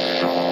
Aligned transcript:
Ouais, 0.00 0.43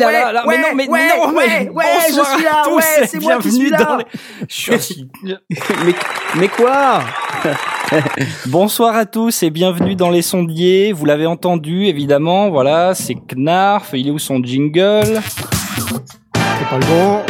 là, 0.00 0.06
ouais, 0.06 0.12
là, 0.12 0.32
là, 0.32 0.44
mais 0.48 0.58
non, 0.58 0.68
mais 0.74 0.88
ouais, 0.88 1.08
non, 1.08 1.32
mais 1.32 1.38
ouais, 1.38 1.68
ouais, 1.70 1.84
je 2.10 2.16
bonsoir 2.16 2.36
suis 2.38 2.46
à 2.46 2.50
là, 2.50 2.62
tous 2.64 2.76
ouais, 2.76 2.82
c'est 3.06 3.20
moi 3.22 3.36
qui 3.36 3.48
bienvenue 3.48 3.66
suis 3.66 3.70
dans 3.70 3.96
là. 3.96 3.98
les- 3.98 4.46
Je 4.48 4.76
suis- 4.78 5.08
mais, 5.84 5.94
mais 6.36 6.48
quoi 6.48 7.00
Bonsoir 8.46 8.96
à 8.96 9.06
tous 9.06 9.42
et 9.42 9.50
bienvenue 9.50 9.94
dans 9.96 10.10
les 10.10 10.22
sondiers. 10.22 10.92
Vous 10.92 11.04
l'avez 11.06 11.26
entendu, 11.26 11.86
évidemment. 11.86 12.50
Voilà, 12.50 12.94
c'est 12.94 13.14
Knarf. 13.14 13.90
Il 13.94 14.08
est 14.08 14.10
où 14.10 14.18
son 14.18 14.42
jingle? 14.42 15.20
C'est 15.76 16.68
pas 16.68 16.78
le 16.78 16.86
bon. 16.86 17.22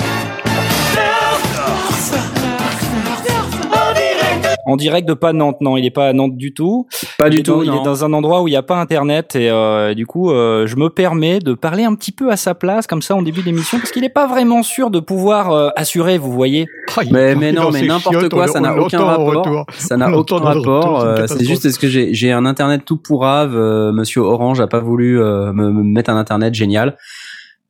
En 4.67 4.77
direct 4.77 5.09
de 5.09 5.15
pas 5.15 5.33
Nantes. 5.33 5.57
Non, 5.61 5.77
il 5.77 5.85
est 5.87 5.91
pas 5.91 6.09
à 6.09 6.13
Nantes 6.13 6.37
du 6.37 6.53
tout. 6.55 6.87
Pas 7.19 7.29
il 7.29 7.31
du 7.31 7.39
est 7.39 7.43
dans- 7.43 7.59
tout. 7.59 7.63
Il 7.65 7.75
est 7.75 7.83
dans 7.85 8.05
un 8.05 8.13
endroit 8.13 8.43
où 8.43 8.49
il 8.49 8.53
n'y 8.53 8.57
a 8.57 8.63
pas 8.63 8.77
Internet 8.81 9.35
et 9.37 9.49
euh, 9.51 9.95
du 9.95 10.07
coup, 10.07 10.31
euh, 10.31 10.67
je 10.67 10.77
me 10.77 10.89
permets 10.91 11.39
de 11.39 11.55
parler 11.55 11.85
un 11.85 11.95
petit 11.95 12.13
peu 12.13 12.31
à 12.31 12.37
sa 12.37 12.55
place, 12.55 12.87
comme 12.87 13.03
ça, 13.03 13.15
en 13.15 13.23
début 13.23 13.43
d'émission, 13.43 13.79
parce 13.79 13.91
qu'il 13.91 14.03
n'est 14.03 14.09
pas 14.09 14.27
vraiment 14.27 14.63
sûr 14.63 14.91
de 14.91 15.01
pouvoir 15.01 15.51
euh, 15.53 15.69
assurer. 15.77 16.19
Vous 16.19 16.33
voyez. 16.33 16.67
Il- 17.05 17.13
Mais, 17.39 17.53
non, 17.53 17.71
mais 17.73 17.81
n'importe 17.89 18.17
quoi, 18.29 18.45
on- 18.45 18.53
ça 18.53 18.61
n'a 18.61 18.69
aucun 18.87 18.99
rapport. 19.05 19.67
Ça 19.79 19.97
n'a 19.97 20.07
aucun 20.17 20.37
rapport. 20.77 21.01
c'est 21.29 21.45
juste 21.45 21.63
parce 21.63 21.79
que 21.79 21.89
j'ai 21.89 22.15
j'ai 22.15 22.33
un 22.33 22.45
internet 22.47 22.83
tout 22.85 22.97
pourrave. 22.97 23.57
euh, 23.57 23.93
Monsieur 23.93 24.21
Orange 24.23 24.61
a 24.61 24.67
pas 24.67 24.81
voulu 24.81 25.21
euh, 25.21 25.53
me, 25.53 25.71
me 25.71 25.83
mettre 25.83 26.11
un 26.11 26.17
internet 26.17 26.55
génial. 26.55 26.97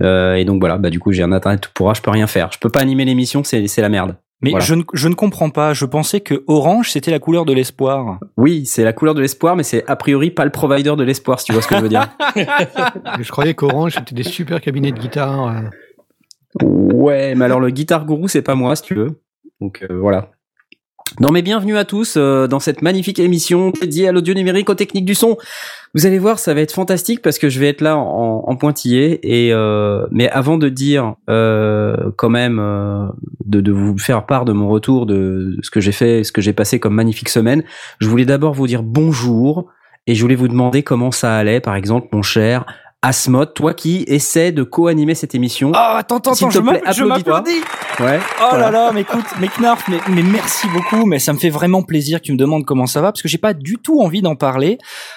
Euh, 0.02 0.34
et 0.34 0.44
donc 0.44 0.60
voilà, 0.60 0.78
bah 0.78 0.88
du 0.90 0.98
coup 0.98 1.12
j'ai 1.12 1.22
un 1.22 1.32
internet 1.32 1.60
tout 1.60 1.70
pourrave, 1.74 1.96
je 1.96 2.02
peux 2.02 2.10
rien 2.10 2.26
faire. 2.26 2.48
Je 2.52 2.58
peux 2.58 2.70
pas 2.70 2.80
animer 2.80 3.04
l'émission, 3.04 3.42
c'est 3.44 3.66
la 3.78 3.88
merde. 3.88 4.16
Mais 4.42 4.50
Voilà. 4.50 4.64
je, 4.64 4.74
ne, 4.74 4.82
je 4.94 5.08
ne 5.08 5.14
comprends 5.14 5.50
pas. 5.50 5.74
Je 5.74 5.84
pensais 5.84 6.20
que 6.20 6.44
orange 6.46 6.90
c'était 6.90 7.10
la 7.10 7.18
couleur 7.18 7.44
de 7.44 7.52
l'espoir. 7.52 8.18
Oui, 8.38 8.64
c'est 8.64 8.84
la 8.84 8.92
couleur 8.94 9.14
de 9.14 9.20
l'espoir, 9.20 9.54
mais 9.54 9.62
c'est 9.62 9.84
a 9.86 9.96
priori 9.96 10.30
pas 10.30 10.44
le 10.46 10.50
provider 10.50 10.94
de 10.96 11.02
l'espoir, 11.04 11.40
si 11.40 11.46
tu 11.46 11.52
vois 11.52 11.60
ce 11.62 11.68
que 11.68 11.76
je 11.76 11.82
veux 11.82 11.88
dire. 11.90 12.08
Je 13.20 13.30
croyais 13.30 13.54
qu'Orange 13.54 13.94
c'était 13.94 14.14
des 14.14 14.22
super 14.22 14.60
cabinets 14.60 14.92
de 14.92 14.98
guitare. 14.98 15.48
euh. 15.48 16.66
Ouais, 16.66 17.34
mais 17.34 17.44
alors 17.44 17.60
le 17.60 17.70
guitar 17.70 18.04
gourou, 18.06 18.28
c'est 18.28 18.42
pas 18.42 18.54
moi, 18.54 18.74
si 18.76 18.82
tu 18.82 18.94
veux. 18.94 19.20
Donc 19.60 19.82
euh, 19.88 19.98
voilà. 19.98 20.30
Non 21.18 21.30
mais 21.32 21.42
bienvenue 21.42 21.76
à 21.76 21.84
tous 21.84 22.14
euh, 22.16 22.46
dans 22.46 22.60
cette 22.60 22.82
magnifique 22.82 23.18
émission 23.18 23.70
dédiée 23.80 24.08
à 24.08 24.12
l'audio 24.12 24.32
numérique, 24.32 24.70
aux 24.70 24.74
techniques 24.74 25.04
du 25.04 25.14
son. 25.14 25.36
Vous 25.94 26.06
allez 26.06 26.20
voir, 26.20 26.38
ça 26.38 26.54
va 26.54 26.60
être 26.60 26.72
fantastique 26.72 27.20
parce 27.20 27.38
que 27.38 27.48
je 27.48 27.58
vais 27.58 27.68
être 27.68 27.80
là 27.80 27.96
en, 27.96 28.56
pointillé. 28.56 29.18
Et 29.22 29.52
euh, 29.52 30.06
mais 30.12 30.28
avant 30.30 30.56
de 30.56 30.68
dire 30.68 31.14
euh, 31.28 32.12
quand 32.16 32.28
même 32.28 32.58
euh, 32.60 33.06
de, 33.44 33.60
de 33.60 33.72
vous 33.72 33.98
faire 33.98 34.24
part 34.24 34.44
de 34.44 34.52
mon 34.52 34.68
retour, 34.68 35.06
de 35.06 35.56
ce 35.62 35.70
que 35.70 35.80
j'ai 35.80 35.92
fait, 35.92 36.22
ce 36.22 36.30
que 36.30 36.40
j'ai 36.40 36.52
passé 36.52 36.78
comme 36.78 36.94
magnifique 36.94 37.28
semaine, 37.28 37.64
je 37.98 38.08
voulais 38.08 38.24
d'abord 38.24 38.54
vous 38.54 38.68
dire 38.68 38.84
bonjour 38.84 39.66
et 40.06 40.14
je 40.14 40.22
voulais 40.22 40.36
vous 40.36 40.48
demander 40.48 40.82
comment 40.82 41.10
ça 41.10 41.36
allait, 41.36 41.60
par 41.60 41.74
exemple, 41.74 42.08
mon 42.12 42.22
cher 42.22 42.64
Asmod, 43.02 43.54
toi 43.54 43.72
qui 43.72 44.04
essaies 44.08 44.52
de 44.52 44.62
co-animer 44.62 45.14
cette 45.14 45.34
émission. 45.34 45.72
Oh, 45.74 45.78
attends, 45.78 46.18
attends, 46.18 46.32
attends, 46.32 46.48
te 46.50 46.58
je 46.92 47.02
m'applaudis. 47.02 47.62
Ouais. 47.98 48.18
Oh 48.42 48.44
voilà. 48.50 48.70
là 48.70 48.70
là, 48.70 48.90
mais 48.92 49.00
écoute, 49.00 49.24
mais 49.40 49.48
Knarf, 49.48 49.88
mais, 49.88 49.96
mais 50.10 50.22
merci 50.22 50.66
beaucoup, 50.68 51.06
mais 51.06 51.18
ça 51.18 51.32
me 51.32 51.38
fait 51.38 51.48
vraiment 51.48 51.82
plaisir 51.82 52.20
que 52.20 52.26
tu 52.26 52.32
me 52.32 52.36
demandes 52.36 52.66
comment 52.66 52.84
ça 52.86 53.00
va, 53.00 53.10
parce 53.10 53.22
que 53.22 53.28
j'ai 53.28 53.38
pas 53.38 53.54
du 53.54 53.78
tout 53.78 54.02
envie 54.02 54.20
d'en 54.20 54.36
parler. 54.36 54.76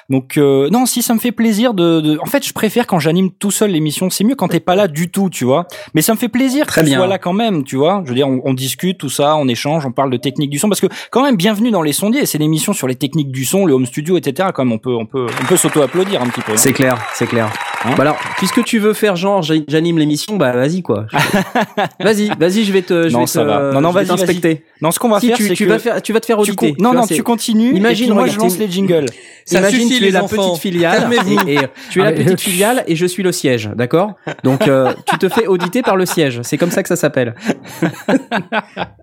Donc 0.10 0.38
euh, 0.38 0.70
non, 0.70 0.86
si 0.86 1.02
ça 1.02 1.14
me 1.14 1.20
fait 1.20 1.34
plaisir 1.34 1.74
de, 1.74 2.00
de... 2.00 2.18
En 2.22 2.26
fait, 2.26 2.46
je 2.48 2.54
préfère 2.54 2.88
quand 2.88 3.00
j'anime 3.00 3.32
tout 3.32 3.52
seul 3.52 3.72
l'émission. 3.72 4.10
C'est 4.10 4.24
mieux 4.24 4.36
quand 4.36 4.48
t'es 4.48 4.62
pas 4.62 4.76
là 4.76 4.88
du 4.88 5.12
tout, 5.12 5.30
tu 5.30 5.44
vois. 5.44 5.68
Mais 5.94 6.02
ça 6.02 6.14
me 6.14 6.18
fait 6.18 6.30
plaisir 6.30 6.66
Très 6.68 6.84
que 6.84 6.88
tu 6.88 6.94
sois 6.94 7.08
là 7.08 7.18
quand 7.18 7.34
même, 7.34 7.66
tu 7.66 7.76
vois. 7.76 8.02
Je 8.06 8.10
veux 8.10 8.16
dire, 8.16 8.30
on, 8.30 8.40
on 8.46 8.54
discute 8.54 8.98
tout 8.98 9.10
ça, 9.10 9.36
on 9.36 9.50
échange, 9.50 9.86
on 9.86 9.92
parle 9.92 10.10
de 10.10 10.18
technique 10.18 10.50
du 10.50 10.58
son, 10.58 10.70
parce 10.70 10.80
que 10.80 10.88
quand 11.12 11.22
même, 11.24 11.36
bienvenue 11.36 11.72
dans 11.72 11.82
les 11.82 11.94
sondiers. 11.94 12.26
C'est 12.26 12.38
l'émission 12.38 12.72
sur 12.72 12.88
les 12.88 12.96
techniques 12.96 13.32
du 13.32 13.44
son, 13.44 13.66
le 13.66 13.74
home 13.74 13.86
studio, 13.86 14.18
etc. 14.18 14.52
Quand 14.54 14.64
même, 14.64 14.72
on 14.72 14.78
peut, 14.80 14.96
on 14.96 15.06
peut, 15.06 15.28
on 15.42 15.46
peut 15.46 15.58
s'auto-applaudir 15.58 16.22
un 16.22 16.28
petit 16.28 16.42
peu. 16.42 16.54
hein. 16.54 16.58
C'est 16.58 16.72
clair, 16.72 16.98
c'est 17.14 17.28
clair. 17.28 17.52
Hein 17.86 17.92
bah 17.98 18.04
alors, 18.04 18.18
puisque 18.38 18.64
tu 18.64 18.80
veux 18.80 18.94
faire 18.94 19.16
genre 19.16 19.42
j'anime 19.68 19.98
l'émission, 19.98 20.38
bah 20.38 20.52
vas-y 20.54 20.82
quoi. 20.82 21.06
vas-y, 22.00 22.30
vas-y, 22.40 22.64
je 22.64 22.72
vais 22.72 22.82
te, 22.82 23.10
je 23.10 23.14
Non, 23.14 23.22
vais 23.22 23.28
ça 23.28 23.42
te, 23.42 23.46
va. 23.46 23.72
Non, 23.74 23.82
non, 23.82 23.92
vas-y, 23.92 24.08
t'inspecter. 24.08 24.64
Non, 24.82 24.92
ce 24.92 25.00
qu'on 25.00 25.10
va 25.10 25.20
Si 25.20 25.28
faire, 25.28 25.38
tu, 25.38 25.50
tu 25.54 25.66
que 25.66 25.70
vas 25.70 25.80
faire, 25.80 26.02
tu 26.02 26.14
vas 26.14 26.20
te 26.20 26.26
faire 26.26 26.38
tu 26.38 26.52
auditer. 26.52 26.74
con- 26.76 26.84
Non, 26.84 26.94
non, 26.94 27.06
tu 27.08 27.22
continues. 27.24 27.76
Imagine, 27.76 28.06
et 28.06 28.08
puis 28.10 28.16
moi, 28.16 28.28
je 28.28 28.38
lance 28.40 28.58
les 28.58 28.70
jingles. 28.72 29.06
Ça 29.46 29.60
Imagine 29.60 29.82
suffit, 29.88 29.98
tu 29.98 30.04
es 30.04 30.06
les 30.08 30.12
la 30.12 30.24
enfants. 30.24 30.52
petite 30.52 30.62
filiale 30.62 31.00
Calmez-vous. 31.00 31.48
et, 31.50 31.56
et 31.56 31.60
tu 31.90 32.00
es 32.00 32.04
la 32.06 32.12
petite 32.14 32.40
filiale 32.40 32.84
et 32.88 32.96
je 32.96 33.06
suis 33.06 33.24
le 33.24 33.34
siège, 33.34 33.70
d'accord? 33.76 34.14
Donc 34.46 34.68
euh, 34.70 34.94
tu 35.06 35.18
te 35.18 35.28
fais 35.28 35.48
auditer 35.48 35.82
par 35.82 35.98
le 35.98 36.06
siège. 36.06 36.40
C'est 36.44 36.58
comme 36.58 36.72
ça 36.72 36.82
que 36.84 36.88
ça 36.90 36.96
s'appelle. 36.96 37.36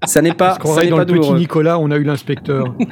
ça 0.04 0.22
n'est 0.22 0.32
pas, 0.32 0.56
Parce 0.60 0.74
ça 0.76 0.84
dans 0.86 0.96
pas 0.96 1.02
le 1.02 1.06
petit 1.06 1.14
douloureux. 1.14 1.38
Nicolas, 1.38 1.78
on 1.78 1.90
a 1.90 1.96
eu 1.96 2.04
l'inspecteur. 2.04 2.74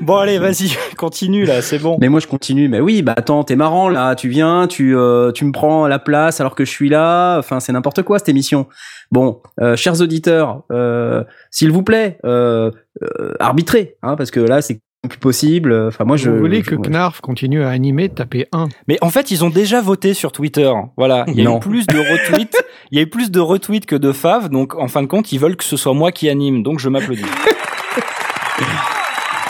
Bon, 0.00 0.16
allez, 0.18 0.38
vas-y, 0.38 0.70
continue 0.96 1.44
là, 1.44 1.62
c'est 1.62 1.78
bon. 1.78 1.96
Mais 2.00 2.08
moi 2.08 2.20
je 2.20 2.26
continue. 2.26 2.68
Mais 2.68 2.80
oui, 2.80 3.02
bah 3.02 3.14
attends, 3.16 3.42
t'es 3.44 3.56
marrant 3.56 3.88
là. 3.88 4.14
Tu 4.14 4.28
viens, 4.28 4.66
tu 4.68 4.85
euh, 4.94 5.32
tu 5.32 5.44
me 5.44 5.52
prends 5.52 5.86
la 5.86 5.98
place 5.98 6.40
alors 6.40 6.54
que 6.54 6.64
je 6.64 6.70
suis 6.70 6.88
là. 6.88 7.38
Enfin, 7.38 7.60
c'est 7.60 7.72
n'importe 7.72 8.02
quoi 8.02 8.18
cette 8.18 8.28
émission. 8.28 8.66
Bon, 9.10 9.40
euh, 9.60 9.76
chers 9.76 10.00
auditeurs, 10.00 10.62
euh, 10.72 11.24
s'il 11.50 11.70
vous 11.72 11.82
plaît, 11.82 12.18
euh, 12.24 12.70
euh, 13.02 13.34
arbitrez, 13.40 13.96
hein, 14.02 14.16
parce 14.16 14.30
que 14.30 14.40
là 14.40 14.60
c'est 14.62 14.80
plus 15.08 15.18
possible. 15.18 15.72
Enfin, 15.86 16.04
moi 16.04 16.16
je. 16.16 16.30
Vous 16.30 16.38
voulez 16.38 16.62
je- 16.64 16.70
que 16.70 16.74
Knarf 16.74 17.20
continue 17.20 17.62
à 17.62 17.68
animer, 17.70 18.08
tapez 18.08 18.46
1. 18.52 18.66
Mais 18.88 18.98
en 19.02 19.10
fait, 19.10 19.30
ils 19.30 19.44
ont 19.44 19.50
déjà 19.50 19.80
voté 19.80 20.14
sur 20.14 20.32
Twitter. 20.32 20.72
Voilà, 20.96 21.24
il 21.28 21.34
y 21.36 21.42
a 21.42 21.44
Non. 21.44 21.58
eu 21.58 21.60
plus 21.60 21.86
de 21.86 21.96
retweets, 21.98 22.56
il 22.90 22.96
y 22.98 23.00
a 23.00 23.02
eu 23.04 23.08
plus 23.08 23.30
de 23.30 23.38
retweets 23.38 23.86
que 23.86 23.94
de 23.96 24.10
faves, 24.10 24.48
donc 24.48 24.74
en 24.74 24.88
fin 24.88 25.02
de 25.02 25.06
compte, 25.06 25.30
ils 25.30 25.38
veulent 25.38 25.56
que 25.56 25.64
ce 25.64 25.76
soit 25.76 25.94
moi 25.94 26.10
qui 26.10 26.28
anime, 26.28 26.62
donc 26.64 26.80
je 26.80 26.88
m'applaudis. 26.88 27.22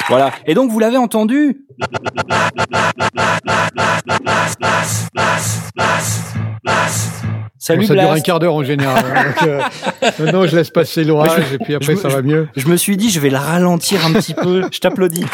voilà. 0.09 0.31
Et 0.47 0.55
donc 0.55 0.71
vous 0.71 0.79
l'avez 0.79 0.97
entendu. 0.97 1.63
Salut 7.59 7.81
Bon, 7.81 7.87
ça 7.89 7.95
dure 7.95 8.03
un 8.05 8.07
Blast. 8.13 8.25
quart 8.27 8.39
d'heure 8.39 8.55
en 8.55 8.63
général. 8.63 9.05
hein, 9.15 9.25
donc, 9.25 9.43
euh, 9.49 9.61
maintenant, 10.21 10.47
je 10.47 10.55
laisse 10.57 10.71
passer 10.71 11.03
l'orage 11.05 11.53
et 11.53 11.59
puis 11.59 11.75
après, 11.75 11.95
je 11.97 12.01
ça 12.01 12.09
va 12.09 12.23
mieux. 12.23 12.49
Je 12.57 12.69
me 12.69 12.77
suis 12.77 12.97
dit, 12.97 13.11
je 13.11 13.19
vais 13.19 13.31
le 13.31 13.37
ralentir 13.39 14.05
un 14.07 14.13
petit 14.13 14.35
peu. 14.35 14.63
Je 14.71 14.79
t'applaudis. 14.79 15.25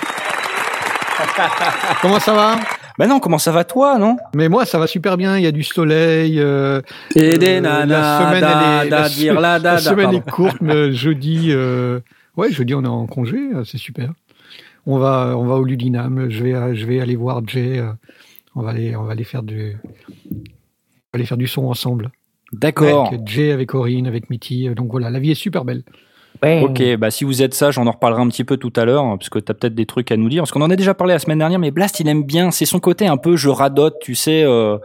Comment 2.03 2.21
ça 2.21 2.33
va? 2.33 2.57
Bah 2.99 3.07
non, 3.07 3.21
comment 3.21 3.39
ça 3.39 3.53
va 3.53 3.65
toi, 3.65 3.97
non? 3.99 4.17
Mais 4.35 4.49
moi, 4.51 4.67
ça 4.67 4.79
va 4.79 4.87
super 4.87 5.17
bien. 5.17 5.39
Il 5.39 5.43
y 5.45 5.47
a 5.47 5.51
du 5.53 5.63
soleil. 5.63 6.39
euh, 6.39 6.83
Et 7.17 7.39
des 7.39 7.57
euh, 7.57 7.61
nanas, 7.61 7.87
la 7.87 8.19
semaine, 8.27 8.41
da, 8.41 8.85
est, 8.85 8.89
da, 8.89 9.01
la, 9.01 9.09
dire 9.09 9.41
la, 9.41 9.59
da, 9.59 9.73
la 9.73 9.79
semaine 9.79 10.13
est 10.15 10.31
courte, 10.31 10.59
mais 10.61 10.93
jeudi, 10.93 11.47
euh, 11.51 12.01
ouais, 12.37 12.53
jeudi, 12.53 12.75
on 12.75 12.85
est 12.85 12.89
en 12.89 13.07
congé, 13.07 13.39
euh, 13.55 13.65
c'est 13.65 13.79
super. 13.79 14.11
On 14.87 14.99
va, 14.99 15.35
on 15.37 15.45
va 15.47 15.55
au 15.57 15.65
Ludinam. 15.65 16.29
Je 16.29 16.43
vais, 16.43 16.75
je 16.77 16.87
vais 16.87 17.01
aller 17.01 17.17
voir 17.17 17.41
Jay. 17.47 17.79
euh, 17.79 17.93
On 18.55 18.63
va 18.63 18.71
aller, 18.71 18.97
on 18.97 19.05
va 19.05 19.13
aller 19.13 19.25
faire 19.25 19.43
du, 19.43 19.77
on 20.31 20.35
va 20.35 21.15
aller 21.15 21.27
faire 21.27 21.39
du 21.39 21.47
son 21.47 21.67
ensemble. 21.67 22.11
D'accord. 22.53 23.09
Avec 23.09 23.27
Jay, 23.27 23.53
avec 23.53 23.69
Corinne, 23.71 24.07
avec 24.07 24.29
Mitty. 24.29 24.69
euh, 24.69 24.75
Donc 24.75 24.91
voilà, 24.91 25.09
la 25.11 25.19
vie 25.21 25.31
est 25.31 25.35
super 25.35 25.65
belle. 25.65 25.85
Ok, 26.45 26.83
bah 26.97 27.13
si 27.13 27.23
vous 27.25 27.41
êtes 27.41 27.55
sage, 27.55 27.79
on 27.79 27.87
en 27.87 27.93
reparlera 27.93 28.21
un 28.21 28.27
petit 28.29 28.43
peu 28.43 28.57
tout 28.57 28.73
à 28.75 28.85
l'heure, 28.85 29.05
hein, 29.05 29.17
parce 29.17 29.29
que 29.29 29.39
t'as 29.39 29.55
peut-être 29.55 29.77
des 29.77 29.87
trucs 29.87 30.11
à 30.11 30.17
nous 30.17 30.29
dire. 30.29 30.43
Parce 30.43 30.51
qu'on 30.51 30.63
en 30.63 30.71
a 30.71 30.77
déjà 30.77 30.93
parlé 30.93 31.13
la 31.13 31.21
semaine 31.21 31.39
dernière, 31.39 31.61
mais 31.61 31.71
Blast, 31.71 32.01
il 32.01 32.09
aime 32.09 32.25
bien. 32.25 32.51
C'est 32.51 32.65
son 32.67 32.81
côté 32.81 33.07
un 33.07 33.17
peu 33.17 33.37
je 33.37 33.49
radote, 33.49 33.95
tu 34.01 34.17
sais, 34.17 34.43
euh, 34.43 34.77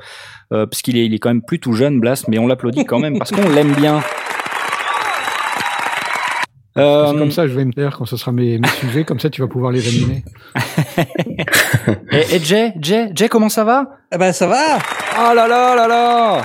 euh, 0.54 0.68
parce 0.68 0.84
qu'il 0.84 0.98
est, 0.98 1.06
il 1.08 1.16
est 1.16 1.18
quand 1.20 1.30
même 1.30 1.42
plus 1.42 1.60
tout 1.60 1.74
jeune, 1.74 2.00
Blast, 2.00 2.28
mais 2.28 2.38
on 2.38 2.46
l'applaudit 2.46 2.86
quand 2.86 3.00
même 3.00 3.18
parce 3.18 3.32
qu'on 3.32 3.50
l'aime 3.50 3.74
bien. 3.74 4.02
Euh, 6.78 7.08
C'est 7.12 7.18
comme 7.18 7.32
ça, 7.32 7.48
je 7.48 7.54
vais 7.54 7.66
me 7.66 7.74
taire 7.74 7.96
quand 7.98 8.06
ce 8.06 8.18
sera 8.18 8.32
mes, 8.32 8.60
mes 8.60 8.68
sujets. 8.68 9.04
Comme 9.04 9.20
ça, 9.20 9.30
tu 9.30 9.42
vas 9.42 9.48
pouvoir 9.48 9.72
les 9.72 9.88
animer. 9.88 10.24
et, 12.12 12.36
et 12.36 12.40
Jay, 12.40 12.74
Jay, 12.80 13.10
Jay, 13.14 13.30
comment 13.30 13.50
ça 13.50 13.64
va? 13.64 13.86
Eh 14.14 14.18
ben, 14.18 14.32
ça 14.32 14.48
va. 14.48 14.78
Oh 15.20 15.34
là 15.34 15.48
là 15.48 15.76
là 15.76 15.88
là 15.88 16.42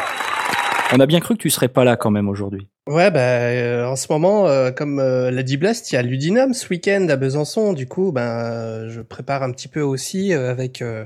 On 0.95 1.01
a 1.01 1.07
bien 1.07 1.21
cru 1.21 1.37
que 1.37 1.43
tu 1.43 1.51
serais 1.51 1.69
pas 1.69 1.85
là 1.85 1.97
quand 1.97 2.11
même 2.11 2.29
aujourd'hui. 2.29 2.67
Ouais, 2.89 3.13
bah, 3.13 3.21
euh, 3.21 3.87
en 3.87 3.95
ce 3.95 4.09
moment, 4.11 4.49
euh, 4.49 4.73
comme 4.73 4.99
euh, 4.99 5.31
l'a 5.31 5.45
dit 5.45 5.57
Blast, 5.57 5.93
il 5.93 5.95
y 5.95 5.99
a 5.99 6.03
Ludinum 6.03 6.53
ce 6.53 6.69
week-end 6.69 7.07
à 7.09 7.15
Besançon. 7.15 7.75
Du 7.75 7.87
coup, 7.87 8.11
ben, 8.11 8.23
euh, 8.23 8.89
je 8.91 9.01
prépare 9.01 9.45
un 9.45 9.53
petit 9.53 9.69
peu 9.69 9.83
aussi 9.83 10.35
euh, 10.35 10.51
avec 10.51 10.83
euh, 10.83 11.05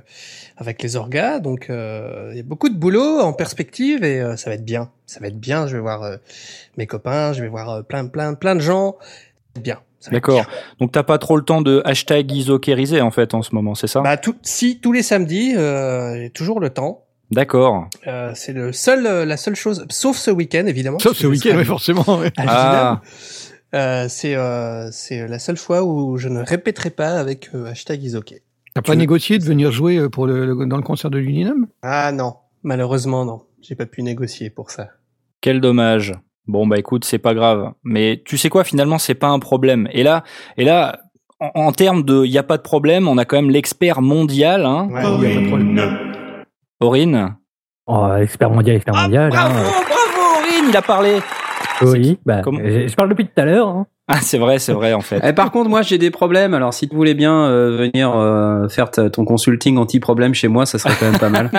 avec 0.57 0.83
les 0.83 0.97
orgas. 0.97 1.39
Donc, 1.39 1.69
euh, 1.69 2.31
il 2.33 2.39
y 2.39 2.41
a 2.41 2.45
beaucoup 2.45 2.71
de 2.71 2.79
boulot 2.79 3.21
en 3.21 3.35
perspective 3.35 4.05
et 4.05 4.23
euh, 4.23 4.37
ça 4.37 4.49
va 4.49 4.55
être 4.55 4.65
bien. 4.65 4.91
Ça 5.05 5.21
va 5.21 5.27
être 5.27 5.39
bien. 5.39 5.67
Je 5.67 5.77
vais 5.77 5.83
voir 5.83 6.03
euh, 6.03 6.17
mes 6.79 6.87
copains, 6.87 7.35
je 7.35 7.43
vais 7.43 7.49
voir 7.49 7.85
plein, 7.85 8.07
plein, 8.07 8.33
plein 8.33 8.55
de 8.55 8.61
gens. 8.61 8.97
Ça 8.99 9.05
va 9.05 9.59
être 9.59 9.63
Bien. 9.63 9.81
D'accord. 10.11 10.47
Donc 10.81 10.93
t'as 10.93 11.03
pas 11.03 11.19
trop 11.19 11.37
le 11.37 11.43
temps 11.43 11.61
de 11.61 11.83
hashtag 11.85 12.33
isokérisé 12.33 13.03
en 13.03 13.11
fait 13.11 13.35
en 13.35 13.43
ce 13.43 13.55
moment, 13.55 13.75
c'est 13.75 13.87
ça? 13.87 14.01
Bah, 14.01 14.17
tout, 14.17 14.37
si 14.43 14.81
tous 14.81 14.93
les 14.93 15.03
samedis, 15.03 15.55
euh, 15.57 16.17
j'ai 16.17 16.31
toujours 16.31 16.61
le 16.61 16.71
temps. 16.71 17.06
D'accord. 17.31 17.89
Euh, 18.07 18.31
c'est 18.35 18.53
le 18.53 18.73
seul, 18.73 19.07
euh, 19.07 19.25
la 19.25 19.37
seule 19.37 19.57
chose, 19.57 19.85
sauf 19.91 20.17
ce 20.17 20.31
week-end 20.31 20.65
évidemment. 20.67 20.99
Sauf 20.99 21.17
ce 21.17 21.27
week-end, 21.27 21.55
oui, 21.57 21.65
forcément. 21.65 22.05
ouais. 22.19 22.33
à 22.37 22.45
Ah. 22.47 23.01
Lydinam. 23.01 23.01
Euh, 23.75 24.07
c'est 24.09 24.37
euh, 24.37 24.89
c'est 24.93 25.27
la 25.27 25.39
seule 25.41 25.57
fois 25.57 25.83
où 25.83 26.17
je 26.19 26.29
ne 26.29 26.41
répéterai 26.41 26.91
pas 26.91 27.19
avec 27.19 27.51
euh, 27.55 27.67
hashtag 27.67 28.03
isok. 28.05 28.35
T'as 28.75 28.83
pas 28.83 28.95
négocié 28.95 29.39
de 29.39 29.45
venir 29.45 29.73
jouer 29.73 30.09
pour 30.09 30.27
le, 30.27 30.47
le- 30.55 30.67
dans 30.67 30.77
le 30.77 30.83
concert 30.83 31.11
de 31.11 31.19
l'Uninam 31.19 31.67
Ah 31.83 32.13
non, 32.13 32.35
malheureusement 32.63 33.25
non, 33.25 33.43
j'ai 33.61 33.75
pas 33.75 33.87
pu 33.87 34.03
négocier 34.03 34.51
pour 34.51 34.71
ça. 34.71 34.89
Quel 35.41 35.61
dommage. 35.61 36.15
Bon 36.47 36.67
bah 36.67 36.79
écoute, 36.79 37.05
c'est 37.05 37.19
pas 37.19 37.35
grave. 37.35 37.73
Mais 37.83 38.23
tu 38.25 38.39
sais 38.39 38.49
quoi, 38.51 38.63
finalement, 38.63 38.99
c'est 38.99 39.15
pas 39.15 39.29
un 39.29 39.41
problème. 39.41 39.89
Et 39.93 40.05
là, 40.05 40.23
et 40.57 40.65
là, 40.65 41.01
en, 41.41 41.51
en 41.55 41.73
termes 41.73 42.05
de, 42.05 42.25
il 42.25 42.31
y 42.31 42.39
a 42.39 42.45
pas 42.45 42.57
de 42.57 42.63
problème, 42.63 43.09
on 43.09 43.19
a 43.19 43.25
quand 43.25 43.37
même 43.37 43.51
l'expert 43.51 44.01
mondial, 44.01 44.65
hein, 44.65 44.89
Ouais. 44.93 45.03
Il 45.03 45.29
y 45.29 45.33
a 45.33 45.35
pas 45.35 45.41
de 45.43 45.47
problème. 45.49 45.99
Aurine. 46.81 47.37
Oh, 47.87 48.09
expert 48.21 48.51
mondial, 48.51 48.77
expert 48.77 48.95
mondial. 48.95 49.31
bravo, 49.31 49.59
hein. 49.59 49.63
bravo, 49.63 50.41
Aurine, 50.41 50.67
il 50.69 50.77
a 50.77 50.83
parlé. 50.83 51.19
Oui, 51.83 52.19
bah, 52.25 52.41
Comment- 52.43 52.61
je, 52.65 52.95
parle 52.95 53.11
depuis 53.11 53.27
tout 53.27 53.41
à 53.41 53.45
l'heure. 53.45 53.69
Hein. 53.69 53.87
Ah, 54.09 54.21
c'est 54.21 54.39
vrai, 54.39 54.59
c'est 54.59 54.73
vrai 54.73 54.93
en 54.93 55.01
fait. 55.01 55.21
Eh, 55.25 55.33
par 55.33 55.51
contre, 55.51 55.69
moi, 55.69 55.83
j'ai 55.83 55.99
des 55.99 56.11
problèmes. 56.11 56.55
Alors, 56.55 56.73
si 56.73 56.89
tu 56.89 56.95
voulais 56.95 57.15
bien 57.15 57.47
euh, 57.47 57.77
venir 57.77 58.15
euh, 58.15 58.69
faire 58.69 58.91
ton 58.91 59.25
consulting 59.25 59.77
anti-problème 59.79 60.33
chez 60.33 60.49
moi, 60.49 60.65
ça 60.65 60.79
serait 60.79 60.95
quand 60.99 61.11
même 61.11 61.19
pas 61.19 61.29
mal. 61.29 61.51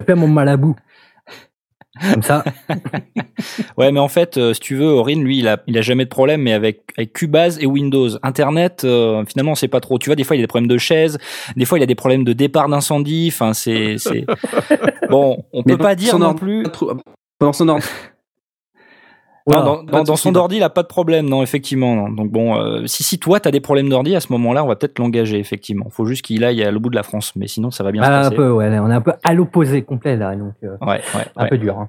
Je 0.00 0.04
fais 0.06 0.14
mon 0.14 0.28
malabou. 0.28 0.76
Comme 2.00 2.22
ça. 2.22 2.44
Ouais, 3.76 3.90
mais 3.90 3.98
en 4.00 4.08
fait, 4.08 4.36
euh, 4.36 4.54
si 4.54 4.60
tu 4.60 4.76
veux, 4.76 4.86
Aurine, 4.86 5.24
lui, 5.24 5.38
il 5.38 5.48
a, 5.48 5.60
il 5.66 5.76
a 5.76 5.82
jamais 5.82 6.04
de 6.04 6.10
problème, 6.10 6.42
mais 6.42 6.52
avec, 6.52 6.82
avec 6.96 7.12
Cubase 7.12 7.58
et 7.60 7.66
Windows. 7.66 8.08
Internet, 8.22 8.82
euh, 8.84 9.24
finalement, 9.26 9.54
c'est 9.54 9.68
pas 9.68 9.80
trop. 9.80 9.98
Tu 9.98 10.08
vois, 10.08 10.14
des 10.14 10.22
fois, 10.22 10.36
il 10.36 10.38
a 10.38 10.42
des 10.42 10.48
problèmes 10.48 10.68
de 10.68 10.78
chaise, 10.78 11.18
des 11.56 11.64
fois, 11.64 11.78
il 11.78 11.82
a 11.82 11.86
des 11.86 11.96
problèmes 11.96 12.22
de 12.22 12.32
départ 12.32 12.68
d'incendie. 12.68 13.30
Enfin, 13.32 13.52
c'est, 13.52 13.96
c'est. 13.98 14.24
Bon, 15.10 15.44
on 15.52 15.62
peut 15.62 15.72
Mais 15.72 15.76
pas 15.76 15.94
dans 15.94 16.00
dire 16.00 16.10
son 16.12 16.18
non 16.20 16.34
plus. 16.34 16.64
Dans 17.40 17.52
son 17.52 17.68
ordre. 17.68 17.84
Non, 19.48 19.82
dans, 19.82 20.16
son 20.16 20.32
non. 20.32 20.40
ordi, 20.40 20.56
il 20.56 20.62
a 20.62 20.70
pas 20.70 20.82
de 20.82 20.86
problème, 20.88 21.28
non, 21.28 21.42
effectivement. 21.42 21.96
Non. 21.96 22.08
Donc 22.10 22.30
bon, 22.30 22.56
euh, 22.56 22.86
si 22.86 23.02
si 23.02 23.18
toi 23.18 23.40
t'as 23.40 23.50
des 23.50 23.60
problèmes 23.60 23.88
d'ordi 23.88 24.14
à 24.14 24.20
ce 24.20 24.30
moment-là, 24.32 24.62
on 24.64 24.68
va 24.68 24.76
peut-être 24.76 24.98
l'engager, 24.98 25.38
effectivement. 25.38 25.86
Faut 25.90 26.04
juste 26.06 26.22
qu'il 26.24 26.44
aille 26.44 26.62
à 26.62 26.70
l'autre 26.70 26.82
bout 26.82 26.90
de 26.90 26.94
la 26.96 27.02
France, 27.02 27.32
mais 27.34 27.48
sinon 27.48 27.70
ça 27.70 27.82
va 27.82 27.90
bien 27.92 28.02
Ah, 28.02 28.06
se 28.06 28.12
un 28.12 28.22
passer. 28.24 28.36
peu, 28.36 28.50
ouais, 28.52 28.78
on 28.78 28.90
est 28.90 28.94
un 28.94 29.00
peu 29.00 29.12
à 29.24 29.34
l'opposé 29.34 29.82
complet 29.82 30.16
là, 30.16 30.36
donc 30.36 30.54
euh, 30.62 30.76
Ouais, 30.80 31.00
ouais, 31.14 31.26
un 31.36 31.46
peu 31.46 31.58
dur. 31.58 31.78
Hein. 31.78 31.88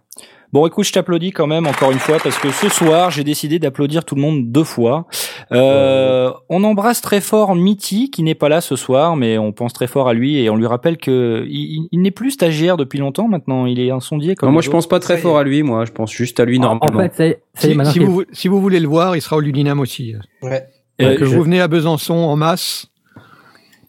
Bon, 0.54 0.68
écoute, 0.68 0.86
je 0.86 0.92
t'applaudis 0.92 1.32
quand 1.32 1.48
même 1.48 1.66
encore 1.66 1.90
une 1.92 1.98
fois 1.98 2.18
parce 2.24 2.38
que 2.38 2.52
ce 2.52 2.70
soir, 2.70 3.10
j'ai 3.10 3.24
décidé 3.24 3.58
d'applaudir 3.58 4.06
tout 4.06 4.14
le 4.14 4.22
monde 4.22 4.52
deux 4.52 4.64
fois. 4.64 5.08
Euh, 5.52 6.32
on 6.48 6.64
embrasse 6.64 7.02
très 7.02 7.22
fort 7.22 7.56
Mitty 7.56 8.12
qui 8.12 8.22
n'est 8.22 8.36
pas 8.36 8.50
là 8.50 8.62
ce 8.62 8.76
soir, 8.76 9.16
mais 9.16 9.40
on 9.40 9.52
pense 9.52 9.74
très 9.74 9.88
fort 9.88 10.08
à 10.08 10.14
lui 10.14 10.38
et 10.38 10.52
on 10.52 10.56
lui 10.56 10.68
rappelle 10.68 10.98
que 10.98 11.44
il, 11.48 11.88
il 11.92 12.02
n'est 12.04 12.12
plus 12.12 12.30
stagiaire 12.30 12.78
depuis 12.78 13.00
longtemps 13.00 13.28
maintenant. 13.28 13.66
Il 13.66 13.80
est 13.80 13.90
sondier 14.00 14.36
comme 14.36 14.52
moi, 14.54 14.62
je 14.62 14.70
pense 14.70 14.88
pas 14.88 15.00
très 15.00 15.18
fort 15.18 15.40
à 15.40 15.44
lui. 15.44 15.64
Moi, 15.64 15.86
je 15.86 15.92
pense 15.92 16.12
juste 16.12 16.40
à 16.40 16.46
lui 16.46 16.60
En, 16.60 16.62
normalement. 16.62 17.00
en 17.00 17.02
fait, 17.02 17.16
ça 17.16 17.26
y 17.26 17.30
est, 17.30 17.42
ça 17.56 17.68
y 17.68 17.72
est, 17.72 17.86
Si, 17.86 17.98
vous, 18.00 18.24
si 18.32 18.48
vous 18.48 18.62
voulez 18.62 18.80
le 18.80 18.88
voir, 18.88 19.16
il 19.16 19.22
sera 19.24 19.38
au 19.38 19.40
Ludinam 19.40 19.80
aussi. 19.80 20.14
Ouais. 20.44 20.66
Euh, 21.02 21.16
que 21.18 21.26
je- 21.26 21.36
vous 21.36 21.42
venez 21.42 21.62
à 21.62 21.68
Besançon 21.68 22.14
en 22.14 22.36
masse. 22.36 22.86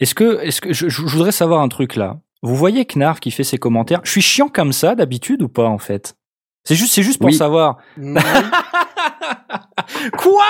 Est-ce 0.01 0.15
que, 0.15 0.41
est-ce 0.43 0.63
que 0.63 0.73
je, 0.73 0.89
je 0.89 1.03
voudrais 1.03 1.33
savoir 1.33 1.61
un 1.61 1.69
truc 1.69 1.95
là. 1.97 2.17
Vous 2.43 2.57
voyez 2.57 2.87
Knarf 2.87 3.21
qui 3.21 3.31
fait 3.31 3.45
ses 3.45 3.59
commentaires. 3.59 4.01
Je 4.05 4.11
suis 4.11 4.23
chiant 4.23 4.49
comme 4.49 4.73
ça 4.73 4.95
d'habitude 4.95 5.43
ou 5.43 5.49
pas 5.49 5.67
en 5.67 5.79
fait? 5.79 6.15
C'est 6.65 6.75
juste, 6.77 6.95
c'est 6.95 7.03
juste 7.03 7.19
pour 7.19 7.29
Oui. 7.29 7.35
savoir. 7.35 7.77
Quoi? 10.17 10.45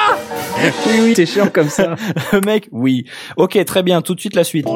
Oui, 0.87 0.93
oui, 1.03 1.13
c'est 1.17 1.27
chiant 1.27 1.49
comme 1.53 1.69
ça. 1.69 1.97
Le 2.33 2.41
mec, 2.47 2.69
oui. 2.73 3.05
Ok, 3.37 3.63
très 3.65 3.83
bien. 3.83 4.01
Tout 4.01 4.15
de 4.15 4.21
suite 4.21 4.37
la 4.37 4.45
suite. 4.45 4.67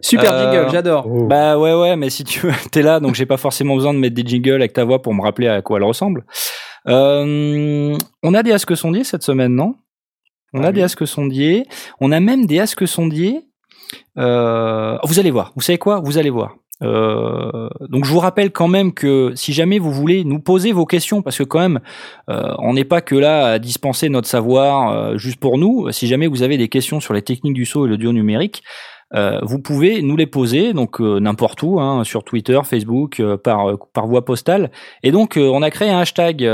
Super 0.00 0.32
Euh, 0.32 0.52
jingle, 0.52 0.70
j'adore. 0.70 1.06
Oh. 1.08 1.26
Bah 1.26 1.58
ouais, 1.58 1.74
ouais, 1.74 1.96
mais 1.96 2.10
si 2.10 2.24
tu 2.24 2.40
veux, 2.46 2.52
t'es 2.70 2.82
là, 2.82 3.00
donc 3.00 3.14
j'ai 3.14 3.24
pas 3.26 3.38
forcément 3.38 3.74
besoin 3.74 3.94
de 3.94 3.98
mettre 3.98 4.14
des 4.14 4.26
jingles 4.26 4.54
avec 4.56 4.72
ta 4.74 4.84
voix 4.84 5.00
pour 5.00 5.14
me 5.14 5.22
rappeler 5.22 5.48
à 5.48 5.62
quoi 5.62 5.78
elle 5.78 5.84
ressemble. 5.84 6.24
Euh, 6.88 7.96
on 8.22 8.34
a 8.34 8.42
des 8.42 8.52
asques 8.52 8.76
sondiers 8.76 9.04
cette 9.04 9.22
semaine, 9.22 9.54
non? 9.54 9.74
On 10.52 10.62
a 10.62 10.72
des 10.72 10.82
asques 10.82 11.06
sondiers. 11.06 11.66
On 12.00 12.12
a 12.12 12.20
même 12.20 12.46
des 12.46 12.60
asques 12.60 12.86
sondiers. 12.86 13.40
Euh, 14.18 14.96
vous 15.04 15.18
allez 15.18 15.30
voir. 15.30 15.52
Vous 15.56 15.62
savez 15.62 15.78
quoi? 15.78 16.00
Vous 16.02 16.18
allez 16.18 16.30
voir. 16.30 16.54
Euh, 16.82 17.68
donc 17.88 18.04
je 18.04 18.10
vous 18.10 18.18
rappelle 18.18 18.50
quand 18.50 18.68
même 18.68 18.92
que 18.92 19.32
si 19.34 19.52
jamais 19.54 19.78
vous 19.78 19.92
voulez 19.92 20.24
nous 20.24 20.40
poser 20.40 20.72
vos 20.72 20.84
questions, 20.84 21.22
parce 21.22 21.38
que 21.38 21.42
quand 21.42 21.60
même 21.60 21.80
euh, 22.28 22.54
on 22.58 22.74
n'est 22.74 22.84
pas 22.84 23.00
que 23.00 23.14
là 23.14 23.46
à 23.46 23.58
dispenser 23.58 24.08
notre 24.08 24.28
savoir 24.28 24.92
euh, 24.92 25.16
juste 25.16 25.40
pour 25.40 25.58
nous. 25.58 25.90
Si 25.92 26.06
jamais 26.06 26.26
vous 26.26 26.42
avez 26.42 26.58
des 26.58 26.68
questions 26.68 27.00
sur 27.00 27.14
les 27.14 27.22
techniques 27.22 27.54
du 27.54 27.64
saut 27.64 27.86
et 27.86 27.88
l'audio 27.88 28.12
numérique, 28.12 28.62
euh, 29.14 29.38
vous 29.42 29.60
pouvez 29.60 30.02
nous 30.02 30.16
les 30.16 30.26
poser 30.26 30.72
donc 30.72 31.00
euh, 31.00 31.20
n'importe 31.20 31.62
où, 31.62 31.78
hein, 31.80 32.02
sur 32.02 32.24
Twitter, 32.24 32.58
Facebook, 32.64 33.20
euh, 33.20 33.36
par 33.36 33.66
par 33.92 34.06
voie 34.08 34.24
postale. 34.24 34.72
Et 35.04 35.12
donc 35.12 35.38
on 35.40 35.62
a 35.62 35.70
créé 35.70 35.90
un 35.90 36.00
hashtag 36.00 36.44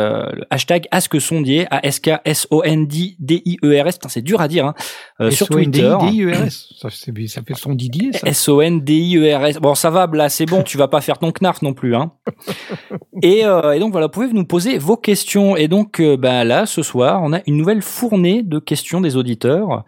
hashtag 0.50 0.87
AskSondier, 0.90 1.66
A 1.70 1.84
S 1.87 1.99
K 2.00 2.10
S 2.25 2.46
O 2.50 2.62
N 2.62 2.87
D 2.87 3.16
D 3.19 3.43
I 3.46 3.58
E 3.64 3.82
R 3.82 3.87
S. 3.88 3.99
C'est 4.08 4.20
dur 4.22 4.40
à 4.40 4.49
dire 4.49 4.66
hein, 4.66 5.31
sur 5.31 5.49
Twitter. 5.49 5.81
S-O-N-D-I-D-I-E-R-S. 5.81 6.75
Ça, 6.78 6.88
c'est- 6.90 7.26
ça 7.28 7.40
fait 7.46 7.54
son 7.54 7.72
Didier, 7.75 8.12
ça. 8.12 8.26
S-O-N-D-I-E-R-S. 8.28 9.58
Bon, 9.58 9.75
ça 9.75 9.90
va, 9.90 10.06
là, 10.12 10.28
c'est 10.28 10.46
bon, 10.46 10.62
tu 10.62 10.76
vas 10.76 10.88
pas 10.88 11.00
faire 11.00 11.19
ton 11.19 11.32
knarf 11.32 11.62
non 11.62 11.72
plus, 11.72 11.94
hein. 11.94 12.12
et, 13.22 13.40
et 13.40 13.78
donc, 13.78 13.93
voilà, 13.93 14.06
vous 14.08 14.12
pouvez 14.12 14.28
nous 14.32 14.44
poser 14.44 14.78
vos 14.78 14.96
questions. 14.96 15.56
Et 15.56 15.69
donc, 15.69 16.02
bah, 16.19 16.44
là, 16.44 16.66
ce 16.66 16.82
soir, 16.82 17.20
on 17.22 17.32
a 17.32 17.40
une 17.46 17.56
nouvelle 17.56 17.82
fournée 17.82 18.43
de 18.43 18.58
questions 18.58 19.00
des 19.00 19.16
auditeurs. 19.16 19.84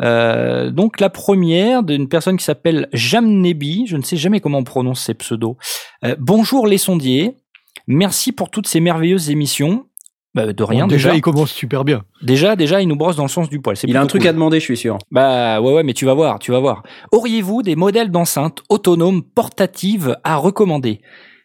Donc, 0.00 1.00
la 1.00 1.10
première 1.10 1.82
d'une 1.82 2.07
personne 2.08 2.36
qui 2.36 2.44
s'appelle 2.44 2.88
Jamnebi. 2.92 3.86
Je 3.86 3.96
ne 3.96 4.02
sais 4.02 4.16
jamais 4.16 4.40
comment 4.40 4.58
on 4.58 4.64
prononce 4.64 5.02
ces 5.04 5.14
pseudos. 5.14 5.56
Euh, 6.04 6.16
bonjour 6.18 6.66
les 6.66 6.78
sondiers. 6.78 7.34
Merci 7.86 8.32
pour 8.32 8.50
toutes 8.50 8.66
ces 8.66 8.80
merveilleuses 8.80 9.30
émissions. 9.30 9.86
Bah, 10.34 10.52
de 10.52 10.62
rien, 10.62 10.84
Bon, 10.84 10.88
déjà. 10.88 11.08
déjà, 11.08 11.16
il 11.16 11.20
commence 11.22 11.50
super 11.50 11.84
bien. 11.84 12.04
Déjà, 12.22 12.54
déjà, 12.54 12.82
il 12.82 12.86
nous 12.88 12.96
brosse 12.96 13.16
dans 13.16 13.22
le 13.24 13.28
sens 13.30 13.48
du 13.48 13.60
poil. 13.60 13.76
C'est 13.76 13.88
Il 13.88 13.96
a 13.96 14.02
un 14.02 14.06
truc 14.06 14.22
cool. 14.22 14.28
à 14.28 14.32
demander, 14.34 14.60
je 14.60 14.64
suis 14.64 14.76
sûr. 14.76 14.98
Bah 15.10 15.60
ouais 15.60 15.72
ouais 15.72 15.82
mais 15.82 15.94
tu 15.94 16.04
vas 16.04 16.12
voir, 16.14 16.38
tu 16.38 16.52
vas 16.52 16.60
voir. 16.60 16.82
Auriez-vous 17.12 17.62
des 17.62 17.76
modèles 17.76 18.10
d'enceintes 18.10 18.62
autonomes 18.68 19.22
portatives 19.22 20.16
à 20.24 20.36
recommander? 20.36 21.00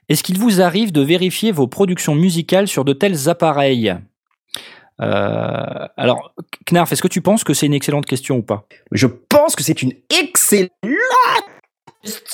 Est-ce 0.10 0.22
qu'il 0.22 0.38
vous 0.38 0.62
arrive 0.62 0.92
de 0.92 1.02
vérifier 1.02 1.54
vos 1.54 1.66
productions 1.68 2.14
musicales 2.14 2.68
sur 2.68 2.84
de 2.84 2.92
tels 2.92 3.30
appareils? 3.30 3.96
Euh, 5.02 5.88
alors, 5.98 6.34
Knarf, 6.70 6.92
est-ce 6.92 7.02
que 7.02 7.08
tu 7.08 7.22
penses 7.22 7.44
que 7.44 7.54
c'est 7.54 7.66
une 7.66 7.74
excellente 7.74 8.06
question 8.06 8.38
ou 8.38 8.42
pas? 8.44 8.66
Je 8.92 9.08
pense 9.08 9.56
que 9.56 9.64
c'est 9.64 9.82
une 9.82 9.94
excellente 10.10 10.70
question. 12.04 12.30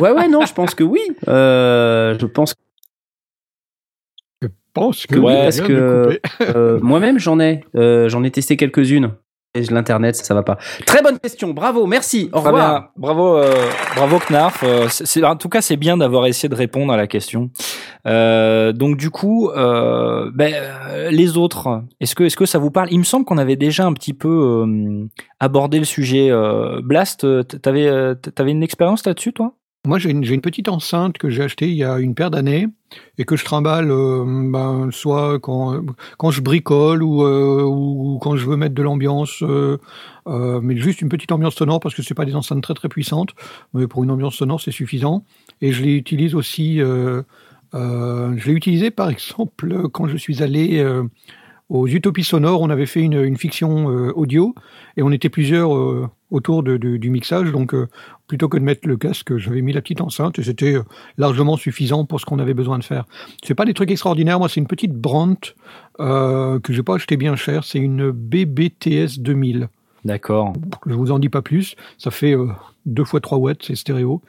ouais, 0.00 0.10
ouais, 0.10 0.28
non, 0.28 0.44
je 0.46 0.52
pense 0.52 0.74
que 0.74 0.84
oui. 0.84 1.00
Euh, 1.28 2.16
je 2.18 2.26
pense 2.26 2.54
Je 4.42 4.48
pense 4.74 5.06
que 5.06 5.18
Ouais, 5.18 5.48
que- 5.50 6.18
que 6.18 6.20
euh, 6.56 6.80
moi-même 6.80 7.18
j'en 7.18 7.38
ai, 7.40 7.64
euh, 7.76 8.08
j'en 8.08 8.24
ai 8.24 8.30
testé 8.30 8.56
quelques-unes. 8.56 9.12
Et 9.56 9.62
l'internet, 9.70 10.16
ça, 10.16 10.24
ça 10.24 10.34
va 10.34 10.42
pas. 10.42 10.58
Très 10.84 11.00
bonne 11.00 11.16
question, 11.20 11.50
bravo, 11.54 11.86
merci, 11.86 12.28
au 12.32 12.38
revoir. 12.40 12.54
bien. 12.54 12.88
Bravo, 12.96 13.36
euh, 13.36 13.54
bravo 13.94 14.18
Knarf. 14.28 14.64
Euh, 14.64 14.88
c'est- 14.90 15.22
en 15.22 15.36
tout 15.36 15.48
cas, 15.48 15.60
c'est 15.62 15.76
bien 15.76 15.96
d'avoir 15.96 16.26
essayé 16.26 16.48
de 16.48 16.56
répondre 16.56 16.92
à 16.92 16.96
la 16.96 17.06
question. 17.06 17.50
Euh, 18.06 18.72
donc 18.72 18.96
du 18.96 19.10
coup, 19.10 19.50
euh, 19.50 20.28
ben, 20.34 20.52
euh, 20.54 21.10
les 21.12 21.36
autres, 21.36 21.82
est-ce 22.00 22.16
que 22.16 22.24
est-ce 22.24 22.36
que 22.36 22.46
ça 22.46 22.58
vous 22.58 22.72
parle? 22.72 22.88
Il 22.90 22.98
me 22.98 23.04
semble 23.04 23.24
qu'on 23.24 23.38
avait 23.38 23.54
déjà 23.54 23.86
un 23.86 23.92
petit 23.92 24.12
peu 24.12 24.64
euh, 24.66 25.06
abordé 25.38 25.78
le 25.78 25.84
sujet. 25.84 26.30
Euh, 26.32 26.80
Blast, 26.82 27.24
t'avais 27.62 27.88
t'avais 28.34 28.50
une 28.50 28.62
expérience 28.64 29.06
là-dessus, 29.06 29.32
toi? 29.32 29.52
Moi, 29.86 29.98
j'ai 29.98 30.08
une, 30.10 30.40
petite 30.40 30.70
enceinte 30.70 31.18
que 31.18 31.28
j'ai 31.28 31.42
achetée 31.42 31.68
il 31.68 31.76
y 31.76 31.84
a 31.84 31.98
une 31.98 32.14
paire 32.14 32.30
d'années 32.30 32.68
et 33.18 33.26
que 33.26 33.36
je 33.36 33.44
trimballe 33.44 33.90
euh, 33.90 34.24
ben, 34.26 34.88
soit 34.90 35.38
quand, 35.40 35.84
je 36.30 36.40
bricole 36.40 37.02
ou, 37.02 37.22
euh, 37.22 37.62
ou 37.64 38.18
quand 38.18 38.34
je 38.34 38.46
veux 38.46 38.56
mettre 38.56 38.74
de 38.74 38.82
l'ambiance, 38.82 39.42
euh, 39.42 39.76
mais 40.26 40.74
juste 40.78 41.02
une 41.02 41.10
petite 41.10 41.32
ambiance 41.32 41.56
sonore 41.56 41.80
parce 41.80 41.94
que 41.94 42.00
c'est 42.00 42.14
pas 42.14 42.24
des 42.24 42.34
enceintes 42.34 42.62
très 42.62 42.72
très 42.72 42.88
puissantes, 42.88 43.34
mais 43.74 43.86
pour 43.86 44.02
une 44.02 44.10
ambiance 44.10 44.36
sonore 44.36 44.58
c'est 44.58 44.70
suffisant. 44.70 45.22
Et 45.60 45.70
je 45.72 45.82
les 45.82 45.96
utilise 45.96 46.34
aussi. 46.34 46.78
Je 46.78 47.22
l'ai 47.74 48.52
utilisé 48.52 48.90
par 48.90 49.10
exemple 49.10 49.90
quand 49.90 50.08
je 50.08 50.16
suis 50.16 50.42
allé 50.42 50.82
aux 51.68 51.86
Utopies 51.86 52.24
sonores. 52.24 52.62
On 52.62 52.70
avait 52.70 52.86
fait 52.86 53.02
une, 53.02 53.22
une 53.22 53.36
fiction 53.36 53.84
audio 54.16 54.54
et 54.96 55.02
on 55.02 55.12
était 55.12 55.28
plusieurs 55.28 56.08
autour 56.34 56.62
de, 56.62 56.76
de- 56.76 56.96
du 56.98 57.10
mixage, 57.10 57.50
donc. 57.52 57.72
euh, 57.74 57.86
plutôt 58.26 58.48
que 58.48 58.56
de 58.56 58.62
mettre 58.64 58.88
le 58.88 58.96
casque, 58.96 59.36
j'avais 59.36 59.60
mis 59.60 59.74
la 59.74 59.82
petite 59.82 60.00
enceinte 60.00 60.38
et 60.38 60.42
c'était 60.42 60.76
euh, 60.76 60.82
largement 61.18 61.58
suffisant 61.58 62.06
pour 62.06 62.20
ce 62.20 62.24
qu'on 62.24 62.38
avait 62.38 62.54
besoin 62.54 62.78
de 62.78 62.84
faire. 62.84 63.04
C'est 63.44 63.54
pas 63.54 63.66
des 63.66 63.74
trucs 63.74 63.90
extraordinaires. 63.90 64.38
Moi, 64.38 64.48
c'est 64.48 64.60
une 64.60 64.66
petite 64.66 64.92
Brandt 64.94 65.54
euh, 66.00 66.58
que 66.58 66.72
j'ai 66.72 66.82
pas 66.82 66.94
acheté 66.94 67.18
bien 67.18 67.36
cher. 67.36 67.64
C'est 67.64 67.78
une 67.78 68.10
BBTS 68.12 69.18
2000. 69.18 69.68
D'accord, 70.06 70.54
Je 70.86 70.94
vous 70.94 71.10
en 71.12 71.18
dis 71.18 71.28
pas 71.28 71.42
plus. 71.42 71.76
Ça 71.98 72.10
fait 72.10 72.34
euh, 72.34 72.48
deux 72.86 73.04
fois 73.04 73.20
3 73.20 73.36
watts, 73.38 73.62
c'est 73.62 73.74
stéréo. 73.74 74.22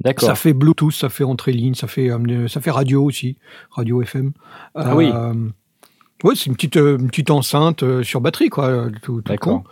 d'accord. 0.00 0.28
Ça 0.28 0.34
fait 0.34 0.52
Bluetooth, 0.52 0.92
ça 0.92 1.08
fait 1.08 1.24
entrée 1.24 1.52
ligne, 1.52 1.74
ça 1.74 1.86
fait 1.86 2.10
euh, 2.10 2.48
ça 2.48 2.60
fait 2.60 2.70
radio 2.70 3.02
aussi, 3.02 3.36
radio 3.70 4.02
FM. 4.02 4.32
Ah 4.74 4.94
oui. 4.94 5.10
Ouais, 6.22 6.34
c'est 6.36 6.46
une 6.46 6.54
petite 6.54 6.76
une 6.76 7.08
petite 7.08 7.30
enceinte 7.30 7.82
sur 8.02 8.20
batterie 8.20 8.50
quoi, 8.50 8.88
tout, 9.02 9.22
con. 9.40 9.64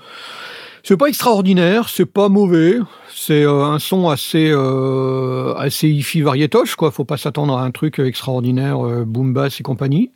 C'est 0.83 0.97
pas 0.97 1.07
extraordinaire, 1.07 1.89
c'est 1.89 2.07
pas 2.07 2.29
mauvais. 2.29 2.79
C'est 3.15 3.43
euh, 3.45 3.65
un 3.65 3.79
son 3.79 4.09
assez 4.09 4.51
euh, 4.51 5.55
assez 5.57 5.89
hi-fi 5.89 6.21
variétoche 6.23 6.77
quoi. 6.77 6.91
Faut 6.91 7.05
pas 7.05 7.17
s'attendre 7.17 7.57
à 7.59 7.63
un 7.65 7.71
truc 7.71 7.99
extraordinaire, 7.99 8.85
euh, 8.87 9.05
boom 9.05 9.33
bass 9.33 9.61
et 9.61 9.63
compagnie. 9.63 10.13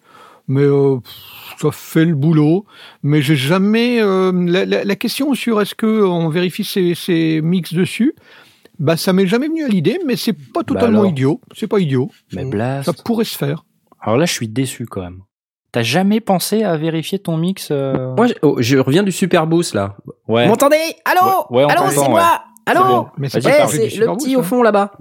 Mais 0.48 0.62
euh, 0.62 0.96
ça 1.60 1.70
fait 1.72 2.04
le 2.04 2.14
boulot. 2.14 2.64
Mais 3.02 3.22
j'ai 3.22 3.36
jamais 3.36 4.00
euh, 4.02 4.32
la, 4.46 4.64
la- 4.64 4.84
la 4.84 4.96
question 4.96 5.34
sur 5.34 5.60
est-ce 5.60 5.74
que 5.74 6.02
on 6.04 6.28
vérifie 6.28 6.64
ces, 6.64 6.94
ces 6.94 7.40
mix 7.42 7.74
dessus. 7.74 8.14
Bah 8.78 8.96
ça 8.96 9.12
m'est 9.12 9.26
jamais 9.26 9.48
venu 9.48 9.64
à 9.64 9.68
l'idée, 9.68 9.98
mais 10.06 10.16
c'est 10.16 10.32
pas 10.32 10.64
totalement 10.64 11.00
alors. 11.00 11.10
idiot. 11.10 11.40
C'est 11.54 11.66
pas 11.68 11.78
idiot. 11.78 12.10
Mais 12.32 12.44
blast. 12.44 12.86
Ça 12.86 12.92
pourrait 13.04 13.24
se 13.24 13.36
faire. 13.36 13.64
Alors 14.00 14.16
là, 14.16 14.24
je 14.26 14.32
suis 14.32 14.48
déçu 14.48 14.86
quand 14.86 15.02
même. 15.02 15.20
T'as 15.72 15.82
jamais 15.82 16.20
pensé 16.20 16.62
à 16.64 16.76
vérifier 16.76 17.18
ton 17.18 17.36
mix 17.38 17.68
euh 17.70 18.14
Moi, 18.14 18.26
je, 18.26 18.34
oh, 18.42 18.56
je 18.60 18.76
reviens 18.76 19.02
du 19.02 19.10
Super 19.12 19.46
Boost 19.46 19.74
là. 19.74 19.96
Ouais. 20.28 20.44
Vous 20.44 20.50
m'entendez? 20.50 20.76
Allô? 21.04 21.46
Ouais, 21.50 21.64
ouais, 21.64 21.64
on 21.64 21.68
Allô, 21.68 21.90
c'est 21.90 21.98
ouais. 22.00 22.08
moi 22.08 22.42
Allô? 22.66 22.84
bon. 22.84 23.06
Mais 23.18 23.28
c'est 23.30 23.38
Eh, 23.38 23.98
le 23.98 24.06
petit 24.14 24.34
Boost, 24.34 24.36
au 24.36 24.42
fond 24.42 24.62
là-bas. 24.62 24.92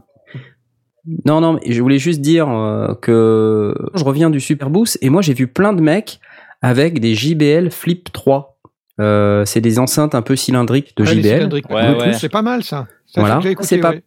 Non, 1.26 1.42
non, 1.42 1.54
mais 1.54 1.72
je 1.74 1.82
voulais 1.82 1.98
juste 1.98 2.22
dire 2.22 2.48
euh, 2.50 2.94
que 3.02 3.74
je 3.96 4.04
reviens 4.04 4.30
du 4.30 4.40
Super 4.40 4.70
Boost 4.70 4.98
et 5.02 5.10
moi 5.10 5.22
j'ai 5.22 5.34
vu 5.34 5.48
plein 5.48 5.74
de 5.74 5.82
mecs 5.82 6.20
avec 6.62 7.00
des 7.00 7.16
JBL 7.16 7.72
Flip 7.72 8.12
3. 8.14 8.58
Euh, 9.00 9.44
c'est 9.46 9.62
des 9.62 9.80
enceintes 9.80 10.14
un 10.14 10.22
peu 10.22 10.36
cylindriques 10.36 10.96
de 10.96 11.04
Ah, 11.04 11.08
JBL. 11.08 11.24
cylindriques. 11.38 11.70
Ouais, 11.72 11.88
Bluetooth, 11.88 12.06
ouais. 12.08 12.14
C'est 12.14 12.30
pas 12.30 12.44
mal 12.44 12.64
ça. 12.64 12.86
Ça, 13.08 13.22
Voilà. 13.22 13.40
C'est 13.62 13.80
pas- 13.80 13.90
ouais. 13.92 14.04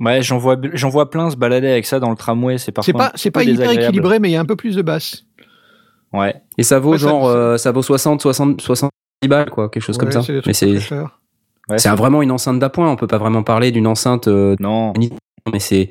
Ouais, 0.00 0.22
j'en 0.22 0.38
vois, 0.38 0.56
j'en 0.72 0.88
vois 0.88 1.10
plein 1.10 1.30
se 1.30 1.36
balader 1.36 1.68
avec 1.68 1.84
ça 1.86 2.00
dans 2.00 2.10
le 2.10 2.16
tramway. 2.16 2.56
C'est 2.58 2.72
parfois 2.72 2.86
C'est 2.92 2.96
pas, 2.96 3.12
c'est 3.14 3.30
pas 3.30 3.44
hyper 3.44 3.70
équilibré, 3.70 4.18
mais 4.18 4.30
il 4.30 4.32
y 4.32 4.36
a 4.36 4.40
un 4.40 4.46
peu 4.46 4.56
plus 4.56 4.74
de 4.76 4.82
basse. 4.82 5.24
Ouais. 6.12 6.34
Et 6.58 6.62
ça 6.62 6.78
vaut 6.78 6.92
Ouais, 6.92 6.98
genre, 6.98 7.26
ça- 7.30 7.36
euh, 7.36 7.56
ça 7.58 7.72
vaut 7.72 7.82
60, 7.82 8.20
60, 8.22 8.60
70 8.60 8.90
balles 9.28 9.50
quoi, 9.50 9.68
quelque 9.68 9.82
chose 9.82 9.98
comme 9.98 10.08
Ouais, 10.08 10.22
ça. 10.22 10.32
Mais 10.46 10.52
c'est. 10.54 10.72
Ouais, 11.68 11.78
c'est 11.78 11.88
un- 11.88 11.94
vraiment 11.94 12.22
une 12.22 12.30
enceinte 12.32 12.58
d'appoint. 12.58 12.90
On 12.90 12.96
peut 12.96 13.06
pas 13.06 13.18
vraiment 13.18 13.42
parler 13.42 13.70
d'une 13.70 13.86
enceinte 13.86 14.26
euh, 14.26 14.56
Non. 14.58 14.92
mais 15.52 15.60
c'est 15.60 15.88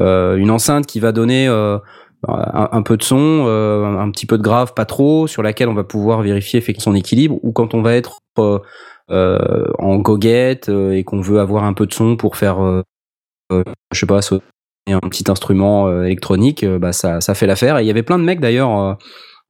euh, 0.00 0.36
une 0.36 0.50
enceinte 0.50 0.86
qui 0.86 1.00
va 1.00 1.12
donner 1.12 1.46
euh, 1.48 1.78
un, 2.28 2.68
un 2.72 2.82
peu 2.82 2.96
de 2.96 3.02
son, 3.02 3.44
euh, 3.46 3.96
un, 3.98 4.10
petit 4.10 4.26
peu 4.26 4.36
de 4.36 4.42
grave, 4.42 4.74
pas 4.74 4.84
trop, 4.84 5.26
sur 5.26 5.42
laquelle 5.42 5.68
on 5.68 5.74
va 5.74 5.84
pouvoir 5.84 6.20
vérifier 6.22 6.58
effectivement 6.58 6.92
son 6.92 6.94
équilibre, 6.96 7.38
ou 7.42 7.52
quand 7.52 7.74
on 7.74 7.80
va 7.82 7.94
être 7.94 8.18
euh, 8.38 8.58
euh, 9.10 9.64
en 9.78 9.96
goguette 9.98 10.68
euh, 10.68 10.92
et 10.92 11.04
qu'on 11.04 11.20
veut 11.20 11.40
avoir 11.40 11.64
un 11.64 11.72
peu 11.72 11.86
de 11.86 11.92
son 11.94 12.16
pour 12.16 12.36
faire, 12.36 12.62
euh, 12.62 12.82
je 13.50 13.98
sais 13.98 14.06
pas, 14.06 14.22
sonner 14.22 14.42
un 14.88 14.98
petit 15.00 15.24
instrument 15.30 15.88
euh, 15.88 16.04
électronique, 16.04 16.64
euh, 16.64 16.78
bah 16.78 16.92
ça, 16.92 17.20
ça 17.20 17.34
fait 17.34 17.46
l'affaire. 17.46 17.78
Et 17.78 17.82
il 17.84 17.86
y 17.86 17.90
avait 17.90 18.02
plein 18.02 18.18
de 18.18 18.24
mecs 18.24 18.40
d'ailleurs 18.40 18.78
euh, 18.80 18.94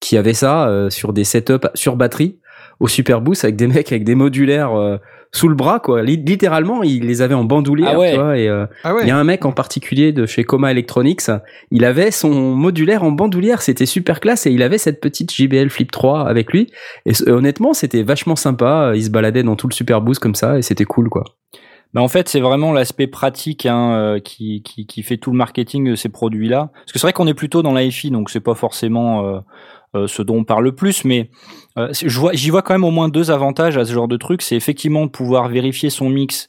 qui 0.01 0.17
avaient 0.17 0.35
ça 0.35 0.69
euh, 0.69 0.91
sur 0.91 1.13
des 1.13 1.25
setups 1.25 1.69
sur 1.75 1.97
batterie 1.97 2.39
au 2.81 2.89
Super 2.89 3.21
Boost 3.21 3.45
avec 3.45 3.57
des 3.57 3.67
mecs 3.69 3.93
avec 3.93 4.05
des 4.05 4.15
modulaires 4.17 4.73
euh, 4.77 4.97
sous 5.35 5.49
le 5.49 5.55
bras 5.55 5.79
quoi. 5.81 6.03
Li- 6.03 6.17
Littéralement, 6.23 6.83
ils 6.83 7.07
les 7.07 7.23
avaient 7.23 7.35
en 7.35 7.45
bandoulière, 7.45 7.93
Ah 7.95 7.99
ouais. 7.99 8.11
tu 8.13 8.19
vois, 8.19 8.37
et 8.37 8.49
euh, 8.49 8.67
Ah 8.85 8.95
ouais. 8.95 9.03
il 9.05 9.09
y 9.09 9.11
a 9.11 9.17
un 9.17 9.25
mec 9.25 9.45
en 9.47 9.53
particulier 9.53 10.13
de 10.13 10.27
chez 10.27 10.45
Coma 10.45 10.71
Electronics, 10.73 11.23
il 11.71 11.85
avait 11.87 12.11
son 12.11 12.55
modulaire 12.55 13.03
en 13.05 13.13
bandoulière, 13.13 13.63
c'était 13.63 13.87
super 13.87 14.21
classe 14.21 14.45
et 14.47 14.51
il 14.51 14.63
avait 14.63 14.77
cette 14.79 15.01
petite 15.01 15.33
JBL 15.33 15.71
Flip 15.71 15.91
3 15.91 16.29
avec 16.29 16.53
lui. 16.53 16.71
Et 17.07 17.13
honnêtement, 17.31 17.73
c'était 17.73 18.03
vachement 18.03 18.37
sympa. 18.37 18.93
Il 18.95 19.05
se 19.05 19.11
baladait 19.11 19.43
dans 19.45 19.57
tout 19.57 19.69
le 19.69 19.73
Super 19.75 20.03
Boost 20.03 20.21
comme 20.21 20.35
ça 20.35 20.59
et 20.59 20.63
c'était 20.63 20.85
cool 20.85 21.09
quoi. 21.09 21.25
Mais 21.95 22.01
en 22.01 22.09
fait, 22.09 22.29
c'est 22.29 22.41
vraiment 22.41 22.73
l'aspect 22.73 23.07
pratique 23.07 23.67
hein, 23.67 23.95
euh, 23.95 24.21
qui, 24.21 24.63
qui, 24.63 24.87
qui 24.87 25.03
fait 25.03 25.19
tout 25.19 25.31
le 25.31 25.37
marketing 25.37 25.91
de 25.91 25.95
ces 25.95 26.09
produits-là. 26.09 26.71
Parce 26.73 26.93
que 26.93 26.99
c'est 26.99 27.07
vrai 27.07 27.13
qu'on 27.13 27.27
est 27.27 27.35
plutôt 27.35 27.63
dans 27.63 27.73
l'AFI, 27.73 28.11
donc 28.11 28.31
c'est 28.31 28.41
pas 28.41 28.55
forcément 28.55 29.25
euh, 29.27 29.41
euh, 29.95 30.07
ce 30.07 30.23
dont 30.23 30.37
on 30.37 30.45
parle 30.45 30.65
le 30.65 30.75
plus, 30.75 31.05
mais 31.05 31.31
j'y 32.03 32.51
vois 32.51 32.63
quand 32.63 32.75
même 32.75 32.85
au 32.85 32.91
moins 32.91 33.09
deux 33.09 33.31
avantages 33.31 33.77
à 33.77 33.85
ce 33.85 33.93
genre 33.93 34.09
de 34.09 34.17
truc. 34.17 34.41
C'est 34.43 34.57
effectivement 34.57 35.07
pouvoir 35.09 35.49
vérifier 35.49 35.91
son 35.91 36.09
mix. 36.09 36.49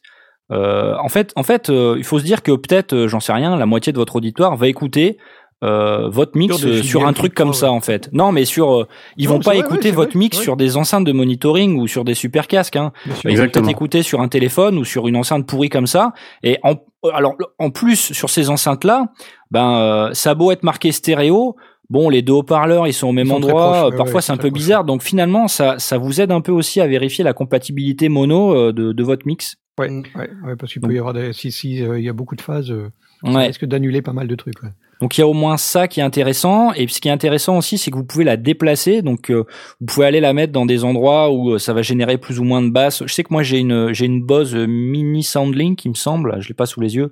En 0.50 1.10
fait, 1.10 1.34
en 1.36 1.42
fait, 1.42 1.70
il 1.70 2.04
faut 2.04 2.20
se 2.20 2.24
dire 2.24 2.44
que 2.44 2.52
peut-être, 2.52 3.08
j'en 3.08 3.20
sais 3.20 3.34
rien, 3.34 3.58
la 3.58 3.66
moitié 3.66 3.92
de 3.92 3.98
votre 3.98 4.18
auditoire 4.18 4.56
va 4.56 4.68
écouter 4.68 5.18
euh, 5.64 6.10
votre 6.10 6.38
mix 6.38 6.56
Sur 6.58 6.68
euh, 6.70 6.82
sur 6.84 7.08
un 7.08 7.14
truc 7.14 7.34
comme 7.34 7.50
3, 7.52 7.60
ça 7.60 7.66
ouais. 7.72 7.78
en 7.78 7.82
fait. 7.82 8.10
Non, 8.12 8.32
mais 8.32 8.44
sur, 8.46 8.72
euh, 8.82 8.88
ils 9.18 9.28
Non, 9.28 9.36
vont 9.36 9.40
pas 9.40 9.52
vrai, 9.52 9.60
écouter 9.60 9.90
ouais, 9.90 9.96
votre 9.96 10.12
vrai, 10.12 10.20
mix 10.20 10.38
ouais. 10.38 10.44
sur 10.44 10.58
des 10.58 10.76
enceintes 10.78 11.06
de 11.06 11.12
monitoring 11.14 11.78
ou 11.80 11.88
sur 11.88 12.04
des 12.04 12.14
super 12.16 12.48
casques. 12.48 12.76
Hein. 12.76 12.92
Ils 13.06 13.12
vont 13.12 13.30
Exactement. 13.30 13.66
peut-être 13.66 13.76
écouter 13.76 14.04
sur 14.04 14.20
un 14.22 14.28
téléphone 14.28 14.78
ou 14.78 14.84
sur 14.86 15.08
une 15.08 15.16
enceinte 15.16 15.48
pourrie 15.48 15.70
comme 15.70 15.88
ça. 15.88 16.14
Et 16.44 16.58
en, 16.64 16.76
alors, 17.14 17.36
en 17.60 17.70
plus, 17.70 18.12
sur 18.14 18.30
ces 18.30 18.50
enceintes-là, 18.50 19.08
ben, 19.52 19.78
euh, 19.78 20.10
ça 20.14 20.32
a 20.32 20.36
beau 20.36 20.52
être 20.52 20.64
marqué 20.64 20.92
stéréo. 20.92 21.56
Bon, 21.90 22.10
les 22.10 22.22
deux 22.22 22.34
haut-parleurs, 22.34 22.88
ils 22.88 22.94
sont 22.94 23.08
au 23.08 23.12
même 23.12 23.32
endroit. 23.32 23.54
proches, 23.82 23.92
ouais, 23.92 23.98
Parfois, 23.98 24.16
ouais, 24.16 24.22
c'est 24.22 24.32
un 24.32 24.38
peu 24.38 24.50
proches. 24.50 24.54
bizarre. 24.60 24.84
Donc, 24.84 25.04
finalement, 25.04 25.48
ça, 25.48 25.80
ça 25.80 25.98
vous 25.98 26.22
aide 26.22 26.32
un 26.32 26.42
peu 26.42 26.52
aussi 26.52 26.82
à 26.82 26.88
vérifier 26.88 27.24
la 27.24 27.34
compatibilité 27.34 28.10
mono 28.10 28.72
de, 28.72 28.92
de 28.94 29.04
votre 29.04 29.28
mix? 29.28 29.56
Ouais, 29.80 29.90
Mm. 29.90 30.04
ouais, 30.16 30.30
ouais, 30.46 30.56
parce 30.56 30.72
qu'il 30.72 30.82
peut 30.82 30.94
y 30.94 31.00
avoir 31.00 31.14
des. 31.14 31.34
Si, 31.34 31.52
si, 31.52 31.84
euh, 31.84 31.98
il 32.00 32.06
y 32.06 32.10
a 32.10 32.14
beaucoup 32.14 32.36
de 32.36 32.42
phases, 32.42 32.70
euh, 32.72 32.90
ça 33.26 33.40
risque 33.40 33.66
d'annuler 33.66 34.02
pas 34.04 34.14
mal 34.14 34.28
de 34.28 34.36
trucs. 34.36 34.56
Donc 35.04 35.18
il 35.18 35.20
y 35.20 35.24
a 35.26 35.28
au 35.28 35.34
moins 35.34 35.58
ça 35.58 35.90
qui 35.90 36.00
est 36.00 36.04
intéressant. 36.04 36.72
Et 36.72 36.88
ce 36.88 37.02
qui 37.02 37.10
est 37.10 37.12
intéressant 37.12 37.58
aussi, 37.58 37.78
c'est 37.78 37.92
que 37.92 37.98
vous 37.98 38.06
pouvez 38.06 38.24
la 38.24 38.38
déplacer. 38.38 39.02
Donc 39.02 39.30
euh, 39.30 39.44
vous 39.82 39.86
pouvez 39.86 40.06
aller 40.06 40.22
la 40.22 40.32
mettre 40.32 40.54
dans 40.54 40.66
des 40.66 40.86
endroits 40.86 41.30
où 41.30 41.52
euh, 41.52 41.60
ça 41.60 41.74
va 41.74 41.82
générer 41.82 42.18
plus 42.18 42.40
ou 42.40 42.46
moins 42.46 42.62
de 42.62 42.70
basses. 42.70 43.04
Je 43.06 43.14
sais 43.14 43.26
que 43.26 43.34
moi 43.34 43.44
j'ai 43.44 43.60
une 43.60 43.92
j'ai 43.92 44.06
une 44.06 44.24
Bose 44.24 44.56
euh, 44.56 44.66
Mini 44.66 45.22
Soundlink, 45.22 45.84
il 45.84 45.90
me 45.90 45.94
semble. 45.94 46.38
Je 46.40 46.48
l'ai 46.48 46.54
pas 46.54 46.66
sous 46.66 46.80
les 46.80 46.96
yeux. 46.96 47.12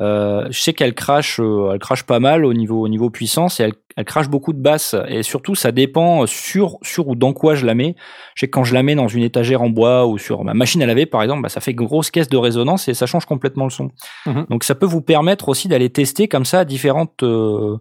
Euh, 0.00 0.46
je 0.50 0.60
sais 0.60 0.72
qu'elle 0.72 0.92
crache, 0.92 1.38
euh, 1.40 1.70
elle 1.72 1.78
crache 1.78 2.02
pas 2.02 2.18
mal 2.18 2.44
au 2.44 2.52
niveau 2.52 2.80
au 2.80 2.88
niveau 2.88 3.10
puissance 3.10 3.60
et 3.60 3.62
elle, 3.62 3.74
elle 3.96 4.04
crache 4.04 4.28
beaucoup 4.28 4.52
de 4.52 4.58
basses. 4.60 4.96
Et 5.06 5.22
surtout, 5.22 5.54
ça 5.54 5.70
dépend 5.70 6.26
sur 6.26 6.78
sur 6.82 7.06
ou 7.06 7.14
dans 7.14 7.32
quoi 7.32 7.54
je 7.54 7.64
la 7.64 7.74
mets. 7.74 7.94
Je 8.34 8.40
sais 8.40 8.46
que 8.46 8.50
quand 8.50 8.64
je 8.64 8.74
la 8.74 8.82
mets 8.82 8.96
dans 8.96 9.06
une 9.06 9.22
étagère 9.22 9.62
en 9.62 9.70
bois 9.70 10.06
ou 10.06 10.18
sur 10.18 10.42
ma 10.42 10.52
machine 10.52 10.82
à 10.82 10.86
laver, 10.86 11.06
par 11.06 11.22
exemple, 11.22 11.42
bah, 11.42 11.48
ça 11.48 11.60
fait 11.60 11.74
grosse 11.74 12.10
caisse 12.10 12.28
de 12.28 12.36
résonance 12.36 12.88
et 12.88 12.94
ça 12.94 13.06
change 13.06 13.24
complètement 13.24 13.64
le 13.64 13.70
son. 13.70 13.90
Mhm. 14.26 14.46
Donc 14.50 14.64
ça 14.64 14.74
peut 14.74 14.86
vous 14.86 15.00
permettre 15.02 15.48
aussi 15.48 15.68
d'aller 15.68 15.90
tester 15.90 16.26
comme 16.26 16.44
ça 16.44 16.64
différentes 16.64 17.22
euh, 17.22 17.76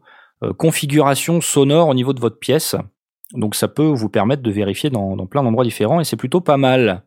configurations 0.57 1.41
sonores 1.41 1.87
au 1.89 1.93
niveau 1.95 2.13
de 2.13 2.19
votre 2.19 2.37
pièce. 2.37 2.75
Donc 3.33 3.55
ça 3.55 3.67
peut 3.67 3.87
vous 3.87 4.09
permettre 4.09 4.43
de 4.43 4.51
vérifier 4.51 4.91
dans, 4.91 5.15
dans 5.15 5.25
plein 5.25 5.41
d'endroits 5.41 5.63
différents 5.63 5.99
et 5.99 6.03
c'est 6.03 6.17
plutôt 6.17 6.41
pas 6.41 6.57
mal. 6.57 7.01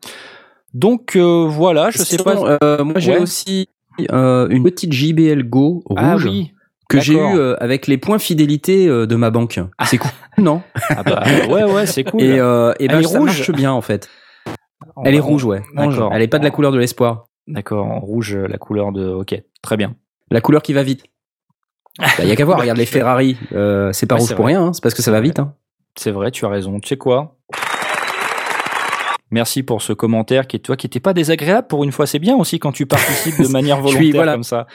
Donc 0.73 1.15
euh, 1.15 1.45
voilà, 1.47 1.91
je 1.91 1.99
sais 1.99 2.17
pas. 2.17 2.57
Euh, 2.61 2.83
moi 2.83 2.95
j'ai 2.99 3.13
Ouais. 3.13 3.19
aussi 3.21 3.69
euh, 4.11 4.47
une 4.49 4.63
petite 4.63 4.93
JBL 4.93 5.43
Go 5.43 5.83
rouge 5.85 5.99
ah 6.01 6.15
oui. 6.17 6.53
que 6.89 6.99
j'ai 6.99 7.13
eu 7.13 7.17
euh, 7.17 7.55
avec 7.59 7.87
les 7.87 7.97
points 7.97 8.19
fidélité 8.19 8.87
euh, 8.87 9.05
de 9.05 9.15
ma 9.15 9.29
banque. 9.29 9.59
C'est 9.85 9.97
cool, 9.97 10.11
non 10.37 10.61
Ah 10.89 11.03
bah, 11.03 11.23
ouais 11.49 11.63
ouais 11.63 11.85
c'est 11.85 12.03
cool. 12.03 12.21
Et, 12.21 12.39
euh, 12.39 12.73
et 12.79 12.87
ben 12.87 12.97
Elle 12.99 13.05
est 13.05 13.07
ça 13.07 13.19
rouge 13.19 13.37
marche 13.37 13.51
bien 13.51 13.71
en 13.71 13.81
fait. 13.81 14.09
On 14.95 15.03
Elle 15.03 15.15
est 15.15 15.19
rouge, 15.19 15.43
ouais. 15.45 15.63
Elle 16.11 16.21
est 16.21 16.27
pas 16.27 16.39
de 16.39 16.43
la 16.43 16.51
couleur 16.51 16.71
de 16.71 16.77
l'espoir. 16.77 17.27
D'accord, 17.47 17.85
en 17.85 17.99
rouge 17.99 18.35
la 18.35 18.57
couleur 18.57 18.91
de. 18.91 19.07
Ok, 19.07 19.41
très 19.61 19.77
bien. 19.77 19.95
La 20.31 20.41
couleur 20.41 20.61
qui 20.61 20.73
va 20.73 20.83
vite. 20.83 21.03
Il 22.19 22.27
y 22.27 22.31
a 22.31 22.35
qu'à 22.35 22.45
voir, 22.45 22.59
regarde 22.59 22.77
les 22.77 22.85
Ferrari, 22.85 23.37
c'est 23.49 24.05
pas 24.07 24.15
Ouais, 24.15 24.21
rouge 24.21 24.35
pour 24.35 24.45
vrai. 24.45 24.53
rien, 24.53 24.63
hein, 24.63 24.73
c'est 24.73 24.83
parce 24.83 24.93
que 24.93 25.01
ça 25.01 25.11
va 25.11 25.21
vite. 25.21 25.39
Hein. 25.39 25.53
C'est 25.95 26.11
vrai, 26.11 26.29
tu 26.31 26.45
as 26.45 26.49
raison. 26.49 26.79
Tu 26.79 26.89
sais 26.89 26.97
quoi? 26.97 27.37
Merci 29.31 29.61
pour 29.63 29.81
ce 29.81 29.91
commentaire 29.93 30.47
qui 30.47 30.55
est 30.55 30.59
toi 30.59 30.77
qui 30.77 30.87
était 30.87 30.99
pas 31.01 31.13
désagréable 31.13 31.67
pour 31.67 31.83
une 31.83 31.91
fois. 31.91 32.07
C'est 32.07 32.19
bien 32.19 32.35
aussi 32.37 32.59
quand 32.59 32.71
tu 32.71 32.85
participes 32.85 33.41
de 33.41 33.47
manière 33.51 33.77
suis- 33.77 33.85
volontaire 33.85 34.13
voilà. 34.15 34.31
comme 34.33 34.43
ça. 34.43 34.67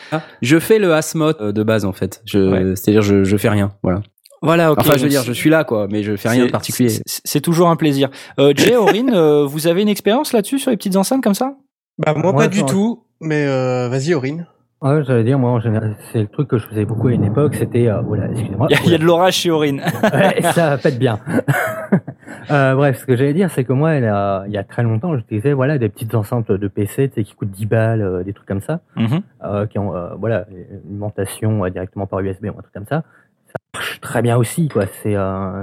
Je 0.42 0.58
fais 0.58 0.78
le 0.78 0.92
Asmot 0.94 1.32
euh, 1.40 1.52
de 1.52 1.62
base 1.62 1.84
en 1.86 1.92
fait. 1.92 2.22
Ouais. 2.34 2.76
C'est-à-dire 2.76 3.02
je, 3.02 3.24
je 3.24 3.36
fais 3.36 3.48
rien. 3.48 3.72
Voilà. 3.82 4.02
Voilà. 4.42 4.72
ok, 4.72 4.78
enfin, 4.80 4.96
je 4.96 5.04
veux 5.04 5.08
dire, 5.08 5.22
je 5.22 5.32
suis 5.32 5.50
là 5.50 5.64
quoi, 5.64 5.86
mais 5.88 6.02
je 6.02 6.16
fais 6.16 6.28
rien 6.28 6.46
de 6.46 6.50
particulier. 6.50 6.90
c'est- 7.06 7.40
toujours 7.40 7.68
un 7.68 7.76
plaisir. 7.76 8.10
Euh, 8.40 8.52
Jay, 8.56 8.76
Aurine, 8.76 9.10
euh, 9.14 9.46
vous 9.46 9.66
avez 9.68 9.82
une 9.82 9.88
expérience 9.88 10.32
là-dessus 10.32 10.58
sur 10.58 10.70
les 10.70 10.76
petites 10.76 10.96
enceintes 10.96 11.22
comme 11.22 11.34
ça? 11.34 11.54
Bah 11.98 12.12
moi, 12.14 12.32
Moi, 12.32 12.42
pas 12.42 12.48
du 12.48 12.64
tout, 12.64 13.04
mais 13.20 13.46
euh, 13.46 13.88
vas-y 13.88 14.14
Aurine. 14.14 14.46
Ouais, 14.82 15.04
j'allais 15.04 15.22
dire, 15.22 15.38
moi, 15.38 15.50
en 15.52 15.60
général, 15.60 15.96
c'est 16.10 16.22
le 16.22 16.26
truc 16.26 16.48
que 16.48 16.58
je 16.58 16.66
faisais 16.66 16.84
beaucoup 16.84 17.06
à 17.06 17.12
une 17.12 17.24
époque, 17.24 17.54
c'était, 17.54 17.88
euh, 17.88 18.00
voilà, 18.00 18.28
excusez-moi. 18.30 18.66
Il 18.68 18.76
y, 18.76 18.78
a- 18.80 18.82
il 18.84 18.90
y 18.90 18.94
a 18.94 18.98
de 18.98 19.04
l'orage 19.04 19.34
chez 19.34 19.50
Aurine. 19.50 19.80
Ouais, 20.12 20.42
ça 20.42 20.76
pète 20.76 20.98
bien. 20.98 21.20
euh, 22.50 22.74
bref, 22.74 22.98
ce 22.98 23.06
que 23.06 23.14
j'allais 23.14 23.32
dire, 23.34 23.48
c'est 23.50 23.62
que 23.62 23.72
moi, 23.72 23.94
il 23.94 24.02
y 24.02 24.06
a, 24.06 24.44
il 24.46 24.52
y 24.52 24.56
a 24.58 24.64
très 24.64 24.82
longtemps, 24.82 25.16
j'utilisais, 25.16 25.52
voilà, 25.52 25.78
des 25.78 25.88
petites 25.88 26.14
enceintes 26.16 26.50
de 26.50 26.68
PC, 26.68 27.08
tu 27.08 27.14
sais, 27.14 27.22
qui 27.24 27.34
coûtent 27.34 27.50
10 27.52 27.66
balles, 27.66 28.02
euh, 28.02 28.24
des 28.24 28.32
trucs 28.32 28.48
comme 28.48 28.60
ça, 28.60 28.80
Mhm. 28.96 29.20
euh, 29.44 29.66
qui 29.66 29.78
ont, 29.78 29.94
euh, 29.94 30.14
voilà, 30.18 30.46
une 30.50 30.78
alimentation 30.88 31.64
euh, 31.64 31.70
directement 31.70 32.08
par 32.08 32.18
USB 32.20 32.46
ou 32.46 32.58
un 32.58 32.62
truc 32.62 32.72
comme 32.74 32.86
ça. 32.86 33.04
Ça 33.46 33.54
marche 33.74 34.00
très 34.00 34.20
bien 34.22 34.36
aussi, 34.36 34.68
quoi. 34.68 34.86
C'est, 35.02 35.14
euh, 35.14 35.62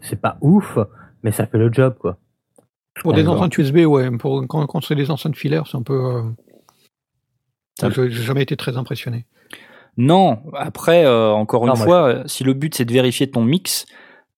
c'est- 0.00 0.20
pas 0.20 0.38
ouf, 0.40 0.76
mais 1.22 1.30
ça 1.30 1.46
fait 1.46 1.58
le 1.58 1.72
job, 1.72 1.94
quoi. 2.00 2.16
Pour 3.00 3.12
des 3.12 3.28
enceintes 3.28 3.56
USB, 3.58 3.84
ouais. 3.86 4.10
Pour, 4.18 4.44
quand, 4.48 4.66
quand 4.66 4.80
c'est 4.82 4.94
des 4.96 5.10
enceintes 5.12 5.36
filaires, 5.36 5.66
c'est 5.70 5.76
un 5.76 5.82
peu. 5.82 6.22
Ça- 7.78 7.90
J'ai 7.90 8.10
j'ai 8.10 8.22
jamais 8.22 8.42
été 8.42 8.56
très 8.56 8.76
impressionné. 8.76 9.26
Non, 9.98 10.42
après, 10.54 11.06
euh, 11.06 11.30
encore 11.30 11.62
une 11.62 11.68
Non, 11.70 11.76
fois, 11.76 12.08
euh, 12.08 12.22
si 12.26 12.44
le 12.44 12.52
but 12.52 12.74
c'est 12.74 12.84
de 12.84 12.92
vérifier 12.92 13.30
ton 13.30 13.42
mix, 13.44 13.86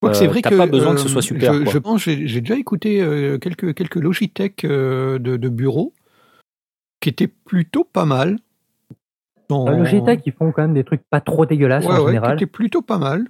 Quoique 0.01 0.15
Euh, 0.15 0.19
c'est 0.19 0.27
vrai 0.27 0.41
t'as 0.41 0.51
que 0.51 0.55
pas 0.55 0.65
besoin 0.67 0.93
que 0.95 1.01
ce 1.01 1.09
soit 1.09 1.21
super, 1.21 1.53
Je, 1.53 1.63
quoi. 1.63 1.73
je 1.73 1.77
pense, 1.77 2.01
j'ai 2.03 2.25
j'ai 2.25 2.39
déjà 2.39 2.55
écouté 2.55 3.01
euh, 3.01 3.37
quelques 3.37 3.73
quelques 3.75 3.95
Logitech 3.95 4.63
euh, 4.63 5.19
de, 5.19 5.35
de 5.35 5.49
bureau 5.49 5.93
qui 7.01 7.09
étaient 7.09 7.27
plutôt 7.27 7.83
pas 7.83 8.05
mal. 8.05 8.39
Dans- 9.49 9.67
Euh, 9.67 9.77
Logitech, 9.79 10.21
ils 10.25 10.31
font 10.31 10.53
quand 10.53 10.61
même 10.61 10.73
des 10.73 10.85
trucs 10.85 11.01
pas 11.09 11.19
trop 11.19 11.45
dégueulasses 11.45 11.83
ouais, 11.85 11.91
en 11.91 11.99
ouais, 12.01 12.05
général. 12.07 12.37
qui 12.37 12.43
était 12.43 12.51
plutôt 12.51 12.81
pas 12.81 12.97
mal. 12.97 13.25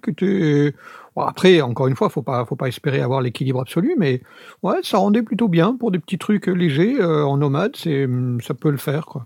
Bon, 1.16 1.22
après, 1.24 1.62
encore 1.62 1.88
une 1.88 1.96
fois, 1.96 2.10
faut 2.10 2.22
pas, 2.22 2.46
faut 2.46 2.56
pas 2.56 2.68
espérer 2.68 3.01
avoir 3.01 3.22
l'équilibre 3.22 3.62
absolu, 3.62 3.96
mais 3.98 4.22
ouais, 4.62 4.78
ça 4.84 5.00
rendait 5.00 5.24
plutôt 5.24 5.48
bien 5.48 5.75
pour 5.75 5.89
des 5.89 5.98
petits 6.00 6.20
trucs 6.20 6.46
légers 6.46 6.98
euh, 7.01 7.25
en 7.25 7.38
nomade. 7.38 7.75
C'est, 7.78 8.08
ça 8.44 8.54
peut 8.54 8.70
le 8.70 8.78
faire, 8.78 9.08
quoi. 9.08 9.25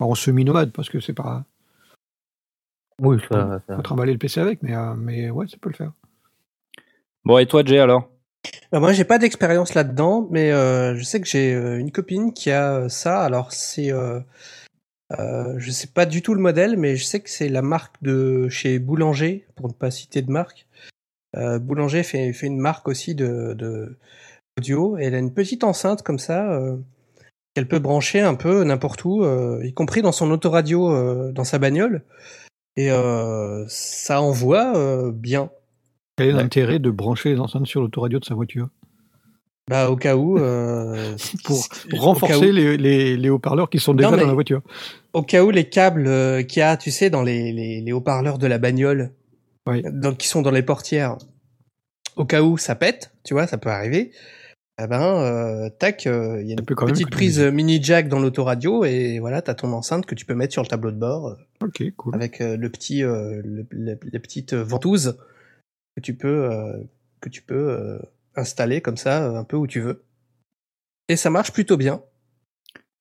En 0.00 0.14
semi-nomade, 0.14 0.72
parce 0.72 0.88
que 0.88 0.98
c'est 1.00 1.12
pas, 1.12 1.44
Oui, 3.00 3.18
ça, 3.30 3.60
ça- 3.66 3.76
faut 3.76 3.82
trimballer 3.82 4.12
le 4.12 4.18
PC 4.18 4.40
avec, 4.40 4.62
mais, 4.62 4.74
euh, 4.74 4.94
mais 4.94 5.30
ouais, 5.30 5.46
ça 5.46 5.56
peut 5.60 5.70
le 5.70 5.76
faire. 5.76 5.92
Bon, 7.24 7.38
et 7.38 7.46
toi, 7.46 7.62
Jay, 7.64 7.78
alors? 7.78 8.08
Bah, 8.72 8.80
moi, 8.80 8.92
j'ai 8.92 9.04
pas 9.04 9.18
d'expérience 9.18 9.74
là-dedans, 9.74 10.26
mais 10.30 10.52
euh, 10.52 10.96
je 10.96 11.02
sais 11.02 11.20
que 11.20 11.26
j'ai 11.26 11.54
euh, 11.54 11.78
une 11.78 11.92
copine 11.92 12.32
qui 12.32 12.50
a 12.50 12.74
euh, 12.76 12.88
ça. 12.88 13.22
Alors, 13.22 13.52
c'est, 13.52 13.92
euh, 13.92 14.20
euh, 15.18 15.54
je 15.58 15.70
sais 15.70 15.88
pas 15.88 16.06
du 16.06 16.22
tout 16.22 16.34
le 16.34 16.40
modèle, 16.40 16.76
mais 16.76 16.96
je 16.96 17.04
sais 17.04 17.20
que 17.20 17.28
c'est 17.30 17.48
la 17.48 17.62
marque 17.62 18.02
de 18.02 18.48
chez 18.48 18.78
Boulanger, 18.78 19.46
pour 19.56 19.68
ne 19.68 19.72
pas 19.74 19.90
citer 19.90 20.22
de 20.22 20.30
marque. 20.30 20.66
Euh, 21.36 21.58
Boulanger 21.58 22.02
fait, 22.02 22.32
fait 22.32 22.46
une 22.46 22.58
marque 22.58 22.88
aussi 22.88 23.14
de, 23.14 23.54
de 23.54 23.98
audio. 24.58 24.98
Et 24.98 25.04
elle 25.04 25.14
a 25.14 25.18
une 25.18 25.34
petite 25.34 25.64
enceinte 25.64 26.02
comme 26.02 26.18
ça 26.18 26.52
euh, 26.52 26.76
qu'elle 27.54 27.68
peut 27.68 27.78
brancher 27.78 28.20
un 28.20 28.34
peu 28.34 28.62
n'importe 28.64 29.04
où, 29.04 29.24
euh, 29.24 29.60
y 29.64 29.72
compris 29.74 30.02
dans 30.02 30.12
son 30.12 30.30
autoradio, 30.30 30.90
euh, 30.90 31.32
dans 31.32 31.44
sa 31.44 31.58
bagnole. 31.58 32.02
Et 32.76 32.90
euh, 32.90 33.64
ça 33.68 34.20
envoie 34.22 34.76
euh, 34.76 35.10
bien. 35.12 35.50
Quel 36.16 36.28
est 36.28 36.32
Ouais. 36.32 36.42
l'intérêt 36.42 36.78
de 36.78 36.90
brancher 36.90 37.30
les 37.34 37.40
enceintes 37.40 37.66
sur 37.66 37.80
l'autoradio 37.80 38.18
de 38.20 38.24
sa 38.24 38.34
voiture? 38.34 38.68
Bah, 39.68 39.88
au 39.90 39.96
cas 39.96 40.16
où. 40.16 40.38
euh, 40.38 41.16
Pour 41.44 41.58
renforcer 42.00 42.48
où- 42.50 42.52
les, 42.52 42.76
les, 42.76 43.16
les 43.16 43.30
haut-parleurs 43.30 43.70
qui 43.70 43.78
sont 43.78 43.94
déjà 43.94 44.10
Non, 44.10 44.16
dans 44.16 44.26
la 44.26 44.34
voiture. 44.34 44.62
au 45.12 45.22
cas 45.22 45.42
où 45.44 45.50
les 45.50 45.68
câbles 45.68 46.06
euh, 46.06 46.42
qu'il 46.42 46.60
y 46.60 46.62
a, 46.62 46.76
tu 46.76 46.90
sais, 46.90 47.10
dans 47.10 47.22
les, 47.22 47.52
les, 47.52 47.80
les 47.80 47.92
haut-parleurs 47.92 48.38
de 48.38 48.46
la 48.46 48.58
bagnole, 48.58 49.12
Oui. 49.66 49.82
donc 49.92 50.18
qui 50.18 50.28
sont 50.28 50.42
dans 50.42 50.50
les 50.50 50.62
portières, 50.62 51.16
au 52.16 52.24
cas 52.24 52.42
où 52.42 52.56
ça 52.58 52.74
pète, 52.74 53.12
tu 53.24 53.34
vois, 53.34 53.46
ça 53.46 53.58
peut 53.58 53.70
arriver. 53.70 54.10
Eh 54.82 54.86
ben, 54.86 55.02
euh, 55.02 55.68
tac, 55.68 56.06
euh, 56.06 56.40
il 56.40 56.48
y 56.48 56.52
a 56.52 56.54
une 56.54 56.64
petite 56.92 57.10
prise 57.10 57.38
euh, 57.40 57.50
mini 57.52 57.82
jack 57.82 58.08
dans 58.08 58.18
l'autoradio 58.18 58.84
et 58.84 59.18
voilà, 59.18 59.42
t'as 59.42 59.54
ton 59.54 59.72
enceinte 59.72 60.06
que 60.06 60.14
tu 60.14 60.24
peux 60.24 60.34
mettre 60.34 60.52
sur 60.54 60.62
le 60.62 60.68
tableau 60.68 60.90
de 60.90 60.96
bord 60.96 61.26
euh, 61.28 61.34
Ok, 61.66 61.82
cool. 61.96 62.14
avec 62.14 62.38
le 62.38 62.68
petit, 62.70 63.00
le, 63.02 63.66
le- 63.70 63.98
la 64.12 64.18
petite 64.20 64.54
ventouse 64.54 65.18
que 65.96 66.00
tu 66.00 66.14
peux, 66.14 66.48
que 67.20 67.28
tu 67.28 67.42
peux 67.42 68.00
installer 68.36 68.80
comme 68.80 68.96
ça, 68.96 69.26
un 69.26 69.44
peu 69.44 69.56
où 69.56 69.66
tu 69.66 69.80
veux. 69.80 70.02
Et 71.08 71.16
ça 71.16 71.28
marche 71.28 71.52
plutôt 71.52 71.76
bien. 71.76 72.02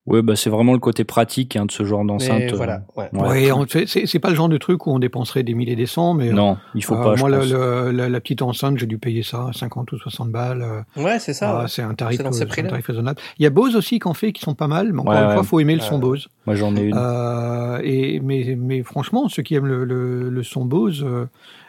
Oui, 0.06 0.24
bah, 0.24 0.36
c'est 0.36 0.50
vraiment 0.50 0.74
le 0.74 0.80
côté 0.80 1.04
pratique 1.04 1.56
hein, 1.56 1.66
de 1.66 1.72
ce 1.72 1.84
genre 1.84 2.04
d'enceinte. 2.04 2.42
Euh, 2.54 2.56
voilà, 2.56 2.82
ouais. 2.96 3.10
ouais. 3.14 3.28
Ouais, 3.30 3.52
on- 3.52 3.66
c'est- 3.68 4.20
pas 4.20 4.30
le 4.30 4.36
genre 4.36 4.50
de 4.50 4.58
truc 4.58 4.88
où 4.88 4.92
on 4.92 4.98
dépenserait 4.98 5.44
des 5.44 5.54
milliers 5.54 5.74
et 5.74 5.76
des 5.76 5.86
cents, 5.86 6.16
mais 6.16 6.32
Non, 6.32 6.58
il 6.74 6.84
faut 6.84 6.96
euh, 6.96 7.04
pas, 7.04 7.16
je 7.16 7.20
moi, 7.24 7.30
pense. 7.38 7.52
la, 7.52 8.10
la 8.10 8.20
petite 8.20 8.42
enceinte, 8.42 8.78
j'ai 8.80 8.88
dû 8.88 8.98
payer 8.98 9.22
ça 9.22 9.52
50 9.54 9.92
ou 9.92 10.00
60 10.00 10.32
balles. 10.32 10.64
euh, 10.64 11.04
Ouais, 11.04 11.20
c'est 11.20 11.34
ça. 11.34 11.52
Ah, 11.60 11.62
ouais. 11.64 11.68
c'est 11.68 11.84
un 11.84 11.94
tarif, 11.94 12.24
dans 12.24 12.32
ces 12.32 12.44
un 12.44 12.48
tarif 12.48 12.88
raisonnable. 12.88 13.20
Il 13.38 13.44
y 13.44 13.46
a 13.46 13.50
Bose 13.52 13.76
aussi 13.76 14.00
qui 14.00 14.08
en 14.08 14.14
fait, 14.16 14.32
qui 14.32 14.42
sont 14.42 14.56
pas 14.56 14.68
mal, 14.68 14.94
mais 14.94 15.02
encore 15.02 15.14
Ouais, 15.14 15.22
une 15.22 15.34
fois, 15.34 15.44
faut 15.44 15.60
aimer 15.60 15.76
le 15.76 15.82
son 15.82 16.00
Bose. 16.00 16.28
Moi, 16.48 16.56
j'en 16.56 16.76
ai 16.76 16.82
une. 16.82 16.96
Euh, 16.98 17.80
et 17.84 18.20
mais, 18.22 18.56
mais 18.58 18.82
franchement, 18.82 19.30
ceux 19.30 19.44
qui 19.44 19.54
aiment 19.56 19.68
le, 19.68 19.84
le, 19.84 20.30
le 20.30 20.44
son 20.44 20.66
Bose, 20.66 21.04
euh, 21.06 21.26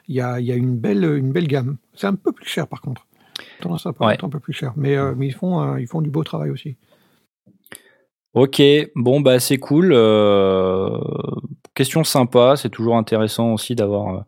il 0.08 0.14
y, 0.16 0.20
a, 0.22 0.40
il 0.40 0.46
y 0.46 0.52
a 0.52 0.56
une 0.56 0.76
belle, 0.76 1.04
une 1.04 1.30
belle 1.32 1.46
gamme. 1.46 1.76
C'est 1.94 2.06
un 2.06 2.14
peu 2.14 2.32
plus 2.32 2.48
cher 2.48 2.66
par 2.66 2.80
contre. 2.80 3.06
Tendance 3.60 3.86
à 3.86 3.90
un 4.00 4.28
peu 4.28 4.38
plus 4.40 4.52
cher, 4.54 4.72
mais, 4.76 4.96
euh, 4.96 5.14
mais 5.16 5.26
ils 5.26 5.34
font, 5.34 5.60
euh, 5.62 5.80
ils 5.80 5.86
font 5.86 6.00
du 6.00 6.10
beau 6.10 6.24
travail 6.24 6.50
aussi. 6.50 6.76
Ok, 8.34 8.62
bon 8.94 9.20
bah 9.20 9.40
c'est 9.40 9.58
cool. 9.58 9.90
euh, 9.92 10.96
question 11.74 12.04
sympa, 12.04 12.54
c'est 12.56 12.68
toujours 12.70 12.96
intéressant 12.96 13.52
aussi 13.54 13.74
d'avoir 13.74 14.14
euh, 14.14 14.20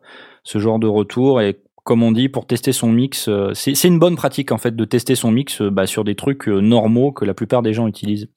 ce 0.43 0.59
genre 0.59 0.77
de 0.79 0.87
retour 0.87 1.39
et 1.41 1.61
comme 1.85 2.03
on 2.03 2.11
dit 2.11 2.27
pour 2.29 2.45
tester 2.45 2.71
son 2.73 2.91
mix, 2.91 3.27
euh, 3.29 3.53
c'est 3.53 3.83
une 3.87 3.99
bonne 3.99 4.15
pratique 4.15 4.51
en 4.51 4.57
fait 4.57 4.75
de 4.75 4.85
tester 4.85 5.15
son 5.15 5.31
mix 5.31 5.61
bah, 5.61 5.85
sur 5.87 6.03
des 6.03 6.15
trucs 6.15 6.47
normaux 6.47 7.11
que 7.11 7.23
la 7.25 7.33
plupart 7.33 7.61
des 7.61 7.73
gens 7.73 7.87
utilisent. 7.87 8.27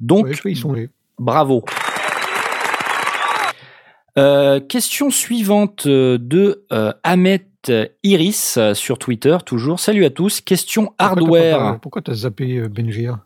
Donc 0.00 0.26
Ouais, 0.26 0.34
je 0.34 0.40
fais, 0.40 0.50
ils 0.52 0.56
sont 0.56 0.72
les. 0.72 0.88
bravo. 1.18 1.64
Question 4.68 5.10
suivante 5.10 5.86
de 5.86 6.64
Ahmet 7.04 7.46
Iris 8.02 8.58
sur 8.74 8.98
Twitter 8.98 9.36
toujours. 9.46 9.78
Salut 9.78 10.04
à 10.04 10.10
tous. 10.10 10.40
Question 10.40 10.92
hardware. 10.98 11.78
Pourquoi 11.80 12.02
t'as- 12.02 12.14
zappé 12.14 12.56
euh, 12.58 12.68
Benjir 12.68 13.18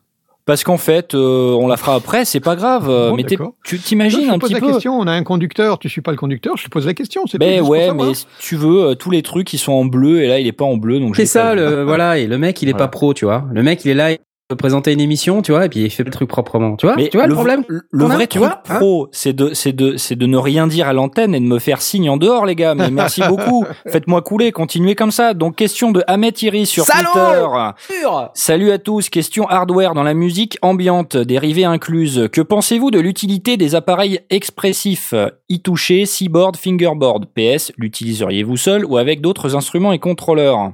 Parce 0.44 0.64
qu'en 0.64 0.76
fait, 0.76 1.14
euh, 1.14 1.52
on 1.52 1.68
la 1.68 1.76
fera 1.76 1.94
après, 1.94 2.24
c'est 2.24 2.40
pas 2.40 2.56
grave. 2.56 2.90
euh, 2.90 3.10
Bon, 3.10 3.16
mais 3.16 3.22
tu 3.64 3.78
t'imagines 3.78 4.22
je 4.22 4.26
te 4.26 4.30
un 4.32 4.38
pose 4.38 4.48
petit 4.48 4.54
la 4.54 4.60
peu. 4.60 4.72
question. 4.72 4.98
On 4.98 5.06
a 5.06 5.12
un 5.12 5.22
conducteur, 5.22 5.78
tu 5.78 5.88
suis 5.88 6.00
pas 6.00 6.10
le 6.10 6.16
conducteur, 6.16 6.56
je 6.56 6.64
te 6.64 6.68
pose 6.68 6.84
la 6.86 6.94
question. 6.94 7.22
C'est 7.26 7.38
tout, 7.38 7.44
Ben 7.46 7.60
ouais, 7.62 7.94
mais 7.94 8.14
si 8.14 8.26
tu 8.40 8.56
veux, 8.56 8.82
euh, 8.90 8.94
tous 8.96 9.10
les 9.10 9.22
trucs 9.22 9.46
qui 9.46 9.56
sont 9.58 9.72
en 9.72 9.84
bleu 9.84 10.22
et 10.22 10.26
là 10.28 10.40
il 10.40 10.46
est 10.48 10.52
pas 10.52 10.64
en 10.64 10.76
bleu, 10.76 10.98
donc 10.98 11.14
C'est 11.14 11.26
ça, 11.26 11.54
le, 11.54 11.84
voilà, 11.84 12.18
et 12.18 12.26
le 12.26 12.38
mec, 12.38 12.60
il 12.60 12.68
est 12.68 12.72
Voilà. 12.72 12.86
pas 12.86 12.90
pro, 12.90 13.14
tu 13.14 13.24
vois. 13.24 13.44
Le 13.52 13.62
mec, 13.62 13.84
il 13.84 13.90
est 13.92 13.94
là, 13.94 14.10
présenter 14.54 14.92
une 14.92 15.00
émission, 15.00 15.42
tu 15.42 15.52
vois, 15.52 15.66
et 15.66 15.68
puis 15.68 15.80
il 15.80 15.90
fait 15.90 16.04
le 16.04 16.10
truc 16.10 16.28
proprement, 16.28 16.76
tu 16.76 16.86
vois. 16.86 16.96
Mais 16.96 17.08
tu 17.08 17.16
vois 17.16 17.26
le, 17.26 17.34
problème 17.34 17.64
le 17.68 18.04
a, 18.04 18.08
vrai 18.08 18.26
tu 18.26 18.38
truc 18.38 18.50
vois, 18.50 18.62
hein 18.68 18.76
pro, 18.76 19.08
c'est 19.12 19.32
de, 19.32 19.54
c'est 19.54 19.72
de, 19.72 19.96
c'est 19.96 20.16
de 20.16 20.26
ne 20.26 20.36
rien 20.36 20.66
dire 20.66 20.88
à 20.88 20.92
l'antenne 20.92 21.34
et 21.34 21.40
de 21.40 21.44
me 21.44 21.58
faire 21.58 21.82
signe 21.82 22.08
en 22.08 22.16
dehors, 22.16 22.46
les 22.46 22.54
gars. 22.54 22.74
Mais 22.74 22.90
merci 22.90 23.22
beaucoup. 23.28 23.64
Faites-moi 23.88 24.22
couler, 24.22 24.52
continuez 24.52 24.94
comme 24.94 25.10
ça. 25.10 25.34
Donc 25.34 25.56
question 25.56 25.92
de 25.92 26.02
Ahmet 26.06 26.32
Iris 26.42 26.68
sur 26.68 26.84
Salaud 26.84 27.10
Twitter. 27.12 28.06
Salut 28.34 28.70
à 28.70 28.78
tous. 28.78 29.08
Question 29.08 29.48
hardware 29.48 29.94
dans 29.94 30.02
la 30.02 30.14
musique 30.14 30.58
ambiante, 30.62 31.16
dérivée 31.16 31.64
incluse. 31.64 32.28
Que 32.32 32.40
pensez-vous 32.40 32.90
de 32.90 33.00
l'utilité 33.00 33.56
des 33.56 33.74
appareils 33.74 34.20
expressifs 34.30 35.14
e-toucher, 35.50 36.06
Seaboard, 36.06 36.56
Fingerboard? 36.56 37.26
PS, 37.34 37.72
l'utiliseriez-vous 37.76 38.56
seul 38.56 38.84
ou 38.84 38.96
avec 38.96 39.20
d'autres 39.20 39.56
instruments 39.56 39.92
et 39.92 39.98
contrôleurs? 39.98 40.72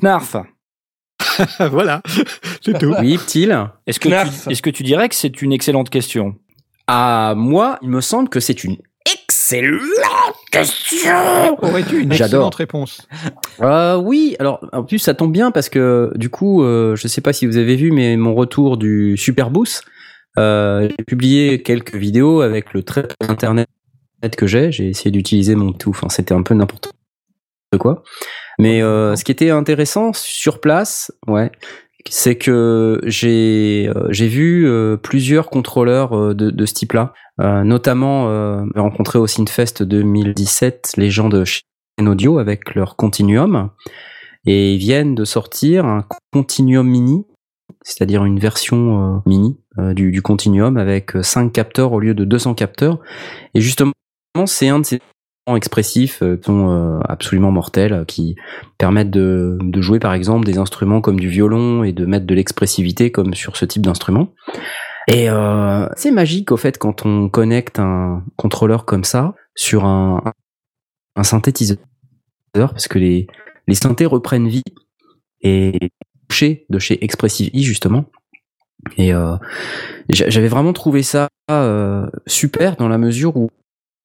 Knarf, 0.00 0.36
voilà, 1.70 2.02
c'est 2.62 2.78
tout. 2.78 2.94
Oui, 3.00 3.18
Ptil. 3.18 3.68
est-ce 3.86 4.00
que, 4.00 4.08
tu, 4.08 4.50
est-ce 4.50 4.62
que 4.62 4.70
tu 4.70 4.82
dirais 4.82 5.08
que 5.08 5.14
c'est 5.14 5.42
une 5.42 5.52
excellente 5.52 5.90
question? 5.90 6.36
À 6.86 7.34
moi, 7.36 7.78
il 7.82 7.88
me 7.88 8.00
semble 8.00 8.28
que 8.28 8.40
c'est 8.40 8.64
une 8.64 8.76
excellente 9.06 10.36
question. 10.50 11.56
Aurais-tu 11.62 12.02
une 12.02 12.12
J'adore. 12.12 12.48
excellente 12.48 12.54
réponse? 12.56 13.08
Euh, 13.60 13.96
oui, 13.96 14.36
alors 14.38 14.66
en 14.72 14.82
plus 14.82 14.98
ça 14.98 15.14
tombe 15.14 15.32
bien 15.32 15.50
parce 15.50 15.68
que 15.68 16.12
du 16.16 16.30
coup, 16.30 16.62
euh, 16.62 16.96
je 16.96 17.08
sais 17.08 17.20
pas 17.20 17.32
si 17.32 17.46
vous 17.46 17.56
avez 17.56 17.76
vu, 17.76 17.92
mais 17.92 18.16
mon 18.16 18.34
retour 18.34 18.76
du 18.76 19.16
Super 19.16 19.50
Boost, 19.50 19.84
euh, 20.38 20.88
j'ai 20.90 21.04
publié 21.04 21.62
quelques 21.62 21.94
vidéos 21.94 22.40
avec 22.40 22.72
le 22.72 22.82
trait 22.82 23.08
internet 23.20 23.68
que 24.36 24.46
j'ai. 24.46 24.70
J'ai 24.72 24.88
essayé 24.88 25.10
d'utiliser 25.10 25.54
mon 25.54 25.72
tout. 25.72 25.90
Enfin, 25.90 26.08
c'était 26.08 26.34
un 26.34 26.42
peu 26.42 26.54
n'importe 26.54 26.90
quoi. 27.78 28.02
Mais 28.60 28.82
euh, 28.82 29.16
ce 29.16 29.24
qui 29.24 29.32
était 29.32 29.48
intéressant 29.48 30.12
sur 30.12 30.60
place, 30.60 31.10
ouais, 31.26 31.50
c'est 32.10 32.36
que 32.36 33.00
j'ai 33.04 33.88
euh, 33.88 34.06
j'ai 34.10 34.28
vu 34.28 34.68
euh, 34.68 34.98
plusieurs 34.98 35.48
contrôleurs 35.48 36.14
euh, 36.14 36.34
de, 36.34 36.50
de 36.50 36.66
ce 36.66 36.74
type-là, 36.74 37.14
Euh, 37.40 37.64
notamment 37.64 38.28
euh, 38.28 38.66
j'ai 38.74 38.80
rencontré 38.82 39.18
au 39.18 39.26
Synfest 39.26 39.82
2017 39.82 40.92
les 40.98 41.10
gens 41.10 41.30
de 41.30 41.46
chez 41.46 41.62
Audio 41.98 42.38
avec 42.38 42.74
leur 42.74 42.96
Continuum. 42.96 43.70
Et 44.44 44.74
ils 44.74 44.78
viennent 44.78 45.14
de 45.14 45.24
sortir 45.24 45.86
un 45.86 46.04
Continuum 46.30 46.86
Mini, 46.86 47.24
c'est-à-dire 47.82 48.26
une 48.26 48.38
version 48.38 49.16
euh, 49.16 49.18
mini 49.24 49.58
du, 49.94 50.10
du 50.10 50.20
Continuum 50.20 50.76
avec 50.76 51.12
5 51.22 51.50
capteurs 51.50 51.92
au 51.92 52.00
lieu 52.00 52.12
de 52.12 52.26
200 52.26 52.54
capteurs. 52.54 52.98
Et 53.54 53.62
justement, 53.62 53.94
c'est 54.44 54.68
un 54.68 54.80
de 54.80 54.84
ces 54.84 55.00
expressifs 55.56 56.22
euh, 56.22 56.36
qui 56.36 56.44
sont 56.44 56.70
euh, 56.70 57.00
absolument 57.08 57.50
mortels, 57.50 57.92
euh, 57.92 58.04
qui 58.04 58.36
permettent 58.78 59.10
de, 59.10 59.58
jouer 59.76 59.98
par 59.98 60.14
exemple 60.14 60.46
des 60.46 60.58
instruments 60.58 61.00
comme 61.00 61.18
du 61.18 61.28
violon 61.28 61.82
et 61.84 61.92
de 61.92 62.06
mettre 62.06 62.26
de 62.26 62.34
l'expressivité 62.34 63.10
comme 63.10 63.34
sur 63.34 63.56
ce 63.56 63.64
type 63.64 63.82
d'instrument. 63.82 64.28
Et 65.08 65.30
euh, 65.30 65.86
c'est 65.96 66.10
magique 66.10 66.52
au 66.52 66.56
fait 66.56 66.78
quand 66.78 67.04
on 67.06 67.28
connecte 67.28 67.78
un 67.78 68.22
contrôleur 68.36 68.84
comme 68.84 69.04
ça 69.04 69.34
sur 69.54 69.84
un, 69.84 70.22
synthétiseur 71.22 71.78
parce 72.54 72.88
que 72.88 72.98
les, 72.98 73.26
synthés 73.72 74.06
reprennent 74.06 74.48
vie 74.48 74.62
et 75.42 75.90
chez 76.30 76.66
de 76.70 76.78
chez 76.78 77.02
Expressive 77.04 77.50
E 77.54 77.58
justement 77.58 78.06
et 78.96 79.12
euh, 79.12 79.36
j'a- 80.08 80.30
j'avais 80.30 80.48
vraiment 80.48 80.72
trouvé 80.72 81.02
ça 81.02 81.28
euh, 81.50 82.06
super 82.26 82.76
dans 82.76 82.88
la 82.88 82.98
mesure 82.98 83.36
où, 83.36 83.50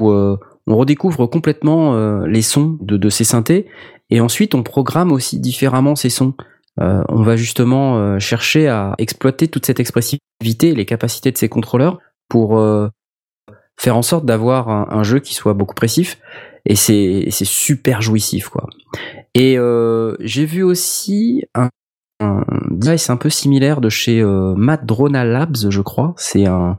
euh, 0.02 0.38
on 0.68 0.76
redécouvre 0.78 1.28
complètement 1.30 1.96
euh, 1.96 2.26
les 2.28 2.42
sons 2.42 2.78
de, 2.82 2.98
de 2.98 3.10
ces 3.10 3.24
synthés 3.24 3.68
et 4.10 4.22
ensuite 4.22 4.56
on 4.56 4.64
programme 4.64 5.12
aussi 5.12 5.40
différemment 5.40 5.96
ces 5.96 6.10
sons 6.10 6.34
Euh, 6.82 7.06
on 7.08 7.24
va 7.24 7.38
justement 7.38 7.96
euh, 7.96 8.20
chercher 8.20 8.68
à 8.68 8.96
exploiter 8.98 9.48
toute 9.48 9.66
cette 9.66 9.80
expressivité 9.80 10.68
et 10.72 10.76
les 10.76 10.86
capacités 10.86 11.32
de 11.32 11.38
ces 11.38 11.48
contrôleurs 11.48 12.00
pour 12.28 12.60
euh, 12.60 12.90
faire 13.78 13.96
en 13.96 14.02
sorte 14.02 14.26
d'avoir 14.26 14.68
un, 14.70 15.04
jeu 15.04 15.22
qui 15.22 15.34
soit 15.34 15.54
beaucoup 15.54 15.74
pressif 15.74 16.20
et 16.66 16.76
c'est 16.76 17.32
super 17.32 18.02
jouissif 18.02 18.50
quoi. 18.50 18.68
Et 19.36 19.58
euh, 19.58 20.18
j'ai 20.20 20.46
vu 20.46 20.64
aussi 20.64 21.46
un, 21.54 21.70
un 22.20 22.44
device 22.72 23.10
un 23.10 23.18
peu 23.18 23.30
similaire 23.30 23.80
de 23.80 23.90
chez 23.90 24.20
euh, 24.22 24.54
Madrona 24.58 25.24
Labs, 25.24 25.70
je 25.70 25.82
crois. 25.82 26.14
C'est 26.18 26.46
un 26.46 26.78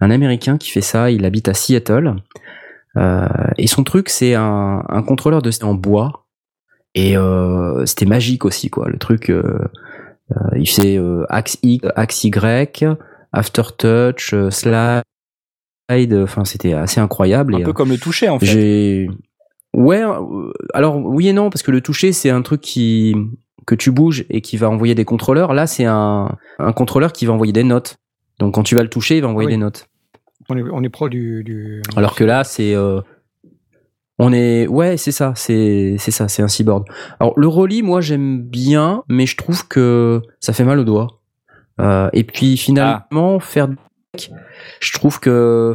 un 0.00 0.10
Américain 0.10 0.58
qui 0.58 0.70
fait 0.70 0.80
ça. 0.80 1.10
Il 1.10 1.24
habite 1.24 1.48
à 1.48 1.54
Seattle. 1.54 2.14
Euh, 2.98 3.26
et 3.56 3.66
son 3.66 3.84
truc, 3.84 4.08
c'est 4.08 4.34
un, 4.34 4.84
un 4.88 5.02
contrôleur 5.02 5.42
de 5.42 5.50
en 5.64 5.74
bois. 5.74 6.26
Et 6.94 7.16
euh, 7.16 7.86
c'était 7.86 8.06
magique 8.06 8.44
aussi, 8.44 8.70
quoi. 8.70 8.88
Le 8.88 8.98
truc, 8.98 9.30
euh, 9.30 9.58
il 10.56 10.68
fait 10.68 10.98
axe 11.28 11.58
X, 11.62 11.86
axe 11.94 12.24
Y, 12.24 12.84
aftertouch, 13.32 14.34
euh, 14.34 14.50
slide. 14.50 15.02
Enfin, 16.14 16.44
c'était 16.44 16.72
assez 16.72 17.00
incroyable. 17.00 17.54
Un 17.54 17.58
et, 17.58 17.62
peu 17.62 17.72
comme 17.72 17.90
le 17.90 17.98
toucher 17.98 18.28
en 18.28 18.38
fait. 18.38 18.46
j'ai 18.46 19.08
ouais 19.74 20.02
alors 20.72 20.96
oui 20.96 21.28
et 21.28 21.32
non 21.34 21.50
parce 21.50 21.62
que 21.62 21.70
le 21.70 21.82
toucher 21.82 22.12
c'est 22.12 22.30
un 22.30 22.40
truc 22.42 22.62
qui 22.62 23.14
que 23.66 23.74
tu 23.74 23.90
bouges 23.90 24.24
et 24.30 24.40
qui 24.40 24.56
va 24.56 24.70
envoyer 24.70 24.94
des 24.94 25.04
contrôleurs 25.04 25.52
là 25.52 25.66
c'est 25.66 25.84
un 25.84 26.36
un 26.58 26.72
contrôleur 26.72 27.12
qui 27.12 27.26
va 27.26 27.34
envoyer 27.34 27.52
des 27.52 27.64
notes 27.64 27.98
donc 28.38 28.54
quand 28.54 28.62
tu 28.62 28.74
vas 28.74 28.82
le 28.82 28.88
toucher 28.88 29.16
il 29.18 29.22
va 29.22 29.28
envoyer 29.28 29.46
Ah 29.46 29.50
oui. 29.50 29.54
des 29.54 29.60
notes 29.60 29.88
On 30.50 30.56
est, 30.56 30.62
on 30.62 30.82
est 30.82 30.88
pro 30.88 31.08
du. 31.08 31.44
du... 31.44 31.82
alors 31.96 32.14
que 32.14 32.24
là 32.24 32.42
c'est 32.42 32.74
euh, 32.74 33.00
on 34.18 34.32
est 34.32 34.66
ouais 34.66 34.96
c'est 34.96 35.12
ça 35.12 35.32
c'est 35.36 35.96
c'est 35.98 36.10
ça 36.10 36.26
c'est 36.28 36.42
un 36.42 36.48
cyborg. 36.48 36.84
Alors 37.20 37.38
le 37.38 37.46
rolly 37.46 37.82
moi 37.82 38.00
j'aime 38.00 38.40
bien 38.42 39.04
mais 39.08 39.26
je 39.26 39.36
trouve 39.36 39.68
que 39.68 40.22
ça 40.40 40.52
fait 40.52 40.64
mal 40.64 40.78
aux 40.78 40.84
doigts 40.84 41.08
Euh, 41.80 42.10
et 42.12 42.24
puis 42.24 42.56
finalement 42.56 43.38
faire 43.38 43.68
du 43.68 43.76
deck, 44.14 44.32
je 44.80 44.92
trouve 44.94 45.20
que 45.20 45.74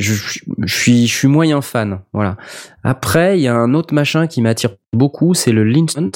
je, 0.00 0.12
je, 0.14 0.40
je 0.64 0.74
suis 0.74 1.06
je 1.06 1.14
suis 1.14 1.28
moyen 1.28 1.60
fan 1.60 2.00
voilà. 2.12 2.36
Après 2.82 3.38
il 3.38 3.42
y 3.42 3.48
a 3.48 3.54
un 3.54 3.74
autre 3.74 3.94
machin 3.94 4.26
qui 4.26 4.42
m'attire 4.42 4.70
beaucoup 4.92 5.34
c'est 5.34 5.52
le 5.52 5.62
Linson 5.62 6.10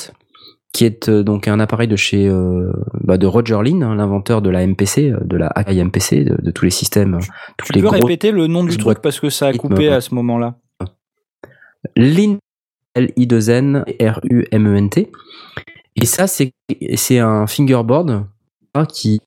qui 0.73 0.85
est 0.87 1.09
euh, 1.09 1.23
donc 1.23 1.49
un 1.49 1.61
appareil 1.61 1.89
de 1.89 1.97
chez 1.97 2.27
euh, 2.29 2.73
bah, 3.05 3.19
de 3.19 3.27
Roger 3.27 3.59
Lin 3.63 3.83
hein, 3.83 3.95
l'inventeur 3.95 4.41
de 4.43 4.49
la 4.51 4.67
MPC 4.67 5.11
euh, 5.11 5.19
de 5.23 5.37
la 5.37 5.49
Akai 5.49 5.83
MPC 5.85 6.25
de, 6.25 6.41
de 6.41 6.51
tous 6.51 6.65
les 6.65 6.71
systèmes 6.71 7.19
tous 7.59 7.67
Tu 7.67 7.73
les 7.75 7.81
peux 7.83 7.89
gros 7.89 7.97
répéter 7.97 8.31
le 8.31 8.47
nom 8.47 8.65
du 8.65 8.77
truc 8.79 9.01
parce 9.03 9.21
que 9.21 9.29
ça 9.29 9.49
a 9.49 9.53
coupé 9.53 9.89
à 9.89 10.01
ce 10.01 10.15
moment-là. 10.15 10.57
Lin 11.97 12.39
L-I-2-N 12.95 13.85
R-U-M-E-N-T. 14.01 15.11
Et 15.97 16.07
ça, 16.07 16.27
c'est, 16.27 16.53
c'est 16.95 17.19
un 17.19 17.47
fingerboard 17.47 18.25
hein, 18.75 18.85
qui, 18.87 19.21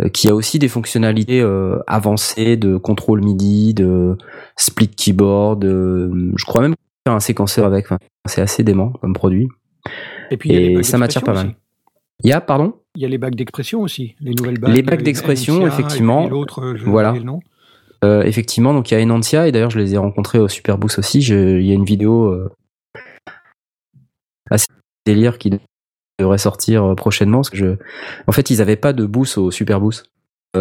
euh, 0.00 0.08
qui 0.08 0.28
a 0.28 0.34
aussi 0.34 0.58
des 0.58 0.68
fonctionnalités 0.68 1.40
euh, 1.40 1.78
avancées 1.86 2.56
de 2.56 2.76
contrôle 2.76 3.22
MIDI, 3.22 3.74
de 3.74 4.16
split 4.56 4.88
keyboard. 4.88 5.60
de- 5.60 6.32
je 6.36 6.44
crois 6.44 6.62
même 6.62 6.74
faire 7.06 7.14
un 7.14 7.20
séquenceur 7.20 7.66
avec. 7.66 7.84
Enfin, 7.86 7.98
c'est 8.26 8.40
assez 8.42 8.62
dément 8.64 8.90
comme 9.00 9.12
produit. 9.12 9.48
Et 10.30 10.36
puis 10.36 10.52
Et 10.52 10.82
ça 10.82 10.98
m'attire 10.98 11.22
pas 11.22 11.34
mal. 11.34 11.46
aussi. 11.48 11.56
Il 12.24 12.30
y 12.30 12.32
a, 12.32 12.40
pardon 12.40 12.74
Il 12.94 13.02
y 13.02 13.04
a 13.04 13.08
les 13.08 13.18
bacs 13.18 13.34
d'expression 13.34 13.82
aussi, 13.82 14.14
les 14.20 14.32
nouvelles 14.34 14.58
bacs. 14.58 14.70
Les 14.74 14.82
bacs 14.82 15.02
d'expression, 15.02 15.66
effectivement. 15.66 16.28
L'autre, 16.28 16.74
Voilà. 16.86 17.10
oublié 17.10 17.24
le 17.24 17.30
nom. 17.30 17.40
Euh, 18.04 18.22
effectivement, 18.22 18.74
donc 18.74 18.90
il 18.90 18.94
y 18.94 18.96
a 18.96 19.02
Enantia 19.02 19.48
et 19.48 19.52
d'ailleurs 19.52 19.70
je 19.70 19.78
les 19.78 19.94
ai 19.94 19.96
rencontrés 19.98 20.38
au 20.38 20.48
Superboost 20.48 20.98
aussi. 20.98 21.22
Je- 21.22 21.58
Il 21.58 21.66
y 21.66 21.70
a 21.72 21.74
une 21.74 21.84
vidéo 21.84 22.26
euh, 22.26 22.50
assez 24.50 24.66
délire 25.06 25.38
qui 25.38 25.50
devrait 26.18 26.38
sortir 26.38 26.84
euh, 26.84 26.94
prochainement 26.94 27.38
parce 27.38 27.50
que 27.50 27.56
je, 27.56 27.76
en 28.26 28.32
fait, 28.32 28.50
ils 28.50 28.60
avaient 28.60 28.76
pas 28.76 28.92
de 28.92 29.04
boost 29.06 29.38
au 29.38 29.50
Superboost 29.50 30.06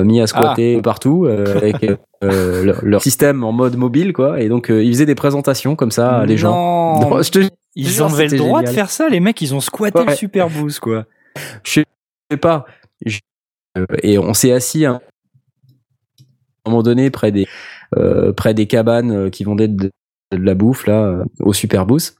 mis 0.03 0.21
à 0.21 0.27
squatter 0.27 0.81
partout 0.81 1.25
euh, 1.25 1.57
avec 1.57 1.83
euh, 2.23 2.63
leur, 2.65 2.83
leur 2.83 3.01
système 3.03 3.43
en 3.43 3.51
mode 3.51 3.75
mobile 3.77 4.13
quoi. 4.13 4.41
Et 4.41 4.49
donc 4.49 4.69
euh, 4.69 4.83
ils 4.83 4.91
faisaient 4.93 5.05
des 5.05 5.15
présentations 5.15 5.75
comme 5.75 5.91
ça 5.91 6.17
à 6.19 6.25
les 6.25 6.37
gens. 6.37 6.99
Non. 6.99 7.09
Non, 7.09 7.21
je 7.21 7.31
te 7.31 7.39
Ils 7.75 7.87
jure, 7.89 8.05
avaient 8.05 8.27
le 8.27 8.37
droit 8.37 8.61
de 8.61 8.69
faire 8.69 8.89
ça, 8.89 9.09
les 9.09 9.19
mecs, 9.19 9.41
ils 9.41 9.53
ont 9.53 9.59
squatté 9.59 10.03
le. 10.05 10.15
Super 10.15 10.49
Boost, 10.49 10.79
quoi. 10.79 11.05
je 11.63 11.81
sais 12.31 12.37
pas. 12.37 12.65
Je- 13.05 13.19
euh, 13.77 13.85
et 14.03 14.17
on 14.17 14.33
s'est 14.33 14.53
assis 14.53 14.85
à 14.85 14.91
un 14.93 15.01
moment 16.65 16.81
donné 16.83 17.09
près 17.09 17.31
des 17.31 17.47
euh, 17.97 18.31
près 18.33 18.53
des 18.53 18.65
cabanes 18.67 19.11
euh, 19.11 19.29
qui 19.29 19.43
vendaient 19.43 19.67
de, 19.67 19.91
de 20.31 20.37
la 20.37 20.55
bouffe 20.55 20.87
là 20.87 21.03
euh, 21.03 21.23
au 21.41 21.53
Super 21.53 21.85
Boost. 21.85 22.17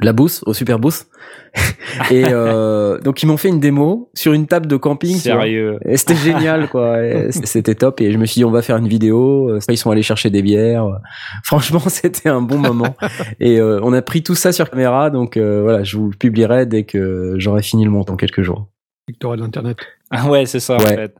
De 0.00 0.04
la 0.04 0.12
bouffe 0.12 0.42
au 0.46 0.52
Super 0.52 0.78
Boost. 0.80 1.08
et 2.10 2.24
euh, 2.26 2.98
donc 3.00 3.22
ils 3.22 3.26
m'ont 3.26 3.36
fait 3.36 3.48
une 3.48 3.60
démo 3.60 4.10
sur 4.14 4.32
une 4.32 4.46
table 4.46 4.66
de 4.66 4.76
camping. 4.76 5.16
Sérieux. 5.16 5.78
Et 5.84 5.96
c'était 5.96 6.16
génial 6.16 6.68
quoi. 6.68 7.02
Et 7.04 7.30
C'était 7.44 7.76
top 7.76 8.00
et 8.00 8.10
je 8.12 8.18
me 8.18 8.26
suis 8.26 8.40
dit 8.40 8.44
on 8.44 8.50
va 8.50 8.62
faire 8.62 8.76
une 8.78 8.88
vidéo. 8.88 9.48
Euh, 9.48 9.60
Ils 9.70 9.78
sont 9.78 9.90
allés 9.90 10.02
chercher 10.02 10.28
des 10.28 10.42
bières. 10.42 10.86
Franchement 11.44 11.78
c'était 11.86 12.28
un 12.28 12.42
bon 12.42 12.58
moment. 12.58 12.96
Et 13.40 13.60
euh, 13.60 13.78
on 13.82 13.92
a 13.92 14.02
pris 14.02 14.22
tout 14.24 14.34
ça 14.34 14.50
sur 14.52 14.68
caméra 14.70 15.08
donc 15.10 15.36
euh, 15.36 15.62
voilà 15.62 15.84
je 15.84 15.96
vous 15.96 16.10
le 16.10 16.16
publierai 16.16 16.66
dès 16.66 16.82
que 16.84 17.36
j'aurai 17.38 17.62
fini 17.62 17.84
le 17.84 17.90
montant 17.90 18.16
quelques 18.16 18.42
jours. 18.42 18.66
Victoire 19.08 19.36
d'Internet. 19.36 19.78
Ah 20.10 20.28
ouais, 20.28 20.46
c'est 20.46 20.58
ça, 20.60 20.74
en 20.74 20.78
Ouais. 20.80 20.96
fait. 20.96 21.14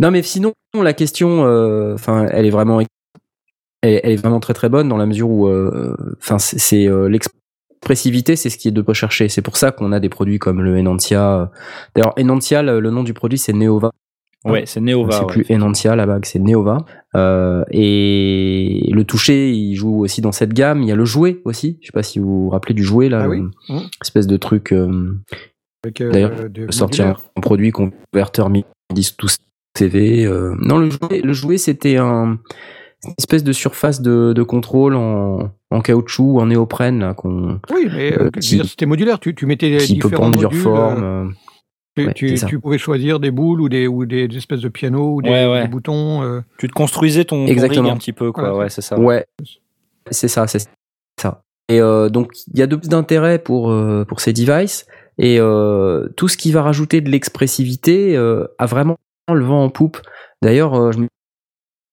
Non, 0.00 0.10
mais 0.10 0.22
sinon, 0.22 0.52
la 0.74 0.92
question, 0.94 1.44
euh, 1.46 1.94
enfin, 1.94 2.26
elle 2.32 2.44
est 2.44 2.50
vraiment, 2.50 2.80
elle, 3.82 4.00
est 4.02 4.16
vraiment 4.16 4.40
très 4.40 4.52
très 4.52 4.68
bonne 4.68 4.88
dans 4.88 4.96
la 4.96 5.06
mesure 5.06 5.30
où, 5.30 5.46
euh, 5.46 5.96
enfin, 6.20 6.40
c'est- 6.40 6.58
c'est 6.58 6.88
l'expressivité, 7.84 8.34
c'est 8.36 8.48
ce 8.50 8.56
qui 8.56 8.68
est 8.68 8.72
de 8.72 8.82
rechercher. 8.86 9.28
C'est 9.28 9.42
pour 9.42 9.56
ça 9.58 9.70
qu'on 9.70 9.92
a 9.92 10.00
des 10.00 10.08
produits 10.08 10.38
comme 10.38 10.62
le 10.62 10.78
Enantia. 10.78 11.50
D'ailleurs, 11.94 12.14
Enantia, 12.18 12.62
le, 12.62 12.80
le 12.80 12.90
nom 12.90 13.02
du 13.02 13.12
produit, 13.12 13.36
c'est 13.38 13.52
Neova. 13.52 13.90
Ouais, 14.46 14.64
c'est 14.66 14.80
Donc, 14.80 14.88
Neova. 14.88 15.12
c'est 15.12 15.24
ouais. 15.24 15.44
plus 15.44 15.54
Enantia 15.54 15.94
la 15.96 16.06
bague, 16.06 16.24
c'est 16.24 16.38
Neova. 16.38 16.78
Euh, 17.14 17.62
et 17.70 18.88
le 18.90 19.04
toucher, 19.04 19.50
il 19.52 19.74
joue 19.74 20.00
aussi 20.02 20.20
dans 20.22 20.32
cette 20.32 20.52
gamme. 20.54 20.82
Il 20.82 20.88
y 20.88 20.92
a 20.92 20.96
le 20.96 21.04
jouet 21.04 21.40
aussi. 21.44 21.78
Je 21.82 21.86
sais 21.88 21.92
pas 21.92 22.02
si 22.02 22.18
vous 22.18 22.44
vous 22.44 22.50
rappelez 22.50 22.74
du 22.74 22.84
jouet 22.84 23.08
là, 23.10 23.22
Ah 23.24 23.28
oui. 23.28 23.42
espèce 24.02 24.26
de 24.26 24.36
truc. 24.38 24.72
euh, 24.72 25.14
euh, 25.86 26.10
D'ailleurs, 26.10 26.32
sortir 26.70 27.20
un 27.36 27.40
produit 27.42 27.70
converteur 27.70 28.48
MIDI 28.48 28.64
tous 29.18 29.36
CV. 29.76 30.24
euh, 30.24 30.54
Non, 30.60 30.78
le 30.78 30.88
jouet, 30.90 31.20
le 31.22 31.32
jouet 31.34 31.58
c'était 31.58 31.96
un 31.98 32.38
une 33.06 33.14
espèce 33.18 33.44
de 33.44 33.52
surface 33.52 34.00
de, 34.00 34.32
de 34.32 34.42
contrôle 34.42 34.94
en, 34.96 35.50
en 35.70 35.80
caoutchouc 35.80 36.24
ou 36.34 36.40
en 36.40 36.46
néoprène 36.46 37.00
là, 37.00 37.14
qu'on 37.14 37.60
Oui, 37.72 37.88
mais 37.92 38.12
euh, 38.18 38.30
euh, 38.36 38.40
c'était 38.40 38.86
modulaire. 38.86 39.18
Tu, 39.20 39.34
tu 39.34 39.46
mettais 39.46 39.76
qui 39.78 39.98
peut 39.98 40.08
différents 40.08 40.30
prendre 40.30 40.32
plusieurs 40.32 40.50
modules, 40.52 40.62
formes. 40.62 41.04
euh, 41.04 41.24
euh. 42.02 42.12
tu, 42.14 42.30
ouais, 42.30 42.34
tu- 42.46 42.58
pouvais 42.60 42.78
choisir 42.78 43.20
des 43.20 43.30
boules 43.30 43.60
ou 43.60 43.68
des, 43.68 43.86
ou 43.86 44.04
des, 44.06 44.26
des 44.28 44.36
espèces 44.36 44.60
de 44.60 44.68
pianos 44.68 45.14
ou 45.16 45.22
des, 45.22 45.30
Ouais, 45.30 45.46
ouais. 45.50 45.62
des 45.62 45.68
boutons. 45.68 46.22
euh. 46.22 46.40
Tu 46.58 46.66
te 46.68 46.72
construisais 46.72 47.24
ton, 47.24 47.44
ton 47.46 47.52
Exactement. 47.52 47.88
rig 47.88 47.92
un 47.92 47.98
petit 47.98 48.12
peu, 48.12 48.32
quoi. 48.32 48.44
Voilà. 48.44 48.58
Ouais, 48.58 48.70
c'est 48.70 48.82
ça. 48.82 48.98
Ouais, 48.98 49.24
c'est 50.10 50.28
ça, 50.28 50.46
c'est 50.46 50.66
ça. 51.20 51.40
Et 51.70 51.80
euh, 51.80 52.08
donc 52.10 52.32
il 52.52 52.58
y 52.58 52.62
a 52.62 52.66
de 52.66 52.76
plus 52.76 52.88
d'intérêt 52.88 53.38
pour 53.38 53.70
euh, 53.70 54.04
pour 54.04 54.20
ces 54.20 54.32
devices 54.34 54.84
et 55.16 55.38
euh, 55.40 56.08
tout 56.16 56.28
ce 56.28 56.36
qui 56.36 56.52
va 56.52 56.60
rajouter 56.62 57.00
de 57.00 57.08
l'expressivité 57.10 58.16
euh, 58.16 58.46
a 58.58 58.66
vraiment 58.66 58.96
le 59.32 59.42
vent 59.44 59.64
en 59.64 59.70
poupe. 59.70 59.98
D'ailleurs, 60.42 60.74
euh, 60.74 60.92
je 60.92 60.98
me 60.98 61.06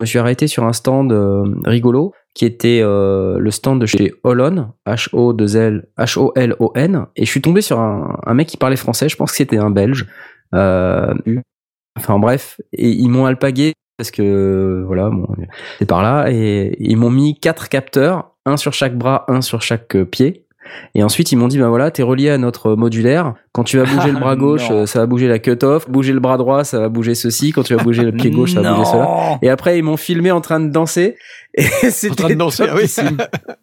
me 0.01 0.05
suis 0.05 0.19
arrêté 0.19 0.47
sur 0.47 0.65
un 0.65 0.73
stand 0.73 1.11
euh, 1.11 1.43
rigolo 1.63 2.13
qui 2.33 2.45
était 2.45 2.79
euh, 2.81 3.39
le 3.39 3.51
stand 3.51 3.81
de 3.81 3.85
chez 3.85 4.13
Holon, 4.23 4.69
H-O-2-L, 4.87 5.87
H-O-L-O-N, 5.97 7.05
et 7.15 7.25
je 7.25 7.29
suis 7.29 7.41
tombé 7.41 7.61
sur 7.61 7.79
un, 7.79 8.19
un 8.25 8.33
mec 8.33 8.47
qui 8.47 8.57
parlait 8.57 8.77
français, 8.77 9.09
je 9.09 9.17
pense 9.17 9.31
que 9.31 9.37
c'était 9.37 9.57
un 9.57 9.69
Belge. 9.69 10.07
Euh, 10.55 11.13
enfin 11.97 12.19
bref, 12.19 12.59
et 12.73 12.89
ils 12.89 13.09
m'ont 13.09 13.25
alpagué 13.25 13.73
parce 13.97 14.11
que 14.11 14.83
voilà, 14.87 15.09
bon, 15.09 15.27
c'est 15.79 15.85
par 15.85 16.01
là, 16.01 16.31
et 16.31 16.75
ils 16.79 16.97
m'ont 16.97 17.11
mis 17.11 17.39
quatre 17.39 17.69
capteurs, 17.69 18.31
un 18.45 18.57
sur 18.57 18.73
chaque 18.73 18.97
bras, 18.97 19.25
un 19.27 19.41
sur 19.41 19.61
chaque 19.61 19.95
euh, 19.95 20.05
pied. 20.05 20.47
Et 20.95 21.03
ensuite, 21.03 21.31
ils 21.31 21.35
m'ont 21.35 21.47
dit, 21.47 21.57
ben 21.57 21.69
voilà, 21.69 21.91
t'es 21.91 22.03
relié 22.03 22.29
à 22.29 22.37
notre 22.37 22.75
modulaire. 22.75 23.33
Quand 23.51 23.63
tu 23.63 23.77
vas 23.77 23.85
bouger 23.85 24.11
le 24.11 24.19
bras 24.19 24.35
gauche, 24.37 24.67
euh, 24.71 24.85
ça 24.85 24.99
va 24.99 25.05
bouger 25.05 25.27
la 25.27 25.39
cut-off. 25.39 25.89
Bouger 25.89 26.13
le 26.13 26.19
bras 26.19 26.37
droit, 26.37 26.63
ça 26.63 26.79
va 26.79 26.89
bouger 26.89 27.15
ceci. 27.15 27.51
Quand 27.51 27.63
tu 27.63 27.75
vas 27.75 27.83
bouger 27.83 28.03
le 28.03 28.11
pied 28.11 28.31
gauche, 28.31 28.53
ça 28.53 28.61
va 28.61 28.73
bouger 28.73 28.91
cela. 28.91 29.39
Et 29.41 29.49
après, 29.49 29.77
ils 29.77 29.83
m'ont 29.83 29.97
filmé 29.97 30.31
en 30.31 30.41
train 30.41 30.59
de 30.59 30.69
danser. 30.69 31.15
Et 31.57 31.65
c'était 31.89 32.11
En 32.11 32.15
train 32.15 32.29
de 32.29 32.33
danser, 32.35 32.63
ah 32.69 32.75
oui. 32.75 32.89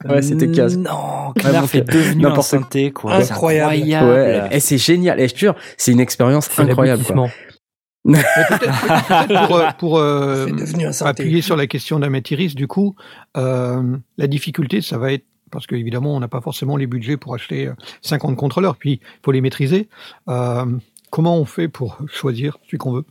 Ouais, 0.08 0.22
c'était 0.22 0.50
casse. 0.50 0.76
Non, 0.76 1.32
est 1.72 1.80
devenu 1.80 2.26
un 2.26 2.42
synthé, 2.42 2.90
quoi. 2.90 3.14
Incroyable. 3.14 3.74
C'est 3.76 3.94
incroyable. 3.94 4.08
Ouais, 4.08 4.56
et 4.56 4.60
c'est 4.60 4.78
génial. 4.78 5.20
Et 5.20 5.28
je 5.28 5.34
te 5.34 5.38
jure, 5.38 5.54
c'est 5.76 5.92
une 5.92 6.00
expérience 6.00 6.50
incroyable. 6.58 7.02
quoi. 7.04 7.28
peut-être 8.04 9.46
pour, 9.46 9.56
euh, 9.56 9.70
pour 9.78 9.98
euh, 9.98 10.46
appuyer 11.00 11.42
sur 11.42 11.56
la 11.56 11.66
question 11.66 11.98
d'Améthyris, 11.98 12.54
du 12.54 12.66
coup, 12.66 12.94
euh, 13.36 13.96
la 14.16 14.26
difficulté, 14.26 14.80
ça 14.80 14.98
va 14.98 15.12
être 15.12 15.26
parce 15.50 15.66
qu'évidemment, 15.66 16.14
on 16.14 16.20
n'a 16.20 16.28
pas 16.28 16.40
forcément 16.40 16.76
les 16.76 16.86
budgets 16.86 17.16
pour 17.16 17.34
acheter 17.34 17.68
euh, 17.68 17.74
50 18.02 18.36
contrôleurs, 18.36 18.76
puis 18.76 19.00
il 19.02 19.20
faut 19.24 19.32
les 19.32 19.40
maîtriser. 19.40 19.88
Euh, 20.28 20.66
comment 21.10 21.36
on 21.36 21.44
fait 21.44 21.68
pour 21.68 21.98
choisir 22.12 22.58
celui 22.64 22.78
qu'on 22.78 22.92
veut? 22.92 23.04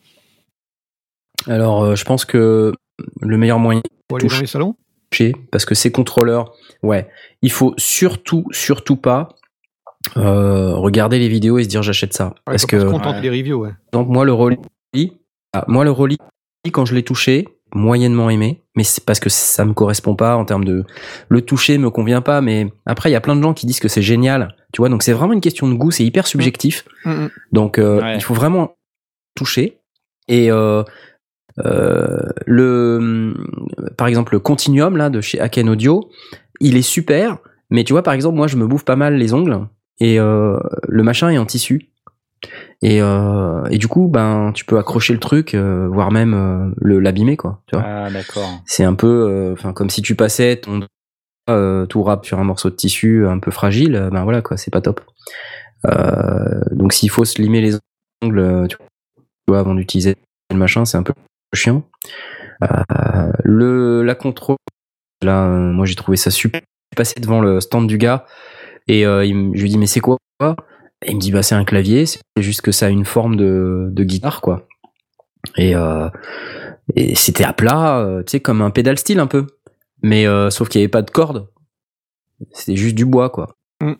Alors, 1.47 1.83
euh, 1.83 1.95
je 1.95 2.05
pense 2.05 2.25
que 2.25 2.73
le 3.21 3.37
meilleur 3.37 3.59
moyen 3.59 3.81
Pour 4.07 4.17
aller 4.17 4.27
dans 4.27 4.39
les 4.39 4.47
salons? 4.47 4.75
toucher, 5.09 5.35
parce 5.51 5.65
que 5.65 5.75
ces 5.75 5.91
contrôleurs, 5.91 6.53
ouais, 6.83 7.09
il 7.41 7.51
faut 7.51 7.73
surtout, 7.77 8.45
surtout 8.51 8.97
pas 8.97 9.29
euh, 10.15 10.75
regarder 10.75 11.19
les 11.19 11.29
vidéos 11.29 11.57
et 11.57 11.63
se 11.63 11.69
dire 11.69 11.83
j'achète 11.83 12.13
ça. 12.13 12.27
Ouais, 12.27 12.33
parce 12.45 12.65
que 12.65 12.79
se 12.79 12.85
ouais. 12.85 13.21
des 13.21 13.29
reviews, 13.29 13.59
ouais. 13.59 13.71
Donc 13.93 14.07
moi 14.09 14.25
le 14.25 14.33
Rolly, 14.33 14.57
ah, 15.53 15.65
moi 15.67 15.83
le 15.83 15.91
Rolly 15.91 16.17
quand 16.71 16.85
je 16.85 16.95
l'ai 16.95 17.03
touché, 17.03 17.47
moyennement 17.73 18.29
aimé, 18.29 18.63
mais 18.75 18.83
c'est 18.83 19.03
parce 19.03 19.19
que 19.19 19.29
ça 19.29 19.65
me 19.65 19.73
correspond 19.73 20.15
pas 20.15 20.35
en 20.37 20.45
termes 20.45 20.63
de 20.65 20.85
le 21.29 21.41
toucher 21.41 21.77
me 21.77 21.89
convient 21.89 22.21
pas, 22.21 22.41
mais 22.41 22.71
après 22.85 23.09
il 23.09 23.13
y 23.13 23.15
a 23.15 23.21
plein 23.21 23.35
de 23.35 23.41
gens 23.43 23.53
qui 23.53 23.65
disent 23.65 23.79
que 23.79 23.87
c'est 23.89 24.01
génial, 24.01 24.55
tu 24.73 24.81
vois, 24.81 24.89
donc 24.89 25.03
c'est 25.03 25.13
vraiment 25.13 25.33
une 25.33 25.41
question 25.41 25.67
de 25.67 25.73
goût, 25.73 25.91
c'est 25.91 26.05
hyper 26.05 26.27
subjectif, 26.27 26.85
Mm, 27.05 27.11
mm. 27.11 27.29
donc 27.51 27.77
euh, 27.77 28.01
Ouais. 28.01 28.15
il 28.15 28.21
faut 28.23 28.33
vraiment 28.33 28.75
toucher 29.35 29.79
et 30.27 30.49
euh, 30.51 30.83
Euh, 31.65 32.21
le, 32.45 33.33
par 33.97 34.07
exemple, 34.07 34.33
le 34.33 34.39
Continuum 34.39 34.95
là 34.95 35.09
de 35.09 35.21
chez 35.21 35.39
Aken 35.39 35.69
Audio, 35.69 36.07
il 36.59 36.77
est 36.77 36.83
super, 36.83 37.39
mais 37.71 37.83
tu 37.83 37.93
vois, 37.93 38.03
par 38.03 38.13
exemple, 38.13 38.37
moi, 38.37 38.45
je 38.45 38.57
me 38.57 38.67
bouffe 38.67 38.85
pas 38.85 38.95
mal 38.95 39.15
les 39.15 39.33
ongles 39.33 39.67
et 39.99 40.19
euh, 40.19 40.59
le 40.87 41.01
machin 41.01 41.29
est 41.31 41.39
en 41.39 41.47
tissu. 41.47 41.89
Et, 42.83 43.01
euh, 43.01 43.63
et 43.71 43.77
du 43.79 43.87
coup, 43.87 44.07
ben, 44.07 44.51
tu 44.53 44.63
peux 44.65 44.77
accrocher 44.77 45.13
le 45.13 45.19
truc, 45.19 45.55
euh, 45.55 45.87
voire 45.87 46.11
même 46.11 46.33
euh, 46.33 46.69
le 46.77 46.99
l'abîmer, 46.99 47.35
quoi. 47.37 47.61
Tu 47.67 47.75
vois. 47.75 47.85
Ah, 47.87 48.09
d'accord. 48.11 48.49
C'est 48.65 48.83
un 48.83 48.93
peu, 48.93 49.07
euh, 49.07 49.53
enfin, 49.53 49.73
comme 49.73 49.89
si 49.89 50.01
tu 50.01 50.15
passais 50.15 50.57
ton 50.57 50.79
doigt, 50.79 50.87
euh, 51.49 51.85
tout 51.87 52.03
rap 52.03 52.25
sur 52.25 52.39
un 52.39 52.43
morceau 52.43 52.69
de 52.69 52.75
tissu 52.75 53.25
un 53.25 53.39
peu 53.39 53.49
fragile. 53.51 53.95
euh, 53.95 54.09
Ben 54.11 54.23
voilà, 54.23 54.41
quoi, 54.41 54.57
c'est 54.57 54.71
pas 54.71 54.81
top. 54.81 55.01
Euh, 55.85 56.61
donc, 56.71 56.93
s'il 56.93 57.09
faut 57.09 57.25
se 57.25 57.41
limer 57.41 57.61
les 57.61 57.77
ongles, 58.23 58.67
tu 58.69 58.77
vois, 59.47 59.59
avant 59.59 59.73
d'utiliser 59.73 60.15
le 60.51 60.57
machin, 60.57 60.85
c'est 60.85 60.97
un 60.97 61.03
peu 61.03 61.13
chiant. 61.55 61.83
Euh, 62.63 63.31
le 63.43 64.03
la 64.03 64.15
contrôle, 64.15 64.57
là, 65.23 65.47
moi, 65.47 65.85
j'ai 65.85 65.95
trouvé 65.95 66.17
ça 66.17 66.29
super. 66.31 66.61
Je 66.61 66.95
suis 66.95 66.97
passé 66.97 67.19
devant 67.19 67.41
le 67.41 67.59
stand 67.59 67.87
du 67.87 67.97
gars 67.97 68.25
et 68.87 69.05
euh, 69.05 69.25
il 69.25 69.51
je 69.55 69.61
lui 69.61 69.69
dis 69.69 69.77
mais 69.77 69.87
c'est 69.87 69.99
quoi? 69.99 70.17
Et 71.05 71.11
il 71.11 71.15
me 71.15 71.21
dit 71.21 71.31
bah 71.31 71.43
c'est 71.43 71.55
un 71.55 71.63
clavier, 71.63 72.05
c'est 72.05 72.19
juste 72.37 72.61
que 72.61 72.71
ça 72.71 72.87
a 72.87 72.89
une 72.89 73.05
forme 73.05 73.35
de, 73.35 73.89
de 73.91 74.03
guitare 74.03 74.41
quoi. 74.41 74.67
Et, 75.55 75.75
euh, 75.75 76.09
et 76.95 77.15
c'était 77.15 77.43
à 77.43 77.53
plat, 77.53 77.99
euh, 77.99 78.23
tu 78.23 78.31
sais 78.31 78.39
comme 78.39 78.61
un 78.61 78.71
pédale 78.71 78.97
style 78.97 79.19
un 79.19 79.27
peu, 79.27 79.45
mais 80.01 80.25
euh, 80.27 80.49
sauf 80.49 80.69
qu'il 80.69 80.81
y 80.81 80.83
avait 80.83 80.89
pas 80.89 81.03
de 81.03 81.11
cordes. 81.11 81.47
C'était 82.51 82.75
juste 82.75 82.95
du 82.95 83.05
bois 83.05 83.29
quoi. 83.29 83.55
Mm. 83.81 83.93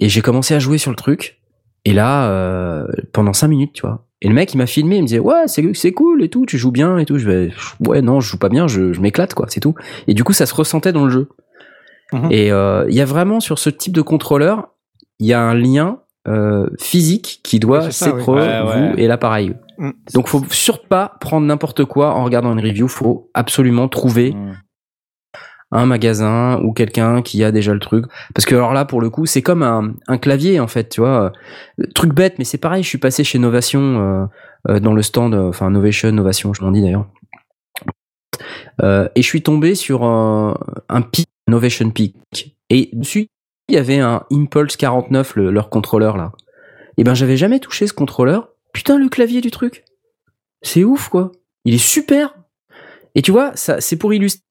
Et 0.00 0.08
j'ai 0.08 0.22
commencé 0.22 0.54
à 0.54 0.58
jouer 0.58 0.78
sur 0.78 0.90
le 0.90 0.96
truc. 0.96 1.40
Et 1.84 1.92
là 1.92 2.30
euh, 2.30 2.86
pendant 3.12 3.32
cinq 3.32 3.48
minutes 3.48 3.72
tu 3.74 3.82
vois. 3.82 4.06
Et 4.22 4.28
le 4.28 4.34
mec 4.34 4.52
il 4.52 4.58
m'a 4.58 4.66
filmé, 4.66 4.96
il 4.96 5.02
me 5.02 5.06
disait 5.06 5.18
ouais 5.18 5.46
c'est 5.46 5.74
c'est 5.74 5.92
cool 5.92 6.22
et 6.22 6.28
tout, 6.28 6.46
tu 6.46 6.58
joues 6.58 6.72
bien 6.72 6.98
et 6.98 7.06
tout. 7.06 7.18
Je 7.18 7.28
vais 7.28 7.52
ouais 7.86 8.02
non 8.02 8.20
je 8.20 8.30
joue 8.30 8.38
pas 8.38 8.48
bien, 8.48 8.66
je, 8.66 8.92
je 8.92 9.00
m'éclate 9.00 9.34
quoi, 9.34 9.46
c'est 9.48 9.60
tout. 9.60 9.74
Et 10.06 10.14
du 10.14 10.24
coup 10.24 10.32
ça 10.32 10.46
se 10.46 10.54
ressentait 10.54 10.92
dans 10.92 11.04
le 11.04 11.10
jeu. 11.10 11.28
Mhm. 12.12 12.28
Et 12.30 12.50
euh, 12.50 12.86
il 12.88 12.94
y 12.94 13.00
a 13.00 13.04
vraiment 13.04 13.40
sur 13.40 13.58
ce 13.58 13.70
type 13.70 13.92
de 13.92 14.02
contrôleur, 14.02 14.68
il 15.18 15.26
y 15.26 15.32
a 15.32 15.40
un 15.40 15.54
lien 15.54 16.00
euh, 16.28 16.68
physique 16.78 17.40
qui 17.42 17.58
doit 17.58 17.88
oui. 18.02 18.10
Ouais, 18.26 18.62
vous 18.62 18.68
ouais. 18.68 18.94
et 18.98 19.06
l'appareil. 19.06 19.54
Mm. 19.78 19.90
Donc 20.14 20.28
faut 20.28 20.42
surtout 20.50 20.88
pas 20.88 21.16
prendre 21.20 21.46
n'importe 21.46 21.84
quoi 21.84 22.14
en 22.14 22.24
regardant 22.24 22.52
une 22.52 22.60
review, 22.60 22.88
faut 22.88 23.30
absolument 23.34 23.88
trouver 23.88 24.34
un 25.72 25.86
magasin 25.86 26.60
ou 26.62 26.72
quelqu'un 26.72 27.22
qui 27.22 27.44
a 27.44 27.52
déjà 27.52 27.72
le 27.72 27.78
truc 27.78 28.06
parce 28.34 28.44
que 28.44 28.54
alors 28.54 28.72
là 28.72 28.84
pour 28.84 29.00
le 29.00 29.08
coup, 29.08 29.26
c'est 29.26 29.42
comme 29.42 29.62
un, 29.62 29.94
un 30.08 30.18
clavier 30.18 30.60
en 30.60 30.66
fait, 30.66 30.88
tu 30.88 31.00
vois. 31.00 31.32
Euh, 31.80 31.86
Truc 31.94 32.12
bête 32.12 32.34
mais 32.38 32.44
c'est 32.44 32.58
pareil, 32.58 32.82
je 32.82 32.88
suis 32.88 32.98
passé 32.98 33.24
chez 33.24 33.38
Novation 33.38 33.80
euh, 33.80 34.26
euh, 34.68 34.80
dans 34.80 34.92
le 34.92 35.02
stand 35.02 35.34
euh, 35.34 35.48
enfin 35.48 35.70
Novation, 35.70 36.12
Novation, 36.12 36.52
je 36.52 36.62
m'en 36.62 36.70
dis 36.70 36.82
d'ailleurs. 36.82 37.06
Euh, 38.82 39.08
et 39.14 39.22
je 39.22 39.26
suis 39.26 39.42
tombé 39.42 39.74
sur 39.74 40.04
un, 40.04 40.58
un 40.88 41.02
Peak, 41.02 41.28
Novation 41.48 41.90
Peak. 41.90 42.56
Et 42.70 42.90
dessus, 42.92 43.28
il 43.70 43.74
y 43.74 43.78
avait 43.78 43.98
un 44.00 44.24
Impulse 44.32 44.76
49, 44.76 45.36
le- 45.36 45.50
leur 45.50 45.70
contrôleur 45.70 46.16
là. 46.16 46.32
Et 46.98 47.04
ben 47.04 47.14
j'avais 47.14 47.36
jamais 47.36 47.60
touché 47.60 47.86
ce 47.86 47.92
contrôleur. 47.92 48.50
Putain, 48.72 48.98
le 48.98 49.08
clavier 49.08 49.40
du 49.40 49.50
truc. 49.50 49.84
C'est 50.62 50.84
ouf 50.84 51.08
quoi. 51.08 51.32
Il 51.64 51.74
est 51.74 51.78
super. 51.78 52.34
Et 53.14 53.22
tu 53.22 53.30
vois, 53.30 53.52
ça 53.54 53.80
c'est 53.80 53.96
pour 53.96 54.12
illustrer 54.12 54.42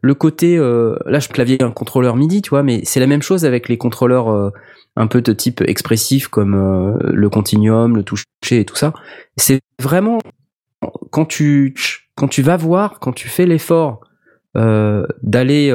le 0.00 0.14
côté 0.14 0.58
euh, 0.58 0.96
là 1.06 1.18
je 1.18 1.28
clavier 1.28 1.62
un 1.62 1.70
contrôleur 1.70 2.16
MIDI, 2.16 2.42
tu 2.42 2.50
vois, 2.50 2.62
mais 2.62 2.80
c'est 2.84 3.00
la 3.00 3.06
même 3.06 3.22
chose 3.22 3.44
avec 3.44 3.68
les 3.68 3.78
contrôleurs 3.78 4.28
euh, 4.30 4.50
un 4.96 5.06
peu 5.06 5.22
de 5.22 5.32
type 5.32 5.62
expressif 5.62 6.28
comme 6.28 6.54
euh, 6.54 6.96
le 7.12 7.28
Continuum, 7.30 7.96
le 7.96 8.02
toucher 8.02 8.24
et 8.50 8.64
tout 8.64 8.76
ça. 8.76 8.92
C'est 9.36 9.60
vraiment 9.80 10.18
quand 11.10 11.24
tu 11.26 11.74
vas 12.38 12.56
voir, 12.56 12.98
quand 13.00 13.12
tu 13.12 13.28
fais 13.28 13.46
l'effort 13.46 14.00
d'aller 14.54 15.70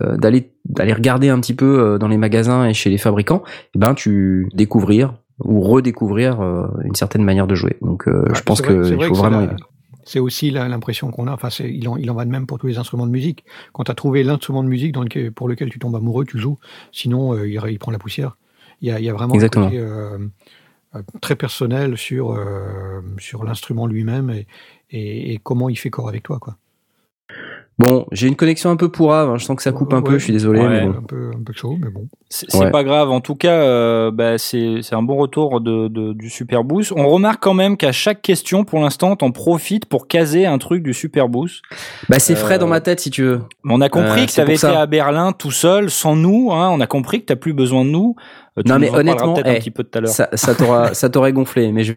d'aller 0.00 0.50
d'aller 0.64 0.92
regarder 0.92 1.28
un 1.28 1.40
petit 1.40 1.54
peu 1.54 1.78
euh, 1.78 1.98
dans 1.98 2.08
les 2.08 2.16
magasins 2.18 2.66
et 2.66 2.74
chez 2.74 2.90
les 2.90 2.98
fabricants, 2.98 3.42
eh 3.74 3.78
ben 3.78 3.94
tu 3.94 4.48
découvrir 4.54 5.14
ou 5.42 5.60
redécouvrir 5.60 6.40
euh, 6.40 6.66
une 6.84 6.94
certaine 6.94 7.24
manière 7.24 7.46
de 7.46 7.54
jouer. 7.54 7.76
Donc 7.82 8.06
euh, 8.08 8.24
je 8.34 8.42
pense 8.42 8.60
qu'il 8.62 8.70
vrai 8.70 8.84
faut 8.84 8.90
que 8.90 9.14
c'est 9.14 9.20
vraiment 9.20 9.46
aussi 10.20 10.50
l'impression 10.50 11.10
qu'on 11.10 11.26
a. 11.28 11.32
Enfin, 11.32 11.48
c'est- 11.50 11.70
il 11.72 11.88
en, 11.88 11.96
il 11.96 12.10
en 12.10 12.14
va 12.14 12.24
de 12.26 12.30
même 12.30 12.46
pour 12.46 12.58
tous 12.58 12.66
les 12.66 12.76
instruments 12.78 13.06
de 13.06 13.12
musique. 13.12 13.44
Quand 13.72 13.84
tu 13.84 13.90
as 13.90 13.94
trouvé 13.94 14.22
l'instrument 14.22 14.62
de 14.62 14.68
musique 14.68 14.92
dans 14.92 15.02
lequel, 15.02 15.32
pour 15.32 15.48
lequel 15.48 15.70
tu 15.70 15.78
tombes 15.78 15.96
amoureux, 15.96 16.24
tu 16.26 16.38
joues. 16.38 16.58
Sinon, 16.92 17.34
euh, 17.34 17.48
il, 17.48 17.58
il 17.70 17.78
prend 17.78 17.90
la 17.90 17.98
poussière. 17.98 18.36
Il 18.82 18.88
y 18.88 18.90
a, 18.90 18.98
il 19.00 19.04
y 19.04 19.08
a 19.08 19.14
vraiment 19.14 19.34
Exactement. 19.34 19.66
un 19.66 19.70
côté 19.70 19.80
euh, 19.80 20.18
euh, 20.96 21.02
très 21.22 21.36
personnel 21.36 21.96
sur, 21.96 22.32
euh, 22.32 23.00
sur 23.18 23.44
l'instrument 23.44 23.86
lui-même 23.86 24.28
et, 24.30 24.46
et, 24.90 25.32
et 25.32 25.40
comment 25.42 25.70
il 25.70 25.76
fait 25.76 25.90
corps 25.90 26.08
avec 26.08 26.22
toi. 26.22 26.38
Quoi. 26.38 26.56
Bon, 27.76 28.06
j'ai 28.12 28.28
une 28.28 28.36
connexion 28.36 28.70
un 28.70 28.76
peu 28.76 28.88
pourrave, 28.88 29.30
hein, 29.30 29.36
je 29.36 29.44
sens 29.44 29.56
que 29.56 29.62
ça 29.62 29.72
coupe 29.72 29.92
un 29.94 30.00
peu, 30.02 30.16
je 30.18 30.22
suis 30.24 30.32
désolé. 30.32 30.60
Ouais. 30.60 30.68
mais 30.68 30.80
bon. 30.86 30.98
Un, 30.98 31.02
peu, 31.02 31.30
un 31.36 31.42
peu 31.42 31.52
chaud, 31.52 31.76
mais 31.82 31.90
bon. 31.90 32.06
C'est 32.30 32.54
Ouais. 32.56 32.70
pas 32.70 32.84
grave. 32.84 33.10
En 33.10 33.20
tout 33.20 33.34
cas, 33.34 33.50
euh, 33.62 34.12
bah, 34.12 34.38
c'est 34.38 34.76
c'est 34.82 34.94
un 34.94 35.02
bon 35.02 35.16
retour 35.16 35.60
de, 35.60 35.88
de- 35.88 36.12
du 36.12 36.30
Super 36.30 36.62
Boost. 36.62 36.92
On 36.96 37.08
remarque 37.08 37.42
quand 37.42 37.52
même 37.54 37.76
qu'à 37.76 37.90
chaque 37.90 38.22
question, 38.22 38.64
pour 38.64 38.78
l'instant, 38.78 39.16
t'en 39.16 39.32
profites 39.32 39.86
pour 39.86 40.06
caser 40.06 40.46
un 40.46 40.58
truc 40.58 40.84
du 40.84 40.94
Super 40.94 41.28
Boost. 41.28 41.62
Bah 42.08 42.20
c'est 42.20 42.36
frais 42.36 42.54
Euh, 42.54 42.58
dans 42.58 42.68
ma 42.68 42.80
tête 42.80 43.00
si 43.00 43.10
tu 43.10 43.24
veux. 43.24 43.40
On 43.64 43.80
a 43.80 43.88
compris 43.88 44.22
Euh, 44.22 44.26
que 44.26 44.32
t'avais 44.32 44.54
été 44.54 44.66
à 44.68 44.86
Berlin 44.86 45.32
tout 45.32 45.50
seul, 45.50 45.90
sans 45.90 46.14
nous. 46.14 46.52
Hein. 46.52 46.70
On 46.72 46.78
a 46.80 46.86
compris 46.86 47.22
que 47.22 47.26
t'as 47.26 47.36
plus 47.36 47.54
besoin 47.54 47.84
de 47.84 47.90
nous. 47.90 48.14
Euh, 48.56 48.62
tu 48.62 48.68
Non, 48.68 48.76
nous 48.76 48.82
mais 48.82 48.90
honnêtement, 48.94 49.34
peut-être 49.34 49.48
eh, 49.48 49.56
un 49.56 49.58
petit 49.58 49.72
peu 49.72 49.82
tout 49.82 49.98
à 49.98 50.00
l'heure. 50.00 50.12
Ça, 50.12 50.28
ça 50.34 50.54
t'aura 50.54 50.94
ça 50.94 51.08
t'aurait 51.10 51.32
gonflé, 51.32 51.72
mais 51.72 51.82
je 51.82 51.92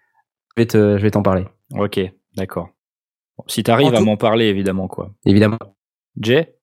vais 0.58 0.66
te 0.66 0.98
je 0.98 1.04
vais 1.04 1.12
t'en 1.12 1.22
parler, 1.22 1.46
Ok, 1.78 2.00
d'accord. 2.36 2.70
Bon, 3.38 3.44
si 3.48 3.64
t'arrives 3.64 3.94
En 3.94 3.98
à 3.98 4.02
m'en 4.02 4.18
parler, 4.18 4.46
évidemment, 4.46 4.88
quoi. 4.88 5.12
évidemment. 5.26 5.58
Jay? 6.20 6.56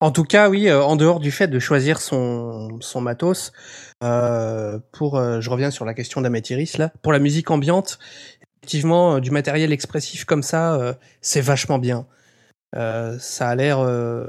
En 0.00 0.10
tout 0.10 0.24
cas, 0.24 0.48
oui, 0.48 0.68
euh, 0.68 0.82
en 0.82 0.96
dehors 0.96 1.20
du 1.20 1.30
fait 1.30 1.46
de 1.46 1.58
choisir 1.60 2.00
son, 2.00 2.80
son 2.80 3.00
matos, 3.00 3.52
euh, 4.02 4.80
pour, 4.90 5.16
euh, 5.16 5.40
je 5.40 5.48
reviens 5.48 5.70
sur 5.70 5.84
la 5.84 5.94
question 5.94 6.20
d'Améthyris, 6.20 6.76
là, 6.78 6.90
pour 7.02 7.12
la 7.12 7.20
musique 7.20 7.50
ambiante, 7.52 8.00
effectivement, 8.62 9.16
euh, 9.16 9.20
du 9.20 9.30
matériel 9.30 9.72
expressif 9.72 10.24
comme 10.24 10.42
ça, 10.42 10.74
euh, 10.74 10.92
c'est 11.20 11.40
vachement 11.40 11.78
bien. 11.78 12.06
Euh, 12.74 13.16
ça 13.20 13.48
a 13.50 13.54
l'air 13.54 13.78
euh, 13.78 14.26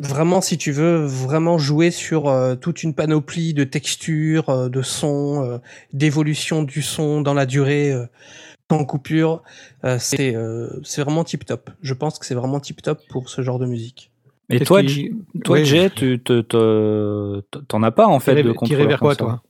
vraiment, 0.00 0.40
si 0.40 0.58
tu 0.58 0.70
veux, 0.70 1.04
vraiment 1.04 1.58
jouer 1.58 1.90
sur 1.90 2.28
euh, 2.28 2.54
toute 2.54 2.82
une 2.82 2.94
panoplie 2.94 3.54
de 3.54 3.64
textures, 3.64 4.48
euh, 4.50 4.68
de 4.68 4.82
sons, 4.82 5.42
euh, 5.44 5.58
d'évolution 5.92 6.62
du 6.62 6.82
son 6.82 7.20
dans 7.20 7.34
la 7.34 7.46
durée, 7.46 7.90
euh, 7.90 8.06
sans 8.70 8.84
coupure. 8.84 9.42
Euh, 9.84 9.98
c'est 9.98 10.34
euh, 10.34 10.68
c'est 10.82 11.02
vraiment 11.02 11.24
tip 11.24 11.44
top. 11.44 11.70
Je 11.82 11.94
pense 11.94 12.18
que 12.18 12.26
c'est 12.26 12.34
vraiment 12.34 12.60
tip 12.60 12.82
top 12.82 13.00
pour 13.08 13.28
ce 13.28 13.42
genre 13.42 13.58
de 13.58 13.66
musique. 13.66 14.10
Et 14.50 14.60
toi, 14.60 14.82
qui- 14.82 15.10
toi 15.42 15.56
Ouais, 15.58 15.64
Jay, 15.64 15.90
tu 15.90 16.20
te- 16.22 16.40
te- 16.42 17.40
t'en 17.68 17.82
as 17.82 17.90
pas 17.90 18.06
en 18.06 18.20
fait 18.20 18.42
de 18.42 18.52
contrôleur 18.52 18.88
vers 18.88 18.98
quoi, 19.00 19.16
toi? 19.16 19.42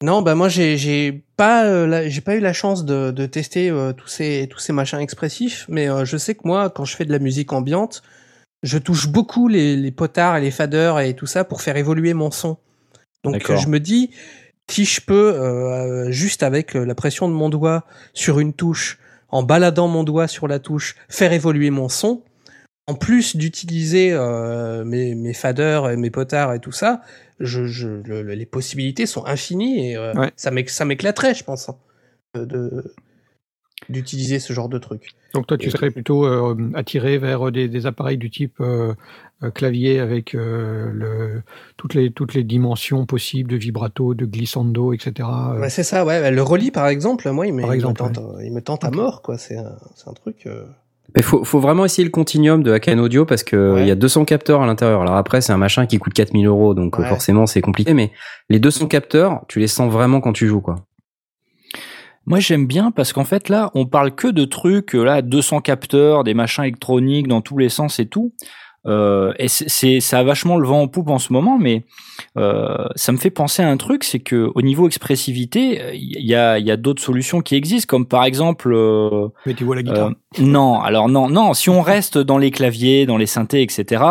Non, 0.00 0.22
bah 0.22 0.36
moi 0.36 0.48
j'ai 0.48 0.76
j'ai 0.76 1.24
pas 1.36 1.64
euh, 1.64 2.04
j'ai 2.08 2.20
pas 2.20 2.36
eu 2.36 2.40
la 2.40 2.52
chance 2.52 2.84
de, 2.84 3.10
de 3.10 3.26
tester 3.26 3.68
euh, 3.68 3.92
tous 3.92 4.06
ces 4.06 4.46
tous 4.48 4.60
ces 4.60 4.72
machins 4.72 5.00
expressifs, 5.00 5.66
mais 5.68 5.88
euh, 5.90 6.04
je 6.04 6.16
sais 6.16 6.36
que 6.36 6.42
moi 6.44 6.70
quand 6.70 6.84
je 6.84 6.94
fais 6.94 7.04
de 7.04 7.10
la 7.10 7.18
musique 7.18 7.52
ambiante, 7.52 8.02
je 8.62 8.78
touche 8.78 9.08
beaucoup 9.08 9.48
les, 9.48 9.76
les 9.76 9.90
potards 9.90 10.36
et 10.36 10.40
les 10.40 10.52
faders 10.52 11.00
et 11.00 11.14
tout 11.16 11.26
ça 11.26 11.42
pour 11.44 11.62
faire 11.62 11.76
évoluer 11.76 12.14
mon 12.14 12.30
son. 12.30 12.58
Donc 13.24 13.34
je 13.56 13.68
me 13.68 13.80
dis 13.80 14.10
si 14.70 14.84
je 14.84 15.00
peux 15.00 15.34
euh, 15.34 16.10
juste 16.10 16.42
avec 16.42 16.76
euh, 16.76 16.84
la 16.84 16.94
pression 16.94 17.28
de 17.28 17.34
mon 17.34 17.48
doigt 17.48 17.84
sur 18.14 18.38
une 18.40 18.52
touche, 18.52 18.98
en 19.30 19.42
baladant 19.42 19.88
mon 19.88 20.04
doigt 20.04 20.28
sur 20.28 20.48
la 20.48 20.58
touche, 20.58 20.96
faire 21.08 21.32
évoluer 21.32 21.70
mon 21.70 21.88
son. 21.88 22.22
En 22.86 22.94
plus 22.94 23.36
d'utiliser 23.36 24.12
euh, 24.12 24.82
mes, 24.84 25.14
mes 25.14 25.34
faders 25.34 25.90
et 25.90 25.96
mes 25.98 26.10
potards 26.10 26.54
et 26.54 26.58
tout 26.60 26.72
ça, 26.72 27.02
je, 27.38 27.66
je, 27.66 27.88
le- 27.88 28.22
le- 28.22 28.32
les 28.34 28.46
possibilités 28.46 29.04
sont 29.04 29.26
infinies 29.26 29.90
et 29.90 29.96
euh, 29.96 30.14
Ouais. 30.14 30.30
ça 30.36 30.50
m'éc- 30.50 30.70
ça 30.70 30.86
m'éclaterait, 30.86 31.34
je 31.34 31.44
pense, 31.44 31.68
hein, 31.68 31.76
de- 32.34 32.44
de 32.46 32.94
d'utiliser 33.88 34.38
ce 34.38 34.52
genre 34.52 34.68
de 34.68 34.78
truc. 34.78 35.10
Donc 35.34 35.46
toi, 35.46 35.56
tu 35.58 35.70
serais 35.70 35.90
plutôt 35.90 36.24
euh, 36.26 36.54
attiré 36.74 37.18
vers 37.18 37.50
des, 37.52 37.68
des 37.68 37.86
appareils 37.86 38.16
du 38.18 38.30
type 38.30 38.54
euh, 38.60 38.94
euh, 39.42 39.50
clavier 39.50 39.98
avec 40.00 40.34
euh, 40.34 40.90
le, 40.92 41.42
toutes, 41.76 41.94
les, 41.94 42.10
toutes 42.10 42.34
les 42.34 42.44
dimensions 42.44 43.06
possibles 43.06 43.50
de 43.50 43.56
vibrato, 43.56 44.14
de 44.14 44.24
glissando, 44.26 44.92
etc. 44.92 45.28
euh, 45.54 45.60
Ouais, 45.60 45.70
c'est 45.70 45.82
ça, 45.84 46.04
ouais. 46.04 46.30
Le 46.30 46.42
Rolly, 46.42 46.70
par 46.70 46.88
exemple, 46.88 47.30
moi, 47.30 47.46
il 47.46 47.52
me, 47.54 47.62
il 47.74 47.82
tente, 47.82 48.18
euh, 48.18 48.44
il 48.44 48.52
me 48.52 48.60
tente 48.60 48.84
à 48.84 48.90
mort, 48.90 49.22
quoi. 49.22 49.36
C'est 49.38 49.56
un, 49.56 50.12
truc. 50.14 50.46
euh, 50.46 50.64
Mais 51.14 51.22
faut, 51.22 51.44
faut 51.44 51.60
vraiment 51.60 51.84
essayer 51.84 52.04
le 52.04 52.10
Continuum 52.10 52.62
de 52.62 52.72
Akan 52.72 52.98
Audio 52.98 53.24
parce 53.24 53.42
que 53.42 53.74
Ouais. 53.74 53.82
il 53.82 53.88
y 53.88 53.90
a 53.90 53.94
200 53.94 54.24
capteurs 54.24 54.62
à 54.62 54.66
l'intérieur. 54.66 55.02
Alors 55.02 55.14
après, 55.16 55.40
c'est 55.40 55.52
un 55.52 55.56
machin 55.58 55.86
qui 55.86 55.98
coûte 55.98 56.14
4000 56.14 56.46
euros, 56.46 56.74
donc 56.74 56.98
euh, 56.98 57.02
Ouais. 57.02 57.08
forcément 57.08 57.46
c'est 57.46 57.60
compliqué. 57.60 57.94
Mais 57.94 58.10
les 58.50 58.58
200 58.60 58.86
capteurs, 58.88 59.42
tu 59.48 59.58
les 59.60 59.68
sens 59.68 59.92
vraiment 59.92 60.20
quand 60.20 60.32
tu 60.32 60.46
joues, 60.48 60.60
quoi. 60.62 60.76
Moi, 62.28 62.40
j'aime 62.40 62.66
bien 62.66 62.90
parce 62.90 63.12
qu'en 63.14 63.24
fait, 63.24 63.48
là, 63.48 63.70
on 63.74 63.86
parle 63.86 64.14
que 64.14 64.28
de 64.28 64.44
trucs, 64.44 64.94
euh, 64.94 65.02
là, 65.02 65.22
200 65.22 65.60
capteurs, 65.62 66.24
des 66.24 66.34
machins 66.34 66.62
électroniques 66.64 67.26
dans 67.26 67.40
tous 67.40 67.56
les 67.56 67.70
sens 67.70 67.98
et 67.98 68.06
tout. 68.06 68.32
Euh, 68.86 69.32
et 69.38 69.48
c'est 69.48 70.00
ça 70.00 70.20
a 70.20 70.22
vachement 70.22 70.56
le 70.56 70.66
vent 70.66 70.82
en 70.82 70.88
poupe 70.88 71.08
en 71.08 71.18
ce 71.18 71.32
moment, 71.32 71.58
mais 71.58 71.84
euh, 72.38 72.86
ça 72.94 73.12
me 73.12 73.18
fait 73.18 73.30
penser 73.30 73.62
à 73.62 73.68
un 73.68 73.76
truc, 73.76 74.04
c'est 74.04 74.20
que 74.20 74.50
au 74.54 74.62
niveau 74.62 74.86
expressivité, 74.86 75.94
il 75.94 76.24
y 76.24 76.34
a, 76.34 76.58
y 76.58 76.70
a 76.70 76.76
d'autres 76.76 77.02
solutions 77.02 77.40
qui 77.40 77.56
existent, 77.56 77.88
comme 77.88 78.06
par 78.06 78.24
exemple. 78.24 78.72
Euh, 78.72 79.28
Mais 79.46 79.54
tu 79.54 79.64
vois 79.64 79.76
la 79.76 79.82
guitare. 79.82 80.08
euh, 80.08 80.42
non, 80.42 80.80
alors 80.80 81.08
non, 81.08 81.28
non. 81.28 81.54
Si 81.54 81.70
on 81.70 81.82
reste 81.82 82.18
dans 82.18 82.38
les 82.38 82.50
claviers, 82.50 83.04
dans 83.04 83.16
les 83.16 83.26
synthés, 83.26 83.62
etc. 83.62 84.04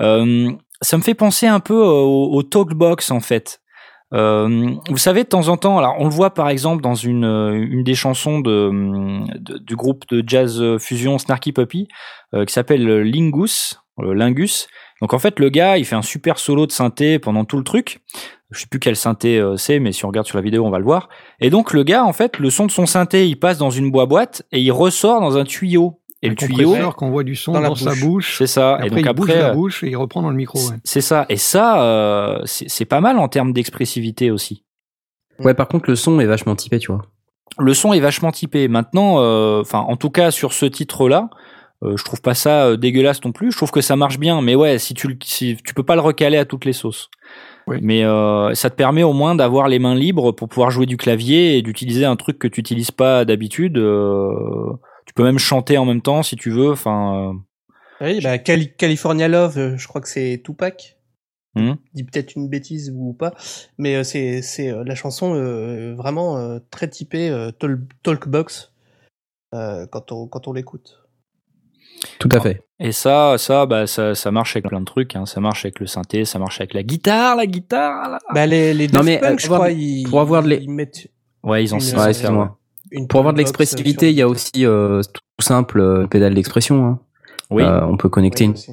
euh, 0.00 0.50
ça 0.82 0.96
me 0.96 1.02
fait 1.02 1.14
penser 1.14 1.46
un 1.46 1.60
peu 1.60 1.80
au, 1.80 2.32
au 2.32 2.42
talkbox 2.42 3.10
en 3.10 3.20
fait. 3.20 3.60
Euh, 4.14 4.70
vous 4.88 4.96
savez, 4.96 5.24
de 5.24 5.28
temps 5.28 5.48
en 5.48 5.56
temps, 5.56 5.76
alors 5.78 5.96
on 5.98 6.04
le 6.04 6.10
voit 6.10 6.32
par 6.32 6.48
exemple 6.48 6.82
dans 6.82 6.94
une, 6.94 7.24
euh, 7.24 7.52
une 7.52 7.84
des 7.84 7.94
chansons 7.94 8.40
de, 8.40 8.70
de- 9.38 9.58
du 9.58 9.76
groupe 9.76 10.04
de 10.10 10.24
jazz 10.26 10.62
fusion 10.78 11.18
Snarky 11.18 11.52
Puppy, 11.52 11.88
euh, 12.34 12.44
qui 12.46 12.52
s'appelle 12.54 12.86
Lingus, 13.02 13.80
euh, 14.00 14.14
Lingus. 14.14 14.68
Donc 15.02 15.12
en 15.12 15.18
fait, 15.18 15.38
le 15.38 15.50
gars, 15.50 15.76
il 15.78 15.84
fait 15.84 15.94
un 15.94 16.02
super 16.02 16.38
solo 16.38 16.66
de 16.66 16.72
synthé 16.72 17.18
pendant 17.18 17.44
tout 17.44 17.58
le 17.58 17.64
truc. 17.64 18.00
Je 18.50 18.60
sais 18.60 18.66
plus 18.66 18.80
quel 18.80 18.96
synthé 18.96 19.38
euh, 19.38 19.56
c'est, 19.56 19.78
mais 19.78 19.92
si 19.92 20.06
on 20.06 20.08
regarde 20.08 20.26
sur 20.26 20.38
la 20.38 20.42
vidéo, 20.42 20.64
on 20.64 20.70
va 20.70 20.78
le 20.78 20.84
voir. 20.84 21.10
Et 21.40 21.50
donc 21.50 21.74
le 21.74 21.82
gars, 21.82 22.04
en 22.04 22.14
fait, 22.14 22.38
le 22.38 22.48
son 22.48 22.64
de 22.66 22.70
son 22.70 22.86
synthé, 22.86 23.28
il 23.28 23.36
passe 23.38 23.58
dans 23.58 23.70
une 23.70 23.90
boîte 23.90 24.42
et 24.52 24.60
il 24.60 24.72
ressort 24.72 25.20
dans 25.20 25.36
un 25.36 25.44
tuyau. 25.44 26.00
Et 26.22 26.26
un 26.26 26.30
le 26.30 26.36
tuyau, 26.36 26.64
compresseur 26.70 26.96
qu'on 26.96 27.10
voit 27.10 27.22
du 27.24 27.36
son 27.36 27.52
dans 27.52 27.74
sa 27.76 27.94
bouche. 27.94 28.36
c'est 28.38 28.46
ça. 28.48 28.78
Et 28.80 28.84
Et 28.84 28.86
après, 28.88 29.02
donc 29.02 29.10
il 29.12 29.16
bouge 29.16 29.30
après, 29.30 29.40
la 29.42 29.50
euh, 29.50 29.54
bouche 29.54 29.84
et 29.84 29.90
il 29.90 29.96
reprend 29.96 30.20
dans 30.22 30.30
le 30.30 30.36
micro. 30.36 30.58
ouais. 30.58 30.76
c'est 30.84 31.00
ça. 31.00 31.26
Et 31.28 31.36
ça, 31.36 31.80
euh, 31.82 32.40
c'est 32.44 32.84
pas 32.86 33.00
mal 33.00 33.18
en 33.18 33.28
termes 33.28 33.52
d'expressivité 33.52 34.30
aussi. 34.32 34.64
Ouais, 35.38 35.54
par 35.54 35.68
contre, 35.68 35.88
le 35.88 35.94
son 35.96 36.18
est 36.18 36.26
vachement 36.26 36.56
typé, 36.56 36.78
tu 36.80 36.90
vois. 36.90 37.02
Le 37.60 37.72
son 37.74 37.92
est 37.92 38.00
vachement 38.00 38.32
typé. 38.32 38.66
Maintenant, 38.66 39.20
euh, 39.20 39.60
enfin, 39.60 39.78
en 39.80 39.96
tout 39.96 40.10
cas 40.10 40.32
sur 40.32 40.52
ce 40.52 40.66
titre-là, 40.66 41.30
euh, 41.84 41.96
je 41.96 42.02
trouve 42.04 42.20
pas 42.20 42.34
ça 42.34 42.64
euh, 42.66 42.76
dégueulasse 42.76 43.24
non 43.24 43.30
plus. 43.30 43.52
Je 43.52 43.56
trouve 43.56 43.70
que 43.70 43.80
ça 43.80 43.94
marche 43.94 44.18
bien. 44.18 44.42
Mais 44.42 44.56
ouais, 44.56 44.78
si 44.80 44.94
tu 44.94 45.06
le- 45.06 45.16
si 45.22 45.56
tu 45.64 45.74
peux 45.74 45.84
pas 45.84 45.94
le 45.94 46.00
recaler 46.00 46.38
à 46.38 46.44
toutes 46.44 46.64
les 46.64 46.72
sauces. 46.72 47.08
Oui. 47.68 47.78
Mais 47.82 48.02
euh, 48.02 48.52
ça 48.54 48.70
te 48.70 48.74
permet 48.74 49.04
au 49.04 49.12
moins 49.12 49.34
d'avoir 49.36 49.68
les 49.68 49.78
mains 49.78 49.94
libres 49.94 50.32
pour 50.32 50.48
pouvoir 50.48 50.70
jouer 50.72 50.86
du 50.86 50.96
clavier 50.96 51.56
et 51.58 51.62
d'utiliser 51.62 52.04
un 52.04 52.16
truc 52.16 52.38
que 52.40 52.48
tu 52.48 52.58
utilises 52.60 52.90
pas 52.90 53.24
d'habitude. 53.24 53.78
euh, 53.78 54.32
tu 54.72 54.87
peux 55.18 55.24
même 55.24 55.38
chanter 55.38 55.76
en 55.78 55.84
même 55.84 56.00
temps 56.02 56.22
si 56.22 56.36
tu 56.36 56.50
veux. 56.50 56.70
Enfin, 56.70 57.32
euh, 58.00 58.06
Oui, 58.06 58.20
bah, 58.22 58.38
Cali- 58.38 58.72
California 58.76 59.28
Love, 59.28 59.58
euh, 59.58 59.76
je 59.76 59.86
crois 59.88 60.00
que 60.00 60.08
c'est 60.08 60.40
Tupac. 60.44 60.96
Mhm. 61.54 61.76
Dis 61.94 62.04
peut-être 62.04 62.34
une 62.36 62.48
bêtise 62.48 62.92
ou 62.94 63.12
pas, 63.14 63.32
mais 63.78 63.96
euh, 63.96 64.04
c'est 64.04 64.42
c'est 64.42 64.70
la 64.84 64.94
chanson 64.94 65.34
euh, 65.34 65.94
vraiment 65.96 66.36
euh, 66.38 66.58
très 66.70 66.88
typée 66.88 67.30
euh, 67.30 67.50
talkbox 68.02 68.72
euh, 69.54 69.86
quand 69.90 70.12
on 70.12 70.28
quand 70.28 70.46
on 70.46 70.52
l'écoute. 70.52 71.02
Tout 72.20 72.28
à 72.30 72.38
fait. 72.40 72.62
Et 72.78 72.92
ça, 72.92 73.36
ça, 73.38 73.66
bah, 73.66 73.88
ça, 73.88 74.14
ça 74.14 74.30
marche 74.30 74.54
avec 74.54 74.68
plein 74.68 74.78
de 74.80 74.84
trucs. 74.84 75.16
Hein. 75.16 75.26
Ça 75.26 75.40
marche 75.40 75.64
avec 75.64 75.80
le 75.80 75.86
synthé, 75.88 76.24
ça 76.24 76.38
marche 76.38 76.60
avec 76.60 76.74
la 76.74 76.84
guitare, 76.84 77.34
la 77.34 77.46
guitare. 77.46 78.08
là. 78.08 78.18
Bah 78.32 78.46
les 78.46 78.72
les 78.72 78.86
Non, 78.86 79.02
mais, 79.02 79.18
Punk, 79.18 79.30
euh, 79.32 79.36
je 79.38 79.46
pour 79.48 79.56
crois, 79.56 79.66
avoir- 79.66 79.70
ils, 79.80 80.08
pour 80.08 80.20
avoir 80.20 80.46
ils 80.46 80.70
mettent 80.70 81.08
Ouais, 81.42 81.64
ils 81.64 81.74
ont 81.74 81.78
Une- 81.78 81.82
ça. 81.82 82.32
Ouais. 82.32 82.46
Une 82.90 83.08
Pour 83.08 83.20
avoir 83.20 83.32
de 83.34 83.38
l'expressivité, 83.38 84.10
il 84.10 84.16
y 84.16 84.22
a 84.22 84.28
aussi 84.28 84.64
euh, 84.64 85.02
tout 85.02 85.22
simple 85.40 85.80
euh, 85.80 86.06
pédale 86.06 86.34
d'expression. 86.34 86.84
Hein. 86.86 86.98
Oui. 87.50 87.62
Euh, 87.62 87.80
on 87.86 87.96
peut 87.96 88.08
connecter 88.08 88.44
Oui, 88.44 88.50
une 88.50 88.54
aussi. 88.56 88.72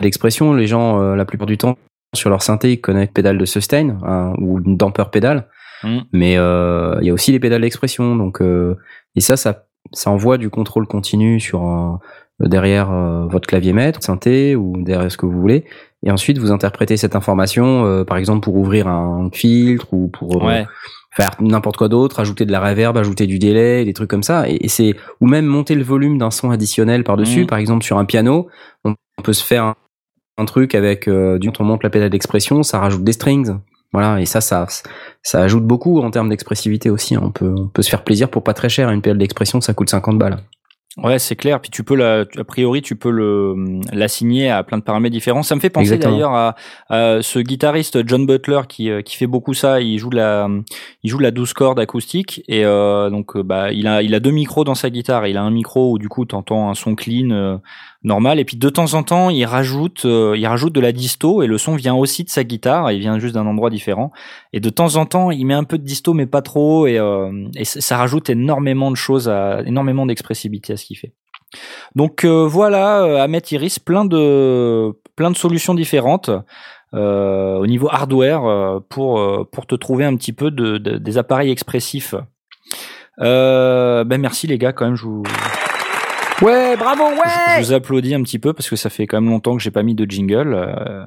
l'expression. 0.00 0.52
Les 0.54 0.66
gens, 0.66 1.00
euh, 1.00 1.16
la 1.16 1.24
plupart 1.24 1.46
du 1.46 1.58
temps, 1.58 1.76
sur 2.14 2.30
leur 2.30 2.42
synthé, 2.42 2.72
ils 2.72 2.80
connectent 2.80 3.14
pédale 3.14 3.38
de 3.38 3.44
sustain 3.44 3.98
hein, 4.04 4.34
ou 4.38 4.60
une 4.60 4.76
damper 4.76 5.10
pédale. 5.10 5.48
Mm. 5.82 5.98
Mais 6.12 6.36
euh, 6.36 6.96
il 7.00 7.06
y 7.06 7.10
a 7.10 7.12
aussi 7.12 7.32
les 7.32 7.40
pédales 7.40 7.62
d'expression. 7.62 8.16
Donc, 8.16 8.40
euh, 8.40 8.76
et 9.16 9.20
ça, 9.20 9.36
ça, 9.36 9.66
ça 9.92 10.10
envoie 10.10 10.38
du 10.38 10.50
contrôle 10.50 10.86
continu 10.86 11.40
sur 11.40 11.62
un- 11.62 12.00
derrière 12.40 12.90
euh, 12.92 13.26
votre 13.26 13.46
clavier 13.46 13.72
maître, 13.72 14.02
synthé 14.02 14.56
ou 14.56 14.74
derrière 14.82 15.10
ce 15.10 15.16
que 15.16 15.26
vous 15.26 15.40
voulez. 15.40 15.64
Et 16.06 16.10
ensuite, 16.10 16.38
vous 16.38 16.50
interprétez 16.52 16.96
cette 16.96 17.16
information, 17.16 17.84
euh, 17.86 18.04
par 18.04 18.18
exemple, 18.18 18.40
pour 18.40 18.56
ouvrir 18.56 18.88
un 18.88 19.30
filtre 19.32 19.92
ou 19.92 20.08
pour 20.08 20.42
euh, 20.42 20.46
Ouais. 20.46 20.66
Faire 21.14 21.30
n'importe 21.40 21.76
quoi 21.76 21.88
d'autre, 21.88 22.20
ajouter 22.20 22.44
de 22.44 22.52
la 22.52 22.60
reverb, 22.60 22.96
ajouter 22.96 23.26
du 23.26 23.38
délai, 23.38 23.84
des 23.84 23.92
trucs 23.92 24.10
comme 24.10 24.22
ça. 24.22 24.48
Et, 24.48 24.56
et 24.64 24.68
c'est 24.68 24.94
ou 25.20 25.26
même 25.26 25.46
monter 25.46 25.74
le 25.74 25.84
volume 25.84 26.18
d'un 26.18 26.30
son 26.30 26.50
additionnel 26.50 27.04
par 27.04 27.16
dessus. 27.16 27.40
Mhm. 27.42 27.46
Par 27.46 27.58
exemple, 27.58 27.84
sur 27.84 27.98
un 27.98 28.04
piano, 28.04 28.48
on 28.84 28.94
peut 29.22 29.32
se 29.32 29.44
faire 29.44 29.64
un, 29.64 29.74
un 30.38 30.44
truc 30.44 30.74
avec 30.74 31.08
euh, 31.08 31.38
du 31.38 31.50
on 31.58 31.64
monte 31.64 31.82
la 31.84 31.90
pédale 31.90 32.10
d'expression, 32.10 32.62
ça 32.62 32.80
rajoute 32.80 33.04
des 33.04 33.12
strings. 33.12 33.56
Voilà, 33.92 34.20
et 34.20 34.26
ça, 34.26 34.40
ça, 34.40 34.66
ça 35.22 35.40
ajoute 35.40 35.64
beaucoup 35.64 36.00
en 36.00 36.10
termes 36.10 36.28
d'expressivité 36.28 36.90
aussi. 36.90 37.14
hein. 37.14 37.20
On 37.22 37.30
peut, 37.30 37.54
on 37.56 37.68
peut 37.68 37.82
se 37.82 37.88
faire 37.90 38.02
plaisir 38.02 38.28
pour 38.28 38.42
pas 38.42 38.52
très 38.52 38.68
cher. 38.68 38.90
Une 38.90 39.00
pédale 39.00 39.18
d'expression, 39.18 39.60
ça 39.60 39.72
coûte 39.72 39.88
50 39.88 40.18
balles. 40.18 40.38
Ouais, 40.96 41.18
c'est 41.18 41.34
clair. 41.34 41.60
Puis 41.60 41.70
tu 41.70 41.82
peux 41.82 41.96
la, 41.96 42.20
a 42.20 42.44
priori, 42.44 42.80
tu 42.80 42.94
peux 42.94 43.10
le 43.10 43.80
l'assigner 43.92 44.48
à 44.48 44.62
plein 44.62 44.78
de 44.78 44.82
paramètres 44.84 45.12
différents. 45.12 45.42
Ça 45.42 45.56
me 45.56 45.60
fait 45.60 45.70
penser 45.70 45.98
d'ailleurs 45.98 46.32
à, 46.32 46.54
à 46.88 47.20
ce 47.20 47.40
guitariste 47.40 48.06
John 48.06 48.26
Butler 48.26 48.60
qui, 48.68 48.90
euh, 48.90 49.02
qui 49.02 49.16
fait 49.16 49.26
beaucoup 49.26 49.54
ça. 49.54 49.80
Il 49.80 49.98
joue 49.98 50.10
de 50.10 50.16
la, 50.16 50.48
il 51.02 51.10
joue 51.10 51.18
de 51.18 51.24
la 51.24 51.32
12 51.32 51.52
cordes 51.52 51.80
acoustique 51.80 52.44
et 52.46 52.64
euh, 52.64 53.10
donc 53.10 53.36
euh, 53.36 53.42
bah 53.42 53.72
il 53.72 53.88
a, 53.88 54.02
il 54.02 54.14
a 54.14 54.20
deux 54.20 54.30
micros 54.30 54.62
dans 54.62 54.76
sa 54.76 54.88
guitare. 54.88 55.26
Il 55.26 55.36
a 55.36 55.42
un 55.42 55.50
micro 55.50 55.90
où 55.90 55.98
du 55.98 56.08
coup 56.08 56.24
t'entends 56.26 56.70
un 56.70 56.74
son 56.74 56.94
clean 56.94 57.30
euh, 57.30 57.56
normal 58.04 58.38
et 58.38 58.44
puis 58.44 58.56
de 58.56 58.68
temps 58.68 58.94
en 58.94 59.02
temps 59.02 59.30
il 59.30 59.44
rajoute, 59.46 60.04
euh, 60.04 60.34
il 60.36 60.46
rajoute 60.46 60.72
de 60.74 60.80
la 60.80 60.92
disto 60.92 61.42
et 61.42 61.46
le 61.46 61.58
son 61.58 61.74
vient 61.74 61.94
aussi 61.94 62.22
de 62.22 62.28
sa 62.28 62.44
guitare. 62.44 62.92
Il 62.92 63.00
vient 63.00 63.18
juste 63.18 63.34
d'un 63.34 63.46
endroit 63.46 63.70
différent 63.70 64.12
et 64.52 64.60
de 64.60 64.68
temps 64.70 64.96
en 64.96 65.06
temps 65.06 65.30
il 65.30 65.44
met 65.46 65.54
un 65.54 65.64
peu 65.64 65.78
de 65.78 65.84
disto 65.84 66.12
mais 66.14 66.26
pas 66.26 66.42
trop 66.42 66.86
et, 66.86 66.98
euh, 66.98 67.30
ça 67.64 67.96
rajoute 67.96 68.28
énormément 68.30 68.90
de 68.90 68.96
choses, 68.96 69.32
énormément 69.66 70.06
d'expressivité 70.06 70.74
à 70.74 70.76
ce 70.76 70.84
qu'il 70.84 70.98
fait. 70.98 71.12
Donc 71.96 72.24
euh, 72.24 72.46
voilà, 72.46 73.22
Ahmet 73.22 73.42
Iris, 73.50 73.78
plein 73.78 74.04
de 74.04 74.92
plein 75.16 75.30
de 75.30 75.36
solutions 75.36 75.74
différentes 75.74 76.30
au 76.92 77.66
niveau 77.66 77.88
hardware 77.90 78.80
pour 78.88 79.48
pour 79.50 79.66
te 79.66 79.74
trouver 79.74 80.04
un 80.04 80.14
petit 80.16 80.32
peu 80.32 80.50
de, 80.50 80.78
de- 80.78 80.98
des 80.98 81.18
appareils 81.18 81.50
expressifs. 81.50 82.14
Ben 83.18 84.18
merci 84.18 84.46
les 84.46 84.58
gars, 84.58 84.72
quand 84.72 84.84
même 84.86 84.94
je 84.96 85.04
vous 85.04 85.22
Ouais, 86.42 86.76
bravo, 86.76 87.04
je 87.14 87.60
vous 87.60 87.72
applaudis 87.72 88.14
un 88.14 88.22
petit 88.22 88.40
peu 88.40 88.52
parce 88.52 88.68
que 88.68 88.74
ça 88.74 88.90
fait 88.90 89.06
quand 89.06 89.20
même 89.20 89.30
longtemps 89.30 89.56
que 89.56 89.62
j'ai 89.62 89.70
pas 89.70 89.84
mis 89.84 89.94
de 89.94 90.04
jingle. 90.10 90.52
Euh, 90.54 91.06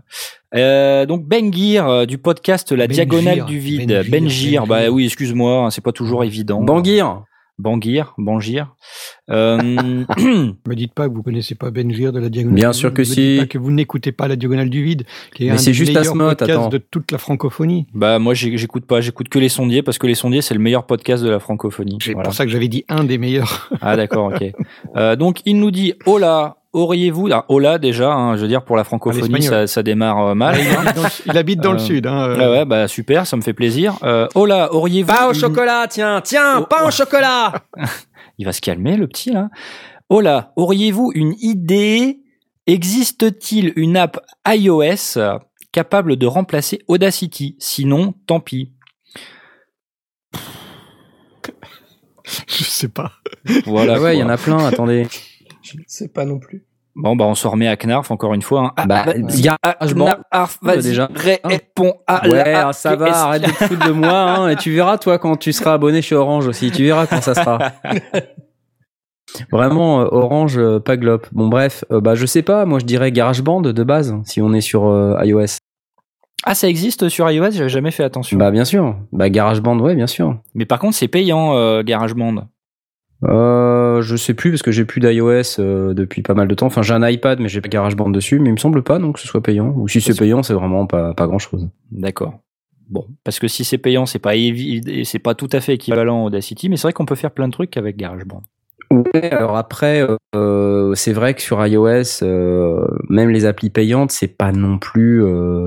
euh, 0.56 1.06
donc 1.06 1.26
Ben 1.26 1.54
Gear 1.54 1.90
euh, 1.90 2.06
du 2.06 2.18
podcast 2.18 2.72
La 2.72 2.88
Diagonale 2.88 3.44
du 3.46 3.60
Vide. 3.60 3.90
Benjir, 3.90 4.10
Benjir, 4.10 4.68
bah 4.68 4.90
oui, 4.90 5.06
excuse-moi, 5.06 5.66
hein, 5.66 5.70
c'est 5.70 5.84
pas 5.84 5.92
toujours 5.92 6.24
évident. 6.24 6.62
Banguir. 6.62 7.24
Bangir, 7.60 8.14
Bangir. 8.18 8.76
Euh, 9.30 9.58
Me 10.18 10.74
dites 10.74 10.94
pas 10.94 11.10
que 11.10 11.14
vous 11.14 11.24
connaissez 11.24 11.56
pas 11.56 11.70
Benjir 11.70 12.14
de 12.14 12.20
la 12.20 12.30
Diagonale 12.30 12.56
Bien 12.56 12.72
du 12.72 12.78
sûr 12.78 12.90
Vide. 12.90 12.96
que 12.96 13.02
Me 13.02 13.06
dites 13.06 13.14
si. 13.16 13.38
pas 13.40 13.46
que 13.48 13.58
vous 13.58 13.72
n'écoutez 13.72 14.12
pas 14.14 14.28
la 14.28 14.36
Diagonale 14.38 14.70
du 14.70 14.84
Vide, 14.84 15.04
qui 15.36 15.44
est 15.44 15.48
Mais 15.48 15.54
un 15.54 15.58
c'est 15.58 15.72
des 15.72 15.74
juste 15.74 15.90
meilleurs 15.94 16.14
Asmoth, 16.14 16.38
podcasts 16.40 16.52
attends. 16.52 16.70
de 16.70 16.78
toute 16.78 17.12
la 17.12 17.18
francophonie. 17.18 17.88
bah 17.94 18.20
moi 18.20 18.34
j'écoute 18.34 18.86
pas, 18.86 19.02
j'écoute 19.02 19.28
que 19.30 19.40
les 19.40 19.50
sondiers 19.50 19.82
parce 19.84 19.98
que 19.98 20.08
les 20.08 20.16
sondiers 20.16 20.42
c'est 20.42 20.54
le 20.54 20.60
meilleur 20.62 20.86
podcast 20.86 21.24
de 21.24 21.30
la 21.30 21.40
francophonie. 21.40 21.98
C'est 22.02 22.14
Voilà. 22.14 22.24
pour 22.26 22.34
ça 22.34 22.46
que 22.46 22.52
j'avais 22.52 22.68
dit 22.70 22.86
un 22.90 23.04
des 23.04 23.18
meilleurs. 23.18 23.70
Ah 23.82 23.96
d'accord, 23.98 24.32
ok. 24.34 24.54
Euh, 24.96 25.16
donc 25.16 25.42
il 25.46 25.60
nous 25.60 25.72
dit 25.72 25.94
Hola, 26.06 26.58
auriez-vous 26.74 27.30
ah, 27.32 27.46
Hola 27.50 27.78
déjà, 27.80 28.12
hein, 28.14 28.36
je 28.38 28.42
veux 28.42 28.48
dire 28.48 28.64
pour 28.64 28.76
la 28.78 28.84
francophonie 28.84 29.42
ça, 29.44 29.68
ça 29.68 29.84
démarre 29.84 30.20
euh, 30.28 30.36
mal. 30.36 30.56
il, 30.60 30.68
habite 30.68 30.96
dans 30.96 31.04
le, 31.04 31.10
il 31.26 31.38
habite 31.38 31.60
dans 31.62 31.72
le 31.74 31.80
sud. 31.80 32.08
Hein, 32.08 32.36
Ouais, 32.38 32.48
ouais, 32.48 32.66
bah 32.66 32.88
super, 32.88 33.28
ça 33.28 33.36
me 33.38 33.42
fait 33.42 33.54
plaisir. 33.54 33.96
Euh, 34.04 34.28
Hola, 34.36 34.74
auriez-vous 34.74 35.08
Pas 35.14 35.30
au 35.30 35.34
chocolat, 35.34 35.86
tiens, 35.90 36.22
tiens, 36.24 36.60
Oh, 36.62 36.66
pas 36.66 36.82
oh. 36.84 36.88
au 36.88 36.92
chocolat. 36.92 37.54
Il 38.38 38.46
va 38.46 38.54
se 38.54 38.62
calmer, 38.62 38.98
le 38.98 39.08
petit, 39.08 39.32
là. 39.32 39.50
Oh 40.10 40.22
là, 40.22 40.54
auriez-vous 40.56 41.12
une 41.16 41.36
idée? 41.40 42.22
Existe-t-il 42.66 43.74
une 43.76 43.98
app 43.98 44.20
iOS 44.48 45.20
capable 45.72 46.16
de 46.18 46.26
remplacer 46.26 46.80
Audacity? 46.88 47.56
Sinon, 47.60 48.14
tant 48.26 48.40
pis. 48.40 48.74
Je 52.48 52.64
sais 52.64 52.90
pas. 52.90 53.14
Voilà. 53.66 53.96
Ah 53.96 54.02
ouais, 54.02 54.18
il 54.18 54.20
y 54.20 54.24
en 54.24 54.30
a 54.30 54.38
plein, 54.38 54.58
attendez. 54.66 55.08
Je 55.62 55.78
ne 55.78 55.84
sais 55.88 56.10
pas 56.10 56.26
non 56.26 56.40
plus. 56.40 56.66
Bon, 57.00 57.16
bah, 57.16 57.26
on 57.26 57.36
s'en 57.36 57.52
remet 57.52 57.68
à 57.68 57.76
Knarf 57.78 58.10
encore 58.12 58.34
une 58.34 58.42
fois. 58.42 58.62
hein. 58.62 58.72
Ah, 58.76 58.86
Bah, 58.88 59.06
garage 59.16 59.58
ah. 59.82 59.86
Knarf, 60.32 60.58
vas-y, 60.62 60.82
déjà. 60.82 61.10
réponds 61.16 61.94
à 62.08 62.28
Ouais, 62.28 62.44
la 62.54 62.70
ah, 62.70 62.74
ça 62.74 62.96
va, 62.96 63.16
arrête 63.16 63.44
de 63.44 63.48
te 63.52 63.64
foutre 63.66 63.86
de 63.88 63.92
moi, 63.92 64.12
hein, 64.20 64.50
et 64.50 64.56
tu 64.56 64.72
verras, 64.74 64.98
toi, 64.98 65.20
quand 65.20 65.38
tu 65.38 65.54
seras 65.54 65.74
abonné 65.74 66.02
chez 66.02 66.16
Orange 66.16 66.48
aussi, 66.48 66.72
tu 66.72 66.84
verras 66.84 67.06
quand 67.06 67.22
ça 67.22 67.36
sera. 67.36 67.60
Vraiment, 69.52 70.02
euh, 70.02 70.08
Orange, 70.12 70.58
euh, 70.58 70.80
pas 70.80 70.98
Glop. 70.98 71.28
Bon, 71.32 71.48
bref, 71.48 71.84
euh, 71.92 72.02
bah, 72.02 72.16
je 72.16 72.26
sais 72.26 72.42
pas, 72.42 72.66
moi, 72.66 72.80
je 72.80 72.86
dirais 72.86 73.12
GarageBand 73.12 73.62
de 73.62 73.84
base, 73.84 74.16
si 74.26 74.42
on 74.42 74.54
est 74.54 74.62
sur 74.62 74.82
iOS. 75.24 75.58
Ah, 76.44 76.56
ça 76.56 76.68
existe 76.70 77.10
sur 77.10 77.30
iOS? 77.30 77.52
J'avais 77.52 77.70
jamais 77.70 77.92
fait 77.92 78.04
attention. 78.04 78.38
Bah, 78.38 78.52
bien 78.52 78.66
sûr. 78.66 78.96
Bah, 79.12 79.30
GarageBand, 79.30 79.78
ouais, 79.80 79.96
bien 79.96 80.08
sûr. 80.08 80.38
Mais 80.56 80.66
par 80.66 80.80
contre, 80.80 80.96
c'est 80.96 81.08
payant, 81.08 81.82
GarageBand. 81.84 82.48
Euh, 83.24 84.02
je 84.02 84.16
sais 84.16 84.34
plus, 84.34 84.52
parce 84.52 84.62
que 84.62 84.72
j'ai 84.72 84.86
plus 84.86 85.00
d'iOS 85.00 85.60
euh, 85.60 85.94
depuis 85.94 86.22
pas 86.22 86.34
mal 86.34 86.48
de 86.48 86.56
temps. 86.56 86.68
Enfin, 86.68 86.82
j'ai 86.82 86.94
un 86.94 87.08
iPad, 87.08 87.40
mais 87.40 87.50
j'ai 87.50 87.62
pas 87.62 87.70
GarageBand 87.70 88.10
dessus, 88.10 88.40
mais 88.40 88.50
il 88.50 88.54
me 88.54 88.58
semble 88.58 88.84
pas, 88.84 89.00
donc, 89.00 89.16
que 89.16 89.22
ce 89.22 89.28
soit 89.28 89.42
payant. 89.42 89.74
Ou 89.76 89.88
si 89.88 90.02
c'est 90.02 90.18
payant, 90.18 90.44
c'est 90.44 90.54
vraiment 90.54 90.86
pas, 90.86 91.14
pas 91.14 91.28
grand 91.28 91.40
chose. 91.40 91.68
D'accord. 91.92 92.40
Bon, 92.90 93.06
parce 93.24 93.40
que 93.40 93.48
si 93.48 93.66
c'est 93.66 93.78
payant, 93.78 94.06
c'est 94.06 94.20
pas 94.20 94.34
c'est 95.04 95.20
pas 95.20 95.36
tout 95.36 95.50
à 95.52 95.60
fait 95.60 95.74
équivalent 95.74 96.24
à 96.24 96.28
Audacity, 96.28 96.70
mais 96.70 96.78
c'est 96.78 96.84
vrai 96.84 96.94
qu'on 96.94 97.06
peut 97.06 97.16
faire 97.16 97.32
plein 97.32 97.48
de 97.48 97.54
trucs 97.54 97.76
avec 97.76 97.98
GarageBand. 97.98 98.44
Ouais, 98.92 99.30
alors 99.32 99.58
après, 99.58 100.08
euh, 100.34 100.96
c'est 100.96 101.12
vrai 101.12 101.34
que 101.34 101.42
sur 101.42 101.66
iOS, 101.66 102.24
euh, 102.24 102.88
même 103.10 103.30
les 103.30 103.46
applis 103.46 103.70
payantes, 103.70 104.12
c'est 104.12 104.30
pas 104.30 104.54
non 104.54 104.78
plus, 104.78 105.22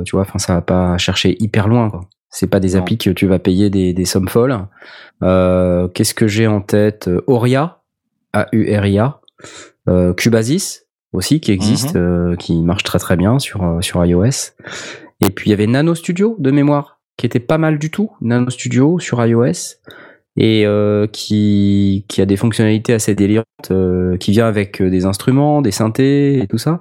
tu 0.07 0.13
vois, 0.13 0.23
enfin, 0.23 0.39
ça 0.39 0.55
va 0.55 0.63
pas 0.63 0.97
chercher 0.97 1.37
hyper 1.41 1.69
loin, 1.69 1.91
quoi. 1.91 2.01
C'est 2.31 2.47
pas 2.47 2.61
des 2.61 2.75
Non. 2.75 2.81
applis 2.81 2.97
que 2.99 3.11
tu 3.11 3.27
vas 3.27 3.39
payer 3.39 3.71
des, 3.71 3.93
des 3.93 4.05
sommes 4.05 4.29
folles. 4.29 4.57
Euh, 5.23 5.89
Qu'est-ce 5.89 6.15
que 6.15 6.29
j'ai 6.29 6.47
en 6.47 6.61
tête? 6.61 7.11
Auria, 7.27 7.81
A-U-R-I-A, 8.33 9.21
euh, 9.89 10.15
Cubasis 10.15 10.87
aussi 11.13 11.41
qui 11.41 11.51
existe, 11.51 11.97
euh, 11.97 12.37
qui 12.37 12.61
marche 12.63 12.85
très 12.85 13.01
très 13.01 13.17
bien 13.17 13.39
sur 13.41 13.79
sur 13.81 14.05
iOS. 14.05 14.53
Et 15.23 15.31
puis 15.31 15.49
il 15.49 15.51
y 15.51 15.53
avait 15.53 15.67
Nano 15.67 15.95
Studio 15.97 16.37
de 16.39 16.51
mémoire, 16.53 17.01
qui 17.17 17.27
était 17.27 17.41
pas 17.41 17.59
mal 17.59 17.79
du 17.79 17.91
tout. 17.91 18.13
Nano 18.21 18.49
Studio 18.49 18.99
sur 19.01 19.25
iOS 19.25 19.77
et 20.37 20.65
euh, 20.65 21.09
qui, 21.09 22.05
qui 22.09 22.23
a 22.23 22.27
des 22.27 22.37
fonctionnalités 22.37 22.95
assez 22.95 23.17
délirantes, 23.17 23.47
euh, 23.73 24.17
qui 24.19 24.31
vient 24.31 24.47
avec 24.47 24.81
des 24.81 25.05
instruments, 25.05 25.61
des 25.61 25.73
synthés 25.73 26.39
et 26.41 26.47
tout 26.47 26.57
ça. 26.59 26.79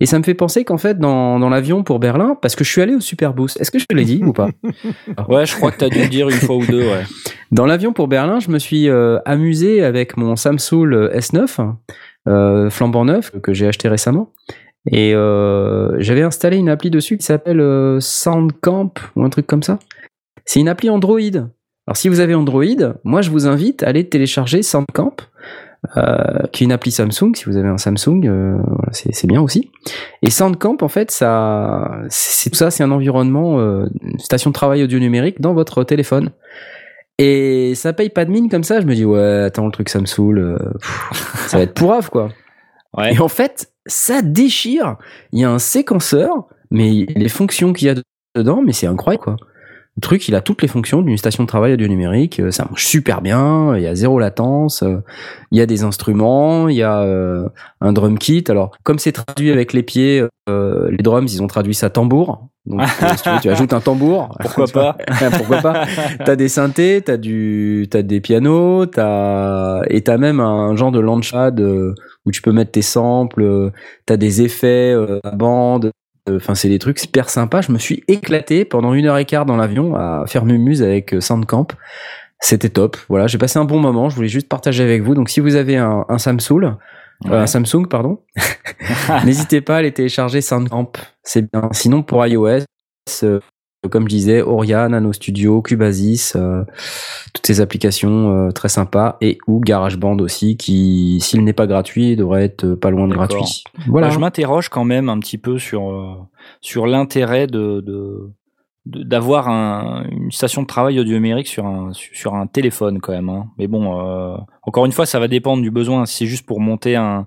Et 0.00 0.06
ça 0.06 0.18
me 0.18 0.24
fait 0.24 0.34
penser 0.34 0.64
qu'en 0.64 0.76
fait, 0.76 0.98
dans, 0.98 1.38
dans 1.38 1.48
l'avion 1.48 1.84
pour 1.84 1.98
Berlin, 2.00 2.36
parce 2.40 2.56
que 2.56 2.64
je 2.64 2.70
suis 2.70 2.80
allé 2.80 2.94
au 2.94 3.00
Superboost, 3.00 3.60
est-ce 3.60 3.70
que 3.70 3.78
je 3.78 3.86
te 3.86 3.94
l'ai 3.94 4.04
dit 4.04 4.22
ou 4.24 4.32
pas? 4.32 4.48
Ouais, 5.28 5.46
je 5.46 5.54
crois 5.54 5.70
que 5.70 5.78
t'as 5.78 5.88
dû 5.88 6.00
le 6.00 6.08
dire 6.08 6.28
une 6.28 6.36
fois 6.36 6.56
ou 6.56 6.66
deux, 6.66 6.82
ouais. 6.82 7.04
Dans 7.52 7.66
l'avion 7.66 7.92
pour 7.92 8.08
Berlin, 8.08 8.40
je 8.40 8.50
me 8.50 8.58
suis 8.58 8.88
euh, 8.88 9.18
amusé 9.24 9.84
avec 9.84 10.16
mon 10.16 10.34
Samsung 10.34 11.10
S9, 11.14 11.74
euh, 12.28 12.70
flambant 12.70 13.04
neuf, 13.04 13.30
que 13.40 13.54
j'ai 13.54 13.68
acheté 13.68 13.88
récemment. 13.88 14.32
Et 14.90 15.14
euh, 15.14 15.96
j'avais 16.00 16.22
installé 16.22 16.58
une 16.58 16.68
appli 16.68 16.90
dessus 16.90 17.16
qui 17.16 17.24
s'appelle 17.24 17.60
euh, 17.60 18.00
Soundcamp 18.00 18.92
ou 19.16 19.24
un 19.24 19.30
truc 19.30 19.46
comme 19.46 19.62
ça. 19.62 19.78
C'est 20.44 20.60
une 20.60 20.68
appli 20.68 20.90
Android. 20.90 21.20
Alors 21.86 21.96
si 21.96 22.08
vous 22.08 22.20
avez 22.20 22.34
Android, 22.34 22.94
moi 23.02 23.22
je 23.22 23.30
vous 23.30 23.46
invite 23.46 23.82
à 23.82 23.88
aller 23.88 24.08
télécharger 24.08 24.62
Soundcamp, 24.62 25.16
euh, 25.96 26.46
qui 26.52 26.64
est 26.64 26.66
une 26.66 26.72
appli 26.72 26.90
Samsung. 26.90 27.34
Si 27.34 27.44
vous 27.44 27.56
avez 27.56 27.68
un 27.68 27.78
Samsung, 27.78 28.26
euh, 28.26 28.56
c'est 28.92 29.26
bien 29.26 29.40
aussi. 29.40 29.70
Et 30.22 30.30
Soundcamp, 30.30 30.78
en 30.80 30.88
fait, 30.88 31.10
ça, 31.10 31.98
c'est 32.08 32.50
tout 32.50 32.56
ça, 32.56 32.70
c'est 32.70 32.82
un 32.82 32.90
environnement, 32.90 33.60
euh, 33.60 33.86
une 34.02 34.18
station 34.18 34.50
de 34.50 34.54
travail 34.54 34.82
audio 34.82 34.98
numérique 34.98 35.40
dans 35.40 35.54
votre 35.54 35.84
téléphone. 35.84 36.30
Et 37.18 37.74
ça 37.74 37.92
paye 37.92 38.10
pas 38.10 38.24
de 38.24 38.30
mine 38.30 38.48
comme 38.48 38.64
ça. 38.64 38.80
Je 38.80 38.86
me 38.86 38.94
dis 38.94 39.04
ouais, 39.04 39.42
attends 39.44 39.66
le 39.66 39.72
truc 39.72 39.88
ça 39.88 40.00
me 40.00 40.06
saoule. 40.06 40.58
pff, 40.80 41.46
ça 41.48 41.58
va 41.58 41.62
être 41.62 41.74
pourrave 41.74 42.10
quoi. 42.10 42.30
Ouais. 42.96 43.12
Et 43.12 43.18
en 43.18 43.26
fait, 43.26 43.72
ça 43.86 44.22
déchire. 44.22 44.98
Il 45.32 45.40
y 45.40 45.44
a 45.44 45.50
un 45.50 45.58
séquenceur, 45.58 46.46
mais 46.70 47.06
les 47.16 47.28
fonctions 47.28 47.72
qu'il 47.72 47.88
y 47.88 47.90
a 47.90 47.96
dedans, 48.36 48.62
mais 48.64 48.72
c'est 48.72 48.86
incroyable 48.86 49.24
quoi. 49.24 49.36
Le 49.96 50.00
truc, 50.00 50.26
il 50.26 50.34
a 50.34 50.40
toutes 50.40 50.60
les 50.60 50.66
fonctions 50.68 51.02
d'une 51.02 51.16
station 51.16 51.44
de 51.44 51.48
travail 51.48 51.72
audio 51.74 51.86
numérique. 51.86 52.40
euh, 52.40 52.50
Ça 52.50 52.64
marche 52.64 52.84
super 52.86 53.20
bien. 53.22 53.76
Il 53.76 53.82
y 53.82 53.86
a 53.86 53.94
zéro 53.94 54.18
latence. 54.18 54.82
euh, 54.82 54.98
Il 55.52 55.58
y 55.58 55.60
a 55.60 55.66
des 55.66 55.84
instruments. 55.84 56.68
Il 56.68 56.74
y 56.76 56.82
a 56.82 56.98
euh, 57.02 57.48
un 57.80 57.92
drum 57.92 58.18
kit. 58.18 58.42
Alors, 58.48 58.76
comme 58.82 58.98
c'est 58.98 59.12
traduit 59.12 59.52
avec 59.52 59.72
les 59.72 59.84
pieds, 59.84 60.24
euh, 60.48 60.90
les 60.90 60.96
drums, 60.96 61.32
ils 61.32 61.42
ont 61.42 61.46
traduit 61.46 61.74
ça 61.74 61.90
tambour. 61.90 62.48
Donc, 62.66 62.80
si 63.16 63.22
tu, 63.22 63.28
veux, 63.30 63.38
tu 63.40 63.50
ajoutes 63.50 63.72
un 63.72 63.80
tambour. 63.80 64.36
Pourquoi 64.40 64.64
vois. 64.74 64.96
Pourquoi 65.36 65.58
pas? 65.58 65.86
T'as 66.24 66.34
des 66.34 66.48
synthés, 66.48 67.00
t'as 67.04 67.16
du, 67.16 67.86
t'as 67.88 68.02
des 68.02 68.20
pianos, 68.20 68.86
t'as 68.86 69.82
et 69.90 70.00
t'as 70.02 70.16
même 70.18 70.40
un 70.40 70.74
genre 70.74 70.90
de 70.90 70.98
launchpad 70.98 71.60
où 71.60 72.30
tu 72.32 72.42
peux 72.42 72.50
mettre 72.52 72.72
tes 72.72 72.82
samples. 72.82 73.70
T'as 74.06 74.16
des 74.16 74.42
effets 74.42 74.96
à 75.22 75.30
bande. 75.30 75.92
Enfin, 76.30 76.54
c'est 76.54 76.68
des 76.68 76.78
trucs 76.78 76.98
super 76.98 77.28
sympas. 77.28 77.60
Je 77.60 77.70
me 77.70 77.78
suis 77.78 78.02
éclaté 78.08 78.64
pendant 78.64 78.94
une 78.94 79.06
heure 79.06 79.18
et 79.18 79.26
quart 79.26 79.44
dans 79.44 79.56
l'avion 79.56 79.94
à 79.94 80.24
faire 80.26 80.44
mumuse 80.44 80.82
avec 80.82 81.14
euh, 81.14 81.20
Soundcamp. 81.20 81.68
C'était 82.40 82.70
top. 82.70 82.96
Voilà, 83.08 83.26
j'ai 83.26 83.38
passé 83.38 83.58
un 83.58 83.64
bon 83.64 83.78
moment. 83.78 84.08
Je 84.08 84.16
voulais 84.16 84.28
juste 84.28 84.48
partager 84.48 84.82
avec 84.82 85.02
vous. 85.02 85.14
Donc, 85.14 85.28
si 85.28 85.40
vous 85.40 85.54
avez 85.54 85.76
un, 85.76 86.04
un 86.08 86.18
Samsung, 86.18 86.76
euh, 87.26 87.42
un 87.42 87.46
Samsung, 87.46 87.86
pardon, 87.88 88.20
n'hésitez 89.24 89.60
pas 89.60 89.76
à 89.76 89.78
aller 89.78 89.92
télécharger 89.92 90.40
Soundcamp. 90.40 90.92
C'est 91.22 91.50
bien. 91.50 91.68
Sinon, 91.72 92.02
pour 92.02 92.26
iOS, 92.26 92.64
euh, 93.22 93.40
comme 93.88 94.04
je 94.04 94.14
disais, 94.14 94.42
Oria, 94.42 94.88
Nano 94.88 95.12
Studio, 95.12 95.62
Cubasis, 95.62 96.34
euh, 96.36 96.64
toutes 97.32 97.46
ces 97.46 97.60
applications 97.60 98.30
euh, 98.48 98.50
très 98.50 98.68
sympas 98.68 99.16
et 99.20 99.38
ou 99.46 99.60
GarageBand 99.60 100.18
aussi, 100.18 100.56
qui, 100.56 101.18
s'il 101.20 101.44
n'est 101.44 101.52
pas 101.52 101.66
gratuit, 101.66 102.16
devrait 102.16 102.44
être 102.44 102.64
euh, 102.64 102.76
pas 102.76 102.90
loin 102.90 103.08
de 103.08 103.14
gratuit. 103.14 103.64
Voilà. 103.86 104.10
Je 104.10 104.18
m'interroge 104.18 104.68
quand 104.68 104.84
même 104.84 105.08
un 105.08 105.18
petit 105.18 105.38
peu 105.38 105.58
sur 105.58 105.90
euh, 105.90 106.14
sur 106.60 106.86
l'intérêt 106.86 107.46
de 107.46 107.84
d'avoir 108.86 109.48
un, 109.48 110.04
une 110.10 110.30
station 110.30 110.60
de 110.60 110.66
travail 110.66 111.00
audio 111.00 111.14
numérique 111.14 111.46
sur 111.48 111.64
un 111.66 111.92
sur 111.92 112.34
un 112.34 112.46
téléphone 112.46 113.00
quand 113.00 113.12
même. 113.12 113.30
hein. 113.30 113.46
Mais 113.56 113.66
bon, 113.66 114.36
encore 114.66 114.86
une 114.86 114.92
fois, 114.92 115.06
ça 115.06 115.18
va 115.18 115.28
dépendre 115.28 115.62
du 115.62 115.70
besoin. 115.70 116.06
Si 116.06 116.16
c'est 116.18 116.26
juste 116.26 116.46
pour 116.46 116.60
monter 116.60 116.96
un, 116.96 117.24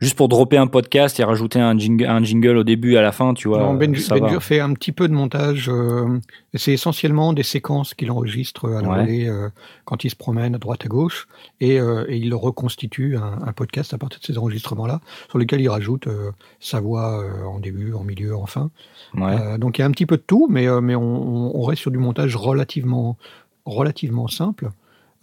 juste 0.00 0.16
pour 0.16 0.28
dropper 0.28 0.56
un 0.58 0.66
podcast 0.66 1.18
et 1.18 1.24
rajouter 1.24 1.58
un 1.58 1.76
jingle, 1.76 2.04
un 2.06 2.22
jingle 2.22 2.56
au 2.58 2.64
début 2.64 2.96
à 2.96 3.02
la 3.02 3.12
fin, 3.12 3.34
tu 3.34 3.48
vois, 3.48 3.58
Non, 3.58 3.74
Ben, 3.74 3.94
ça 3.96 4.14
va. 4.14 4.20
Benjur 4.20 4.42
fait 4.42 4.60
un 4.60 4.72
petit 4.74 4.92
peu 4.92 5.08
de 5.08 5.12
montage. 5.14 5.68
euh, 5.68 6.18
c'est 6.54 6.72
essentiellement 6.72 7.32
des 7.32 7.42
séquences 7.42 7.94
qu'il 7.94 8.10
enregistre 8.10 8.68
à 8.70 8.82
la 8.82 8.88
Ouais. 8.88 9.26
euh, 9.28 9.48
quand 9.84 10.04
il 10.04 10.10
se 10.10 10.16
promène 10.16 10.54
à 10.54 10.58
droite 10.58 10.84
à 10.84 10.88
gauche 10.88 11.26
et, 11.60 11.80
euh, 11.80 12.04
et 12.08 12.16
il 12.18 12.32
reconstitue 12.34 13.16
un, 13.16 13.38
un 13.46 13.52
podcast 13.52 13.92
à 13.94 13.98
partir 13.98 14.20
de 14.20 14.24
ces 14.24 14.38
enregistrements-là, 14.38 15.00
sur 15.28 15.38
lesquels 15.38 15.60
il 15.60 15.68
rajoute 15.68 16.06
euh, 16.06 16.30
sa 16.60 16.80
voix 16.80 17.20
euh, 17.22 17.44
en 17.46 17.58
début, 17.58 17.92
en 17.94 18.04
milieu, 18.04 18.36
en 18.36 18.46
fin. 18.46 18.70
Ouais. 19.14 19.24
Euh, 19.40 19.58
donc 19.58 19.78
il 19.78 19.80
y 19.80 19.84
a 19.84 19.86
un 19.86 19.90
petit 19.92 20.06
peu 20.06 20.16
de 20.18 20.24
tout, 20.26 20.46
mais, 20.50 20.66
euh, 20.68 20.80
mais 20.80 20.94
on, 20.94 21.56
on- 21.56 21.62
reste 21.62 21.82
sur 21.82 21.90
du 21.90 21.98
montage 21.98 22.36
relativement, 22.36 23.16
relativement 23.64 24.28
simple, 24.28 24.66
euh, 24.66 24.68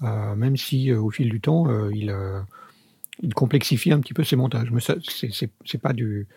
même 0.02 0.58
si 0.58 0.92
euh, 0.92 1.00
au 1.02 1.10
fil 1.12 1.30
du 1.30 1.40
temps, 1.42 1.68
euh, 1.70 1.90
il, 1.94 2.10
euh, 2.10 2.40
il 3.22 3.34
complexifie 3.34 3.92
un 3.92 4.00
petit 4.00 4.14
peu 4.14 4.24
ses 4.24 4.36
montages. 4.36 4.72
Mais 4.72 4.82
ça, 4.82 4.96
c'est- 5.08 5.78
pas 5.78 5.94
du 5.94 6.28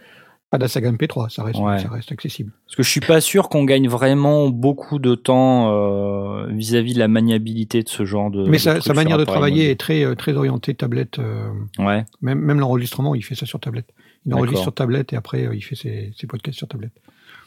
pas 0.48 0.58
de 0.58 0.62
la 0.62 0.68
saga 0.68 0.92
MP3, 0.92 1.28
ça 1.28 1.42
reste, 1.42 1.58
Ouais. 1.58 1.80
ça 1.80 1.88
reste 1.88 2.12
accessible. 2.12 2.52
Parce 2.66 2.76
que 2.76 2.84
je 2.84 2.88
suis 2.88 3.00
pas 3.00 3.20
sûr 3.20 3.48
qu'on 3.48 3.64
gagne 3.64 3.88
vraiment 3.88 4.48
beaucoup 4.48 5.00
de 5.00 5.16
temps 5.16 5.72
euh, 5.72 6.46
vis-à-vis 6.52 6.94
de 6.94 7.00
la 7.00 7.08
maniabilité 7.08 7.82
de 7.82 7.88
ce 7.88 8.04
genre 8.04 8.30
de. 8.30 8.44
Mais 8.44 8.58
de 8.58 8.80
sa, 8.80 8.94
manière 8.94 9.18
de 9.18 9.24
travailler 9.24 9.56
mobile. 9.56 9.70
est 9.70 9.80
très, 9.80 10.04
euh, 10.04 10.14
très 10.14 10.34
orientée 10.34 10.72
tablette. 10.74 11.18
euh, 11.18 11.50
Ouais. 11.80 12.04
même 12.22 12.38
même 12.38 12.60
l'enregistrement, 12.60 13.16
il 13.16 13.22
fait 13.24 13.34
ça 13.34 13.44
sur 13.44 13.58
tablette. 13.58 13.92
Il 14.24 14.34
enregistre 14.34 14.62
sur 14.62 14.72
tablette 14.74 15.12
et 15.12 15.16
après, 15.16 15.46
euh, 15.46 15.54
il 15.54 15.62
fait 15.62 15.74
ses, 15.74 16.12
ses 16.16 16.26
podcasts 16.28 16.58
sur 16.58 16.68
tablette. 16.68 16.92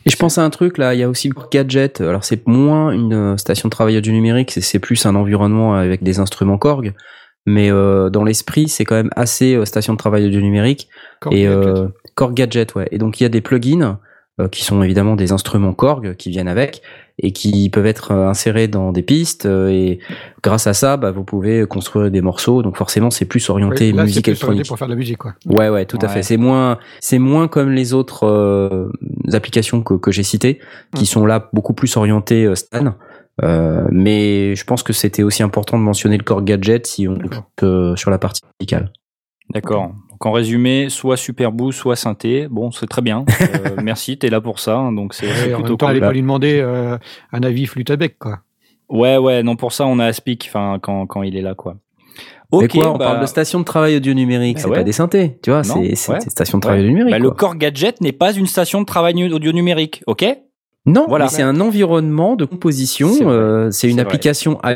Et 0.05 0.09
je 0.09 0.15
pense 0.15 0.37
à 0.37 0.43
un 0.43 0.49
truc 0.49 0.77
là, 0.77 0.93
il 0.93 0.99
y 0.99 1.03
a 1.03 1.09
aussi 1.09 1.29
le 1.29 1.35
Gadget. 1.51 2.01
Alors 2.01 2.23
c'est 2.23 2.47
moins 2.47 2.91
une 2.91 3.13
euh, 3.13 3.37
station 3.37 3.67
de 3.67 3.71
travail 3.71 4.01
du 4.01 4.11
numérique, 4.11 4.51
c'est- 4.51 4.79
plus 4.79 5.05
un 5.05 5.15
environnement 5.15 5.75
avec 5.75 6.03
des 6.03 6.19
instruments 6.19 6.57
Korg. 6.57 6.93
Mais 7.45 7.71
euh, 7.71 8.09
dans 8.09 8.23
l'esprit, 8.23 8.67
c'est 8.69 8.85
quand 8.85 8.95
même 8.95 9.09
assez 9.15 9.55
euh, 9.55 9.65
station 9.65 9.93
de 9.93 9.97
travail 9.97 10.29
du 10.29 10.41
numérique. 10.43 10.87
Korg 11.19 11.33
et 11.33 11.43
Gadget. 11.43 11.67
euh, 11.67 11.87
Korg 12.15 12.33
Gadget, 12.33 12.75
ouais. 12.75 12.87
Et 12.91 12.97
donc 12.97 13.19
il 13.19 13.23
y 13.23 13.25
a 13.25 13.29
des 13.29 13.41
plugins 13.41 13.99
euh, 14.39 14.47
qui 14.47 14.63
sont 14.63 14.81
évidemment 14.83 15.15
des 15.15 15.31
instruments 15.31 15.73
Korg 15.73 16.15
qui 16.15 16.29
viennent 16.29 16.47
avec 16.47 16.81
et 17.22 17.32
qui 17.34 17.70
peuvent 17.70 17.86
être 17.86 18.11
euh, 18.11 18.28
insérés 18.30 18.67
dans 18.67 18.91
des 18.91 19.01
pistes. 19.03 19.45
euh, 19.45 19.67
et 19.70 19.99
grâce 20.41 20.67
à 20.67 20.74
ça, 20.74 20.97
bah, 20.97 21.11
vous 21.11 21.24
pouvez 21.24 21.65
construire 21.67 22.09
des 22.09 22.22
morceaux. 22.22 22.61
Donc 22.61 22.78
forcément, 22.78 23.09
c'est 23.11 23.26
plus 23.26 23.49
orienté 23.49 23.88
Oui, 23.88 23.91
là, 23.91 24.03
c'est 24.03 24.05
musique 24.07 24.26
plus 24.26 24.43
orienté 24.43 24.67
pour 24.67 24.78
faire 24.78 24.88
de 24.88 24.93
la 24.93 24.97
musique, 24.97 25.17
quoi. 25.17 25.34
Ouais, 25.45 25.70
ouais, 25.70 25.86
tout 25.86 25.99
à 26.01 26.07
fait. 26.07 26.24
C'est 26.24 26.38
moins, 26.38 26.78
c'est 27.01 27.20
moins 27.20 27.47
comme 27.47 27.72
les 27.72 27.93
autres 27.93 28.26
euh, 28.26 28.89
applications 29.34 29.82
que, 29.84 29.95
que 29.95 30.11
j'ai 30.11 30.24
citées, 30.24 30.59
qui 30.95 31.03
Mm. 31.03 31.07
sont 31.07 31.26
là 31.26 31.49
beaucoup 31.53 31.74
plus 31.74 31.95
orientées 31.97 32.45
euh, 32.45 32.55
Stan. 32.55 32.95
Euh, 33.41 33.88
mais 33.91 34.53
je 34.55 34.63
pense 34.65 34.84
que 34.84 34.91
c'était 34.91 35.24
aussi 35.24 35.43
important 35.43 35.78
de 35.78 35.84
mentionner 35.84 36.17
le 36.17 36.24
Core 36.24 36.41
Gadget 36.43 36.86
si 36.88 37.07
on 37.07 37.15
coupe 37.17 37.63
euh, 37.63 37.95
sur 37.95 38.11
la 38.11 38.17
partie 38.17 38.41
musicale. 38.59 38.91
D'accord. 39.53 39.93
Donc 40.20 40.26
en 40.26 40.32
résumé, 40.34 40.89
soit 40.89 41.15
Superboost, 41.17 41.80
soit 41.80 41.95
synthé. 41.95 42.47
Bon, 42.49 42.72
c'est 42.72 42.88
très 42.88 43.01
bien. 43.01 43.24
Euh, 43.41 43.76
merci, 43.84 44.17
t'es 44.17 44.30
là 44.30 44.41
pour 44.41 44.59
ça. 44.59 44.76
hein, 44.78 44.91
donc 44.91 45.13
c'est 45.13 45.28
en 45.28 45.34
plutôt 45.34 45.57
même 45.57 45.65
temps, 45.67 45.78
cool. 45.78 45.88
allez 45.89 45.99
pas 46.01 46.11
lui 46.11 46.22
demander 46.22 46.59
euh, 46.61 46.97
un 47.32 47.43
avis 47.43 47.65
flûte 47.65 47.89
à 47.91 47.95
bec, 47.95 48.17
quoi. 48.20 48.39
Ouais, 48.89 49.17
ouais. 49.17 49.43
Non, 49.43 49.55
pour 49.55 49.72
ça, 49.72 49.86
on 49.86 49.97
a 49.99 50.05
Aspic. 50.05 50.45
Enfin, 50.49 50.78
quand 50.82 51.05
quand 51.07 51.24
il 51.24 51.38
est 51.38 51.41
là, 51.41 51.55
quoi. 51.55 51.76
mais 52.51 52.57
Ok. 52.65 52.72
quoi, 52.74 52.89
on 52.91 52.97
bah, 52.97 53.05
parle 53.05 53.22
de 53.22 53.26
station 53.28 53.59
de 53.59 53.63
travail 53.65 53.95
audio 53.95 54.13
numérique, 54.13 54.57
Bah 54.57 54.63
c'est 54.63 54.70
ouais. 54.70 54.78
pas 54.78 54.84
des 54.84 54.91
synthés, 54.91 55.38
tu 55.41 55.51
vois, 55.51 55.61
Non, 55.61 55.76
c'est 55.82 55.95
c'est 55.95 56.11
ouais. 56.11 56.20
des 56.20 56.30
stations 56.30 56.57
de 56.57 56.61
travail 56.63 56.80
Ouais. 56.82 56.86
audio 56.88 56.97
numérique. 56.97 57.13
bah, 57.13 57.20
le 57.20 57.30
quoi. 57.30 57.49
Core 57.49 57.55
Gadget 57.57 58.01
n'est 58.01 58.11
pas 58.11 58.34
une 58.34 58.47
station 58.47 58.82
de 58.82 58.86
travail 58.86 59.13
nu- 59.13 59.32
audio 59.32 59.51
numérique, 59.53 60.03
ok? 60.07 60.26
Non, 60.89 61.05
Voilà. 61.07 61.25
mais 61.25 61.31
c'est 61.31 61.41
un 61.41 61.59
environnement 61.61 62.35
de 62.35 62.45
composition. 62.45 63.09
C'est 63.13 63.25
euh, 63.25 63.69
une 63.83 63.91
vrai. 63.93 64.01
application 64.01 64.59
iOS. 64.63 64.75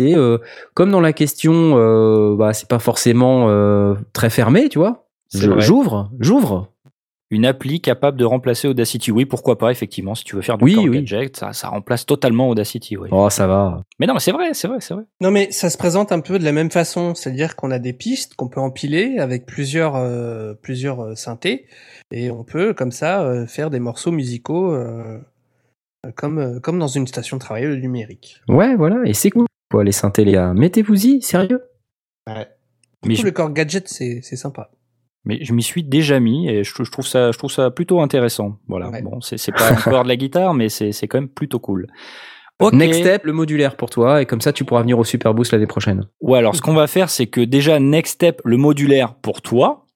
Et 0.00 0.14
euh, 0.16 0.38
comme 0.74 0.90
dans 0.90 1.00
la 1.00 1.12
question, 1.12 1.76
euh, 1.76 2.36
bah, 2.36 2.52
c'est 2.52 2.68
pas 2.68 2.78
forcément 2.78 3.48
euh, 3.48 3.94
très 4.12 4.30
fermé, 4.30 4.68
tu 4.68 4.78
vois. 4.78 5.06
J'ouvre, 5.32 6.10
j'ouvre. 6.18 6.68
Une 7.32 7.46
appli 7.46 7.80
capable 7.80 8.18
de 8.18 8.24
remplacer 8.24 8.66
Audacity. 8.66 9.12
Oui, 9.12 9.24
pourquoi 9.24 9.56
pas, 9.56 9.70
effectivement, 9.70 10.16
si 10.16 10.24
tu 10.24 10.34
veux 10.34 10.42
faire 10.42 10.58
du 10.58 10.64
Oui, 10.64 10.76
oui. 10.76 11.04
Gadget, 11.04 11.36
ça, 11.36 11.52
ça 11.52 11.68
remplace 11.68 12.04
totalement 12.04 12.48
Audacity, 12.48 12.96
oui. 12.96 13.08
Oh, 13.12 13.30
ça 13.30 13.46
va. 13.46 13.82
Mais 14.00 14.08
non, 14.08 14.14
mais 14.14 14.18
c'est 14.20 14.32
vrai, 14.32 14.52
c'est 14.52 14.66
vrai, 14.66 14.78
c'est 14.80 14.94
vrai. 14.94 15.04
Non 15.20 15.30
mais 15.30 15.52
ça 15.52 15.70
se 15.70 15.78
présente 15.78 16.10
un 16.10 16.18
peu 16.18 16.40
de 16.40 16.44
la 16.44 16.50
même 16.50 16.72
façon, 16.72 17.14
c'est-à-dire 17.14 17.54
qu'on 17.54 17.70
a 17.70 17.78
des 17.78 17.92
pistes 17.92 18.34
qu'on 18.34 18.48
peut 18.48 18.58
empiler 18.60 19.18
avec 19.20 19.46
plusieurs 19.46 19.94
euh, 19.94 20.54
plusieurs 20.60 21.16
synthés 21.16 21.66
et 22.10 22.32
on 22.32 22.42
peut 22.42 22.74
comme 22.74 22.90
ça 22.90 23.22
euh, 23.22 23.46
faire 23.46 23.70
des 23.70 23.78
morceaux 23.78 24.10
musicaux 24.10 24.74
comme 26.16 26.38
euh, 26.38 26.60
comme 26.60 26.78
dans 26.78 26.88
une 26.88 27.06
station 27.06 27.36
de 27.36 27.40
travail 27.40 27.66
numérique. 27.80 28.40
Ouais, 28.48 28.74
voilà. 28.76 29.00
Et 29.04 29.14
c'est 29.14 29.30
cool. 29.30 29.46
Quoi, 29.70 29.84
les 29.84 29.92
synthés, 29.92 30.24
les 30.24 30.32
gars. 30.32 30.52
Mettez-vous-y, 30.54 31.22
sérieux. 31.22 31.62
Ouais. 32.26 32.48
Mais 33.06 33.14
Tout 33.14 33.20
je, 33.20 33.26
le 33.26 33.30
corps 33.30 33.50
gadget, 33.50 33.88
c'est 33.88 34.20
c'est 34.22 34.36
sympa. 34.36 34.70
mais 35.24 35.42
je 35.44 35.52
m'y 35.52 35.62
suis 35.62 35.84
déjà 35.84 36.20
mis 36.20 36.48
et 36.48 36.64
je, 36.64 36.72
je 36.82 36.90
trouve 36.90 37.06
ça, 37.06 37.32
je 37.32 37.38
trouve 37.38 37.50
ça 37.50 37.70
plutôt 37.70 38.00
intéressant. 38.00 38.58
Voilà. 38.68 38.90
Ouais. 38.90 39.02
Bon, 39.02 39.20
c'est 39.20 39.52
pas 39.52 39.72
encore 39.72 40.02
de 40.04 40.08
la 40.08 40.16
guitare, 40.16 40.54
mais 40.54 40.68
c'est 40.68 40.92
c'est 40.92 41.08
quand 41.08 41.18
même 41.18 41.28
plutôt 41.28 41.58
cool. 41.60 41.86
Next 42.72 43.00
step, 43.00 43.24
le 43.24 43.32
modulaire 43.32 43.74
pour 43.74 43.88
toi, 43.88 44.20
et 44.20 44.26
comme 44.26 44.42
ça 44.42 44.52
tu 44.52 44.66
pourras 44.66 44.82
venir 44.82 44.98
au 44.98 45.04
Super 45.04 45.32
Boost 45.32 45.52
l'année 45.52 45.66
prochaine. 45.66 46.04
Ouais, 46.20 46.38
alors 46.38 46.54
ce 46.54 46.60
qu'on 46.60 46.74
va 46.74 46.86
faire, 46.86 47.08
c'est 47.08 47.26
que 47.26 47.40
déjà 47.40 47.80
next 47.80 48.14
step, 48.14 48.42
le 48.44 48.58
modulaire 48.58 49.14
pour 49.14 49.40
toi, 49.40 49.86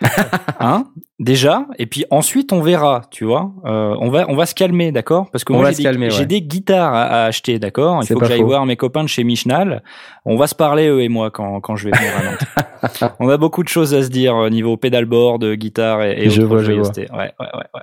hein, 0.60 0.86
déjà, 1.18 1.66
et 1.78 1.86
puis 1.86 2.04
ensuite 2.10 2.52
on 2.52 2.60
verra, 2.60 3.02
tu 3.10 3.24
vois. 3.24 3.52
Euh, 3.64 3.94
on 4.00 4.08
va 4.10 4.26
on 4.28 4.36
va 4.36 4.46
se 4.46 4.54
calmer, 4.54 4.92
d'accord? 4.92 5.30
Parce 5.30 5.44
que 5.44 5.52
On 5.52 5.56
moi 5.56 5.70
j'ai 5.72 5.82
des, 6.26 6.36
ouais. 6.36 6.40
guitares 6.40 6.94
à, 6.94 7.02
à 7.04 7.24
acheter, 7.24 7.58
d'accord? 7.58 8.00
Il 8.02 8.06
faut 8.06 8.18
que 8.20 8.26
j'aille 8.26 8.42
voir 8.42 8.66
mes 8.66 8.76
copains 8.76 9.02
de 9.02 9.08
chez 9.08 9.24
Michnal. 9.24 9.82
On 10.24 10.36
va 10.36 10.46
se 10.46 10.54
parler 10.54 10.88
eux 10.88 11.02
et 11.02 11.08
moi 11.08 11.30
quand 11.30 11.60
quand 11.60 11.76
je 11.76 11.88
vais 11.88 11.96
venir 11.96 12.12
à 12.16 12.22
Nantes. 12.24 13.12
on 13.20 13.28
a 13.28 13.36
beaucoup 13.36 13.62
de 13.62 13.68
choses 13.68 13.94
à 13.94 14.02
se 14.02 14.08
dire 14.08 14.34
au 14.36 14.48
niveau 14.50 14.76
pedalboard, 14.76 15.54
guitare 15.54 16.02
et, 16.04 16.24
et 16.26 16.30
Je 16.30 16.40
autres 16.42 16.48
vois, 16.48 16.58
je 16.58 16.66
joyeusetés. 16.66 17.08
Ouais, 17.12 17.32
ouais, 17.40 17.46
ouais, 17.54 17.66
ouais. 17.74 17.82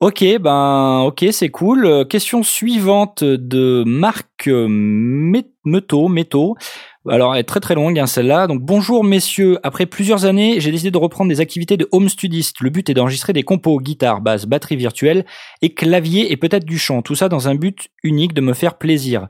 Ok, 0.00 0.22
ben, 0.42 1.04
ok, 1.06 1.24
c'est 1.32 1.48
cool. 1.48 1.86
Euh, 1.86 2.04
Question 2.04 2.42
suivante 2.42 3.24
de 3.24 3.82
Marc 3.86 4.46
euh, 4.46 4.66
Met- 4.68 5.48
Meto, 5.64 6.08
Meto. 6.08 6.54
Alors, 7.08 7.34
elle 7.34 7.40
est 7.40 7.44
très 7.44 7.60
très 7.60 7.76
longue, 7.76 7.98
hein, 8.00 8.06
celle-là. 8.06 8.48
Donc, 8.48 8.62
bonjour 8.62 9.04
messieurs. 9.04 9.58
Après 9.62 9.86
plusieurs 9.86 10.24
années, 10.24 10.58
j'ai 10.58 10.72
décidé 10.72 10.90
de 10.90 10.98
reprendre 10.98 11.28
des 11.28 11.40
activités 11.40 11.76
de 11.76 11.88
home 11.92 12.08
studiste. 12.08 12.56
Le 12.60 12.70
but 12.70 12.90
est 12.90 12.94
d'enregistrer 12.94 13.32
des 13.32 13.44
compos, 13.44 13.78
guitare, 13.78 14.20
basse, 14.20 14.46
batterie 14.46 14.74
virtuelle 14.74 15.24
et 15.62 15.72
clavier 15.72 16.32
et 16.32 16.36
peut-être 16.36 16.64
du 16.64 16.78
chant. 16.78 17.02
Tout 17.02 17.14
ça 17.14 17.28
dans 17.28 17.46
un 17.46 17.54
but 17.54 17.90
unique 18.02 18.34
de 18.34 18.40
me 18.40 18.54
faire 18.54 18.76
plaisir. 18.76 19.28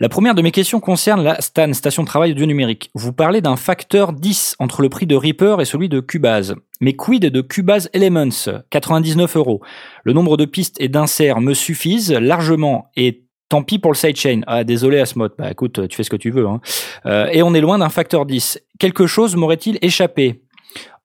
La 0.00 0.10
première 0.10 0.34
de 0.34 0.42
mes 0.42 0.50
questions 0.50 0.80
concerne 0.80 1.22
la 1.22 1.40
STAN, 1.40 1.72
station 1.72 2.02
de 2.02 2.08
travail 2.08 2.32
audio 2.32 2.44
numérique. 2.44 2.90
Vous 2.94 3.14
parlez 3.14 3.40
d'un 3.40 3.56
facteur 3.56 4.12
10 4.12 4.56
entre 4.58 4.82
le 4.82 4.90
prix 4.90 5.06
de 5.06 5.16
Reaper 5.16 5.60
et 5.60 5.64
celui 5.64 5.88
de 5.88 6.00
Cubase. 6.00 6.56
Mais 6.80 6.94
quid 6.94 7.24
de 7.24 7.40
Cubase 7.40 7.88
Elements? 7.94 8.62
99 8.68 9.36
euros. 9.36 9.62
Le 10.02 10.12
nombre 10.12 10.36
de 10.36 10.44
pistes 10.44 10.76
et 10.78 10.88
d'inserts 10.88 11.40
me 11.40 11.54
suffisent 11.54 12.12
largement 12.12 12.90
et 12.96 13.23
tant 13.54 13.62
pis 13.62 13.78
pour 13.78 13.92
le 13.92 13.96
sidechain. 13.96 14.40
Ah, 14.48 14.64
désolé 14.64 14.98
Asmod. 14.98 15.32
Bah 15.38 15.48
écoute, 15.48 15.86
tu 15.86 15.96
fais 15.96 16.02
ce 16.02 16.10
que 16.10 16.16
tu 16.16 16.30
veux. 16.30 16.48
Hein. 16.48 16.60
Euh, 17.06 17.28
et 17.30 17.40
on 17.44 17.54
est 17.54 17.60
loin 17.60 17.78
d'un 17.78 17.88
facteur 17.88 18.26
10. 18.26 18.60
Quelque 18.80 19.06
chose 19.06 19.36
m'aurait-il 19.36 19.78
échappé? 19.80 20.42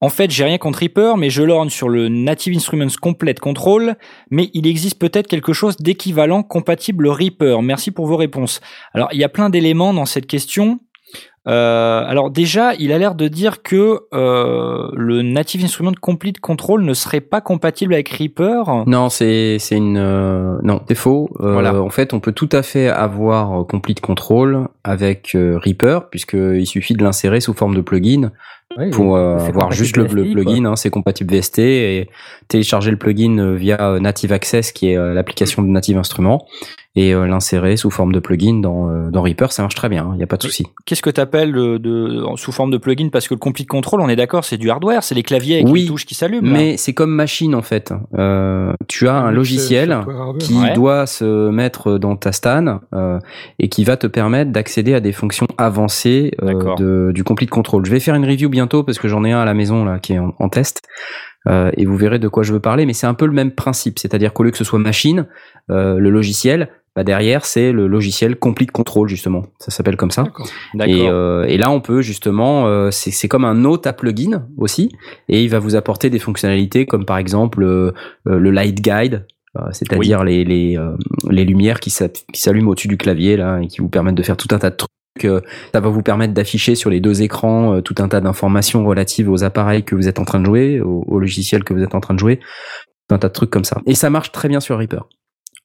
En 0.02 0.10
fait, 0.10 0.32
j'ai 0.32 0.46
rien 0.46 0.58
contre 0.58 0.80
Reaper, 0.80 1.16
mais 1.16 1.30
je 1.30 1.44
lorne 1.44 1.70
sur 1.70 1.90
le 1.90 2.08
Native 2.08 2.56
Instruments 2.56 2.88
Complete 3.00 3.40
Control, 3.40 3.98
mais 4.32 4.50
il 4.56 4.66
existe 4.66 4.98
peut-être 4.98 5.28
quelque 5.28 5.54
chose 5.54 5.78
d'équivalent 5.78 6.42
compatible 6.42 7.08
Reaper. 7.08 7.62
Merci 7.62 7.92
pour 7.92 8.08
vos 8.08 8.18
réponses. 8.18 8.62
Alors, 8.96 9.10
il 9.12 9.20
y 9.20 9.24
a 9.24 9.30
plein 9.30 9.52
d'éléments 9.52 9.94
dans 9.94 10.08
cette 10.08 10.26
question. 10.26 10.80
Euh, 11.48 12.04
alors 12.06 12.30
déjà, 12.30 12.74
il 12.76 12.92
a 12.92 12.98
l'air 12.98 13.16
de 13.16 13.28
dire 13.28 13.64
que 13.64 14.02
euh, 14.14 14.90
le 14.94 15.22
Native 15.22 15.64
Instrument 15.64 15.94
Complete 16.00 16.40
Control 16.40 16.84
ne 16.84 16.94
serait 16.94 17.22
pas 17.22 17.42
compatible 17.42 17.94
avec 17.94 18.10
Reaper. 18.10 18.86
Non, 18.86 19.10
c'est 19.10 19.58
c'est 19.60 19.78
une 19.78 19.98
euh, 19.98 20.58
non, 20.64 20.82
faux. 20.96 21.30
Euh, 21.40 21.54
Voilà. 21.54 21.82
En 21.82 21.90
fait, 21.90 22.14
on 22.14 22.20
peut 22.20 22.34
tout 22.34 22.50
à 22.52 22.62
fait 22.62 22.90
avoir 22.90 23.62
euh, 23.62 23.64
Complete 23.64 24.02
Control 24.02 24.68
avec 24.84 25.34
euh, 25.36 25.58
Reaper, 25.64 26.10
puisque 26.10 26.34
il 26.34 26.66
suffit 26.66 26.94
de 26.94 27.04
l'insérer 27.04 27.40
sous 27.40 27.54
forme 27.54 27.76
de 27.76 27.82
plugin 27.82 28.32
Oui, 28.78 28.92
pour 28.92 29.16
euh, 29.16 29.38
avoir 29.38 29.52
compatible 29.70 29.74
juste 29.74 29.98
le, 29.98 30.04
VST, 30.04 30.32
plugin. 30.34 30.66
hein, 30.66 30.76
c'est 30.76 30.90
compatible 30.92 31.34
VST 31.36 31.60
et 31.60 32.10
télécharger 32.48 32.92
le 32.92 32.98
plugin 32.98 33.38
euh, 33.40 33.56
via 33.56 33.94
euh, 33.94 34.00
Native 34.00 34.32
Access, 34.32 34.72
qui 34.72 34.92
est 34.92 34.98
euh, 34.98 35.14
l'application 35.14 35.64
de 35.64 35.68
Native 35.68 35.98
Instruments, 35.98 36.46
et 36.96 37.14
euh, 37.14 37.26
l'insérer 37.28 37.78
sous 37.78 37.90
forme 37.92 38.12
de 38.12 38.20
plugin 38.20 38.56
dans 38.62 38.90
euh, 38.90 39.10
dans 39.10 39.22
Reaper. 39.24 39.52
Ça 39.52 39.64
marche 39.64 39.76
très 39.76 39.90
bien. 39.90 40.10
Il 40.14 40.18
n'y 40.18 40.24
a 40.24 40.28
pas 40.28 40.38
de 40.38 40.44
souci. 40.44 40.66
Qu'est-ce 40.86 41.02
que 41.02 41.10
tu 41.10 41.20
appelles 41.22 41.52
de, 41.52 41.78
de- 41.78 42.24
sous 42.36 42.52
forme 42.52 42.70
de 42.72 42.78
plugin? 42.78 43.10
Parce 43.12 43.28
que 43.28 43.34
le 43.34 43.40
Complete 43.40 43.68
Control, 43.68 44.02
on 44.02 44.10
est 44.10 44.16
d'accord, 44.16 44.44
c'est 44.46 44.58
du 44.58 44.70
hardware, 44.70 45.04
c'est 45.04 45.16
les 45.16 45.24
claviers 45.24 45.56
avec 45.62 45.68
Oui, 45.68 45.82
les 45.82 45.88
touches 45.88 46.06
qui 46.06 46.14
s'allument. 46.16 46.48
Mais 46.52 46.78
c'est 46.78 46.94
comme 46.94 47.12
machine 47.12 47.56
en 47.56 47.62
fait. 47.64 47.92
Euh, 48.18 48.74
tu 48.88 49.08
as 49.08 49.14
un 49.16 49.22
Mix, 49.26 49.32
euh, 49.32 49.36
logiciel 49.36 49.98
qui 50.40 50.54
Ouais. 50.60 50.74
doit 50.74 51.06
se 51.08 51.50
mettre 51.50 51.98
dans 51.98 52.16
ta 52.16 52.32
stan 52.32 52.80
euh, 52.94 53.20
et 53.60 53.68
qui 53.70 53.84
va 53.84 53.98
te 53.98 54.06
permettre 54.08 54.52
d'accéder 54.52 54.94
à 54.94 55.00
des 55.00 55.12
fonctions 55.12 55.48
avancées 55.58 56.32
euh, 56.44 56.76
de, 56.76 57.12
du 57.14 57.24
complete 57.24 57.50
control. 57.50 57.86
Je 57.86 57.92
vais 57.92 58.00
faire 58.00 58.16
une 58.16 58.26
review 58.26 58.50
bientôt 58.60 58.84
parce 58.84 59.00
que 59.02 59.08
j'en 59.08 59.24
ai 59.24 59.32
un 59.32 59.42
à 59.42 59.46
la 59.46 59.54
maison 59.54 59.86
là 59.86 60.00
qui 60.00 60.12
est 60.14 60.20
en, 60.20 60.34
en 60.46 60.50
test. 60.50 60.82
Euh, 61.48 61.72
et 61.78 61.86
vous 61.86 61.96
verrez 61.96 62.20
de 62.20 62.28
quoi 62.28 62.44
je 62.44 62.52
veux 62.52 62.60
parler, 62.60 62.86
mais 62.86 62.94
c'est 62.94 63.08
un 63.08 63.14
peu 63.22 63.26
le 63.26 63.32
même 63.42 63.52
principe, 63.64 63.98
c'est-à-dire 63.98 64.34
qu'au 64.34 64.44
lieu 64.44 64.52
que 64.52 64.58
ce 64.58 64.66
soit 64.66 64.78
machine, 64.92 65.26
euh, 65.70 65.98
le 65.98 66.10
logiciel, 66.10 66.68
bah 66.96 67.04
derrière 67.06 67.46
c'est 67.46 67.72
le 67.72 67.88
logiciel 67.88 68.36
complete 68.36 68.72
control 68.72 69.08
justement, 69.08 69.44
ça 69.58 69.72
s'appelle 69.72 69.96
comme 69.96 70.12
ça. 70.12 70.24
D'accord. 70.24 70.50
D'accord. 70.74 70.96
Et, 70.96 71.08
euh, 71.08 71.46
et 71.54 71.58
là, 71.58 71.72
on 71.72 71.80
peut 71.80 72.02
justement, 72.02 72.68
euh, 72.68 72.92
c'est 72.92 73.12
c'est 73.12 73.30
comme 73.30 73.46
un 73.46 73.64
hôte 73.64 73.88
à 73.88 73.94
plugin 73.94 74.48
aussi, 74.58 74.92
et 75.30 75.42
il 75.42 75.50
va 75.50 75.60
vous 75.60 75.76
apporter 75.76 76.10
des 76.10 76.20
fonctionnalités 76.20 76.86
comme 76.86 77.06
par 77.06 77.18
exemple 77.18 77.62
le 78.26 78.52
light 78.52 78.82
guide, 78.82 79.26
c'est-à-dire 79.72 80.24
les 80.26 80.44
les, 80.44 80.78
euh, 80.78 80.96
les 81.30 81.46
lumières 81.46 81.80
qui 81.80 81.90
s'app- 81.90 82.26
qui 82.34 82.42
s'allument 82.42 82.70
au-dessus 82.72 82.90
du 82.90 82.98
clavier 82.98 83.38
là 83.38 83.60
et 83.62 83.68
qui 83.68 83.80
vous 83.82 83.90
permettent 83.90 84.20
de 84.22 84.24
faire 84.24 84.38
tout 84.38 84.54
un 84.54 84.60
tas 84.60 84.72
de 84.72 84.76
trucs. 84.76 84.90
Ça 85.22 85.80
va 85.80 85.90
vous 85.90 86.02
permettre 86.02 86.34
d'afficher 86.34 86.76
sur 86.76 86.90
les 86.90 87.00
deux 87.00 87.22
écrans 87.22 87.76
euh, 87.76 87.82
tout 87.82 87.96
un 88.00 88.08
tas 88.08 88.22
d'informations 88.22 88.86
relatives 88.86 89.30
aux 89.30 89.44
appareils 89.44 89.84
que 89.84 89.96
vous 89.96 90.08
êtes 90.08 90.20
en 90.20 90.26
train 90.26 90.40
de 90.40 90.46
jouer, 90.46 90.82
au, 90.82 91.04
au 91.08 91.20
logiciel 91.20 91.64
que 91.64 91.74
vous 91.74 91.84
êtes 91.84 91.96
en 91.96 92.00
train 92.00 92.14
de 92.14 92.20
jouer, 92.20 92.38
tout 93.08 93.16
un 93.16 93.20
tas 93.20 93.28
de 93.28 93.34
trucs 93.34 93.50
comme 93.50 93.66
ça. 93.66 93.82
Et 93.86 93.96
ça 93.96 94.10
marche 94.10 94.32
très 94.32 94.50
bien 94.50 94.60
sur 94.60 94.78
Reaper. 94.78 95.08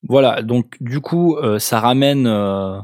Voilà, 0.09 0.43
donc 0.43 0.77
du 0.81 1.01
coup, 1.01 1.37
euh, 1.37 1.59
ça 1.59 1.81
ramène, 1.81 2.27
euh, 2.27 2.79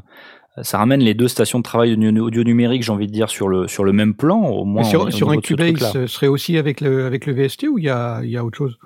ça 0.63 0.79
ramène 0.79 1.01
les 1.01 1.13
deux 1.13 1.27
stations 1.27 1.59
de 1.59 1.63
travail 1.63 1.93
audio 1.93 2.43
numérique, 2.43 2.83
j'ai 2.83 2.91
envie 2.91 3.07
de 3.07 3.11
dire, 3.11 3.29
sur 3.29 3.47
le 3.47 3.67
sur 3.67 3.83
le 3.83 3.93
même 3.93 4.15
plan, 4.15 4.41
au 4.41 4.65
moins. 4.65 4.83
Sur, 4.83 5.05
un. 5.29 5.37
Cubase, 5.37 5.91
ce 5.93 6.07
serait 6.07 6.27
aussi 6.27 6.57
avec 6.57 6.81
le, 6.81 7.05
avec 7.05 7.27
le 7.27 7.33
VST 7.33 7.67
ou 7.69 7.77
il 7.77 7.85
y 7.85 7.89
a, 7.89 8.21
il 8.23 8.31
y 8.31 8.37
a 8.37 8.43
autre 8.43 8.57
chose? 8.57 8.77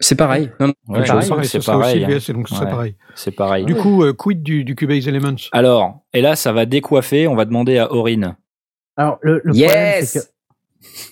C'est 0.00 0.14
pareil. 0.16 0.50
Non, 0.58 0.66
non, 0.66 0.72
Ouais, 1.36 1.44
c'est 1.44 1.58
pareil, 1.72 2.04
hein. 2.04 2.08
Ouais. 2.64 2.70
c'est 3.14 3.30
pareil. 3.32 3.64
Du 3.66 3.74
coup, 3.74 4.02
euh, 4.02 4.12
quid 4.14 4.42
du, 4.42 4.64
du 4.64 4.74
Cubase 4.74 5.06
Elements? 5.06 5.36
Alors, 5.52 6.00
et 6.14 6.22
là, 6.22 6.36
ça 6.36 6.52
va 6.52 6.64
décoiffer. 6.66 7.28
On 7.28 7.34
va 7.36 7.44
demander 7.44 7.76
à 7.78 7.92
Aurine. 7.92 8.36
Alors, 8.96 9.18
le, 9.22 9.34
le 9.44 9.52
problème, 9.52 9.56
Yes 10.02 10.32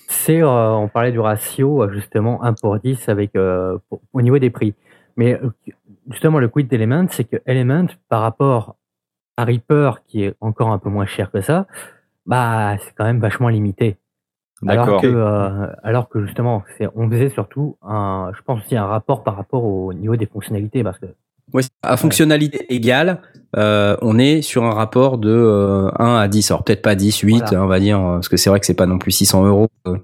c'est 0.07 0.41
euh, 0.41 0.71
on 0.71 0.87
parlait 0.87 1.11
du 1.11 1.19
ratio, 1.19 1.83
euh, 1.83 1.91
justement, 1.93 2.43
1 2.43 2.53
pour 2.53 2.79
10 2.79 3.07
avec, 3.07 3.35
euh, 3.35 3.77
pour- 3.87 4.01
au 4.13 4.21
niveau 4.23 4.39
des 4.39 4.49
prix. 4.49 4.73
Mais 5.15 5.35
euh, 5.35 5.51
justement, 6.09 6.39
le 6.39 6.47
quid 6.47 6.67
d'Element, 6.67 7.05
c'est 7.11 7.23
que 7.23 7.37
Element, 7.45 7.85
par 8.09 8.21
rapport 8.21 8.75
à 9.37 9.45
Reaper, 9.45 10.03
qui 10.07 10.23
est 10.23 10.33
encore 10.41 10.69
un 10.71 10.79
peu 10.79 10.89
moins 10.89 11.05
cher 11.05 11.29
que 11.31 11.41
ça, 11.41 11.67
bah, 12.25 12.77
c'est 12.79 12.93
quand 12.95 13.05
même 13.05 13.19
vachement 13.19 13.47
limité. 13.47 13.97
Alors 14.67 15.01
que, 15.01 15.07
euh, 15.07 15.67
alors 15.83 16.09
que 16.09 16.25
justement, 16.25 16.63
c'est, 16.77 16.87
on 16.95 17.09
faisait 17.09 17.29
surtout 17.29 17.77
un, 17.81 18.31
je 18.35 18.41
pense 18.43 18.59
aussi 18.65 18.75
un 18.75 18.85
rapport 18.85 19.23
par 19.23 19.35
rapport 19.37 19.63
au 19.63 19.93
niveau 19.93 20.15
des 20.15 20.25
fonctionnalités, 20.25 20.83
parce 20.83 20.99
que 20.99 21.05
à 21.81 21.97
fonctionnalité 21.97 22.71
égale, 22.73 23.21
euh, 23.55 23.97
on 24.03 24.19
est 24.19 24.41
sur 24.43 24.65
un 24.65 24.71
rapport 24.73 25.17
de 25.17 25.29
euh, 25.31 25.89
1 25.97 26.17
à 26.17 26.27
10. 26.27 26.51
Alors 26.51 26.63
peut-être 26.63 26.83
pas 26.83 26.93
10, 26.93 27.19
8, 27.21 27.39
Voilà. 27.39 27.63
on 27.63 27.67
va 27.67 27.79
dire, 27.79 27.99
euh, 27.99 28.13
parce 28.15 28.29
que 28.29 28.37
c'est 28.37 28.49
vrai 28.51 28.59
que 28.59 28.65
c'est 28.67 28.75
pas 28.75 28.85
non 28.85 28.99
plus 28.99 29.11
600 29.11 29.45
euros 29.47 29.67
euh, 29.87 29.97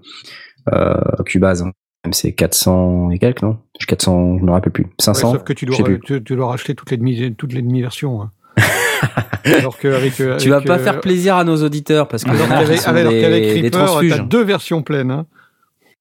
euh, 0.73 1.23
Cubase. 1.25 1.61
hein. 1.61 1.71
Même 2.03 2.13
c'est 2.13 2.31
400 2.33 3.11
et 3.11 3.19
quelques, 3.19 3.41
non? 3.43 3.57
400, 3.87 4.39
je 4.39 4.43
me 4.43 4.51
rappelle 4.51 4.71
plus. 4.71 4.87
500 4.99 5.27
Ouais, 5.27 5.33
Sauf 5.37 5.43
que 5.43 5.53
tu 5.53 5.65
dois, 5.65 5.77
tu, 6.03 6.23
tu 6.23 6.35
dois 6.35 6.47
racheter 6.47 6.73
toutes 6.75 6.89
les 6.91 6.97
demi, 6.97 7.35
toutes 7.35 7.53
les 7.53 7.61
demi-versions. 7.61 8.21
hein. 8.23 8.31
alors 9.45 9.77
euh, 9.85 10.37
Tu 10.39 10.49
vas 10.49 10.61
pas 10.61 10.75
euh, 10.79 10.83
faire 10.83 10.99
plaisir 11.01 11.35
à 11.35 11.43
nos 11.43 11.61
auditeurs 11.63 12.07
parce 12.07 12.23
que 12.23 12.29
Alors 12.31 12.47
qu'avec 12.47 12.87
alors 12.87 13.11
des, 13.11 13.21
qu'avec 13.21 13.43
des 13.43 13.53
Reaper, 13.53 13.69
t'as 13.71 13.85
transfuges. 13.85 14.23
deux 14.23 14.43
versions 14.43 14.81
pleines 14.81 15.11
hein, 15.11 15.25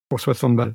pour 0.09 0.21
60 0.21 0.57
balles. 0.57 0.75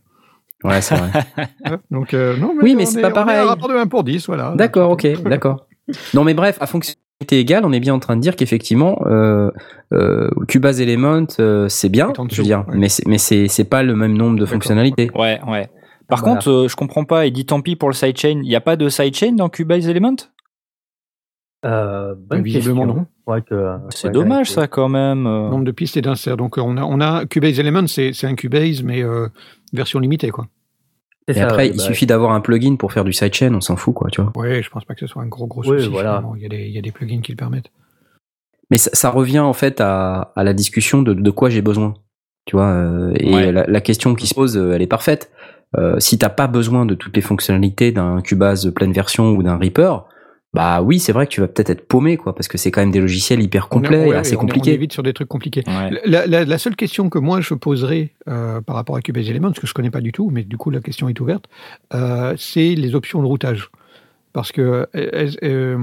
Ouais, 0.63 0.81
c'est 0.81 0.95
vrai. 0.95 1.09
Hein, 1.65 1.77
Donc, 1.89 2.13
euh, 2.13 2.35
non, 2.37 2.53
Oui, 2.61 2.75
mais 2.75 2.85
c'est 2.85 2.99
est- 2.99 3.01
pas 3.01 3.07
on 3.07 3.11
est 3.11 3.13
pareil. 3.13 3.37
à 3.37 3.43
un 3.43 3.45
rapport 3.45 3.69
de 3.69 3.75
1 3.75 3.87
pour 3.87 4.03
10, 4.03 4.27
voilà. 4.27 4.53
D'accord, 4.55 4.91
ok, 4.91 5.07
d'accord. 5.23 5.65
Non, 6.13 6.23
mais 6.23 6.33
bref, 6.33 6.57
à 6.59 6.67
fonctionnalité 6.67 7.39
égale, 7.39 7.63
on 7.65 7.71
est 7.71 7.79
bien 7.79 7.93
en 7.93 7.99
train 7.99 8.15
de 8.15 8.21
dire 8.21 8.35
qu'effectivement, 8.35 9.01
euh, 9.07 9.49
euh, 9.93 10.29
Cubase 10.47 10.81
Element, 10.81 11.25
euh, 11.39 11.67
c'est 11.69 11.89
bien, 11.89 12.11
je 12.29 12.35
veux 12.37 12.43
dire, 12.43 12.65
ouais. 12.67 12.75
mais 12.77 12.89
c'est 12.89 13.07
mais 13.07 13.17
c'est 13.17 13.47
c'est 13.47 13.63
pas 13.63 13.83
le 13.83 13.95
même 13.95 14.13
nombre 14.17 14.35
de 14.35 14.41
D'accord, 14.41 14.53
fonctionnalités. 14.53 15.09
Ouais, 15.15 15.39
ouais. 15.47 15.69
Par 16.07 16.19
Voilà. 16.19 16.35
contre, 16.35 16.49
euh, 16.51 16.67
je 16.67 16.75
comprends 16.75 17.05
pas. 17.05 17.25
Il 17.25 17.31
dit 17.33 17.45
tant 17.45 17.61
pis 17.61 17.75
pour 17.75 17.89
le 17.89 17.93
sidechain. 17.95 18.39
Il 18.43 18.47
n'y 18.49 18.55
a 18.55 18.61
pas 18.61 18.75
de 18.75 18.89
sidechain 18.89 19.31
dans 19.33 19.47
Cubase 19.49 19.87
Element 19.87 20.15
euh, 21.65 22.15
bonne 22.17 22.41
Visiblement, 22.41 22.85
question. 22.85 23.01
non. 23.01 23.05
Ouais, 23.33 23.41
que- 23.41 23.75
C'est 23.89 24.07
ouais, 24.07 24.13
dommage 24.13 24.49
ça 24.49 24.67
quand 24.67 24.89
même. 24.89 25.27
euh. 25.27 25.49
Nombre 25.49 25.65
de 25.65 25.71
pistes 25.71 25.97
et 25.97 26.01
d'inserts. 26.01 26.37
Donc, 26.37 26.57
euh, 26.57 26.61
on 26.61 26.77
a, 26.77 26.83
on 26.83 26.99
a 27.01 27.25
Cubase 27.25 27.59
Elements, 27.59 27.87
c'est 27.87 28.13
c'est 28.13 28.27
un 28.27 28.35
Cubase, 28.35 28.81
mais 28.83 29.03
euh, 29.03 29.27
version 29.73 29.99
limitée, 29.99 30.29
quoi. 30.29 30.47
C'est 31.27 31.35
Et 31.35 31.39
ça, 31.39 31.45
après, 31.45 31.63
ouais, 31.63 31.69
il 31.69 31.77
bah, 31.77 31.83
suffit 31.83 32.05
d'avoir 32.07 32.31
un 32.31 32.41
plugin 32.41 32.75
pour 32.75 32.91
faire 32.91 33.03
du 33.03 33.13
sidechain, 33.13 33.53
on 33.53 33.61
s'en 33.61 33.75
fout, 33.75 33.93
quoi, 33.93 34.09
tu 34.09 34.21
vois. 34.21 34.31
Ouais, 34.35 34.63
je 34.63 34.69
pense 34.71 34.83
pas 34.85 34.93
que 34.95 35.01
ce 35.01 35.07
soit 35.07 35.21
un 35.21 35.27
gros, 35.27 35.45
gros 35.47 35.61
Oui, 35.61 35.77
souci. 35.79 35.89
voilà. 35.91 36.23
Il 36.37 36.41
y, 36.41 36.45
a 36.45 36.49
des, 36.49 36.65
il 36.65 36.71
y 36.73 36.77
a 36.77 36.81
des 36.81 36.91
plugins 36.91 37.21
qui 37.21 37.31
le 37.31 37.37
permettent. 37.37 37.71
Mais 38.71 38.77
ça, 38.77 38.89
ça 38.93 39.09
revient 39.09 39.39
en 39.39 39.53
fait 39.53 39.79
à, 39.81 40.31
à 40.35 40.43
la 40.43 40.53
discussion 40.53 41.01
de, 41.01 41.13
de 41.13 41.31
quoi 41.31 41.49
j'ai 41.49 41.61
besoin, 41.61 41.93
tu 42.45 42.55
vois. 42.55 42.67
euh, 42.67 43.13
et 43.19 43.33
Ouais. 43.33 43.51
la, 43.51 43.65
la 43.67 43.81
question 43.81 44.15
qui 44.15 44.25
se 44.27 44.33
pose, 44.33 44.57
euh, 44.57 44.71
elle 44.73 44.81
est 44.81 44.87
parfaite. 44.87 45.31
Euh, 45.77 45.99
si 45.99 46.17
t'as 46.17 46.29
pas 46.29 46.47
besoin 46.47 46.85
de 46.87 46.95
toutes 46.95 47.15
les 47.15 47.21
fonctionnalités 47.21 47.91
d'un 47.91 48.21
Cubase 48.21 48.71
pleine 48.73 48.91
version 48.91 49.29
ou 49.31 49.43
d'un 49.43 49.57
Reaper, 49.57 50.05
bah 50.53 50.81
oui, 50.81 50.99
c'est 50.99 51.11
vrai 51.11 51.27
que 51.27 51.31
tu 51.31 51.41
vas 51.41 51.47
peut-être 51.47 51.69
être 51.69 51.87
paumé, 51.87 52.17
quoi, 52.17 52.33
parce 52.33 52.47
que 52.47 52.57
c'est 52.57 52.71
quand 52.71 52.81
même 52.81 52.89
des 52.91 52.99
logiciels 53.01 53.41
hyper 53.41 53.69
complets 53.69 54.05
ouais, 54.07 54.09
et 54.09 54.13
assez 54.15 54.35
on 54.35 54.39
est- 54.39 54.41
compliqués. 54.41 54.71
On 54.71 54.73
est 54.73 54.77
vite 54.77 54.93
sur 54.93 55.03
des 55.03 55.13
trucs 55.13 55.27
compliqués. 55.27 55.63
Ouais. 55.67 56.01
La, 56.05 56.25
la- 56.25 56.43
la 56.45 56.57
seule 56.57 56.75
question 56.75 57.09
que 57.09 57.19
moi 57.19 57.39
je 57.41 57.53
poserais 57.53 58.13
euh, 58.27 58.59
par 58.61 58.75
rapport 58.75 58.95
à 58.95 59.01
Cubase 59.01 59.29
Elements, 59.29 59.51
que 59.51 59.67
je 59.67 59.73
connais 59.73 59.91
pas 59.91 60.01
du 60.01 60.11
tout, 60.11 60.29
mais 60.31 60.43
du 60.43 60.57
coup 60.57 60.71
la 60.71 60.79
question 60.81 61.07
est 61.07 61.19
ouverte, 61.19 61.45
euh, 61.93 62.33
c'est 62.37 62.73
les 62.75 62.95
options 62.95 63.21
de 63.21 63.27
routage. 63.27 63.69
Parce 64.33 64.51
que 64.51 64.61
euh, 64.61 64.85
elles- 64.93 65.37
euh, 65.43 65.77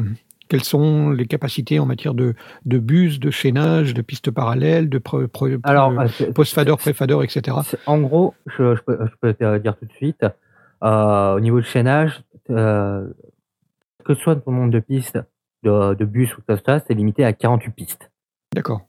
quelles 0.48 0.62
sont 0.64 1.10
les 1.10 1.26
capacités 1.26 1.78
en 1.80 1.86
matière 1.86 2.14
de, 2.14 2.34
de 2.64 2.78
bus, 2.78 3.18
de 3.20 3.30
chaînage, 3.30 3.94
de 3.94 4.02
pistes 4.02 4.30
parallèles, 4.30 4.88
de 4.88 4.98
pre- 4.98 5.26
pre- 5.26 5.58
Alors, 5.64 5.92
pre- 5.92 6.08
c'est- 6.08 6.32
post-fader, 6.32 6.74
pré-fader, 6.78 7.18
etc. 7.24 7.56
c'est- 7.64 7.78
en 7.86 7.98
gros, 7.98 8.34
je, 8.46 8.74
je 8.76 8.80
peux, 8.82 8.98
je 9.00 9.12
peux 9.20 9.32
te 9.34 9.58
dire 9.58 9.76
tout 9.76 9.86
de 9.86 9.92
suite, 9.92 10.24
euh, 10.84 11.34
au 11.36 11.40
niveau 11.40 11.58
de 11.60 11.64
chaînage, 11.66 12.22
euh, 12.50 13.08
que 14.07 14.14
ce 14.14 14.20
soit 14.22 14.36
ton 14.36 14.52
nombre 14.52 14.70
de 14.72 14.78
pistes, 14.80 15.18
de, 15.62 15.94
de 15.94 16.04
bus 16.04 16.36
ou 16.36 16.40
de 16.40 16.46
tosta, 16.46 16.80
c'est 16.86 16.94
limité 16.94 17.24
à 17.24 17.32
48 17.32 17.70
pistes. 17.72 18.11
D'accord. 18.54 18.80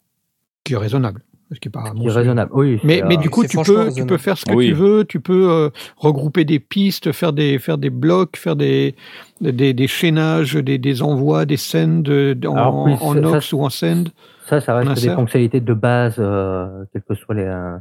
Ce 0.59 0.63
qui 0.65 0.73
est 0.73 0.77
raisonnable. 0.77 1.21
Ce 1.53 1.59
qui 1.61 1.69
est 1.69 1.71
pas 1.71 1.85
Ce 1.87 1.93
qui 1.93 2.05
est 2.07 2.11
raisonnable. 2.11 2.51
Oui, 2.53 2.77
Mais, 2.83 3.01
mais 3.07 3.15
du 3.15 3.29
coup, 3.29 3.45
tu 3.45 3.57
peux, 3.57 3.89
tu 3.93 4.05
peux 4.05 4.17
faire 4.17 4.37
ce 4.37 4.43
que 4.45 4.53
Oui. 4.53 4.67
tu 4.67 4.73
veux, 4.73 5.05
tu 5.05 5.21
peux 5.21 5.49
euh, 5.49 5.69
regrouper 5.95 6.43
des 6.43 6.59
pistes, 6.59 7.13
faire 7.13 7.31
des, 7.31 7.57
faire 7.57 7.77
des 7.77 7.89
blocs, 7.89 8.35
faire 8.35 8.57
des, 8.57 8.95
des, 9.39 9.73
des 9.73 9.87
chaînages, 9.87 10.55
des, 10.55 10.77
des 10.77 11.01
envois, 11.01 11.45
des 11.45 11.55
sends 11.55 11.99
de- 11.99 12.33
de- 12.33 12.47
en, 12.49 12.55
Alors, 12.55 12.83
oui, 12.83 12.93
en 12.99 13.13
ça- 13.13 13.39
ça, 13.41 13.55
ou 13.55 13.63
en 13.63 13.69
send. 13.69 14.09
Ça, 14.45 14.59
ça 14.59 14.75
reste 14.75 15.01
des 15.01 15.09
fonctionnalités 15.15 15.61
de 15.61 15.73
base, 15.73 16.15
euh, 16.19 16.83
quelle 16.91 17.03
que 17.03 17.15
soit 17.15 17.35
les, 17.35 17.43
euh, 17.45 17.77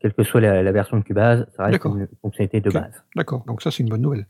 quelle 0.00 0.12
que 0.12 0.24
soit 0.24 0.40
la, 0.40 0.62
la 0.64 0.72
version 0.72 0.96
de 0.98 1.02
Cubase, 1.04 1.46
ça 1.56 1.64
reste 1.64 1.84
une 1.84 2.08
fonctionnalité 2.22 2.60
de 2.60 2.70
base. 2.70 3.04
D'accord, 3.14 3.44
donc 3.46 3.62
ça 3.62 3.70
c'est 3.70 3.82
une 3.84 3.88
bonne 3.88 4.02
nouvelle. 4.02 4.26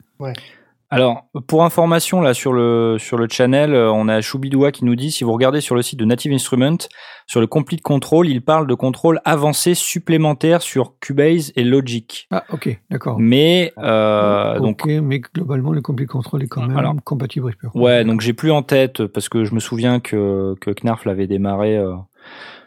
Alors, 0.92 1.28
pour 1.46 1.62
information, 1.62 2.20
là, 2.20 2.34
sur 2.34 2.52
le, 2.52 2.96
sur 2.98 3.16
le 3.16 3.28
channel, 3.30 3.74
euh, 3.74 3.92
on 3.92 4.08
a 4.08 4.20
Choubidoua 4.20 4.72
qui 4.72 4.84
nous 4.84 4.96
dit, 4.96 5.12
si 5.12 5.22
vous 5.22 5.32
regardez 5.32 5.60
sur 5.60 5.76
le 5.76 5.82
site 5.82 6.00
de 6.00 6.04
Native 6.04 6.32
Instruments, 6.32 6.88
sur 7.28 7.40
le 7.40 7.46
Complete 7.46 7.80
Control, 7.80 8.28
il 8.28 8.42
parle 8.42 8.66
de 8.66 8.74
contrôle 8.74 9.20
avancé 9.24 9.74
supplémentaire 9.74 10.62
sur 10.62 10.98
Cubase 10.98 11.52
et 11.54 11.62
Logic. 11.62 12.26
Ah 12.32 12.42
ok, 12.52 12.80
d'accord. 12.90 13.20
Mais, 13.20 13.72
euh, 13.78 14.58
donc, 14.58 14.84
ok, 14.84 14.90
mais 15.00 15.20
globalement 15.20 15.70
le 15.70 15.80
complete 15.80 16.08
control 16.08 16.42
est 16.42 16.48
quand 16.48 16.66
même 16.66 16.76
Alors, 16.76 16.96
compatible. 17.04 17.54
Ouais, 17.74 18.04
donc 18.04 18.20
j'ai 18.20 18.32
plus 18.32 18.50
en 18.50 18.62
tête 18.62 19.06
parce 19.06 19.28
que 19.28 19.44
je 19.44 19.54
me 19.54 19.60
souviens 19.60 20.00
que 20.00 20.56
que 20.60 20.72
Knarf 20.72 21.04
l'avait 21.04 21.28
démarré 21.28 21.76
euh, 21.76 21.94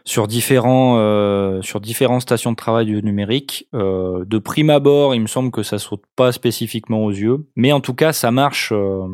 sur 0.06 0.28
différents 0.28 0.98
euh, 0.98 1.62
sur 1.62 1.80
différentes 1.80 2.22
stations 2.22 2.52
de 2.52 2.56
travail 2.58 2.86
du 2.86 3.02
numérique. 3.04 3.68
Euh, 3.74 4.26
de 4.26 4.38
prime 4.38 4.70
abord, 4.70 5.16
il 5.16 5.22
me 5.22 5.28
semble 5.28 5.50
que 5.52 5.64
ça 5.64 5.80
saute 5.80 6.04
pas 6.16 6.32
spécifiquement 6.32 7.04
aux 7.06 7.12
yeux, 7.12 7.48
mais 7.56 7.72
en 7.72 7.80
tout 7.80 7.94
cas, 7.94 8.12
ça 8.14 8.32
marche 8.32 8.72
euh, 8.74 9.08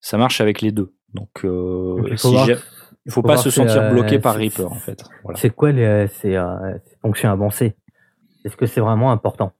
ça 0.00 0.18
marche 0.18 0.40
avec 0.40 0.60
les 0.60 0.72
deux. 0.72 0.92
Donc, 1.14 1.28
euh, 1.44 1.96
il 2.06 2.10
faut 2.18 2.28
si 2.28 2.32
voir- 2.34 2.46
j'ai- 2.46 2.56
il 3.06 3.12
faut 3.12 3.22
pas 3.22 3.36
se 3.36 3.50
sentir 3.50 3.82
euh, 3.82 3.90
bloqué 3.92 4.18
par 4.20 4.36
Reaper 4.36 4.70
en 4.70 4.74
fait. 4.76 5.02
Voilà. 5.24 5.38
C'est 5.38 5.50
quoi 5.50 5.72
les, 5.72 5.82
euh, 5.84 6.06
ces 6.06 6.36
fonctions 7.02 7.30
avancées 7.30 7.74
Est-ce 8.44 8.56
que 8.56 8.66
c'est 8.66 8.80
vraiment 8.80 9.10
important? 9.10 9.52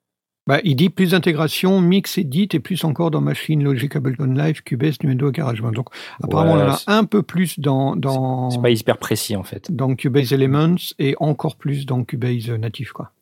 Bah, 0.49 0.59
il 0.65 0.75
dit 0.75 0.91
plus 0.91 1.13
d'intégration, 1.13 1.81
mix, 1.81 2.19
edit 2.19 2.49
et 2.53 2.59
plus 2.59 2.83
encore 2.85 3.13
dans 3.13 3.21
Machine, 3.21 3.63
Logic, 3.63 3.95
Ableton 3.95 4.35
Live, 4.35 4.63
Cubase, 4.65 4.97
Nuendo 5.05 5.29
et 5.29 5.33
GarageBand. 5.33 5.71
Donc 5.71 5.89
apparemment 6.23 6.55
Ouais, 6.55 6.63
on 6.63 6.69
en 6.71 6.73
a 6.73 6.81
un 6.99 7.05
peu 7.05 7.23
plus 7.23 7.61
dans, 7.61 7.95
dans, 7.95 8.51
C'est 8.51 8.61
pas 8.61 8.71
hyper 8.71 8.99
précis 8.99 9.37
en 9.37 9.45
fait. 9.45 9.71
dans 9.71 9.95
Cubase 9.95 10.33
Elements 10.33 10.75
et 10.99 11.15
encore 11.21 11.55
plus 11.57 11.87
dans 11.87 12.03
Cubase 12.03 12.49
natif. 12.51 12.91
Quoi. 12.93 13.13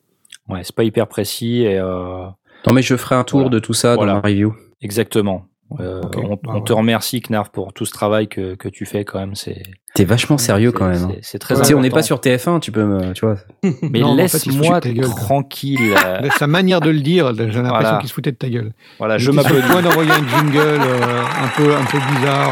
Ouais, 0.49 0.63
c'est 0.63 0.75
pas 0.75 0.83
hyper 0.83 1.07
précis 1.07 1.61
et 1.61 1.77
euh, 1.77 2.25
Non, 2.67 2.73
mais 2.73 2.81
je 2.81 2.95
ferai 2.97 3.15
un 3.15 3.23
tour 3.23 3.41
Voilà. 3.41 3.49
de 3.53 3.59
tout 3.59 3.73
ça 3.73 3.95
Voilà. 3.95 4.13
dans 4.13 4.21
ma 4.21 4.27
review. 4.27 4.55
exactement. 4.81 5.45
Euh, 5.79 6.01
on 6.17 6.29
bah 6.35 6.37
on 6.55 6.61
te 6.61 6.73
ouais. 6.73 6.79
remercie 6.79 7.21
Knarf 7.21 7.49
pour 7.49 7.71
tout 7.73 7.85
ce 7.85 7.91
travail 7.93 8.27
que, 8.27 8.55
que 8.55 8.67
tu 8.67 8.85
fais 8.85 9.05
quand 9.05 9.19
même. 9.19 9.35
C'est 9.35 9.63
T'es 9.93 10.03
vachement 10.03 10.37
sérieux 10.37 10.71
quand 10.71 10.87
même. 10.87 11.03
hein. 11.03 11.15
c'est- 11.21 11.39
très 11.39 11.55
Tu 11.55 11.63
sais, 11.63 11.73
on 11.73 11.81
n'est 11.81 11.89
pas 11.89 12.01
sur 12.03 12.19
TF1, 12.19 12.59
tu 12.59 12.71
peux 12.71 12.83
me, 12.83 13.13
tu 13.13 13.25
vois. 13.25 13.37
Mais 13.81 14.03
en 14.03 14.15
fait, 14.15 14.23
laisse-moi 14.23 14.81
tranquille. 15.15 15.79
euh, 16.05 16.29
Sa 16.37 16.47
manière 16.47 16.81
de 16.81 16.89
le 16.89 16.99
dire, 16.99 17.33
j'ai 17.35 17.45
l'impression 17.45 17.63
Voilà. 17.69 17.97
qu'il 17.99 18.09
se 18.09 18.13
foutait 18.13 18.31
de 18.31 18.37
ta 18.37 18.49
gueule. 18.49 18.73
voilà, 18.99 19.15
Il 19.15 19.19
je 19.19 19.31
m'applaudis. 19.31 19.67
point 19.67 19.81
d'envoyer 19.81 20.11
un 20.11 20.27
jingle 20.27 20.57
euh, 20.57 21.21
un 21.23 21.47
peu 21.57 21.73
un 21.75 21.85
peu 21.85 21.97
bizarre. 22.15 22.51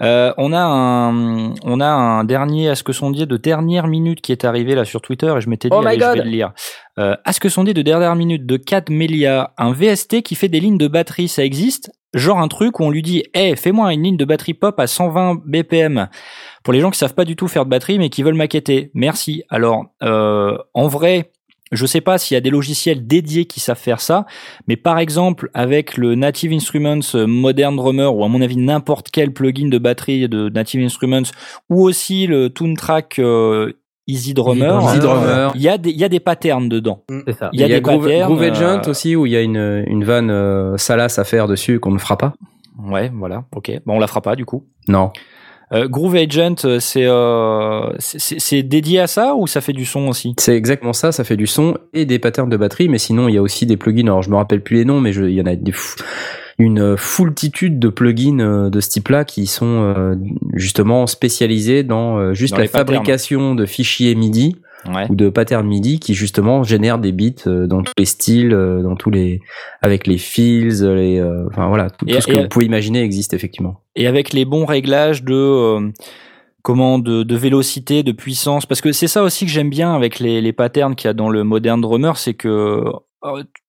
Euh, 0.00 0.32
on 0.38 0.52
a 0.52 0.60
un, 0.60 1.54
on 1.62 1.80
a 1.80 1.86
un 1.86 2.24
dernier 2.24 2.68
Ask 2.68 2.92
Sondier 2.92 3.26
de 3.26 3.36
dernière 3.36 3.86
minute 3.86 4.20
qui 4.20 4.32
est 4.32 4.44
arrivé 4.44 4.74
là 4.74 4.84
sur 4.84 5.00
Twitter 5.00 5.32
et 5.36 5.40
je 5.40 5.48
m'étais 5.48 5.68
dit 5.68 5.76
Oh 5.78 5.86
allez, 5.86 6.00
je 6.00 6.04
vais 6.04 6.24
le 6.24 6.30
lire. 6.30 6.52
Euh, 6.98 7.16
Ask 7.24 7.50
Sondier 7.50 7.74
de 7.74 7.82
dernière 7.82 8.14
minute 8.14 8.46
de 8.46 8.56
Cat 8.56 8.84
Melia, 8.88 9.52
un 9.58 9.72
VST 9.72 10.22
qui 10.22 10.36
fait 10.36 10.48
des 10.48 10.60
lignes 10.60 10.78
de 10.78 10.86
batterie, 10.86 11.28
ça 11.28 11.44
existe? 11.44 11.90
Genre 12.14 12.38
un 12.38 12.46
truc 12.46 12.78
où 12.78 12.84
on 12.84 12.90
lui 12.90 13.02
dit, 13.02 13.24
hey, 13.34 13.56
fais-moi 13.56 13.92
une 13.92 14.04
ligne 14.04 14.16
de 14.16 14.24
batterie 14.24 14.54
pop 14.54 14.78
à 14.78 14.86
120 14.86 15.42
BPM. 15.44 16.08
Pour 16.62 16.72
les 16.72 16.80
gens 16.80 16.92
qui 16.92 16.98
savent 16.98 17.14
pas 17.14 17.24
du 17.24 17.34
tout 17.34 17.48
faire 17.48 17.64
de 17.64 17.70
batterie 17.70 17.98
mais 17.98 18.10
qui 18.10 18.22
veulent 18.22 18.34
maqueter. 18.34 18.92
Merci. 18.94 19.42
Alors, 19.48 19.86
euh, 20.04 20.56
en 20.74 20.86
vrai, 20.86 21.32
je 21.72 21.86
sais 21.86 22.00
pas 22.00 22.18
s'il 22.18 22.36
y 22.36 22.38
a 22.38 22.40
des 22.40 22.50
logiciels 22.50 23.06
dédiés 23.06 23.46
qui 23.46 23.58
savent 23.58 23.78
faire 23.78 24.00
ça, 24.00 24.26
mais 24.68 24.76
par 24.76 24.98
exemple 25.00 25.50
avec 25.54 25.96
le 25.96 26.14
Native 26.14 26.52
Instruments 26.52 27.00
euh, 27.16 27.26
Modern 27.26 27.74
Drummer 27.74 28.14
ou 28.14 28.24
à 28.24 28.28
mon 28.28 28.40
avis 28.40 28.56
n'importe 28.56 29.10
quel 29.10 29.32
plugin 29.32 29.68
de 29.68 29.78
batterie 29.78 30.28
de 30.28 30.48
Native 30.50 30.84
Instruments 30.84 31.32
ou 31.70 31.82
aussi 31.82 32.28
le 32.28 32.50
Toontrack 32.50 33.18
euh, 33.18 33.72
Easy 34.06 34.34
Drummer, 34.34 34.80
Easy 34.82 34.98
Drummer. 34.98 35.52
il 35.54 35.62
y 35.62 35.68
a 35.68 35.78
des 35.78 35.90
il 35.90 35.96
y 35.96 36.04
a 36.04 36.08
des 36.08 36.20
patterns 36.20 36.68
dedans. 36.68 37.02
C'est 37.26 37.32
ça. 37.38 37.50
Il 37.52 37.60
y 37.60 37.64
a 37.64 37.68
des 37.68 37.80
Groove, 37.80 38.04
patterns, 38.04 38.26
Groove 38.26 38.42
Agent 38.42 38.82
euh, 38.86 38.90
aussi, 38.90 39.16
où 39.16 39.24
il 39.26 39.32
y 39.32 39.36
a 39.36 39.40
une, 39.42 39.84
une 39.86 40.04
vanne 40.04 40.30
euh, 40.30 40.76
salace 40.76 41.18
à 41.18 41.24
faire 41.24 41.48
dessus 41.48 41.80
qu'on 41.80 41.90
ne 41.92 41.98
fera 41.98 42.18
pas. 42.18 42.34
Ouais, 42.78 43.10
voilà, 43.14 43.44
ok. 43.54 43.72
Bon, 43.86 43.94
on 43.96 43.98
la 43.98 44.06
fera 44.06 44.20
pas 44.20 44.36
du 44.36 44.44
coup. 44.44 44.66
Non. 44.88 45.10
Euh, 45.72 45.88
Groove 45.88 46.16
Agent, 46.16 46.56
euh, 46.66 46.78
c'est 46.80 47.06
euh, 47.06 47.90
c'est- 47.98 48.18
c'est 48.18 48.38
c'est 48.38 48.62
dédié 48.62 49.00
à 49.00 49.06
ça 49.06 49.34
ou 49.34 49.46
ça 49.46 49.62
fait 49.62 49.72
du 49.72 49.86
son 49.86 50.08
aussi? 50.08 50.34
C'est 50.38 50.54
exactement 50.54 50.92
ça, 50.92 51.10
ça 51.10 51.24
fait 51.24 51.38
du 51.38 51.46
son 51.46 51.78
et 51.94 52.04
des 52.04 52.18
patterns 52.18 52.50
de 52.50 52.56
batterie, 52.58 52.90
mais 52.90 52.98
sinon 52.98 53.28
il 53.28 53.34
y 53.34 53.38
a 53.38 53.42
aussi 53.42 53.64
des 53.64 53.78
plugins, 53.78 54.04
alors 54.04 54.22
je 54.22 54.28
me 54.30 54.36
rappelle 54.36 54.62
plus 54.62 54.76
les 54.76 54.84
noms, 54.84 55.00
mais 55.00 55.12
je- 55.14 55.24
il 55.24 55.34
y 55.34 55.40
en 55.40 55.46
a 55.46 55.56
des 55.56 55.72
fou- 55.72 55.96
une 56.58 56.96
foultitude 56.96 57.78
de 57.78 57.88
plugins 57.88 58.38
euh, 58.40 58.70
de 58.70 58.80
ce 58.80 58.88
type-là 58.90 59.24
qui 59.24 59.46
sont 59.46 59.66
euh, 59.96 60.14
justement 60.54 61.06
spécialisés 61.06 61.82
dans 61.82 62.18
euh, 62.18 62.32
juste 62.34 62.54
Dans 62.54 62.60
la 62.60 62.68
fabrication 62.68 63.54
de 63.54 63.66
fichiers 63.66 64.14
MIDI 64.14 64.56
Ouais. 64.86 65.06
ou 65.08 65.14
de 65.14 65.30
patterns 65.30 65.66
MIDI 65.66 65.98
qui 65.98 66.12
justement 66.12 66.62
génèrent 66.62 66.98
des 66.98 67.10
bits 67.10 67.34
dans 67.46 67.82
tous 67.82 67.94
les 67.96 68.04
styles, 68.04 68.50
dans 68.50 68.96
tous 68.96 69.08
les 69.08 69.40
avec 69.80 70.06
les 70.06 70.18
fills, 70.18 70.82
les 70.94 71.22
enfin 71.46 71.68
voilà 71.68 71.88
tout, 71.88 72.04
Et- 72.06 72.12
tout 72.16 72.20
ce 72.20 72.26
que 72.26 72.38
vous 72.38 72.48
pouvez 72.48 72.66
imaginer 72.66 73.00
existe 73.02 73.32
effectivement. 73.32 73.80
et 73.96 74.06
avec 74.06 74.34
les 74.34 74.44
bons 74.44 74.66
réglages 74.66 75.24
de 75.24 75.32
euh, 75.34 75.90
comment 76.60 76.98
de, 76.98 77.22
de 77.22 77.34
vélocité, 77.34 78.02
de 78.02 78.12
puissance, 78.12 78.66
parce 78.66 78.82
que 78.82 78.92
c'est 78.92 79.06
ça 79.08 79.22
aussi 79.22 79.46
que 79.46 79.50
j'aime 79.50 79.70
bien 79.70 79.94
avec 79.94 80.18
les, 80.20 80.42
les 80.42 80.52
patterns 80.52 80.94
qu'il 80.96 81.08
y 81.08 81.10
a 81.10 81.14
dans 81.14 81.30
le 81.30 81.44
Modern 81.44 81.80
Drummer, 81.80 82.18
c'est 82.18 82.34
que 82.34 82.84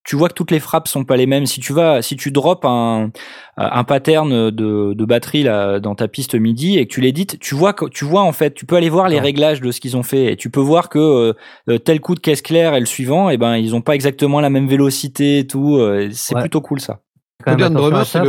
tu 0.03 0.15
vois 0.15 0.27
que 0.29 0.33
toutes 0.33 0.51
les 0.51 0.59
frappes 0.59 0.87
sont 0.87 1.05
pas 1.05 1.15
les 1.17 1.25
mêmes. 1.25 1.45
Si 1.45 1.59
tu 1.61 1.71
vas, 1.73 2.01
si 2.01 2.15
tu 2.15 2.31
drops 2.31 2.65
un, 2.65 3.11
un 3.57 3.83
pattern 3.83 4.49
de, 4.51 4.93
de 4.93 5.05
batterie 5.05 5.43
là 5.43 5.79
dans 5.79 5.95
ta 5.95 6.07
piste 6.07 6.35
MIDI 6.35 6.77
et 6.77 6.87
que 6.87 6.93
tu 6.93 7.01
l'édites, 7.01 7.39
tu 7.39 7.55
vois 7.55 7.73
que 7.73 7.85
tu 7.85 8.05
vois 8.05 8.21
en 8.23 8.31
fait, 8.33 8.53
tu 8.53 8.65
peux 8.65 8.75
aller 8.75 8.89
voir 8.89 9.07
les 9.07 9.19
réglages 9.19 9.61
de 9.61 9.71
ce 9.71 9.79
qu'ils 9.79 9.95
ont 9.97 10.03
fait 10.03 10.33
et 10.33 10.35
tu 10.35 10.49
peux 10.49 10.59
voir 10.59 10.89
que 10.89 11.33
euh, 11.69 11.77
tel 11.79 12.01
coup 12.01 12.15
de 12.15 12.19
caisse 12.19 12.41
claire 12.41 12.73
et 12.75 12.79
le 12.79 12.85
suivant, 12.85 13.29
et 13.29 13.37
ben 13.37 13.55
ils 13.57 13.73
ont 13.75 13.81
pas 13.81 13.95
exactement 13.95 14.41
la 14.41 14.49
même 14.49 14.67
vélocité 14.67 15.39
et 15.39 15.47
tout. 15.47 15.77
euh, 15.77 16.09
C'est 16.11 16.35
Ouais. 16.35 16.41
plutôt 16.41 16.61
cool 16.61 16.81
ça. 16.81 16.99
Modern 17.47 17.73
Drummer, 17.73 18.05
c'est 18.05 18.19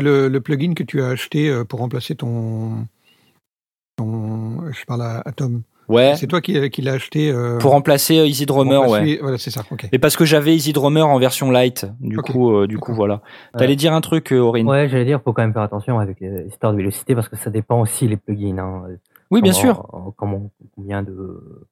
le, 0.00 0.38
plugin 0.38 0.72
que 0.74 0.82
tu 0.82 1.02
as 1.02 1.08
acheté 1.08 1.48
euh, 1.48 1.64
pour 1.64 1.80
remplacer 1.80 2.14
ton. 2.16 2.86
ton 3.96 4.70
je 4.72 4.84
parle 4.86 5.02
à, 5.02 5.22
à 5.24 5.32
Tom. 5.32 5.62
Ouais. 5.90 6.14
C'est 6.16 6.26
toi 6.26 6.40
qui, 6.40 6.70
qui 6.70 6.82
l'as 6.82 6.92
acheté. 6.94 7.30
euh, 7.30 7.58
Pour 7.58 7.72
remplacer 7.72 8.18
euh, 8.18 8.26
Easy 8.26 8.46
Drummer, 8.46 8.88
ouais. 8.88 9.18
Voilà, 9.20 9.38
c'est 9.38 9.50
ça. 9.50 9.62
Ok. 9.70 9.88
Mais 9.92 9.98
parce 9.98 10.16
que 10.16 10.24
j'avais 10.24 10.54
Easy 10.54 10.72
Drummer 10.72 11.06
en 11.06 11.18
version 11.18 11.50
light, 11.50 11.86
du 12.00 12.16
coup, 12.18 12.52
euh, 12.54 12.66
du 12.66 12.78
coup, 12.78 12.94
voilà. 12.94 13.20
T'allais 13.56 13.76
dire 13.76 13.92
un 13.92 14.00
truc, 14.00 14.32
euh, 14.32 14.38
Aurine 14.38 14.68
Ouais, 14.68 14.88
j'allais 14.88 15.04
dire, 15.04 15.20
faut 15.24 15.32
quand 15.32 15.42
même 15.42 15.52
faire 15.52 15.62
attention 15.62 15.98
avec 15.98 16.20
les 16.20 16.46
histoires 16.48 16.72
de 16.72 16.76
vélocité 16.78 17.14
parce 17.14 17.28
que 17.28 17.36
ça 17.36 17.50
dépend 17.50 17.80
aussi 17.80 18.06
les 18.08 18.16
plugins. 18.16 18.58
Hein. 18.58 18.82
Oui, 19.30 19.42
bien 19.42 19.52
sûr. 19.52 19.86
euh, 19.94 20.10
Comment, 20.16 20.50
combien 20.74 21.02
de, 21.02 21.66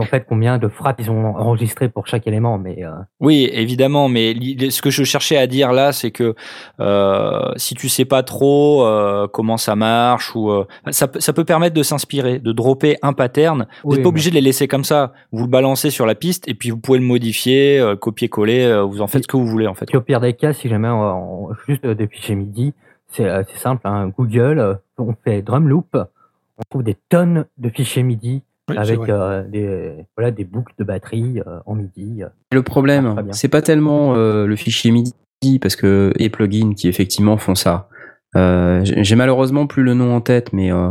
en 0.00 0.04
fait, 0.06 0.24
combien 0.28 0.58
de 0.58 0.68
frappes 0.68 1.00
ils 1.00 1.10
ont 1.10 1.36
enregistré 1.36 1.88
pour 1.88 2.06
chaque 2.06 2.26
élément, 2.26 2.58
mais 2.58 2.84
euh, 2.84 2.90
Oui, 3.20 3.48
évidemment. 3.52 4.08
Mais 4.08 4.34
ce 4.70 4.80
que 4.82 4.90
je 4.90 5.04
cherchais 5.04 5.36
à 5.36 5.46
dire 5.46 5.72
là, 5.72 5.92
c'est 5.92 6.10
que 6.10 6.34
euh, 6.80 7.52
si 7.56 7.74
tu 7.74 7.88
sais 7.88 8.04
pas 8.04 8.22
trop 8.22 8.84
euh, 8.84 9.26
comment 9.28 9.56
ça 9.56 9.76
marche 9.76 10.34
ou 10.36 10.50
ça, 10.90 11.08
peut- 11.08 11.20
ça 11.20 11.32
peut 11.32 11.44
permettre 11.44 11.74
de 11.74 11.82
s'inspirer, 11.82 12.38
de 12.38 12.52
dropper 12.52 12.96
un 13.02 13.12
pattern. 13.12 13.66
Vous 13.82 13.90
Oui, 13.90 13.96
n'êtes 13.96 14.02
pas 14.02 14.02
mais- 14.02 14.08
obligé 14.08 14.30
de 14.30 14.34
les 14.34 14.40
laisser 14.40 14.68
comme 14.68 14.84
ça. 14.84 15.12
Vous 15.32 15.44
le 15.44 15.50
balancez 15.50 15.90
sur 15.90 16.06
la 16.06 16.14
piste 16.14 16.48
et 16.48 16.54
puis 16.54 16.70
vous 16.70 16.78
pouvez 16.78 16.98
le 16.98 17.04
modifier, 17.04 17.94
copier-coller. 18.00 18.82
vous 18.88 19.00
en 19.02 19.06
faites 19.06 19.22
ce 19.24 19.28
que 19.28 19.36
vous 19.36 19.46
voulez 19.46 19.66
en 19.66 19.74
fait. 19.74 19.86
Puis 19.86 19.96
au 19.96 20.00
pire 20.00 20.20
des 20.20 20.32
cas, 20.34 20.52
si 20.52 20.68
jamais 20.68 20.88
on, 20.88 21.48
on- 21.50 21.54
juste 21.66 21.86
des 21.86 22.06
fichiers 22.06 22.34
MIDI, 22.34 22.72
c'est 23.08 23.28
simple. 23.56 23.82
Hein, 23.86 24.10
Google, 24.16 24.78
on 24.98 25.14
fait 25.24 25.42
drum 25.42 25.68
loop, 25.68 25.94
on 25.94 26.62
trouve 26.70 26.82
des 26.82 26.96
tonnes 27.08 27.46
de 27.58 27.68
fichiers 27.68 28.02
MIDI 28.02 28.42
Oui, 28.70 28.78
avec 28.78 28.98
euh, 29.10 29.42
des 29.46 30.06
voilà 30.16 30.30
des 30.30 30.44
boucles 30.44 30.72
de 30.78 30.84
batterie 30.84 31.40
euh, 31.46 31.58
en 31.66 31.74
MIDI. 31.74 32.22
euh. 32.22 32.28
Le 32.52 32.62
problème, 32.62 33.14
c'est 33.32 33.48
pas 33.48 33.60
tellement 33.60 34.14
euh, 34.14 34.46
le 34.46 34.56
fichier 34.56 34.90
MIDI 34.90 35.58
parce 35.60 35.76
que 35.76 36.12
et 36.18 36.30
plugins 36.30 36.72
qui 36.74 36.88
effectivement 36.88 37.36
font 37.36 37.54
ça. 37.54 37.88
Euh, 38.36 38.80
j'ai 38.84 39.16
malheureusement 39.16 39.66
plus 39.66 39.82
le 39.82 39.92
nom 39.94 40.16
en 40.16 40.20
tête, 40.20 40.52
mais 40.54 40.72
euh, 40.72 40.88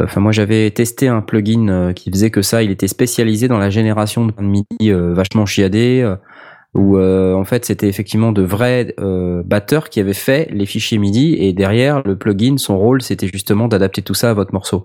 enfin 0.00 0.20
moi 0.20 0.30
j'avais 0.30 0.70
testé 0.70 1.08
un 1.08 1.20
plugin 1.20 1.92
qui 1.92 2.10
faisait 2.10 2.30
que 2.30 2.40
ça. 2.40 2.62
Il 2.62 2.70
était 2.70 2.88
spécialisé 2.88 3.48
dans 3.48 3.58
la 3.58 3.70
génération 3.70 4.26
de 4.26 4.32
MIDI 4.40 4.92
vachement 4.92 5.44
chiadé 5.44 6.08
où 6.74 6.98
en 7.00 7.44
fait 7.44 7.64
c'était 7.64 7.88
effectivement 7.88 8.30
de 8.30 8.42
vrais 8.42 8.94
batteurs 9.44 9.90
qui 9.90 9.98
avaient 9.98 10.14
fait 10.14 10.48
les 10.52 10.66
fichiers 10.66 10.98
MIDI 10.98 11.34
et 11.34 11.52
derrière 11.52 12.02
le 12.04 12.16
plugin 12.16 12.56
son 12.58 12.78
rôle 12.78 13.02
c'était 13.02 13.26
justement 13.26 13.66
d'adapter 13.66 14.02
tout 14.02 14.14
ça 14.14 14.30
à 14.30 14.34
votre 14.34 14.54
morceau. 14.54 14.84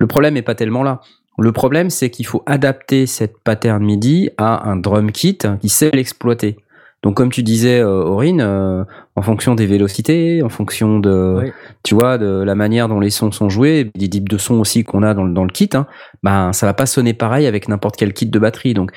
Le 0.00 0.06
problème 0.06 0.36
est 0.38 0.42
pas 0.42 0.54
tellement 0.54 0.82
là. 0.82 1.00
Le 1.38 1.52
problème, 1.52 1.90
c'est 1.90 2.10
qu'il 2.10 2.26
faut 2.26 2.42
adapter 2.46 3.06
cette 3.06 3.38
pattern 3.38 3.84
MIDI 3.84 4.30
à 4.38 4.68
un 4.68 4.76
drum 4.76 5.12
kit 5.12 5.38
qui 5.60 5.68
sait 5.68 5.90
l'exploiter. 5.92 6.56
Donc, 7.02 7.14
comme 7.14 7.30
tu 7.30 7.42
disais, 7.42 7.78
euh, 7.78 8.02
Aurine, 8.04 8.40
euh, 8.40 8.82
en 9.16 9.22
fonction 9.22 9.54
des 9.54 9.66
vélocités, 9.66 10.42
en 10.42 10.48
fonction 10.48 10.98
de, 10.98 11.52
tu 11.84 11.94
vois, 11.94 12.18
de 12.18 12.42
la 12.42 12.54
manière 12.54 12.88
dont 12.88 13.00
les 13.00 13.10
sons 13.10 13.30
sont 13.30 13.48
joués, 13.48 13.90
des 13.94 14.08
types 14.08 14.28
de 14.28 14.38
sons 14.38 14.58
aussi 14.58 14.82
qu'on 14.82 15.02
a 15.02 15.14
dans, 15.14 15.44
le 15.44 15.52
kit, 15.52 15.68
hein, 15.74 15.86
ben 16.22 16.52
ça 16.52 16.66
va 16.66 16.74
pas 16.74 16.86
sonner 16.86 17.12
pareil 17.12 17.46
avec 17.46 17.68
n'importe 17.68 17.96
quel 17.96 18.12
kit 18.12 18.26
de 18.26 18.38
batterie. 18.38 18.74
Donc, 18.74 18.90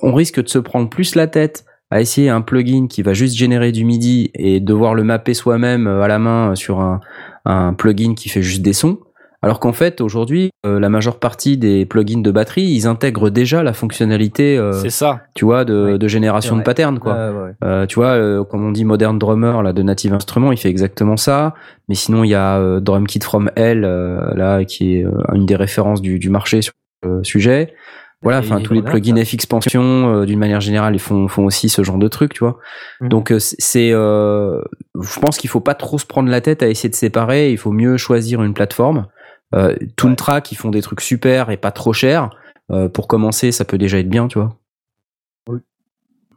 on 0.00 0.14
risque 0.14 0.42
de 0.42 0.48
se 0.48 0.58
prendre 0.58 0.88
plus 0.88 1.14
la 1.14 1.26
tête 1.26 1.64
à 1.90 2.00
essayer 2.00 2.30
un 2.30 2.40
plugin 2.40 2.86
qui 2.88 3.02
va 3.02 3.12
juste 3.12 3.36
générer 3.36 3.70
du 3.70 3.84
MIDI 3.84 4.30
et 4.34 4.58
devoir 4.58 4.94
le 4.94 5.04
mapper 5.04 5.34
soi-même 5.34 5.86
euh, 5.86 6.02
à 6.02 6.08
la 6.08 6.18
main 6.18 6.54
sur 6.54 6.80
un, 6.80 7.00
un 7.44 7.74
plugin 7.74 8.14
qui 8.14 8.28
fait 8.28 8.42
juste 8.42 8.62
des 8.62 8.72
sons 8.72 8.98
alors 9.44 9.58
qu'en 9.58 9.72
fait, 9.72 10.00
aujourd'hui, 10.00 10.52
euh, 10.64 10.78
la 10.78 10.88
majeure 10.88 11.18
partie 11.18 11.56
des 11.56 11.84
plugins 11.84 12.22
de 12.22 12.30
batterie, 12.30 12.62
ils 12.62 12.86
intègrent 12.86 13.28
déjà 13.28 13.64
la 13.64 13.72
fonctionnalité, 13.72 14.56
euh, 14.56 14.70
c'est 14.70 14.90
ça, 14.90 15.22
tu 15.34 15.44
vois, 15.44 15.64
de, 15.64 15.96
de 15.96 16.08
génération 16.08 16.56
de 16.56 16.62
patterns, 16.62 17.00
quoi. 17.00 17.16
Euh, 17.64 17.86
tu 17.86 17.96
vois, 17.96 18.44
comme 18.44 18.64
on 18.64 18.70
dit 18.70 18.84
Modern 18.84 19.18
Drummer 19.18 19.64
là 19.64 19.72
de 19.72 19.82
Native 19.82 20.14
Instruments, 20.14 20.52
il 20.52 20.58
fait 20.58 20.68
exactement 20.68 21.16
ça. 21.16 21.54
Mais 21.88 21.96
sinon, 21.96 22.22
il 22.22 22.28
y 22.28 22.36
a 22.36 22.80
Drum 22.80 23.06
Kit 23.08 23.18
from 23.20 23.50
Hell 23.56 23.80
là, 23.80 24.64
qui 24.64 24.94
est 24.94 25.06
une 25.32 25.44
des 25.44 25.56
références 25.56 26.00
du, 26.00 26.20
du 26.20 26.30
marché 26.30 26.62
sur 26.62 26.72
le 27.02 27.24
sujet. 27.24 27.74
Voilà, 28.22 28.38
enfin 28.38 28.60
tous 28.60 28.72
les 28.72 28.82
plugins 28.82 29.16
FX 29.16 29.34
expansion 29.34 30.22
d'une 30.24 30.38
manière 30.38 30.60
générale, 30.60 30.94
ils 30.94 31.00
font 31.00 31.26
font 31.26 31.44
aussi 31.44 31.68
ce 31.68 31.82
genre 31.82 31.98
de 31.98 32.06
trucs, 32.06 32.34
tu 32.34 32.44
vois. 32.44 32.60
Mmh. 33.00 33.08
Donc 33.08 33.34
c'est, 33.38 33.90
je 33.90 35.20
pense 35.20 35.36
qu'il 35.36 35.50
faut 35.50 35.58
pas 35.58 35.74
trop 35.74 35.98
se 35.98 36.06
prendre 36.06 36.30
la 36.30 36.40
tête 36.40 36.62
à 36.62 36.68
essayer 36.68 36.88
de 36.88 36.94
séparer. 36.94 37.50
Il 37.50 37.58
faut 37.58 37.72
mieux 37.72 37.96
choisir 37.96 38.44
une 38.44 38.54
plateforme. 38.54 39.08
Euh, 39.54 39.76
ils 39.80 40.56
font 40.56 40.70
des 40.70 40.82
trucs 40.82 41.00
super 41.00 41.50
et 41.50 41.56
pas 41.56 41.72
trop 41.72 41.92
chers. 41.92 42.30
Euh, 42.70 42.88
pour 42.88 43.08
commencer, 43.08 43.52
ça 43.52 43.64
peut 43.64 43.78
déjà 43.78 43.98
être 43.98 44.08
bien, 44.08 44.28
tu 44.28 44.38
vois. 44.38 44.56
Oui. 45.48 45.58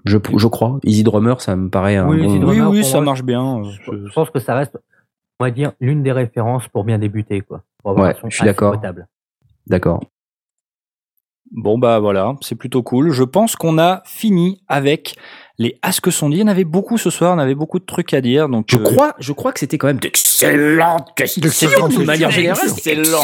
Je, 0.05 0.17
je 0.37 0.47
crois. 0.47 0.79
Easy 0.83 1.03
Drummer, 1.03 1.39
ça 1.41 1.55
me 1.55 1.69
paraît 1.69 1.95
un 1.95 2.07
oui, 2.07 2.39
bon... 2.39 2.47
Oui, 2.47 2.59
oui, 2.59 2.83
ça 2.83 2.99
marche 3.01 3.23
bien. 3.23 3.63
Je, 3.63 4.13
pense 4.13 4.29
que 4.29 4.39
ça 4.39 4.55
reste, 4.55 4.77
on 5.39 5.45
va 5.45 5.51
dire, 5.51 5.73
l'une 5.79 6.03
des 6.03 6.11
références 6.11 6.67
pour 6.67 6.83
bien 6.83 6.97
débuter, 6.97 7.41
quoi. 7.41 7.63
ouais, 7.85 8.15
je 8.25 8.35
suis 8.35 8.45
d'accord. 8.45 8.75
D'accord. 9.67 10.01
Bon 11.51 11.77
bah 11.77 11.99
voilà, 11.99 12.35
c'est 12.41 12.55
plutôt 12.55 12.81
cool. 12.81 13.11
Je 13.11 13.23
pense 13.23 13.55
qu'on 13.55 13.77
a 13.77 14.01
fini 14.05 14.61
avec 14.67 15.15
les 15.57 15.77
Ask 15.81 16.11
sont 16.11 16.29
dit. 16.29 16.37
Il 16.37 16.41
y 16.41 16.43
en 16.43 16.47
avait 16.47 16.63
beaucoup 16.63 16.97
ce 16.97 17.09
soir, 17.09 17.35
on 17.35 17.39
avait 17.39 17.55
beaucoup 17.55 17.79
de 17.79 17.85
trucs 17.85 18.13
à 18.13 18.21
dire. 18.21 18.49
Donc 18.49 18.67
je 18.69 18.77
euh, 18.77 18.83
crois, 18.83 19.15
je 19.19 19.31
crois 19.31 19.51
que 19.51 19.59
c'était 19.59 19.77
quand 19.77 19.87
même 19.87 19.99
d'excellentes 19.99 21.09
questions 21.15 21.87
de 21.87 22.03
manière 22.03 22.31
générale. 22.31 22.65
Excellent 22.65 23.21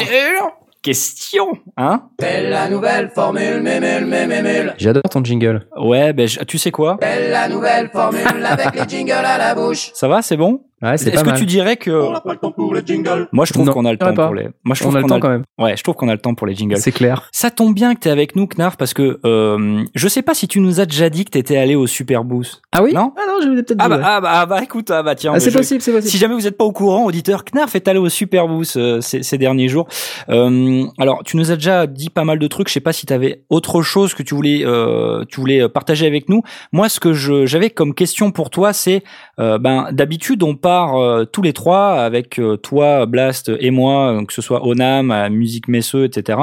question, 0.82 1.46
hein 1.76 2.08
Belle 2.18 2.50
la 2.50 2.68
nouvelle 2.68 3.10
formule, 3.14 3.62
mémule, 3.62 4.04
mémule. 4.04 4.74
J'adore 4.78 5.04
ton 5.04 5.24
jingle. 5.24 5.66
Ouais, 5.76 6.12
ben 6.12 6.26
tu 6.26 6.58
sais 6.58 6.72
quoi? 6.72 6.96
Belle 7.00 7.30
la 7.30 7.48
nouvelle 7.48 7.88
formule 7.90 8.44
avec 8.44 8.74
les 8.74 8.88
jingles 8.88 9.12
à 9.12 9.38
la 9.38 9.54
bouche. 9.54 9.92
Ça 9.94 10.08
va, 10.08 10.22
c'est 10.22 10.36
bon? 10.36 10.64
Ouais, 10.82 10.98
c'est 10.98 11.14
Est-ce 11.14 11.22
que 11.22 11.38
tu 11.38 11.46
dirais 11.46 11.76
que 11.76 11.90
on 11.90 12.12
n'a 12.12 12.20
pas 12.20 12.32
le 12.32 12.38
temps 12.38 12.50
pour 12.50 12.74
les 12.74 12.82
jingles 12.84 13.28
Moi, 13.32 13.44
je 13.44 13.52
trouve 13.52 13.70
qu'on 13.70 13.84
a 13.84 13.92
le 13.92 13.98
temps 13.98 14.14
pour 14.14 14.34
les. 14.34 14.48
Moi, 14.64 14.74
je 14.74 14.80
trouve 14.80 14.94
on 14.94 14.98
a 14.98 15.00
le 15.00 15.06
temps 15.06 15.20
quand 15.20 15.28
même. 15.28 15.44
Ouais, 15.58 15.76
je 15.76 15.82
trouve 15.82 15.94
qu'on 15.94 16.08
a 16.08 16.12
le 16.12 16.20
temps 16.20 16.34
pour 16.34 16.46
les 16.46 16.54
jingles. 16.54 16.76
C'est 16.78 16.92
clair. 16.92 17.28
Ça 17.32 17.50
tombe 17.50 17.74
bien 17.74 17.94
que 17.94 18.00
tu 18.00 18.08
es 18.08 18.10
avec 18.10 18.34
nous, 18.36 18.46
Knarf, 18.46 18.76
parce 18.76 18.94
que 18.94 19.20
euh, 19.24 19.84
je 19.94 20.08
sais 20.08 20.22
pas 20.22 20.34
si 20.34 20.48
tu 20.48 20.60
nous 20.60 20.80
as 20.80 20.86
déjà 20.86 21.08
dit 21.08 21.24
que 21.24 21.30
t'étais 21.30 21.56
allé 21.56 21.74
au 21.74 21.86
Super 21.86 22.24
Boost. 22.24 22.62
Ah 22.72 22.82
oui 22.82 22.92
Non 22.94 23.12
Ah 23.16 23.22
non, 23.28 23.34
je 23.42 23.48
vous 23.48 23.58
ai 23.58 23.62
peut-être 23.62 23.78
dit. 23.78 23.84
Ah 23.84 23.88
bah, 23.88 24.00
ah 24.02 24.20
bah, 24.20 24.30
ah 24.32 24.46
bah, 24.46 24.62
écoute, 24.62 24.90
ah 24.90 25.02
bah 25.02 25.14
tiens. 25.14 25.32
Ah, 25.34 25.40
c'est 25.40 25.52
possible, 25.52 25.80
c'est 25.80 25.92
possible. 25.92 26.10
Si 26.10 26.18
jamais 26.18 26.34
vous 26.34 26.46
êtes 26.46 26.56
pas 26.56 26.64
au 26.64 26.72
courant, 26.72 27.04
auditeur, 27.04 27.44
Knarf 27.44 27.74
est 27.76 27.86
allé 27.86 27.98
au 27.98 28.08
Super 28.08 28.48
Boost 28.48 28.76
euh, 28.76 29.00
ces, 29.00 29.22
ces, 29.22 29.38
derniers 29.38 29.68
jours. 29.68 29.86
Euh, 30.30 30.84
alors, 30.98 31.22
tu 31.24 31.36
nous 31.36 31.52
as 31.52 31.56
déjà 31.56 31.86
dit 31.86 32.10
pas 32.10 32.24
mal 32.24 32.38
de 32.38 32.46
trucs. 32.48 32.68
Je 32.68 32.74
sais 32.74 32.80
pas 32.80 32.92
si 32.92 33.06
tu 33.06 33.12
avais 33.12 33.44
autre 33.50 33.82
chose 33.82 34.14
que 34.14 34.22
tu 34.22 34.34
voulais, 34.34 34.62
euh, 34.64 35.24
tu 35.28 35.40
voulais 35.40 35.68
partager 35.68 36.06
avec 36.06 36.28
nous. 36.28 36.42
Moi, 36.72 36.88
ce 36.88 36.98
que 36.98 37.12
j'avais 37.12 37.70
comme 37.70 37.94
question 37.94 38.32
pour 38.32 38.50
toi, 38.50 38.72
c'est, 38.72 39.02
euh, 39.38 39.58
ben, 39.58 39.88
d'habitude, 39.92 40.42
on 40.42 40.54
part 40.72 40.96
euh, 40.96 41.24
tous 41.24 41.42
les 41.42 41.52
trois 41.52 42.02
avec 42.02 42.38
euh, 42.38 42.56
toi, 42.56 43.06
Blast 43.06 43.50
et 43.60 43.70
moi, 43.70 44.22
que 44.26 44.32
ce 44.32 44.42
soit 44.42 44.66
Onam, 44.66 45.28
Musique 45.30 45.68
Messeux, 45.68 46.04
etc. 46.04 46.38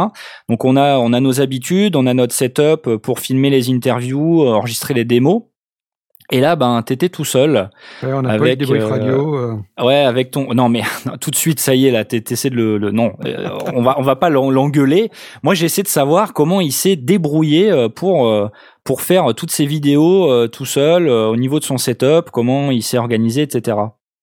Donc, 0.50 0.66
on 0.66 0.76
a, 0.76 0.98
on 0.98 1.14
a 1.14 1.20
nos 1.20 1.42
habitudes, 1.42 1.96
on 1.96 2.06
a 2.06 2.14
notre 2.14 2.34
setup 2.34 2.98
pour 2.98 3.20
filmer 3.20 3.50
les 3.50 3.70
interviews, 3.70 4.48
enregistrer 4.48 4.94
les 4.94 5.06
démos. 5.06 5.44
Et 6.32 6.42
là, 6.42 6.56
ben, 6.56 6.82
t'étais 6.84 7.10
tout 7.10 7.26
seul. 7.26 7.70
Ouais, 8.04 8.14
on 8.14 8.24
a 8.24 8.34
avec 8.34 8.60
des 8.60 8.80
radio. 8.80 9.36
Euh... 9.36 9.56
Ouais, 9.84 9.96
avec 9.96 10.30
ton. 10.30 10.54
Non, 10.54 10.70
mais 10.70 10.84
tout 11.22 11.32
de 11.32 11.36
suite, 11.36 11.60
ça 11.60 11.74
y 11.74 11.88
est, 11.88 11.92
là, 11.92 12.06
t'essaies 12.06 12.52
de 12.52 12.56
le. 12.56 12.78
le... 12.78 12.92
Non, 12.92 13.14
euh, 13.26 13.50
on 13.74 13.82
va, 13.82 13.96
on 13.98 14.04
va 14.04 14.16
pas 14.16 14.30
l'engueuler. 14.30 15.10
Moi, 15.42 15.56
j'essaie 15.56 15.82
de 15.82 15.88
savoir 15.88 16.34
comment 16.34 16.62
il 16.62 16.72
s'est 16.72 16.96
débrouillé 16.96 17.72
euh, 17.72 17.90
pour 17.90 18.28
euh, 18.28 18.48
pour 18.84 19.02
faire 19.02 19.34
toutes 19.36 19.52
ces 19.52 19.66
vidéos 19.66 20.48
tout 20.48 20.66
seul 20.66 21.10
au 21.10 21.36
niveau 21.36 21.60
de 21.60 21.64
son 21.64 21.78
setup, 21.78 22.32
comment 22.32 22.72
il 22.72 22.82
s'est 22.82 22.98
organisé, 22.98 23.44
etc. 23.44 23.78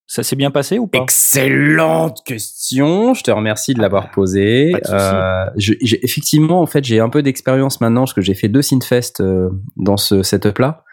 Ça 0.07 0.23
s'est 0.23 0.37
bien 0.37 0.51
passé 0.51 0.79
ou 0.79 0.87
pas? 0.87 0.99
Excellente 0.99 2.23
question. 2.25 3.15
Je 3.15 3.23
te 3.23 3.31
remercie 3.31 3.75
de 3.75 3.81
l'avoir 3.81 4.11
posée. 4.13 4.73
Euh, 4.89 5.47
effectivement, 5.81 6.61
en 6.61 6.67
fait, 6.67 6.85
j'ai 6.85 7.01
un 7.01 7.09
peu 7.09 7.23
d'expérience 7.23 7.81
maintenant 7.81 8.03
parce 8.03 8.15
que 8.15 8.21
j'ai 8.21 8.35
fait 8.35 8.49
deux 8.49 8.63
Synfest 8.63 9.23
dans 9.77 9.97
ce 9.97 10.23
setup-là. 10.23 10.85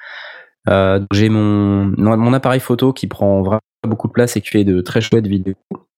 Euh, 0.70 1.00
j'ai 1.12 1.30
mon, 1.30 1.94
mon 1.98 2.34
appareil 2.34 2.60
photo 2.60 2.94
qui 2.94 3.08
prend 3.08 3.42
vraiment 3.42 3.60
beaucoup 3.88 4.08
de 4.08 4.14
place 4.14 4.38
et 4.38 4.42
qui 4.42 4.50
fait 4.50 4.64
de 4.64 4.82
très 4.82 5.02
chouettes 5.02 5.28
vidéos, 5.28 5.56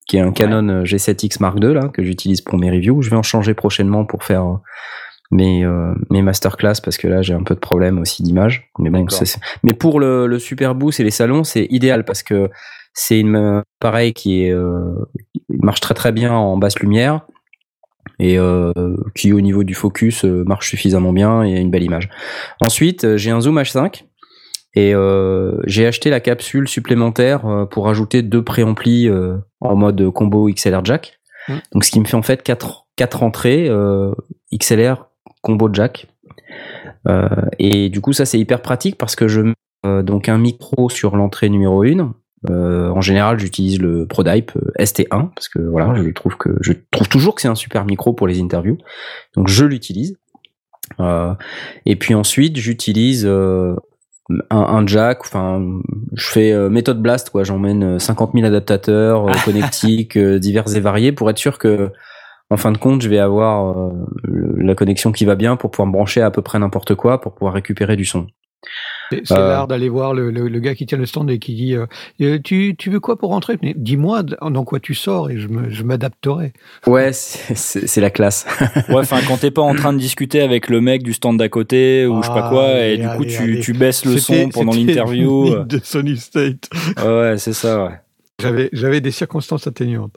qui 0.07 0.18
est 0.18 0.22
un 0.22 0.32
Canon 0.32 0.68
euh, 0.70 0.84
G7X 0.84 1.38
Mark 1.39 1.57
II 1.61 1.74
là 1.74 1.89
que 1.89 2.03
j'utilise 2.03 2.41
pour 2.41 2.57
mes 2.57 2.72
reviews. 2.72 3.01
Je 3.01 3.09
vais 3.09 3.16
en 3.16 3.24
changer 3.24 3.53
prochainement 3.53 4.05
pour 4.05 4.24
faire 4.24 4.43
euh, 4.43 4.55
mes 5.32 5.63
euh, 5.63 5.93
mes 6.09 6.22
masterclass 6.22 6.76
parce 6.84 6.97
que 6.97 7.07
là 7.07 7.22
j'ai 7.22 7.34
un 7.34 7.43
peu 7.43 7.53
de 7.53 7.59
problème 7.59 7.99
aussi 7.99 8.24
d'image. 8.24 8.72
Mais 8.80 8.89
bon, 8.89 9.05
mais 9.63 9.74
pour 9.74 9.99
le, 9.99 10.28
le 10.28 10.39
Super 10.39 10.74
Boost 10.74 10.99
et 10.99 11.03
les 11.03 11.11
salons, 11.11 11.43
c'est 11.43 11.68
idéal 11.70 12.03
parce 12.05 12.24
que 12.24 12.49
c'est 12.95 13.19
une 13.19 13.61
appareil 13.79 14.13
qui 14.13 14.43
est 14.43 14.51
euh, 14.51 14.95
marche 15.49 15.81
très 15.81 15.93
très 15.93 16.11
bien 16.11 16.33
en 16.33 16.57
basse 16.57 16.79
lumière 16.79 17.27
et 18.17 18.39
euh, 18.39 18.71
qui 19.13 19.31
au 19.33 19.41
niveau 19.41 19.63
du 19.63 19.75
focus 19.75 20.23
marche 20.23 20.69
suffisamment 20.69 21.13
bien 21.13 21.43
et 21.43 21.55
a 21.55 21.59
une 21.59 21.69
belle 21.69 21.83
image. 21.83 22.09
Ensuite, 22.65 23.17
j'ai 23.17 23.29
un 23.29 23.41
zoom 23.41 23.59
H5 23.59 24.05
et 24.75 24.93
euh, 24.93 25.57
j'ai 25.65 25.87
acheté 25.87 26.09
la 26.09 26.19
capsule 26.19 26.67
supplémentaire 26.67 27.45
euh, 27.45 27.65
pour 27.65 27.87
ajouter 27.87 28.21
deux 28.21 28.43
préamplis 28.43 29.07
euh, 29.07 29.37
en 29.61 29.75
mode 29.75 30.11
combo 30.11 30.49
XLR 30.49 30.83
jack. 30.83 31.19
Mmh. 31.47 31.53
Donc 31.71 31.85
ce 31.85 31.91
qui 31.91 31.99
me 31.99 32.05
fait 32.05 32.17
en 32.17 32.21
fait 32.21 32.43
quatre, 32.43 32.87
quatre 32.97 33.23
entrées 33.23 33.67
euh, 33.69 34.13
XLR 34.53 35.07
combo 35.41 35.69
jack. 35.71 36.07
Euh, 37.07 37.27
et 37.57 37.89
du 37.89 38.01
coup 38.01 38.11
ça 38.11 38.25
c'est 38.25 38.39
hyper 38.39 38.61
pratique 38.61 38.97
parce 38.97 39.15
que 39.15 39.27
je 39.27 39.41
mets 39.41 39.53
donc 40.03 40.29
un 40.29 40.39
micro 40.39 40.89
sur 40.89 41.15
l'entrée 41.15 41.47
numéro 41.47 41.83
1. 41.83 42.15
En 42.49 43.01
général 43.01 43.39
j'utilise 43.39 43.79
le 43.79 44.05
ProDype 44.05 44.51
ST1 44.79 45.29
parce 45.33 45.49
que 45.49 45.59
voilà 45.59 45.93
je 45.95 46.09
trouve 46.09 46.37
que 46.37 46.49
je 46.61 46.73
trouve 46.91 47.07
toujours 47.09 47.35
que 47.35 47.41
c'est 47.41 47.47
un 47.47 47.55
super 47.55 47.85
micro 47.85 48.13
pour 48.13 48.27
les 48.27 48.41
interviews. 48.41 48.77
Donc 49.35 49.47
je 49.47 49.65
l'utilise. 49.65 50.17
et 51.85 51.95
puis 51.95 52.13
ensuite 52.13 52.57
j'utilise 52.57 53.27
un, 54.49 54.57
un, 54.57 54.87
jack, 54.87 55.19
enfin, 55.21 55.81
je 56.13 56.27
fais 56.27 56.51
euh, 56.51 56.69
méthode 56.69 57.01
blast, 57.01 57.29
quoi. 57.29 57.43
J'emmène 57.43 57.99
50 57.99 58.29
euh, 58.29 58.39
000 58.39 58.47
adaptateurs, 58.47 59.27
euh, 59.27 59.33
connectiques, 59.45 60.17
divers 60.17 60.75
et 60.75 60.79
variés 60.79 61.11
pour 61.11 61.29
être 61.29 61.37
sûr 61.37 61.59
que, 61.59 61.91
en 62.49 62.57
fin 62.57 62.71
de 62.71 62.77
compte, 62.77 63.01
je 63.01 63.09
vais 63.09 63.19
avoir 63.19 63.91
la 64.23 64.75
connexion 64.75 65.11
qui 65.11 65.25
va 65.25 65.35
bien 65.35 65.55
pour 65.55 65.71
pouvoir 65.71 65.87
me 65.87 65.93
brancher 65.93 66.21
à, 66.21 66.31
peu 66.31 66.41
près 66.41 66.59
n'importe 66.59 66.95
quoi 66.95 67.19
pour 67.19 67.33
pouvoir 67.33 67.53
récupérer 67.53 67.95
du 67.95 68.05
son. 68.05 68.27
C'est 69.11 69.31
euh, 69.31 69.47
l'art 69.49 69.67
d'aller 69.67 69.89
voir 69.89 70.13
le, 70.13 70.31
le, 70.31 70.47
le, 70.47 70.59
gars 70.59 70.75
qui 70.75 70.85
tient 70.85 70.97
le 70.97 71.05
stand 71.05 71.29
et 71.29 71.39
qui 71.39 71.53
dit 71.55 71.75
euh, 71.75 72.39
tu, 72.43 72.75
tu 72.77 72.89
veux 72.89 72.99
quoi 72.99 73.17
pour 73.17 73.29
rentrer? 73.29 73.57
Dis-moi 73.75 74.23
dans 74.23 74.63
quoi 74.63 74.79
tu 74.79 74.93
sors 74.93 75.29
et 75.29 75.37
je 75.37 75.83
m'adapterai. 75.83 76.53
Ouais, 76.87 77.11
c'est 77.13 78.01
la 78.01 78.09
classe. 78.09 78.45
ouais, 78.89 78.95
enfin 78.97 79.19
quand 79.27 79.37
t'es 79.37 79.51
pas 79.51 79.61
en 79.61 79.75
train 79.75 79.93
de 79.93 79.99
discuter 79.99 80.41
avec 80.41 80.69
le 80.69 80.81
mec 80.81 81.03
du 81.03 81.13
stand 81.13 81.37
d'à 81.37 81.49
côté 81.49 82.05
ou 82.05 82.21
je 82.21 82.27
sais 82.27 82.33
pas 82.33 82.49
quoi 82.49 82.79
et 82.79 82.93
allez, 82.93 82.97
du 82.97 83.07
coup 83.07 83.23
allez, 83.23 83.27
tu, 83.27 83.43
allez. 83.43 83.59
tu 83.59 83.73
baisses 83.73 84.05
le 84.05 84.17
son 84.17 84.49
pendant 84.49 84.73
l'interview. 84.73 85.63
de 85.63 85.79
Sony 85.83 86.17
State. 86.17 86.69
ouais, 87.05 87.35
c'est 87.37 87.53
ça. 87.53 87.85
Ouais. 87.85 87.99
J'avais 88.41 88.69
j'avais 88.73 89.01
des 89.01 89.11
circonstances 89.11 89.67
atténuantes. 89.67 90.15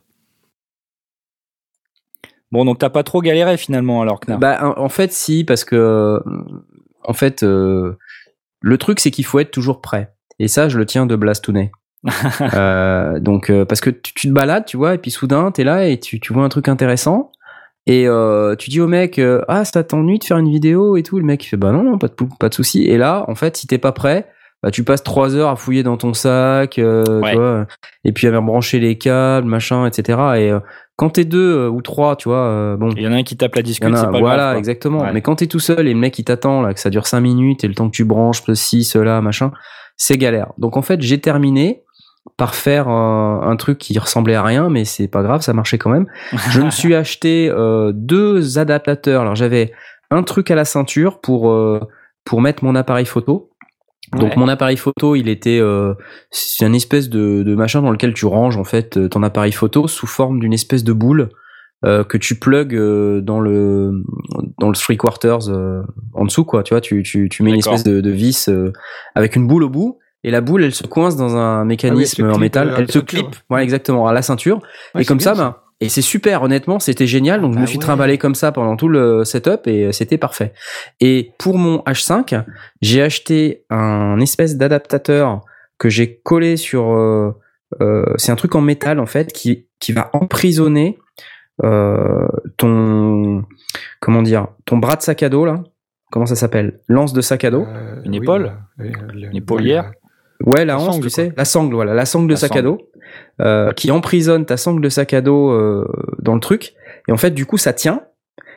Bon, 2.51 2.65
donc 2.65 2.79
t'as 2.79 2.91
pas 2.91 3.03
trop 3.03 3.21
galéré 3.21 3.57
finalement 3.57 4.01
alors 4.01 4.21
que 4.21 4.33
Bah 4.33 4.75
en 4.77 4.89
fait 4.89 5.13
si 5.13 5.45
parce 5.45 5.65
que 5.65 6.21
en 7.05 7.13
fait 7.13 7.43
euh, 7.43 7.97
le 8.61 8.79
truc, 8.79 9.01
c'est 9.01 9.11
qu'il 9.11 9.25
faut 9.25 9.39
être 9.39 9.51
toujours 9.51 9.81
prêt. 9.81 10.15
Et 10.39 10.49
ça, 10.49 10.69
je 10.69 10.79
le 10.79 10.87
tiens 10.87 11.07
de 11.07 11.17
Blastounet. 11.17 11.73
euh, 12.55 13.19
donc 13.19 13.51
euh, 13.51 13.65
parce 13.65 13.81
que 13.81 13.91
tu, 13.91 14.15
tu 14.15 14.29
te 14.29 14.33
balades, 14.33 14.65
tu 14.67 14.77
vois, 14.77 14.95
et 14.95 14.99
puis 14.99 15.11
soudain 15.11 15.51
t'es 15.51 15.65
là 15.65 15.89
et 15.89 15.99
tu, 15.99 16.21
tu 16.21 16.33
vois 16.33 16.45
un 16.45 16.49
truc 16.49 16.69
intéressant. 16.69 17.33
Et 17.89 18.07
euh, 18.07 18.55
tu 18.55 18.69
dis 18.69 18.83
au 18.83 18.87
mec, 18.87 19.19
euh, 19.19 19.41
ah, 19.49 19.65
ça 19.65 19.83
t'ennuie 19.83 20.19
de 20.19 20.25
faire 20.25 20.37
une 20.37 20.51
vidéo 20.51 20.99
et 20.99 21.03
tout? 21.03 21.19
Le 21.19 21.25
mec 21.25 21.43
il 21.45 21.49
fait, 21.49 21.57
bah 21.57 21.73
non, 21.73 21.83
non, 21.83 21.97
pas 21.97 22.09
de, 22.09 22.15
pas 22.39 22.51
de 22.51 22.55
souci. 22.55 22.85
Et 22.85 22.99
là, 22.99 23.25
en 23.29 23.35
fait, 23.35 23.57
si 23.57 23.67
t'es 23.67 23.79
pas 23.79 23.93
prêt, 23.93 24.29
bah, 24.63 24.71
tu 24.71 24.83
passes 24.85 25.03
trois 25.03 25.35
heures 25.37 25.51
à 25.51 25.57
fouiller 25.57 25.83
dans 25.83 25.97
ton 25.97 26.15
sac, 26.15 26.79
euh, 26.79 27.05
Ouais. 27.21 27.31
tu 27.33 27.37
vois, 27.39 27.67
et 28.05 28.13
puis 28.13 28.27
à 28.27 28.41
brancher 28.41 28.81
les 28.81 28.99
câbles, 28.99 29.47
machin, 29.47 29.87
etc. 29.87 30.19
Et 30.37 30.51
euh, 30.51 30.61
quand 30.97 31.11
t'es 31.11 31.25
deux 31.25 31.57
euh, 31.57 31.69
ou 31.69 31.81
trois, 31.83 32.17
tu 32.17 32.29
vois, 32.29 32.39
euh, 32.39 32.77
bon, 32.77 32.91
Il 32.97 33.03
y 33.03 33.07
en 33.07 33.13
a 33.13 33.17
un 33.17 33.23
qui 33.23 33.37
tape 33.37 33.55
la 33.55 33.63
discute, 33.63 33.97
c'est 33.97 34.03
pas 34.11 34.19
voilà, 34.19 34.37
grave. 34.49 34.57
exactement. 34.57 35.03
Ouais. 35.03 35.13
Mais 35.13 35.23
quand 35.23 35.37
t'es 35.37 35.47
tout 35.47 35.61
seul 35.61 35.87
et 35.87 35.93
le 35.95 35.99
mec 36.01 36.19
il 36.19 36.25
t'attend 36.25 36.63
là, 36.63 36.75
que 36.75 36.81
ça 36.81 36.91
dure 36.91 37.07
cinq 37.07 37.21
minutes 37.21 37.63
et 37.65 37.69
le 37.69 37.75
temps 37.75 37.87
que 37.89 37.95
tu 37.95 38.05
branches 38.05 38.43
ceci, 38.47 38.85
cela, 38.85 39.21
machin, 39.21 39.53
c'est 39.97 40.17
galère. 40.17 40.53
Donc 40.59 40.77
en 40.77 40.83
fait, 40.83 41.01
j'ai 41.03 41.21
terminé 41.21 41.83
par 42.37 42.55
faire 42.55 42.89
un 42.89 43.57
truc 43.57 43.79
qui 43.79 43.99
ressemblait 43.99 44.35
à 44.35 44.43
rien, 44.43 44.69
mais 44.69 44.85
c'est 44.85 45.09
pas 45.09 45.23
grave, 45.23 45.41
ça 45.41 45.55
marchait 45.55 45.79
quand 45.79 45.89
même. 45.91 46.07
Je 46.51 46.61
me 46.61 46.71
suis 46.71 46.95
acheté 46.95 47.51
deux 47.95 48.59
adaptateurs. 48.59 49.23
Alors 49.23 49.35
j'avais 49.35 49.73
un 50.11 50.23
truc 50.23 50.51
à 50.51 50.55
la 50.55 50.65
ceinture 50.65 51.21
pour 51.21 51.51
euh, 51.51 51.81
pour 52.25 52.41
mettre 52.41 52.65
mon 52.65 52.75
appareil 52.75 53.07
photo. 53.07 53.51
Donc 54.13 54.31
Ouais. 54.31 54.37
mon 54.37 54.49
appareil 54.49 54.77
photo, 54.77 55.15
il 55.17 55.29
était 55.29 55.59
euh, 55.61 55.95
c'est 56.31 56.67
une 56.67 56.75
espèce 56.75 57.09
de, 57.09 57.43
de 57.43 57.55
machin 57.55 57.83
dans 57.83 57.91
lequel 57.91 58.15
tu 58.15 58.27
ranges 58.27 58.57
en 58.57 58.65
fait 58.65 58.97
euh, 58.97 59.09
ton 59.09 59.23
appareil 59.23 59.53
photo 59.53 59.87
sous 59.89 60.07
forme 60.07 60.41
d'une 60.41 60.53
espèce 60.53 60.83
de 60.85 60.93
boule 60.93 61.29
euh, 61.85 62.05
que 62.05 62.17
tu 62.17 62.35
plugs 62.39 62.75
euh, 62.75 63.21
dans 63.21 63.39
le 63.41 64.03
dans 64.59 64.69
le 64.69 64.75
three 64.75 64.97
quarters 64.97 65.49
euh, 65.51 65.83
en 66.15 66.25
dessous 66.25 66.45
quoi. 66.45 66.63
Tu 66.63 66.75
vois, 66.75 66.81
tu 66.81 67.03
tu, 67.03 67.29
tu 67.29 67.43
mets 67.43 67.51
une 67.51 67.59
espèce 67.59 67.85
de, 67.85 68.01
de 68.01 68.11
vis 68.11 68.49
euh, 68.49 68.73
avec 69.15 69.37
une 69.37 69.47
boule 69.47 69.63
au 69.65 69.69
bout. 69.69 69.99
Et 70.25 70.33
la 70.33 70.41
boule, 70.41 70.65
elle 70.65 70.75
se 70.75 70.85
coince 70.85 71.17
dans 71.17 71.37
un 71.37 71.65
mécanisme 71.65 72.29
se 72.29 72.35
en 72.35 72.39
métal. 72.39 72.75
Elle 72.77 72.91
se 72.91 72.99
clip, 72.99 73.29
ouais, 73.51 73.63
exactement, 73.63 74.09
à 74.09 74.13
la 74.13 74.21
ceinture. 74.23 74.59
Ouais, 74.95 75.03
et 75.03 75.05
comme 75.05 75.21
ça, 75.21 75.35
ben, 75.35 75.55
et 75.81 75.89
c'est 75.89 76.03
super, 76.03 76.43
honnêtement, 76.43 76.79
c'était 76.81 77.07
génial. 77.07 77.41
Donc 77.41 77.53
je 77.53 77.57
Bah 77.57 77.63
me 77.63 77.67
suis 77.67 77.79
ouais. 77.79 77.83
trimballé 77.85 78.19
comme 78.19 78.35
ça 78.35 78.51
pendant 78.53 78.77
tout 78.77 78.89
le 78.89 79.25
setup 79.25 79.67
et 79.67 79.87
euh, 79.87 79.93
c'était 79.93 80.19
parfait. 80.19 80.53
Et 81.01 81.33
pour 81.39 81.57
mon 81.59 81.79
H5, 81.87 82.45
j'ai 82.81 83.03
acheté 83.03 83.65
un 83.71 84.19
espèce 84.21 84.57
d'adaptateur 84.57 85.41
que 85.79 85.89
j'ai 85.89 86.19
collé 86.19 86.57
sur. 86.57 86.93
euh, 86.93 87.31
euh, 87.81 88.05
c'est 88.17 88.33
un 88.33 88.37
truc 88.37 88.55
en 88.55 88.61
métal 88.63 88.99
en 88.99 89.07
fait 89.07 89.33
qui 89.33 89.67
qui 89.79 89.93
va 89.93 90.11
emprisonner 90.15 90.99
euh, 91.65 92.27
ton 92.57 93.45
comment 94.01 94.23
dire 94.23 94.49
ton 94.65 94.79
bras 94.79 94.97
de 94.97 95.03
sac 95.03 95.23
à 95.23 95.29
dos 95.29 95.45
là. 95.45 95.63
Comment 96.11 96.25
ça 96.27 96.37
s'appelle? 96.37 96.81
Lance 96.89 97.13
de 97.13 97.21
sac 97.21 97.45
à 97.45 97.51
dos. 97.51 97.67
Euh, 97.69 98.01
Une 98.05 98.15
épaule? 98.15 98.53
le- 98.79 98.87
le- 98.89 99.13
le- 99.13 99.29
Une 99.29 99.37
épaulière? 99.37 99.93
Ouais, 100.47 100.61
la 100.61 100.65
La 100.65 100.77
hanche, 100.79 100.85
sangle, 100.95 100.97
tu 100.97 101.01
quoi. 101.03 101.11
sais, 101.11 101.33
la 101.37 101.45
sangle, 101.45 101.75
voilà, 101.75 101.93
la 101.95 102.07
sangle 102.07 102.29
de 102.29 102.33
La 102.33 102.39
sac 102.39 102.57
à 102.57 102.63
dos, 102.63 102.79
euh, 103.41 103.73
qui 103.73 103.91
emprisonne 103.91 104.45
ta 104.47 104.57
sangle 104.57 104.83
de 104.83 104.89
sac 104.89 105.15
à 105.15 105.21
dos 105.21 105.51
euh, 105.51 105.87
dans 106.19 106.35
le 106.35 106.41
truc. 106.41 106.75
Et 107.09 107.13
en 107.13 107.17
fait, 107.17 107.31
du 107.31 107.47
coup, 107.47 107.59
ça 107.59 107.73
tient. 107.73 108.03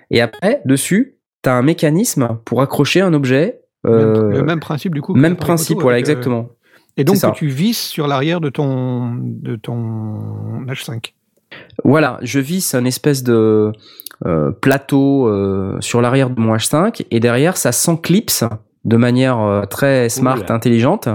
Et 0.09 0.21
après, 0.21 0.61
dessus, 0.65 1.17
t'as 1.41 1.53
un 1.53 1.61
mécanisme 1.61 2.39
pour 2.45 2.61
accrocher 2.61 3.01
un 3.01 3.13
objet. 3.13 3.61
euh, 3.85 4.31
le 4.31 4.43
même 4.43 4.59
principe 4.59 4.93
du 4.93 5.01
coup. 5.01 5.15
même 5.15 5.37
principe, 5.37 5.79
voilà, 5.79 5.95
avec, 5.95 6.07
exactement. 6.07 6.49
Et 6.97 7.03
donc 7.03 7.19
que 7.19 7.33
tu 7.33 7.47
visses 7.47 7.87
sur 7.87 8.07
l'arrière 8.07 8.41
de 8.41 8.49
ton 8.49 9.15
de 9.15 9.55
ton 9.55 10.65
H5. 10.67 11.13
Voilà, 11.83 12.19
je 12.21 12.39
visse 12.39 12.75
un 12.75 12.85
espèce 12.85 13.23
de 13.23 13.71
euh, 14.27 14.51
plateau 14.51 15.27
euh, 15.27 15.77
sur 15.79 15.99
l'arrière 15.99 16.29
de 16.29 16.39
mon 16.39 16.55
H5 16.55 17.05
et 17.09 17.19
derrière, 17.19 17.57
ça 17.57 17.71
s'enclipse 17.71 18.43
de 18.85 18.95
manière 18.95 19.39
euh, 19.39 19.63
très 19.63 20.09
smart, 20.09 20.43
intelligente 20.49 21.09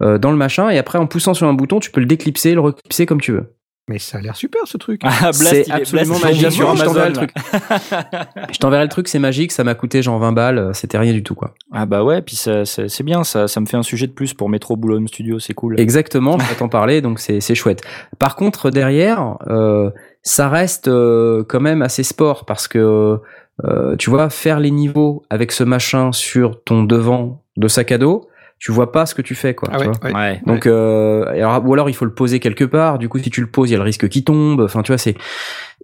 dans 0.00 0.30
le 0.30 0.36
machin. 0.36 0.70
Et 0.70 0.78
après, 0.78 0.98
en 0.98 1.06
poussant 1.06 1.34
sur 1.34 1.46
un 1.46 1.54
bouton, 1.54 1.80
tu 1.80 1.90
peux 1.90 2.00
le 2.00 2.06
déclipser, 2.06 2.54
le 2.54 2.60
reclipser 2.60 3.06
comme 3.06 3.20
tu 3.20 3.32
veux. 3.32 3.54
Mais 3.90 3.98
ça 3.98 4.18
a 4.18 4.20
l'air 4.20 4.36
super 4.36 4.60
ce 4.66 4.76
truc. 4.76 5.00
Ah, 5.04 5.30
Blast, 5.32 5.64
C'est 5.64 5.70
absolument 5.70 6.18
magique. 6.18 6.50
sur 6.52 6.76
Je 6.76 6.84
t'enverrai 6.84 7.08
le 7.08 7.14
truc. 7.14 7.30
Je 8.52 8.58
t'enverrai 8.58 8.82
le 8.82 8.88
truc, 8.90 9.08
c'est 9.08 9.18
magique, 9.18 9.50
ça 9.50 9.64
m'a 9.64 9.74
coûté 9.74 10.02
genre 10.02 10.18
20 10.18 10.32
balles, 10.32 10.58
euh, 10.58 10.72
c'était 10.74 10.98
rien 10.98 11.12
du 11.14 11.22
tout 11.22 11.34
quoi. 11.34 11.54
Ah 11.72 11.86
bah 11.86 12.04
ouais, 12.04 12.20
puis 12.22 12.36
ça, 12.36 12.64
ça- 12.66 12.88
c'est 12.88 13.02
bien, 13.02 13.24
ça, 13.24 13.48
ça 13.48 13.60
me 13.60 13.66
fait 13.66 13.78
un 13.78 13.82
sujet 13.82 14.06
de 14.06 14.12
plus 14.12 14.34
pour 14.34 14.48
Metro 14.50 14.76
Boulogne 14.76 15.06
Studio, 15.08 15.38
c'est 15.38 15.54
cool. 15.54 15.80
Exactement, 15.80 16.38
je 16.38 16.44
vais 16.48 16.54
t'en 16.54 16.68
parler, 16.68 17.00
donc 17.00 17.18
c'est 17.18 17.40
c'est 17.40 17.54
chouette. 17.54 17.80
Par 18.18 18.36
contre, 18.36 18.70
derrière, 18.70 19.38
euh, 19.48 19.90
ça 20.22 20.48
reste 20.50 20.88
euh, 20.88 21.42
quand 21.48 21.60
même 21.60 21.80
assez 21.80 22.02
sport 22.02 22.44
parce 22.44 22.68
que 22.68 23.18
euh, 23.64 23.96
tu 23.96 24.10
vois, 24.10 24.28
faire 24.30 24.60
les 24.60 24.70
niveaux 24.70 25.22
avec 25.30 25.50
ce 25.50 25.64
machin 25.64 26.12
sur 26.12 26.62
ton 26.62 26.84
devant 26.84 27.42
de 27.56 27.68
sac 27.68 27.90
à 27.90 27.96
dos, 27.98 28.28
tu 28.58 28.72
vois 28.72 28.90
pas 28.92 29.06
ce 29.06 29.14
que 29.14 29.22
tu 29.22 29.34
fais 29.34 29.54
quoi. 29.54 29.68
Ah 29.72 29.78
tu 29.78 29.86
ouais, 29.88 29.92
vois. 30.02 30.10
ouais. 30.12 30.42
Donc, 30.46 30.66
euh, 30.66 31.24
alors, 31.26 31.64
ou 31.66 31.72
alors 31.74 31.88
il 31.88 31.94
faut 31.94 32.04
le 32.04 32.12
poser 32.14 32.40
quelque 32.40 32.64
part. 32.64 32.98
Du 32.98 33.08
coup, 33.08 33.18
si 33.18 33.30
tu 33.30 33.40
le 33.40 33.46
poses, 33.46 33.70
il 33.70 33.72
y 33.72 33.76
a 33.76 33.78
le 33.78 33.84
risque 33.84 34.08
qu'il 34.08 34.24
tombe. 34.24 34.60
Enfin, 34.60 34.82
tu 34.82 34.90
vois, 34.92 34.98
c'est 34.98 35.16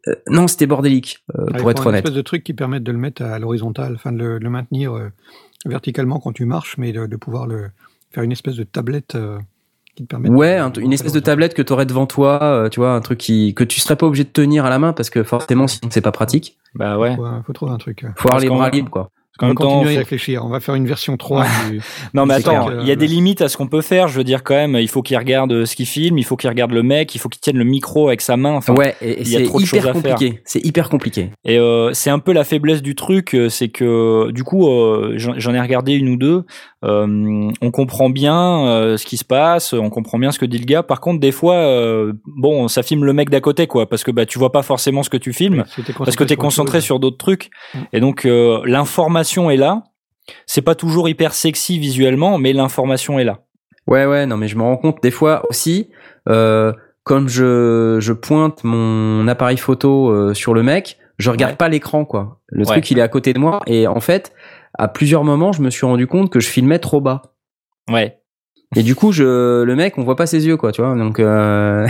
euh, 0.09 0.14
non, 0.29 0.49
c'était 0.49 0.66
bordélique 0.66 1.25
euh, 1.39 1.45
Ah, 1.47 1.51
il 1.55 1.57
pour 1.61 1.70
être 1.70 1.87
honnête. 1.87 2.05
espèce 2.05 2.16
de 2.16 2.22
truc 2.22 2.43
qui 2.45 2.53
permette 2.55 2.83
de 2.83 2.93
le 2.93 2.99
mettre 2.99 3.22
à 3.22 3.39
l'horizontale, 3.39 3.93
enfin 3.95 4.12
de 4.12 4.18
le, 4.18 4.39
le 4.39 4.51
maintenir 4.51 4.93
euh, 4.95 5.09
verticalement 5.66 6.18
quand 6.20 6.33
tu 6.33 6.45
marches, 6.45 6.77
mais 6.79 6.93
de, 6.93 7.07
de 7.07 7.16
pouvoir 7.16 7.47
le 7.47 7.70
faire 8.12 8.22
une 8.22 8.33
espèce 8.33 8.57
de 8.57 8.64
tablette 8.64 9.14
euh, 9.14 9.39
qui 9.97 10.03
te 10.05 10.09
permet. 10.09 10.29
Ouais, 10.29 10.59
de- 10.70 10.81
une 10.81 10.93
espèce 10.93 11.12
de 11.12 11.20
tablette 11.20 11.55
que 11.55 11.62
tu 11.62 11.72
aurais 11.72 11.87
devant 11.87 12.07
toi, 12.07 12.39
euh, 12.43 12.68
tu 12.68 12.81
vois, 12.81 12.93
un 12.95 13.01
truc 13.01 13.18
qui 13.18 13.55
que 13.55 13.64
tu 13.64 13.81
serais 13.81 13.97
pas 13.97 14.07
obligé 14.07 14.25
de 14.25 14.29
tenir 14.31 14.64
à 14.64 14.70
la 14.70 14.79
main 14.79 14.93
parce 14.93 15.11
que 15.11 15.22
forcément 15.22 15.68
sinon 15.68 15.89
c'est 15.91 16.01
pas 16.03 16.12
pratique. 16.12 16.59
Bah 16.75 16.99
ouais. 16.99 17.14
Faut, 17.16 17.27
faut 17.47 17.53
trouver 17.53 17.72
un 17.72 17.79
truc. 17.79 18.05
Faut 18.16 18.29
avoir 18.29 18.41
les 18.41 18.49
bras 18.49 18.68
libres 18.70 18.91
quoi. 18.91 19.11
On 19.41 19.47
va 19.47 19.49
même 19.49 19.57
temps, 19.57 19.78
continuer 19.80 19.97
à 19.97 19.99
réfléchir. 19.99 20.45
On 20.45 20.49
va 20.49 20.61
faire 20.61 20.76
une 20.76 20.87
version 20.87 21.16
3 21.16 21.45
du. 21.70 21.80
Non 22.14 22.24
mais 22.24 22.35
attends, 22.35 22.80
il 22.80 22.87
y 22.87 22.93
a 22.93 22.97
des 22.97 23.09
limites 23.09 23.43
à 23.43 23.49
ce 23.49 23.57
qu'on 23.57 23.66
peut 23.66 23.80
faire. 23.82 24.07
Je 24.07 24.16
veux 24.16 24.22
dire 24.24 24.45
quand 24.45 24.55
même, 24.55 24.76
il 24.76 24.87
faut 24.89 25.03
qu'il 25.03 25.16
regarde 25.16 25.53
euh, 25.53 25.64
ce 25.66 25.74
qu'il 25.74 25.87
filme, 25.87 26.18
il 26.18 26.24
faut 26.24 26.37
qu'il 26.37 26.49
regarde 26.49 26.70
le 26.70 26.85
mec, 26.85 27.14
il 27.14 27.18
faut 27.18 27.28
qu'il 27.28 27.41
tienne 27.41 27.59
le 27.59 27.64
micro 27.64 28.07
avec 28.09 28.20
sa 28.20 28.37
main. 28.37 28.53
Enfin, 28.53 28.74
Ouais, 28.74 28.95
et, 29.01 29.11
et 29.11 29.20
il 29.22 29.28
y 29.28 29.35
a 29.37 29.41
c'est 29.41 29.45
trop 29.47 29.61
de 29.61 29.64
choses 29.64 29.80
hyper 29.80 29.97
à 29.97 30.01
faire. 30.01 30.14
compliqué. 30.14 30.41
C'est 30.45 30.64
hyper 30.64 30.89
compliqué. 30.89 31.30
Et 31.45 31.59
euh, 31.59 31.93
c'est 31.95 32.11
un 32.11 32.20
peu 32.20 32.32
la 32.32 32.45
faiblesse 32.45 32.80
du 32.80 32.95
truc, 32.95 33.35
euh, 33.35 33.49
c'est 33.49 33.68
que 33.68 34.30
du 34.30 34.45
coup, 34.45 34.68
euh, 34.68 35.14
j'en 35.16 35.55
ai 35.55 35.61
regardé 35.61 35.95
une 35.95 36.11
ou 36.11 36.16
deux. 36.16 36.45
Euh, 36.85 37.51
on 37.62 37.70
comprend 37.70 38.11
bien 38.11 38.66
euh, 38.66 38.97
ce 38.97 39.07
qui 39.07 39.16
se 39.16 39.24
passe, 39.24 39.72
on 39.72 39.91
comprend 39.91 40.18
bien 40.18 40.30
ce 40.32 40.39
que 40.39 40.47
dit 40.47 40.59
le 40.59 40.64
gars. 40.66 40.82
Par 40.82 41.01
contre, 41.01 41.18
des 41.20 41.32
fois, 41.32 41.55
euh, 41.57 42.12
bon, 42.26 42.68
ça 42.68 42.82
filme 42.82 43.05
le 43.05 43.12
mec 43.12 43.30
d'à 43.30 43.41
côté, 43.41 43.66
quoi, 43.66 43.89
parce 43.89 44.05
que 44.05 44.11
bah 44.11 44.26
tu 44.26 44.39
vois 44.39 44.53
pas 44.53 44.62
forcément 44.62 45.03
ce 45.03 45.11
que 45.11 45.16
tu 45.16 45.32
filmes, 45.32 45.64
parce 45.99 46.16
que 46.16 46.24
t'es 46.24 46.37
concentré 46.37 46.80
sur 46.80 47.01
d'autres 47.01 47.16
trucs. 47.18 47.51
Et 47.93 48.01
donc 48.01 48.24
euh, 48.26 48.61
l'information 48.66 49.51
est 49.51 49.57
là. 49.57 49.82
C'est 50.47 50.62
pas 50.62 50.74
toujours 50.74 51.09
hyper 51.09 51.35
sexy 51.35 51.78
visuellement, 51.78 52.39
mais 52.39 52.53
l'information 52.53 53.18
est 53.18 53.24
là. 53.24 53.41
Ouais, 53.87 54.07
ouais, 54.07 54.24
non, 54.26 54.37
mais 54.39 54.49
je 54.49 54.57
me 54.57 54.62
rends 54.62 54.78
compte 54.78 55.03
des 55.03 55.11
fois 55.11 55.43
aussi, 55.51 55.91
euh, 56.30 56.72
comme 57.03 57.28
je, 57.28 57.99
je 58.01 58.12
pointe 58.14 58.64
mon 58.64 59.28
appareil 59.28 59.59
photo 59.59 60.09
euh, 60.11 60.32
sur 60.32 60.55
le 60.55 60.62
mec, 60.62 60.97
je 61.18 61.30
regarde 61.30 61.53
Ouais. 61.53 61.57
pas 61.59 61.68
l'écran, 61.68 62.07
quoi. 62.07 62.41
Le 62.49 62.61
Ouais. 62.61 62.64
truc, 62.72 62.91
il 62.91 62.99
est 62.99 63.03
à 63.03 63.09
côté 63.09 63.35
de 63.35 63.39
moi, 63.39 63.61
et 63.66 63.87
en 63.87 64.01
fait, 64.01 64.32
à 64.79 64.89
plusieurs 64.89 65.25
moments, 65.25 65.53
je 65.53 65.62
me 65.62 65.70
suis 65.70 65.87
rendu 65.87 66.07
compte 66.07 66.31
que 66.31 66.41
je 66.41 66.49
filmais 66.49 66.79
trop 66.79 67.01
bas. 67.01 67.22
Ouais. 67.91 68.18
Et 68.77 68.83
du 68.83 68.95
coup, 68.97 69.12
je, 69.12 69.62
le 69.62 69.77
mec, 69.77 69.99
on 69.99 70.03
voit 70.03 70.16
pas 70.16 70.27
ses 70.27 70.47
yeux, 70.47 70.57
quoi, 70.57 70.72
tu 70.72 70.83
vois. 70.83 70.97
Donc, 70.97 71.20
euh, 71.20 71.87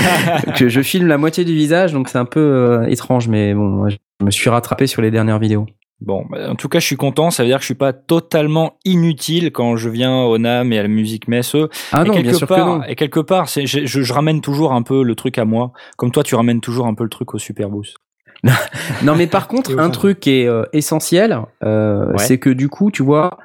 que 0.56 0.68
je 0.68 0.82
filme 0.82 1.06
la 1.06 1.16
moitié 1.18 1.44
du 1.44 1.54
visage, 1.54 1.92
donc 1.92 2.08
c'est 2.08 2.18
un 2.18 2.24
peu 2.26 2.40
euh, 2.40 2.86
étrange, 2.88 3.28
mais 3.28 3.54
bon, 3.54 3.88
je 3.88 3.96
me 4.22 4.30
suis 4.30 4.50
rattrapé 4.50 4.86
sur 4.86 5.00
les 5.02 5.10
dernières 5.10 5.38
vidéos. 5.38 5.66
Bon, 6.02 6.26
bah, 6.30 6.50
en 6.50 6.54
tout 6.56 6.68
cas, 6.68 6.78
je 6.78 6.84
suis 6.84 6.96
content. 6.96 7.30
Ça 7.30 7.42
veut 7.42 7.48
dire 7.48 7.56
que 7.56 7.62
je 7.62 7.68
suis 7.68 7.74
pas 7.74 7.94
totalement 7.94 8.74
inutile 8.84 9.50
quand 9.50 9.76
je 9.76 9.88
viens 9.88 10.24
au 10.24 10.36
NAM 10.36 10.70
et 10.74 10.78
à 10.78 10.82
la 10.82 10.88
musique 10.88 11.26
messe. 11.26 11.56
Ah 11.90 12.02
et 12.02 12.08
non, 12.08 12.12
quelque 12.12 12.22
bien 12.28 12.32
sûr 12.34 12.46
part, 12.46 12.58
que 12.58 12.62
non. 12.64 12.82
Et 12.86 12.96
quelque 12.96 13.20
part, 13.20 13.46
je, 13.46 13.64
je- 13.64 13.86
je 14.02 14.12
ramène 14.12 14.42
toujours 14.42 14.72
un 14.74 14.82
peu 14.82 15.02
le 15.02 15.14
truc 15.14 15.38
à 15.38 15.46
moi. 15.46 15.72
Comme 15.96 16.10
toi, 16.10 16.22
tu 16.22 16.34
ramènes 16.34 16.60
toujours 16.60 16.86
un 16.86 16.92
peu 16.92 17.04
le 17.04 17.08
truc 17.08 17.32
au 17.34 17.38
Super 17.38 17.70
Boost. 17.70 17.96
Non, 19.04 19.14
mais 19.16 19.26
par 19.26 19.48
contre, 19.48 19.78
un 19.78 19.90
truc 19.90 20.20
qui 20.20 20.40
est 20.40 20.48
euh, 20.48 20.64
essentiel, 20.72 21.38
euh, 21.64 22.06
Ouais. 22.12 22.18
c'est 22.18 22.38
que 22.38 22.50
du 22.50 22.68
coup, 22.68 22.90
tu 22.90 23.02
vois, 23.02 23.38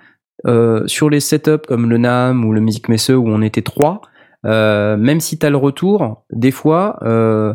euh, 0.48 0.86
sur 0.88 1.10
les 1.10 1.20
setups 1.20 1.66
comme 1.68 1.90
le 1.90 1.98
NAM 1.98 2.46
ou 2.46 2.54
le 2.54 2.62
Music 2.62 2.88
Messe 2.90 3.10
où 3.10 3.24
on 3.28 3.42
était 3.42 3.62
trois, 3.62 4.02
euh, 4.46 4.98
même 4.98 5.20
si 5.20 5.38
tu 5.38 5.46
as 5.46 5.50
le 5.50 5.58
retour, 5.58 6.24
des 6.32 6.52
fois, 6.52 6.98
euh, 7.04 7.54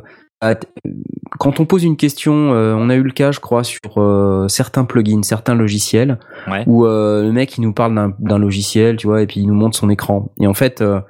quand 1.38 1.60
on 1.60 1.66
pose 1.66 1.82
une 1.84 1.96
question, 1.96 2.52
euh, 2.54 2.74
on 2.76 2.88
a 2.90 2.94
eu 2.94 3.02
le 3.02 3.10
cas, 3.12 3.32
je 3.32 3.40
crois, 3.40 3.64
sur 3.64 3.80
euh, 3.98 4.46
certains 4.48 4.84
plugins, 4.84 5.22
certains 5.22 5.54
logiciels, 5.54 6.18
Ouais. 6.46 6.62
où 6.66 6.86
euh, 6.86 7.22
le 7.22 7.32
mec 7.32 7.56
il 7.58 7.62
nous 7.62 7.72
parle 7.72 7.94
d'un- 7.94 8.14
d'un 8.18 8.38
logiciel, 8.38 8.96
tu 8.96 9.06
vois, 9.06 9.22
et 9.22 9.26
puis 9.26 9.40
il 9.40 9.46
nous 9.46 9.54
montre 9.54 9.76
son 9.76 9.90
écran. 9.90 10.30
Et 10.40 10.46
en 10.46 10.54
fait, 10.54 10.80
euh, 10.80 11.00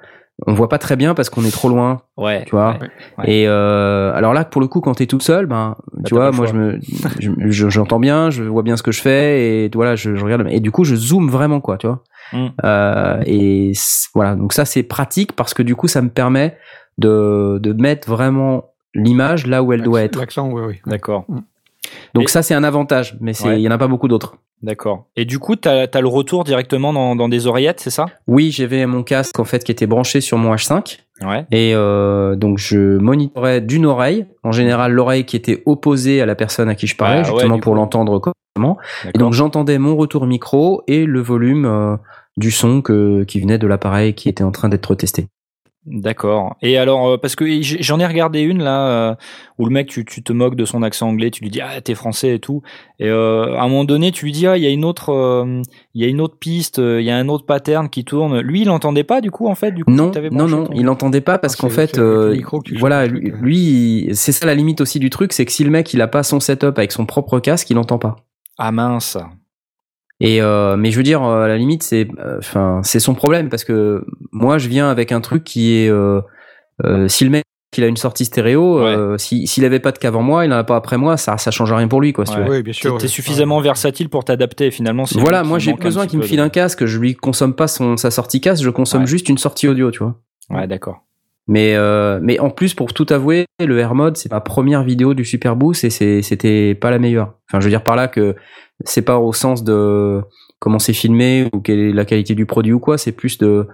on 0.47 0.53
voit 0.53 0.69
pas 0.69 0.79
très 0.79 0.97
bien 0.97 1.15
parce 1.15 1.31
qu'on 1.31 1.45
est 1.45 1.51
trop 1.51 1.69
loin 1.71 2.03
Ouais. 2.19 2.45
tu 2.45 2.51
vois. 2.51 2.73
ouais. 2.81 2.89
Ouais. 3.19 3.25
Et 3.31 3.49
euh, 3.49 4.13
alors 4.15 4.35
là, 4.35 4.45
pour 4.45 4.61
le 4.61 4.67
coup, 4.69 4.81
quand 4.81 4.95
t'es 4.95 5.07
tout 5.07 5.21
seul, 5.21 5.47
ben, 5.47 5.77
tu 6.05 6.11
t'as 6.15 6.17
pas 6.17 6.31
vois, 6.31 6.33
moi, 6.33 6.47
choix. 6.47 6.55
je 7.21 7.31
me, 7.31 7.41
je- 7.47 7.51
je- 7.51 7.69
j'entends 7.71 7.99
bien, 8.01 8.29
je 8.31 8.43
vois 8.43 8.63
bien 8.63 8.77
ce 8.77 8.83
que 8.83 8.93
je 8.93 9.01
fais, 9.01 9.65
et 9.65 9.71
voilà, 9.75 9.97
je, 9.97 10.15
je 10.15 10.23
regarde. 10.25 10.47
Et 10.51 10.61
du 10.61 10.71
coup, 10.71 10.85
je 10.85 10.95
zoome 10.95 11.31
vraiment, 11.31 11.61
quoi, 11.61 11.79
tu 11.79 11.87
vois. 11.87 12.03
Mm. 12.33 12.47
Euh, 12.65 13.23
et 13.25 13.73
voilà, 14.15 14.35
donc 14.35 14.53
ça, 14.53 14.65
c'est 14.67 14.83
pratique 14.83 15.33
parce 15.35 15.55
que 15.55 15.63
du 15.63 15.75
coup, 15.77 15.89
ça 15.89 16.03
me 16.03 16.11
permet 16.11 16.57
de, 16.99 17.59
de 17.63 17.73
mettre 17.73 18.09
vraiment 18.09 18.73
l'image 18.95 19.47
là 19.47 19.63
où 19.63 19.73
elle 19.73 19.83
doit 19.83 20.03
être. 20.03 20.19
L'accent, 20.19 20.51
oui, 20.51 20.63
oui. 20.67 20.75
D'accord. 20.87 21.25
Mm. 21.29 21.39
Donc 22.15 22.25
Et- 22.25 22.29
ça 22.29 22.43
c'est 22.43 22.55
un 22.55 22.65
avantage, 22.65 23.17
mais 23.21 23.33
c'est 23.33 23.49
Ouais. 23.49 23.59
il 23.61 23.63
y 23.63 23.69
en 23.69 23.73
a 23.73 23.79
pas 23.79 23.89
beaucoup 23.89 24.09
d'autres. 24.09 24.37
D'accord. 24.63 25.05
Et 25.17 25.27
du 25.27 25.39
coup, 25.39 25.55
t'as 25.55 25.87
as 25.93 26.01
le 26.01 26.09
retour 26.09 26.43
directement 26.45 26.93
dans, 26.95 27.15
dans 27.15 27.29
des 27.29 27.47
oreillettes, 27.47 27.79
c'est 27.81 27.91
ça? 27.91 28.07
Oui, 28.27 28.51
j'avais 28.51 28.87
mon 28.87 29.03
casque 29.03 29.39
en 29.39 29.45
fait 29.45 29.63
qui 29.63 29.71
était 29.71 29.87
branché 29.87 30.21
sur 30.23 30.39
mon 30.39 30.55
H5 30.55 31.01
Ouais. 31.25 31.45
et 31.51 31.73
euh, 31.75 32.37
donc 32.37 32.57
je 32.59 32.97
monitorais 32.99 33.61
d'une 33.61 33.85
oreille, 33.87 34.27
en 34.45 34.53
général 34.53 34.93
l'oreille 34.93 35.25
qui 35.25 35.37
était 35.37 35.63
opposée 35.67 36.21
à 36.23 36.27
la 36.27 36.35
personne 36.35 36.69
à 36.71 36.75
qui 36.75 36.87
je 36.87 36.97
parlais, 36.97 37.23
Ah 37.25 37.29
ouais, 37.29 37.33
justement 37.41 37.59
pour 37.61 37.75
l'entendre 37.75 38.19
correctement. 38.19 38.79
Et 39.15 39.19
donc 39.19 39.35
j'entendais 39.35 39.79
mon 39.79 39.95
retour 39.97 40.27
micro 40.27 40.83
et 40.87 41.05
le 41.05 41.21
volume 41.21 41.67
euh, 41.67 41.97
du 42.39 42.51
son 42.51 42.81
que, 42.83 43.25
qui 43.25 43.41
venait 43.41 43.59
de 43.59 43.67
l'appareil 43.67 44.15
qui 44.15 44.29
était 44.31 44.45
en 44.45 44.53
train 44.53 44.69
d'être 44.71 44.95
testé. 44.95 45.27
D'accord. 45.89 46.57
Et 46.63 46.79
alors, 46.79 47.07
euh, 47.11 47.17
parce 47.17 47.37
que 47.37 47.45
j'en 47.63 48.01
ai 48.01 48.07
regardé 48.07 48.41
une 48.41 48.61
là 48.63 48.89
euh, 48.89 49.15
où 49.59 49.67
le 49.67 49.71
mec, 49.71 49.87
tu, 49.89 50.05
tu 50.05 50.21
te 50.23 50.33
moques 50.33 50.57
de 50.57 50.65
son 50.65 50.83
accent 50.83 51.09
anglais, 51.09 51.31
tu 51.31 51.45
lui 51.45 51.51
dis 51.51 51.61
ah 51.61 51.81
t'es 51.81 51.95
français 51.95 52.35
et 52.35 52.39
tout. 52.41 52.63
Et 52.99 53.09
euh, 53.09 53.55
à 53.57 53.63
un 53.63 53.69
moment 53.69 53.85
donné, 53.85 54.11
tu 54.11 54.25
lui 54.25 54.33
dis 54.33 54.47
ah 54.49 54.57
il 54.57 54.65
y 54.65 54.67
a 54.67 54.71
une 54.71 54.85
autre, 54.85 55.11
euh, 55.13 55.63
il 55.95 56.03
y 56.03 56.05
a 56.05 56.09
une 56.09 56.21
autre 56.21 56.39
piste, 56.41 56.79
il 56.79 57.03
y 57.05 57.11
a 57.11 57.17
un 57.17 57.29
autre 57.29 57.47
pattern 57.47 57.89
qui 57.89 58.05
tourne. 58.05 58.41
Lui, 58.41 58.63
il 58.63 58.71
entendait 58.71 59.05
pas 59.05 59.21
du 59.21 59.31
coup 59.31 59.47
en 59.47 59.55
fait. 59.55 59.71
Du 59.71 59.85
coup, 59.85 59.93
Non, 59.93 60.11
t'avais 60.11 60.29
non, 60.31 60.49
non, 60.49 60.65
ton- 60.67 60.73
il 60.75 60.83
n'entendait 60.85 61.21
pas 61.21 61.39
parce 61.39 61.55
Ah, 61.55 61.63
qu'en 61.63 61.69
c'est- 61.69 61.87
fait, 61.87 61.99
euh, 61.99 62.37
voilà, 62.81 63.07
lui, 63.07 64.09
c'est 64.13 64.33
ça 64.33 64.45
la 64.47 64.55
limite 64.57 64.81
aussi 64.81 64.99
du 64.99 65.09
truc, 65.11 65.33
c'est 65.33 65.45
que 65.45 65.53
si 65.53 65.63
le 65.63 65.71
mec 65.71 65.95
il 65.95 66.01
a 66.03 66.09
pas 66.09 66.23
son 66.25 66.41
setup 66.41 66.79
avec 66.79 66.91
son 66.91 67.07
propre 67.07 67.39
casque, 67.39 67.71
il 67.71 67.79
entend 67.79 67.99
pas. 67.99 68.17
Ah 68.59 68.73
mince. 68.73 69.19
Et 70.21 70.41
euh, 70.41 70.77
mais 70.77 70.91
je 70.91 70.97
veux 70.97 71.03
dire, 71.03 71.23
euh, 71.23 71.45
à 71.45 71.49
la 71.49 71.57
limite, 71.59 71.83
c'est, 71.83 72.09
euh, 72.19 72.39
enfin, 72.39 72.81
c'est 72.83 73.01
son 73.01 73.15
problème 73.15 73.49
parce 73.51 73.65
que 73.65 74.05
moi, 74.33 74.57
je 74.59 74.69
viens 74.69 74.91
avec 74.91 75.13
un 75.13 75.21
truc 75.21 75.45
qui 75.45 75.77
est, 75.77 75.91
euh, 75.91 76.21
euh, 76.85 77.09
si 77.09 77.25
le 77.25 77.31
mec 77.31 77.45
il 77.77 77.85
a 77.85 77.89
une 77.89 77.97
sortie 77.99 78.25
stéréo, 78.25 78.79
euh, 78.81 79.19
si- 79.19 79.47
s'il 79.47 79.63
avait 79.67 79.81
pas 79.81 79.93
de 79.93 79.99
qu'avant 79.99 80.23
moi, 80.23 80.47
il 80.47 80.53
en 80.55 80.57
a 80.57 80.65
pas 80.65 80.77
après 80.77 80.97
moi, 80.97 81.19
ça, 81.19 81.37
ça 81.37 81.51
change 81.51 81.71
rien 81.75 81.89
pour 81.89 82.01
lui, 82.01 82.15
quoi. 82.15 82.25
si 82.25 82.33
tu 82.33 82.39
Ouais. 82.41 82.47
Oui, 82.49 82.63
bien 82.63 82.73
sûr. 82.73 82.97
t'es 82.97 83.03
ouais. 83.03 83.09
suffisamment 83.09 83.61
versatile 83.61 84.09
pour 84.09 84.25
t'adapter 84.25 84.71
finalement. 84.71 85.05
Voilà, 85.17 85.43
moi 85.43 85.59
j'ai 85.59 85.75
besoin 85.75 86.07
qu'il 86.07 86.19
me 86.19 86.25
file 86.25 86.39
de- 86.39 86.43
un 86.45 86.49
casque, 86.49 86.87
je 86.87 86.99
lui 86.99 87.15
consomme 87.15 87.55
pas 87.55 87.69
son 87.69 87.99
sa 87.99 88.11
sortie 88.11 88.41
casque, 88.41 88.65
je 88.65 88.71
consomme 88.71 89.03
Ouais. 89.03 89.07
juste 89.07 89.29
une 89.29 89.37
sortie 89.37 89.69
audio, 89.69 89.91
tu 89.91 89.99
vois. 89.99 90.15
Ouais, 90.49 90.67
d'accord. 90.67 91.03
Mais 91.49 91.75
euh, 91.77 92.19
mais 92.23 92.39
en 92.41 92.49
plus 92.51 92.73
pour 92.73 92.95
tout 92.95 93.07
avouer, 93.11 93.45
le 93.65 93.79
Air 93.79 93.95
Mode 93.95 94.17
c'est 94.17 94.31
ma 94.33 94.41
première 94.41 94.83
vidéo 94.83 95.13
du 95.15 95.25
Super 95.27 95.55
Boost 95.55 95.85
et 95.85 95.91
c'était 96.23 96.75
pas 96.75 96.91
la 96.91 96.99
meilleure. 96.99 97.35
Enfin 97.49 97.61
je 97.61 97.65
veux 97.67 97.71
dire 97.71 97.85
par 97.85 97.95
là 97.95 98.09
que 98.09 98.35
c'est 98.85 99.03
pas 99.03 99.19
au 99.19 99.33
sens 99.33 99.65
de 99.65 100.21
comment 100.59 100.79
c'est 100.79 100.93
filmé 100.93 101.49
ou 101.53 101.61
quelle 101.61 101.79
est 101.81 101.93
la 101.93 102.05
qualité 102.05 102.35
du 102.35 102.47
produit 102.47 102.73
ou 102.73 102.79
quoi, 102.81 102.99
c'est 102.99 103.13
plus 103.13 103.39
de 103.39 103.67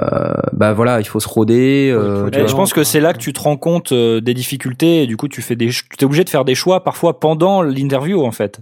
euh, 0.00 0.34
bah 0.52 0.72
voilà 0.72 1.00
il 1.00 1.04
faut 1.06 1.18
se 1.20 1.28
roder. 1.28 1.90
euh, 1.92 2.30
tu 2.30 2.38
vois. 2.38 2.46
je 2.48 2.54
pense 2.54 2.72
que 2.72 2.84
c'est 2.84 3.00
là 3.00 3.12
que 3.12 3.18
tu 3.18 3.32
te 3.32 3.40
rends 3.40 3.56
compte 3.56 3.90
euh, 3.92 4.20
des 4.20 4.34
difficultés 4.34 5.02
et 5.02 5.06
du 5.06 5.16
coup 5.16 5.26
tu 5.26 5.42
fais 5.42 5.56
des, 5.56 5.68
tu 5.70 5.84
es 6.00 6.04
obligé 6.04 6.22
de 6.22 6.30
faire 6.30 6.44
des 6.44 6.54
choix 6.54 6.84
parfois 6.84 7.18
pendant 7.18 7.62
l'interview 7.62 8.22
en 8.24 8.30
fait. 8.30 8.60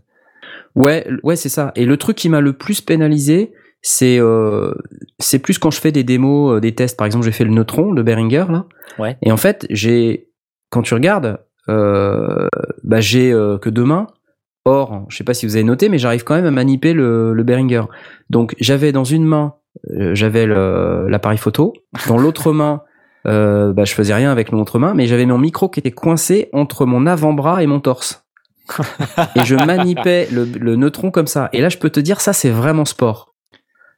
Ouais, 0.74 1.07
ouais, 1.24 1.37
c'est 1.37 1.49
ça. 1.49 1.72
Et 1.74 1.85
le 1.85 1.97
truc 1.97 2.16
qui 2.16 2.29
m'a 2.29 2.41
le 2.41 2.53
plus 2.53 2.81
pénalisé, 2.81 3.53
c'est 3.83 4.18
euh, 4.20 4.72
c'est 5.18 5.39
plus 5.39 5.59
quand 5.59 5.70
je 5.70 5.81
fais 5.81 5.93
des 5.93 6.05
démos, 6.05 6.57
euh, 6.57 6.61
des 6.61 6.74
tests. 6.74 6.97
Par 6.97 7.07
exemple, 7.07 7.24
j'ai 7.24 7.33
fait 7.33 7.45
le 7.45 7.51
Neutron 7.51 7.93
de 7.93 8.03
Behringer 8.03 8.45
là. 8.49 8.66
Ouais. 8.99 9.16
Et 9.22 9.33
en 9.33 9.37
fait, 9.37 9.66
j'ai 9.70 10.29
quand 10.70 10.83
tu 10.83 10.95
regardes, 10.95 11.39
euh, 11.68 12.49
bah 12.85 13.01
j'ai 13.01 13.33
euh, 13.33 13.59
que 13.59 13.70
deux 13.70 13.85
mains. 13.85 14.07
Or, 14.69 15.07
je 15.09 15.16
sais 15.16 15.25
pas 15.25 15.33
si 15.33 15.47
vous 15.47 15.57
avez 15.57 15.64
noté, 15.64 15.89
mais 15.89 15.97
j'arrive 15.97 16.25
quand 16.25 16.35
même 16.35 16.45
à 16.45 16.51
maniper 16.51 16.93
le, 16.93 17.33
le 17.33 17.43
Behringer. 17.43 17.85
Donc, 18.29 18.55
j'avais 18.61 18.93
dans 18.93 19.05
une 19.05 19.25
main, 19.25 19.55
euh, 19.91 20.14
j'avais 20.14 20.47
l'appareil 20.47 21.39
photo. 21.39 21.73
Dans 22.07 22.19
l'autre 22.19 22.53
main, 22.53 22.83
euh, 23.27 23.73
bah, 23.73 23.85
je 23.87 23.95
faisais 23.95 24.12
rien 24.12 24.31
avec 24.31 24.51
l'autre 24.51 24.79
main, 24.79 24.93
mais 24.93 25.07
j'avais 25.07 25.25
mon 25.25 25.39
micro 25.39 25.71
qui 25.71 25.81
était 25.81 25.91
coincé 25.91 26.51
entre 26.53 26.85
mon 26.85 27.07
avant-bras 27.07 27.62
et 27.62 27.66
mon 27.66 27.81
torse. 27.81 28.27
et 29.37 29.45
je 29.47 29.55
manipais 29.55 30.29
le, 30.31 30.45
le 30.45 30.77
neutron 30.77 31.11
comme 31.11 31.27
ça. 31.27 31.49
Et 31.55 31.62
là, 31.62 31.71
je 31.71 31.79
peux 31.79 31.89
te 31.89 32.01
dire, 32.01 32.21
ça, 32.21 32.35
c'est 32.35 32.51
vraiment 32.51 32.85
sport. 32.85 33.28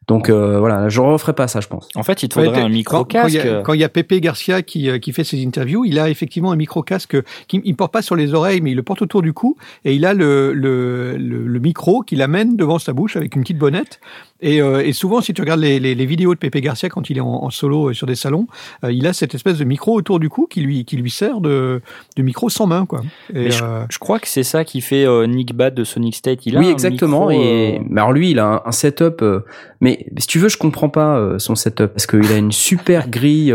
Donc 0.08 0.28
euh, 0.28 0.58
voilà, 0.58 0.88
je 0.88 1.00
referai 1.00 1.34
pas 1.34 1.46
ça, 1.46 1.60
je 1.60 1.68
pense. 1.68 1.88
En 1.94 2.02
fait, 2.02 2.22
il 2.24 2.28
te 2.28 2.34
faudrait 2.34 2.62
un 2.62 2.68
micro 2.68 3.04
quand- 3.04 3.04
Quand 3.20 3.26
il 3.28 3.34
y 3.34 3.36
casque. 3.36 3.46
a- 3.46 3.62
quand 3.62 3.72
il 3.74 3.80
y 3.80 3.84
a 3.84 3.88
Pepe 3.88 4.14
Garcia 4.20 4.62
qui, 4.62 4.90
euh, 4.90 4.98
qui 4.98 5.12
fait 5.12 5.22
ses 5.24 5.44
interviews, 5.46 5.84
il 5.84 5.98
a 6.00 6.08
effectivement 6.10 6.50
un 6.50 6.56
micro-casque 6.56 7.16
qui 7.46 7.60
il 7.64 7.76
porte 7.76 7.92
pas 7.92 8.02
sur 8.02 8.16
les 8.16 8.34
oreilles, 8.34 8.60
mais 8.60 8.72
il 8.72 8.76
le 8.76 8.82
porte 8.82 9.02
autour 9.02 9.22
du 9.22 9.32
cou 9.32 9.56
et 9.84 9.94
il 9.94 10.04
a 10.06 10.12
le, 10.14 10.52
le, 10.52 11.16
le, 11.16 11.46
le 11.46 11.58
micro 11.60 12.00
qu'il 12.02 12.22
amène 12.22 12.56
devant 12.56 12.78
sa 12.80 12.92
bouche 12.92 13.16
avec 13.16 13.36
une 13.36 13.42
petite 13.42 13.58
bonnette. 13.58 14.00
Et, 14.42 14.60
euh, 14.62 14.82
et 14.84 14.92
souvent, 14.92 15.20
si 15.20 15.34
tu 15.34 15.40
regardes 15.42 15.60
les, 15.60 15.78
les, 15.80 15.94
les 15.94 16.06
vidéos 16.06 16.34
de 16.34 16.38
Pepe 16.38 16.56
Garcia 16.58 16.88
quand 16.88 17.10
il 17.10 17.18
est 17.18 17.20
en, 17.20 17.44
en 17.44 17.50
solo 17.50 17.90
euh, 17.90 17.92
sur 17.92 18.06
des 18.06 18.14
salons, 18.14 18.46
euh, 18.84 18.92
il 18.92 19.06
a 19.06 19.12
cette 19.12 19.34
espèce 19.34 19.58
de 19.58 19.64
micro 19.64 19.94
autour 19.94 20.18
du 20.18 20.28
cou 20.28 20.46
qui 20.48 20.60
lui, 20.62 20.84
qui 20.84 20.96
lui 20.96 21.10
sert 21.10 21.40
de, 21.40 21.82
de 22.16 22.22
micro 22.22 22.48
sans 22.48 22.66
main. 22.66 22.86
Quoi. 22.86 23.02
Et, 23.34 23.44
Mais 23.48 23.62
euh, 23.62 23.84
Je 23.90 23.98
crois 23.98 24.18
que 24.18 24.28
c'est 24.28 24.42
ça 24.42 24.64
qui 24.64 24.80
fait 24.80 25.04
euh, 25.06 25.26
Nick 25.26 25.54
Bad 25.54 25.74
de 25.74 25.84
Sonic 25.84 26.14
State. 26.14 26.46
Il 26.46 26.56
a 26.56 26.60
oui, 26.60 26.68
un 26.68 26.70
exactement. 26.70 27.28
micro, 27.28 27.42
et 27.44 27.76
euh, 27.78 27.82
mais 27.88 28.00
alors 28.00 28.12
lui, 28.12 28.30
il 28.30 28.38
a 28.38 28.46
un, 28.46 28.62
un 28.64 28.72
setup. 28.72 29.22
euh, 29.22 29.40
mais 29.80 30.06
si 30.18 30.26
tu 30.26 30.38
veux, 30.38 30.48
je 30.48 30.56
comprends 30.56 30.88
pas 30.88 31.18
euh, 31.18 31.38
son 31.38 31.54
setup 31.54 31.88
parce 31.88 32.06
qu'il 32.06 32.32
a 32.32 32.36
une 32.36 32.52
super 32.52 33.08
grille. 33.08 33.54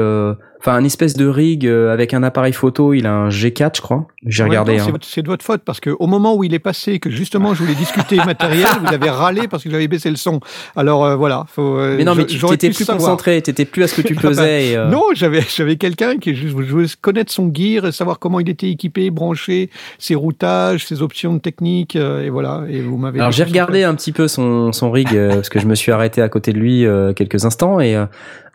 Enfin, 0.65 0.77
un 0.77 0.83
espèce 0.83 1.13
de 1.15 1.27
rig 1.27 1.67
euh, 1.67 1.93
avec 1.93 2.15
un 2.15 2.23
appareil 2.23 2.51
photo. 2.53 2.93
Il 2.95 3.05
a 3.05 3.13
un 3.13 3.29
G4, 3.29 3.75
je 3.75 3.81
crois. 3.81 4.07
J'ai 4.25 4.43
regardé. 4.43 4.79
hein. 4.79 4.87
c'est 5.03 5.21
de 5.21 5.27
votre 5.27 5.45
faute 5.45 5.61
parce 5.63 5.79
que 5.79 5.91
au 5.99 6.07
moment 6.07 6.35
où 6.35 6.43
il 6.43 6.55
est 6.55 6.59
passé, 6.59 6.97
que 6.97 7.11
justement 7.11 7.53
je 7.53 7.61
voulais 7.61 7.75
discuter 7.75 8.15
matériel, 8.25 8.65
vous 8.81 8.91
avez 8.91 9.11
râlé 9.11 9.47
parce 9.47 9.63
que 9.63 9.69
j'avais 9.69 9.87
baissé 9.87 10.09
le 10.09 10.15
son. 10.15 10.39
Alors 10.75 11.05
euh, 11.05 11.15
voilà. 11.15 11.45
Faut, 11.53 11.77
euh, 11.77 11.95
Mais 11.97 12.03
non, 12.03 12.15
mais 12.15 12.25
tu 12.25 12.37
étais 12.51 12.69
plus 12.71 12.83
savoir. 12.83 12.97
concentré, 12.97 13.39
t'étais 13.43 13.65
plus 13.65 13.83
à 13.83 13.87
ce 13.87 14.01
que 14.01 14.07
tu 14.07 14.15
Ah 14.17 14.21
bah, 14.23 14.29
faisais. 14.29 14.69
et, 14.71 14.75
euh, 14.75 14.89
Non, 14.89 15.03
j'avais 15.13 15.41
j'avais 15.55 15.75
quelqu'un 15.75 16.17
qui 16.17 16.33
je 16.33 16.47
voulais 16.47 16.85
connaître 16.99 17.31
son 17.31 17.51
gear, 17.53 17.93
savoir 17.93 18.17
comment 18.17 18.39
il 18.39 18.49
était 18.49 18.69
équipé, 18.71 19.11
branché, 19.11 19.69
ses 19.99 20.15
routages, 20.15 20.87
ses 20.87 21.03
options 21.03 21.37
techniques, 21.37 21.95
euh, 21.95 22.23
et 22.23 22.31
voilà. 22.31 22.63
Et 22.69 22.81
vous 22.81 22.97
m'avez. 22.97 23.19
Alors 23.19 23.31
j'ai 23.31 23.43
regardé 23.43 23.83
un 23.83 23.93
petit 23.93 24.11
peu 24.13 24.27
son, 24.27 24.71
son 24.71 24.89
rig 24.89 25.09
euh, 25.13 25.35
parce 25.35 25.49
que 25.49 25.59
je 25.59 25.67
me 25.67 25.75
suis 25.75 25.91
arrêté 25.91 26.23
à 26.23 26.29
côté 26.29 26.53
de 26.53 26.57
lui 26.57 26.87
euh, 26.87 27.13
quelques 27.13 27.45
instants 27.45 27.79
et 27.79 27.95
euh, 27.95 28.05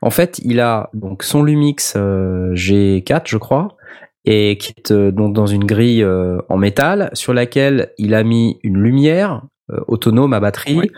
en 0.02 0.10
fait 0.10 0.40
il 0.44 0.60
a 0.60 0.90
donc 0.94 1.22
son 1.22 1.42
Lumix 1.42 1.94
euh, 1.96 2.52
G4 2.54 3.22
je 3.26 3.36
crois 3.38 3.76
et 4.24 4.58
qui 4.58 4.72
est 4.76 4.90
euh, 4.90 5.10
donc 5.10 5.32
dans 5.34 5.46
une 5.46 5.64
grille 5.64 6.02
euh, 6.02 6.38
en 6.48 6.56
métal 6.58 7.10
sur 7.14 7.32
laquelle 7.34 7.90
il 7.98 8.14
a 8.14 8.22
mis 8.22 8.58
une 8.62 8.78
lumière 8.78 9.42
autonome 9.86 10.32
à 10.32 10.40
batterie 10.40 10.78
Oui. 10.78 10.90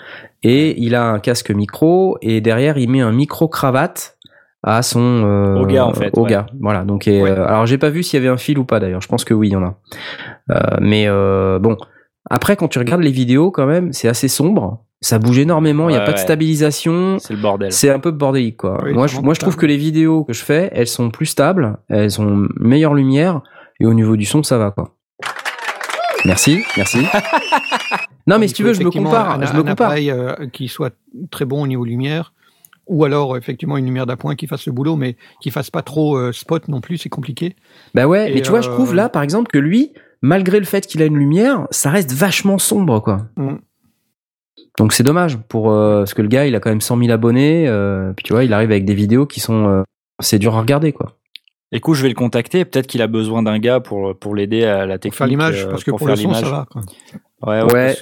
et 0.42 0.80
il 0.80 0.94
a 0.94 1.04
un 1.04 1.18
casque 1.18 1.50
micro 1.50 2.16
et 2.22 2.40
derrière 2.40 2.78
il 2.78 2.88
met 2.88 3.02
un 3.02 3.12
micro 3.12 3.46
cravate 3.46 4.16
à 4.62 4.80
son 4.82 5.00
euh, 5.00 5.56
Au 5.60 5.66
gars, 5.66 5.84
en 5.86 5.92
fait, 5.92 6.16
au 6.16 6.22
ouais. 6.22 6.30
gars 6.30 6.46
voilà 6.60 6.84
donc 6.84 7.06
et, 7.06 7.20
Ouais. 7.20 7.30
euh, 7.30 7.44
alors 7.46 7.66
j'ai 7.66 7.76
pas 7.78 7.90
vu 7.90 8.02
s'il 8.02 8.18
y 8.18 8.22
avait 8.22 8.32
un 8.32 8.38
fil 8.38 8.58
ou 8.58 8.64
pas 8.64 8.80
d'ailleurs 8.80 9.02
je 9.02 9.08
pense 9.08 9.24
que 9.24 9.34
oui 9.34 9.48
il 9.48 9.52
y 9.52 9.56
en 9.56 9.64
a 9.64 9.74
Euh, 10.50 10.76
mais 10.80 11.06
bon 11.60 11.76
après, 12.30 12.54
quand 12.56 12.68
tu 12.68 12.78
regardes 12.78 13.02
les 13.02 13.10
vidéos, 13.10 13.50
quand 13.50 13.66
même, 13.66 13.92
c'est 13.92 14.06
assez 14.08 14.28
sombre. 14.28 14.84
Ça 15.02 15.18
bouge 15.18 15.38
énormément. 15.38 15.88
Il 15.88 15.92
n'y 15.92 15.98
a 15.98 16.00
Ouais, 16.00 16.06
pas 16.06 16.12
de 16.12 16.18
stabilisation. 16.18 17.18
c'est 17.18 17.34
le 17.34 17.40
bordel. 17.42 17.72
C'est 17.72 17.90
un 17.90 17.98
peu 17.98 18.10
bordélique, 18.12 18.56
quoi. 18.56 18.80
Oui, 18.84 18.94
moi, 18.94 19.06
je, 19.08 19.20
moi, 19.20 19.34
je 19.34 19.40
trouve 19.40 19.56
que 19.56 19.66
les 19.66 19.76
vidéos 19.76 20.24
que 20.24 20.32
je 20.32 20.42
fais, 20.44 20.70
elles 20.72 20.86
sont 20.86 21.10
plus 21.10 21.26
stables, 21.26 21.76
elles 21.88 22.20
ont 22.20 22.46
meilleure 22.58 22.94
lumière, 22.94 23.42
et 23.80 23.84
au 23.86 23.92
niveau 23.94 24.16
du 24.16 24.24
son, 24.24 24.42
ça 24.42 24.56
va, 24.58 24.70
quoi. 24.70 24.94
Merci, 26.24 26.62
merci. 26.76 26.98
non, 28.26 28.38
mais 28.38 28.46
Il 28.46 28.48
si 28.50 28.54
tu 28.54 28.62
veux, 28.62 28.72
je 28.74 28.82
me 28.82 28.90
compare. 28.90 29.40
Un, 29.40 29.44
je 29.46 29.52
me 29.54 29.58
un 29.58 29.62
compare. 29.62 29.70
appareil 29.88 30.10
euh, 30.10 30.34
qui 30.52 30.68
soit 30.68 30.94
très 31.30 31.44
bon 31.44 31.62
au 31.62 31.66
niveau 31.66 31.84
lumière, 31.84 32.32
ou 32.86 33.04
alors 33.04 33.36
effectivement 33.36 33.76
une 33.76 33.86
lumière 33.86 34.06
d'appoint 34.06 34.36
qui 34.36 34.46
fasse 34.46 34.66
le 34.66 34.72
boulot, 34.72 34.94
mais 34.94 35.16
qui 35.40 35.50
fasse 35.50 35.70
pas 35.70 35.82
trop 35.82 36.16
euh, 36.16 36.30
spot 36.32 36.68
non 36.68 36.80
plus, 36.80 36.98
c'est 36.98 37.08
compliqué. 37.08 37.56
Bah 37.94 38.06
ouais, 38.06 38.30
Et 38.30 38.34
mais 38.34 38.42
tu 38.42 38.50
vois, 38.50 38.60
je 38.60 38.68
euh, 38.68 38.72
trouve 38.72 38.94
là, 38.94 39.08
par 39.08 39.22
exemple, 39.22 39.50
que 39.50 39.58
lui, 39.58 39.92
malgré 40.20 40.60
le 40.60 40.64
fait 40.64 40.86
qu'il 40.86 41.02
a 41.02 41.06
une 41.06 41.18
lumière, 41.18 41.66
ça 41.72 41.90
reste 41.90 42.12
vachement 42.12 42.58
sombre, 42.58 43.00
quoi. 43.00 43.26
Mm. 43.36 43.54
Donc 44.78 44.92
c'est 44.92 45.02
dommage 45.02 45.36
pour 45.48 45.70
euh, 45.70 45.98
parce 46.00 46.14
que 46.14 46.22
le 46.22 46.28
gars, 46.28 46.46
il 46.46 46.54
a 46.54 46.60
quand 46.60 46.70
même 46.70 46.80
100 46.80 46.98
000 46.98 47.10
abonnés. 47.10 47.68
euh, 47.68 48.12
puis 48.14 48.24
tu 48.24 48.32
vois, 48.32 48.44
il 48.44 48.52
arrive 48.52 48.70
avec 48.70 48.84
des 48.84 48.94
vidéos 48.94 49.26
qui 49.26 49.40
sont, 49.40 49.68
euh, 49.68 49.82
c'est 50.20 50.38
dur 50.38 50.56
à 50.56 50.60
regarder, 50.60 50.92
quoi. 50.92 51.12
Écoute, 51.74 51.94
je 51.96 52.02
vais 52.02 52.08
le 52.10 52.14
contacter. 52.14 52.64
Peut-être 52.66 52.86
qu'il 52.86 53.00
a 53.00 53.06
besoin 53.06 53.42
d'un 53.42 53.58
gars 53.58 53.80
pour 53.80 54.14
pour 54.18 54.34
l'aider 54.34 54.64
à 54.64 54.84
la 54.86 54.94
Pour 54.94 55.00
technique. 55.00 55.14
faire 55.16 55.26
l'image, 55.26 55.64
euh, 55.66 55.70
parce 55.70 55.84
que 55.84 55.90
pour, 55.90 56.00
faire 56.00 56.08
le 56.10 56.16
son, 56.16 56.28
l'image. 56.28 56.40
ça 56.44 56.50
va. 56.50 56.66
quoi. 56.70 56.82
Ouais, 57.44 57.60
ouais. 57.62 57.72
Ouais, 57.72 57.96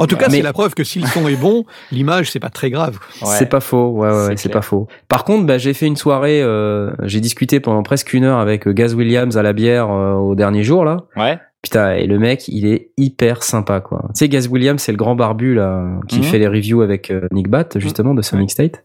En 0.00 0.06
tout 0.06 0.16
cas, 0.16 0.26
Mais- 0.28 0.36
c'est 0.36 0.42
la 0.42 0.52
preuve 0.52 0.74
que 0.74 0.84
si 0.84 0.98
le 0.98 1.06
son 1.06 1.26
est 1.28 1.36
bon, 1.36 1.64
l'image, 1.92 2.30
c'est 2.30 2.40
pas 2.40 2.50
très 2.50 2.68
grave. 2.70 2.98
Ouais. 3.22 3.28
c'est 3.28 3.46
pas 3.48 3.60
faux. 3.60 3.90
Ouais, 3.92 4.10
ouais, 4.10 4.36
C'est 4.36 4.50
pas 4.50 4.60
faux. 4.60 4.86
Par 5.08 5.24
contre, 5.24 5.46
bah, 5.46 5.56
j'ai 5.56 5.72
fait 5.72 5.86
une 5.86 5.96
soirée. 5.96 6.42
euh, 6.42 6.90
j'ai 7.04 7.20
discuté 7.20 7.58
pendant 7.60 7.82
presque 7.82 8.12
une 8.12 8.24
heure 8.24 8.38
avec 8.38 8.66
euh, 8.68 8.72
Gaz 8.72 8.94
Williams 8.94 9.38
à 9.38 9.42
la 9.42 9.52
bière 9.54 9.90
euh, 9.90 10.12
au 10.14 10.34
dernier 10.34 10.62
jour 10.62 10.84
là. 10.84 11.04
Ouais. 11.16 11.38
Putain, 11.62 11.94
et 11.94 12.06
le 12.06 12.18
mec, 12.18 12.46
il 12.48 12.64
est 12.66 12.90
hyper 12.96 13.42
sympa, 13.42 13.80
quoi. 13.80 14.04
Tu 14.14 14.20
sais, 14.20 14.28
Gaz 14.28 14.46
Williams, 14.48 14.80
c'est 14.80 14.92
le 14.92 14.98
grand 14.98 15.16
barbu, 15.16 15.54
là, 15.54 15.98
qui 16.06 16.18
Mhm. 16.18 16.22
fait 16.24 16.38
les 16.38 16.46
reviews 16.46 16.80
avec 16.80 17.10
euh, 17.10 17.26
Nick 17.32 17.48
Bat, 17.48 17.70
justement, 17.76 18.14
de 18.14 18.22
Sonic 18.22 18.50
State. 18.52 18.84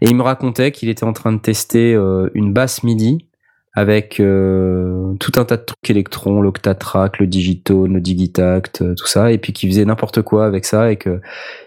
Et 0.00 0.06
il 0.06 0.16
me 0.16 0.22
racontait 0.22 0.70
qu'il 0.72 0.88
était 0.88 1.04
en 1.04 1.12
train 1.12 1.32
de 1.32 1.38
tester 1.40 1.94
euh, 1.94 2.30
une 2.34 2.52
basse 2.54 2.82
MIDI 2.84 3.26
avec 3.74 4.18
euh, 4.20 5.12
tout 5.20 5.32
un 5.36 5.44
tas 5.44 5.58
de 5.58 5.64
trucs 5.64 5.90
électrons, 5.90 6.40
l'Octatrack, 6.40 7.18
le 7.18 7.26
Digitone, 7.26 7.92
le 7.92 8.00
Digitact, 8.00 8.82
tout 8.96 9.06
ça, 9.06 9.30
et 9.30 9.36
puis 9.36 9.52
qu'il 9.52 9.68
faisait 9.68 9.84
n'importe 9.84 10.22
quoi 10.22 10.46
avec 10.46 10.64
ça, 10.64 10.90
et 10.90 10.96
que 10.96 11.20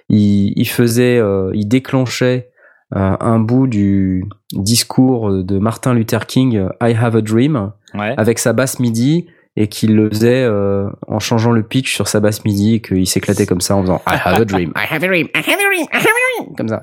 il, 0.09 0.53
il 0.55 0.67
faisait, 0.67 1.21
il 1.53 1.67
déclenchait 1.67 2.49
un 2.91 3.37
bout 3.39 3.67
du 3.67 4.25
discours 4.53 5.43
de 5.43 5.59
Martin 5.59 5.93
Luther 5.93 6.25
King, 6.25 6.65
I 6.81 6.95
Have 6.99 7.15
a 7.15 7.21
Dream, 7.21 7.71
Ouais. 7.93 8.15
avec 8.17 8.39
sa 8.39 8.53
basse 8.53 8.79
MIDI 8.79 9.27
et 9.59 9.67
qu'il 9.67 9.93
le 9.93 10.09
faisait 10.09 10.43
euh, 10.43 10.89
en 11.07 11.19
changeant 11.19 11.51
le 11.51 11.63
pitch 11.63 11.93
sur 11.93 12.07
sa 12.07 12.21
basse 12.21 12.45
midi 12.45 12.75
et 12.75 12.81
qu'il 12.81 13.05
s'éclatait 13.05 13.45
comme 13.45 13.59
ça 13.59 13.75
en 13.75 13.81
faisant 13.81 14.01
I 14.07 14.15
have 14.23 14.41
a 14.41 14.45
dream, 14.45 14.71
I 14.73 14.85
have 14.89 15.03
a 15.03 15.07
dream, 15.07 15.27
I 15.35 15.39
have 15.39 15.47
a 15.47 15.63
dream, 15.69 15.85
I 15.91 15.97
have 15.97 16.05
a 16.05 16.43
dream, 16.43 16.55
comme 16.55 16.69
ça. 16.69 16.81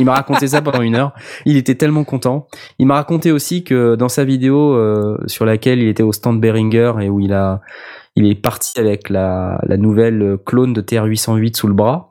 Il 0.00 0.04
m'a 0.04 0.14
raconté 0.14 0.48
ça 0.48 0.60
pendant 0.60 0.82
une 0.82 0.96
heure. 0.96 1.14
Il 1.46 1.56
était 1.56 1.76
tellement 1.76 2.02
content. 2.02 2.48
Il 2.80 2.88
m'a 2.88 2.96
raconté 2.96 3.30
aussi 3.30 3.62
que 3.62 3.94
dans 3.94 4.08
sa 4.08 4.24
vidéo 4.24 4.74
euh, 4.74 5.16
sur 5.26 5.44
laquelle 5.46 5.80
il 5.80 5.86
était 5.86 6.02
au 6.02 6.12
stand 6.12 6.40
Behringer 6.40 6.94
et 7.00 7.08
où 7.08 7.20
il 7.20 7.32
a, 7.32 7.60
il 8.16 8.26
est 8.26 8.34
parti 8.34 8.80
avec 8.80 9.10
la, 9.10 9.60
la 9.62 9.76
nouvelle 9.76 10.38
clone 10.44 10.72
de 10.72 10.82
TR-808 10.82 11.56
sous 11.56 11.68
le 11.68 11.74
bras, 11.74 12.10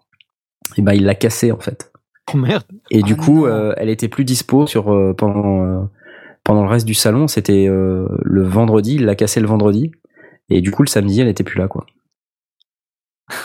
et 0.77 0.81
ben 0.81 0.93
il 0.93 1.03
l'a 1.03 1.15
cassé 1.15 1.51
en 1.51 1.59
fait. 1.59 1.91
Oh 2.33 2.37
merde. 2.37 2.63
Et 2.91 3.01
du 3.01 3.17
Ah 3.19 3.21
coup, 3.21 3.45
euh, 3.45 3.73
elle 3.75 3.89
était 3.89 4.07
plus 4.07 4.23
dispo 4.23 4.67
sur 4.67 4.93
euh, 4.93 5.13
pendant 5.13 5.89
pendant 6.47 6.63
le 6.63 6.69
reste 6.69 6.85
du 6.87 6.93
salon. 6.93 7.27
C'était 7.27 7.67
euh, 7.67 8.07
le 8.23 8.41
vendredi. 8.43 8.95
Il 8.95 9.05
l'a 9.05 9.15
cassé 9.15 9.39
le 9.41 9.47
vendredi. 9.47 9.91
Et 10.49 10.61
du 10.61 10.71
coup, 10.71 10.81
le 10.81 10.87
samedi, 10.87 11.19
elle 11.19 11.27
était 11.27 11.43
plus 11.43 11.59
là, 11.59 11.67
quoi. 11.67 11.85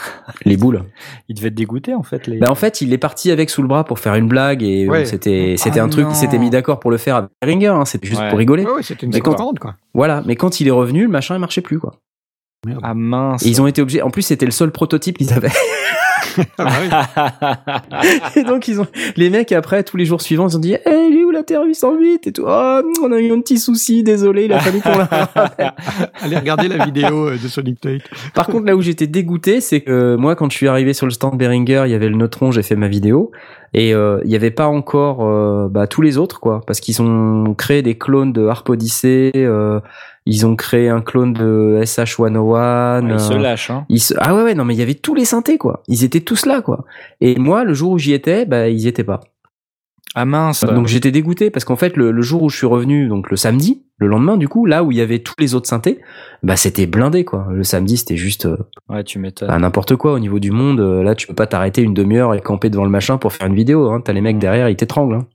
Les 0.44 0.56
boules. 0.56 0.84
Il 1.28 1.34
devait 1.34 1.48
être 1.48 1.54
dégoûté 1.54 1.94
en 1.94 2.04
fait. 2.04 2.28
Les... 2.28 2.38
Bah 2.38 2.48
en 2.50 2.54
fait, 2.54 2.80
il 2.80 2.92
est 2.92 2.98
parti 2.98 3.32
avec 3.32 3.50
sous 3.50 3.60
le 3.62 3.66
bras 3.66 3.84
pour 3.84 3.98
faire 3.98 4.14
une 4.14 4.28
blague 4.28 4.62
et 4.62 4.86
euh, 4.86 4.90
Ouais. 4.90 5.04
c'était 5.04 5.56
c'était 5.58 5.80
Ah 5.80 5.84
un 5.84 5.88
truc. 5.88 6.06
Il 6.08 6.14
s'était 6.14 6.38
mis 6.38 6.50
d'accord 6.50 6.78
pour 6.78 6.92
le 6.92 6.96
faire 6.96 7.16
avec 7.16 7.30
Ringer. 7.42 7.66
Hein, 7.66 7.84
c'était 7.84 8.06
juste 8.06 8.20
Ouais. 8.20 8.28
pour 8.30 8.38
rigoler. 8.38 8.64
Ouais, 8.64 8.74
ouais, 8.74 8.82
c'était 8.84 9.04
une 9.06 9.12
seconde 9.12 9.58
quoi. 9.58 9.74
Voilà. 9.94 10.22
Mais 10.24 10.36
quand 10.36 10.60
il 10.60 10.68
est 10.68 10.72
revenu, 10.72 11.02
le 11.02 11.08
machin, 11.08 11.34
il 11.34 11.40
marchait 11.40 11.60
plus, 11.60 11.80
quoi. 11.80 11.96
Ah 12.84 12.94
mince. 12.94 13.44
Et 13.44 13.48
ils 13.48 13.60
ont 13.60 13.66
été 13.66 13.82
obligés. 13.82 14.02
En 14.02 14.10
plus, 14.10 14.22
c'était 14.22 14.46
le 14.46 14.52
seul 14.52 14.70
prototype 14.70 15.18
qu'ils 15.18 15.32
avaient. 15.32 15.50
Ah, 16.58 16.64
bah 16.64 16.70
oui. 16.82 18.40
Et 18.40 18.44
donc 18.44 18.68
ils 18.68 18.80
ont 18.80 18.86
les 19.16 19.30
mecs 19.30 19.52
après 19.52 19.82
tous 19.84 19.96
les 19.96 20.04
jours 20.04 20.20
suivants 20.20 20.48
ils 20.48 20.56
ont 20.56 20.60
dit 20.60 20.74
hey, 20.74 21.08
il 21.10 21.18
est 21.18 21.24
où 21.24 21.30
la 21.30 21.42
Terre 21.42 21.62
808 21.64 22.26
et 22.26 22.32
tout? 22.32 22.44
Oh, 22.46 22.80
on 23.02 23.12
a 23.12 23.18
eu 23.18 23.32
un 23.32 23.40
petit 23.40 23.58
souci 23.58 24.02
désolé 24.02 24.44
il 24.44 24.52
a 24.52 24.60
fallu 24.60 24.80
qu'on 24.80 24.96
la. 24.96 25.08
Allez 26.20 26.36
regarder 26.36 26.68
la 26.68 26.84
vidéo 26.84 27.28
euh, 27.28 27.38
de 27.42 27.48
Sonic 27.48 27.80
Tate. 27.80 28.02
Par 28.34 28.46
contre 28.46 28.66
là 28.66 28.76
où 28.76 28.82
j'étais 28.82 29.06
dégoûté 29.06 29.60
c'est 29.60 29.80
que 29.80 30.16
moi 30.16 30.36
quand 30.36 30.50
je 30.50 30.56
suis 30.56 30.68
arrivé 30.68 30.92
sur 30.92 31.06
le 31.06 31.12
stand 31.12 31.36
Behringer 31.36 31.84
il 31.86 31.92
y 31.92 31.94
avait 31.94 32.08
le 32.08 32.16
Neutron 32.16 32.50
j'ai 32.50 32.62
fait 32.62 32.76
ma 32.76 32.88
vidéo 32.88 33.32
et 33.74 33.94
euh, 33.94 34.20
il 34.24 34.30
y 34.30 34.36
avait 34.36 34.50
pas 34.50 34.66
encore 34.66 35.26
euh, 35.26 35.68
bah, 35.70 35.86
tous 35.86 36.02
les 36.02 36.18
autres 36.18 36.40
quoi 36.40 36.60
parce 36.66 36.80
qu'ils 36.80 37.00
ont 37.00 37.54
créé 37.54 37.82
des 37.82 37.96
clones 37.96 38.32
de 38.32 38.46
Harp 38.46 38.68
Odyssey 38.68 39.32
euh, 39.34 39.80
ils 40.26 40.46
ont 40.46 40.54
créé 40.56 40.88
un 40.88 41.00
clone 41.00 41.32
de 41.32 41.80
SH101 41.82 43.04
Ouais, 43.04 43.12
il 43.14 43.20
se 43.20 43.32
euh, 43.32 43.38
lâche. 43.38 43.70
Hein. 43.70 43.84
ils 43.88 44.00
se- 44.00 44.14
Ah 44.18 44.34
ouais, 44.34 44.42
ouais, 44.42 44.54
non, 44.54 44.64
mais 44.64 44.74
il 44.74 44.78
y 44.78 44.82
avait 44.82 44.94
tous 44.94 45.14
les 45.14 45.24
synthés, 45.24 45.58
quoi. 45.58 45.82
Ils 45.88 46.04
étaient 46.04 46.20
tous 46.20 46.46
là, 46.46 46.60
quoi. 46.62 46.84
Et 47.20 47.36
moi, 47.38 47.64
le 47.64 47.74
jour 47.74 47.92
où 47.92 47.98
j'y 47.98 48.12
étais, 48.12 48.46
bah, 48.46 48.68
ils 48.68 48.80
y 48.80 48.88
étaient 48.88 49.04
pas. 49.04 49.20
Ah 50.14 50.26
mince. 50.26 50.62
Donc 50.64 50.88
j'étais 50.88 51.10
dégoûté 51.10 51.48
parce 51.48 51.64
qu'en 51.64 51.76
fait, 51.76 51.96
le, 51.96 52.10
le 52.10 52.20
jour 52.22 52.42
où 52.42 52.50
je 52.50 52.56
suis 52.58 52.66
revenu, 52.66 53.08
donc 53.08 53.30
le 53.30 53.36
samedi, 53.38 53.82
le 53.96 54.08
lendemain, 54.08 54.36
du 54.36 54.46
coup, 54.46 54.66
là 54.66 54.84
où 54.84 54.92
il 54.92 54.98
y 54.98 55.00
avait 55.00 55.20
tous 55.20 55.32
les 55.38 55.54
autres 55.54 55.66
synthés, 55.68 56.00
bah, 56.42 56.56
c'était 56.56 56.84
blindé, 56.86 57.24
quoi. 57.24 57.46
Le 57.50 57.62
samedi, 57.64 57.96
c'était 57.96 58.18
juste 58.18 58.44
euh, 58.44 58.58
Ouais, 58.90 59.04
tu 59.04 59.18
m'étonnes. 59.18 59.48
bah, 59.48 59.58
n'importe 59.58 59.96
quoi 59.96 60.12
au 60.12 60.18
niveau 60.18 60.38
du 60.38 60.50
monde. 60.50 60.80
Euh, 60.80 61.02
Là, 61.02 61.14
tu 61.14 61.26
peux 61.26 61.34
pas 61.34 61.46
t'arrêter 61.46 61.80
une 61.80 61.94
demi-heure 61.94 62.34
et 62.34 62.40
camper 62.42 62.68
devant 62.68 62.84
le 62.84 62.90
machin 62.90 63.16
pour 63.16 63.32
faire 63.32 63.46
une 63.46 63.54
vidéo, 63.54 63.90
hein. 63.90 64.02
T'as 64.04 64.12
les 64.12 64.20
mecs 64.20 64.38
derrière, 64.38 64.68
ils 64.68 64.76
t'étranglent, 64.76 65.14
hein. 65.14 65.26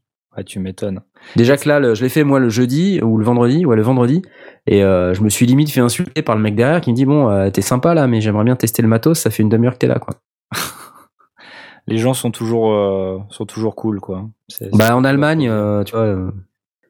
Tu 0.45 0.59
m'étonnes. 0.59 1.01
Déjà 1.35 1.57
que 1.57 1.67
là, 1.67 1.79
le- 1.79 1.93
je 1.95 2.03
l'ai 2.03 2.09
fait 2.09 2.23
moi 2.23 2.39
le 2.39 2.49
jeudi 2.49 2.99
ou 3.01 3.17
le 3.17 3.25
vendredi, 3.25 3.65
ouais 3.65 3.75
le 3.75 3.81
vendredi, 3.81 4.21
et 4.67 4.83
euh, 4.83 5.13
je 5.13 5.21
me 5.23 5.29
suis 5.29 5.45
limite 5.45 5.71
fait 5.71 5.79
insulter 5.81 6.21
par 6.21 6.35
le 6.35 6.41
mec 6.41 6.55
derrière 6.55 6.79
qui 6.81 6.91
me 6.91 6.95
dit 6.95 7.05
bon, 7.05 7.29
euh, 7.29 7.49
t'es 7.49 7.61
sympa 7.61 7.93
là, 7.93 8.07
mais 8.07 8.21
j'aimerais 8.21 8.43
bien 8.43 8.55
tester 8.55 8.81
le 8.81 8.87
matos, 8.87 9.19
ça 9.19 9.29
fait 9.29 9.43
une 9.43 9.49
demi-heure 9.49 9.73
que 9.73 9.79
t'es 9.79 9.87
là, 9.87 9.99
quoi. 9.99 10.13
Les 11.87 11.97
gens 11.97 12.13
sont 12.13 12.31
toujours 12.31 12.71
euh, 12.73 13.17
sont 13.29 13.45
toujours 13.45 13.75
cool 13.75 13.99
quoi. 13.99 14.25
C'est- 14.49 14.69
Bah 14.71 14.87
c'est- 14.87 14.91
en 14.91 15.03
Allemagne, 15.03 15.49
tu 15.85 15.95
vois. 15.95 16.17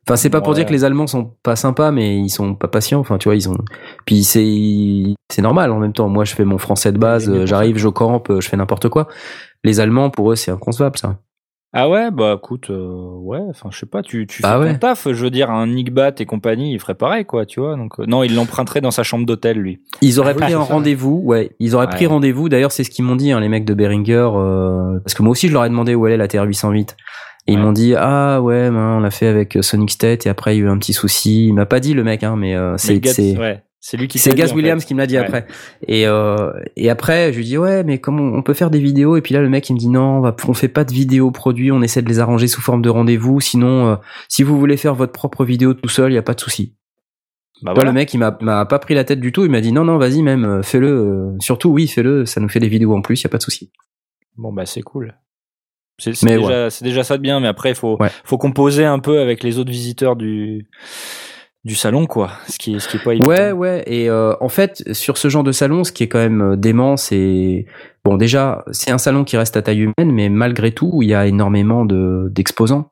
Enfin, 0.07 0.15
c'est 0.15 0.29
pas 0.29 0.39
pour 0.39 0.49
Ouais. 0.49 0.55
dire 0.55 0.65
que 0.65 0.71
les 0.71 0.85
Allemands 0.85 1.05
sont 1.05 1.33
pas 1.43 1.57
sympas, 1.57 1.91
mais 1.91 2.17
ils 2.17 2.29
sont 2.29 2.55
pas 2.55 2.69
patients. 2.69 2.99
Enfin, 3.01 3.17
tu 3.17 3.27
vois, 3.27 3.35
ils 3.35 3.49
ont. 3.49 3.57
Puis 4.05 4.23
c'est 4.23 5.03
c'est 5.29 5.41
normal 5.41 5.71
en 5.71 5.79
même 5.79 5.91
temps. 5.91 6.07
Moi, 6.07 6.23
je 6.23 6.33
fais 6.33 6.45
mon 6.45 6.57
français 6.57 6.93
de 6.93 6.97
base, 6.97 7.43
j'arrive, 7.45 7.77
je 7.77 7.89
campe, 7.89 8.31
je 8.39 8.47
fais 8.47 8.55
n'importe 8.57 8.87
quoi. 8.87 9.07
Les 9.65 9.81
Allemands, 9.81 10.09
pour 10.09 10.31
eux, 10.31 10.35
c'est 10.37 10.49
inconcevable 10.49 10.97
ça. 10.97 11.17
Ah 11.79 11.87
ouais, 11.89 12.09
bah 12.09 12.37
écoute, 12.37 12.71
euh, 12.71 12.89
ouais, 13.21 13.37
enfin 13.51 13.69
je 13.71 13.77
sais 13.77 13.85
pas, 13.85 14.01
tu, 14.01 14.25
tu 14.25 14.41
Bah 14.41 14.53
fais 14.57 14.65
ouais. 14.65 14.73
ton 14.73 14.79
taf, 14.79 15.03
je 15.11 15.23
veux 15.23 15.29
dire, 15.29 15.51
un 15.51 15.67
Nick 15.67 15.93
Bat 15.93 16.13
et 16.17 16.25
compagnie, 16.25 16.73
il 16.73 16.79
ferait 16.79 16.95
pareil 16.95 17.23
quoi, 17.23 17.45
tu 17.45 17.59
vois. 17.59 17.75
Donc 17.75 17.99
euh, 17.99 18.05
non, 18.07 18.23
il 18.23 18.33
l'emprunterait 18.33 18.81
dans 18.81 18.89
sa 18.89 19.03
chambre 19.03 19.27
d'hôtel 19.27 19.59
lui. 19.59 19.79
Ils 20.01 20.19
auraient 20.19 20.33
Ah 20.39 20.41
pris 20.45 20.53
un 20.53 20.59
rendez-vous, 20.59 21.21
ouais. 21.23 21.51
Ils 21.59 21.75
auraient 21.75 21.87
pris 21.87 22.07
rendez-vous. 22.07 22.49
D'ailleurs, 22.49 22.71
c'est 22.71 22.83
ce 22.83 22.89
qu'ils 22.89 23.05
m'ont 23.05 23.15
dit, 23.15 23.31
hein, 23.31 23.39
les 23.39 23.47
mecs 23.47 23.63
de 23.63 23.75
Behringer, 23.75 24.27
euh, 24.33 24.99
parce 25.03 25.13
que 25.13 25.21
moi 25.21 25.33
aussi, 25.33 25.49
je 25.49 25.53
leur 25.53 25.65
ai 25.65 25.69
demandé 25.69 25.93
où 25.93 26.07
elle 26.07 26.13
est 26.13 26.17
la 26.17 26.27
TR-808. 26.27 26.95
Et 27.49 27.53
ils 27.53 27.59
m'ont 27.59 27.73
dit 27.73 27.93
ah 27.95 28.41
ouais, 28.41 28.71
ben, 28.71 28.97
on 28.97 28.99
l'a 28.99 29.11
fait 29.11 29.27
avec 29.27 29.59
Sonic 29.61 29.91
State 29.91 30.25
et 30.25 30.29
après 30.29 30.55
il 30.55 30.59
y 30.59 30.61
a 30.63 30.65
eu 30.65 30.69
un 30.69 30.79
petit 30.79 30.93
souci. 30.93 31.47
Il 31.47 31.53
m'a 31.53 31.67
pas 31.67 31.79
dit 31.79 31.93
le 31.93 32.03
mec, 32.03 32.23
hein, 32.23 32.35
mais 32.35 32.55
euh, 32.55 32.75
c'est 32.77 32.99
ouais, 33.37 33.61
c'est 33.79 33.95
lui 33.97 34.07
qui 34.07 34.17
c'est 34.19 34.31
dit, 34.31 34.35
Gaz 34.37 34.51
en 34.51 34.55
Williams 34.55 34.81
fait. 34.81 34.87
qui 34.87 34.93
me 34.95 34.99
l'a 34.99 35.07
dit 35.07 35.17
Ouais. 35.17 35.23
après. 35.23 35.47
Et 35.87 36.07
euh, 36.07 36.51
et 36.75 36.89
après 36.89 37.31
je 37.31 37.37
lui 37.37 37.45
dis 37.45 37.57
ouais 37.57 37.83
mais 37.83 37.99
comment 37.99 38.23
on 38.37 38.41
peut 38.41 38.53
faire 38.53 38.69
des 38.71 38.79
vidéos? 38.79 39.15
Et 39.17 39.21
puis 39.21 39.33
là 39.33 39.41
le 39.41 39.49
mec 39.49 39.69
il 39.69 39.73
me 39.73 39.79
dit 39.79 39.87
non 39.89 40.17
on, 40.17 40.21
va, 40.21 40.35
on 40.47 40.53
fait 40.53 40.67
pas 40.67 40.83
de 40.83 40.91
vidéos 40.91 41.31
produits 41.31 41.71
on 41.71 41.81
essaie 41.81 42.01
de 42.01 42.09
les 42.09 42.19
arranger 42.19 42.47
sous 42.47 42.61
forme 42.61 42.81
de 42.81 42.89
rendez-vous 42.89 43.39
sinon 43.39 43.87
euh, 43.87 43.95
si 44.29 44.43
vous 44.43 44.57
voulez 44.59 44.77
faire 44.77 44.95
votre 44.95 45.11
propre 45.13 45.45
vidéo 45.45 45.73
tout 45.73 45.89
seul 45.89 46.11
il 46.11 46.15
y 46.15 46.19
a 46.19 46.23
pas 46.23 46.33
de 46.33 46.39
souci. 46.41 46.75
Bah 47.63 47.73
le 47.83 47.91
mec 47.91 48.13
il 48.13 48.17
m'a 48.19 48.37
m'a 48.41 48.65
pas 48.65 48.77
pris 48.79 48.93
la 48.93 49.03
tête 49.03 49.19
du 49.19 49.31
tout 49.31 49.43
il 49.45 49.49
m'a 49.51 49.61
dit 49.61 49.71
non 49.71 49.83
non 49.85 49.97
vas-y 49.97 50.21
même 50.21 50.45
euh, 50.45 50.61
fais-le 50.63 50.87
euh, 50.89 51.35
surtout 51.39 51.69
oui 51.69 51.87
fais-le 51.87 52.25
ça 52.25 52.39
nous 52.39 52.49
fait 52.49 52.59
des 52.59 52.67
vidéos 52.69 52.95
en 52.95 53.01
plus 53.01 53.19
il 53.21 53.23
y 53.23 53.27
a 53.27 53.29
pas 53.29 53.37
de 53.39 53.43
souci. 53.43 53.71
Bon 54.37 54.51
bah 54.53 54.65
c'est 54.65 54.81
cool. 54.83 55.15
C'est 55.99 56.11
déjà, 56.23 56.69
c'est 56.69 56.85
déjà 56.85 57.03
ça 57.03 57.17
de 57.17 57.23
bien, 57.23 57.39
mais 57.39 57.47
après 57.47 57.69
il 57.69 57.75
faut, 57.75 57.97
Ouais. 57.99 58.09
faut 58.23 58.37
composer 58.37 58.85
un 58.85 58.99
peu 58.99 59.19
avec 59.19 59.41
les 59.43 59.57
autres 59.57 59.71
visiteurs 59.71 60.15
du 60.15 60.67
du 61.63 61.75
salon 61.75 62.05
quoi, 62.05 62.31
ce 62.47 62.57
qui 62.57 62.79
ce 62.79 62.87
qui 62.87 62.97
est 62.97 63.03
pas 63.03 63.13
évident. 63.13 63.29
Ouais, 63.29 63.51
ouais. 63.51 63.83
Et 63.87 64.09
euh, 64.09 64.33
en 64.39 64.49
fait, 64.49 64.93
sur 64.93 65.17
ce 65.17 65.27
genre 65.27 65.43
de 65.43 65.51
salon, 65.51 65.83
ce 65.83 65.91
qui 65.91 66.03
est 66.03 66.07
quand 66.07 66.19
même 66.19 66.41
euh, 66.41 66.55
dément, 66.55 66.97
c'est 66.97 67.65
bon. 68.05 68.15
Déjà, 68.15 68.63
c'est 68.71 68.91
un 68.91 68.97
salon 68.97 69.23
qui 69.23 69.37
reste 69.37 69.57
à 69.57 69.61
taille 69.61 69.81
humaine, 69.81 70.11
mais 70.11 70.29
malgré 70.29 70.71
tout, 70.71 70.99
il 71.01 71.09
y 71.09 71.13
a 71.13 71.27
énormément 71.27 71.85
de 71.85 72.29
d'exposants. 72.31 72.91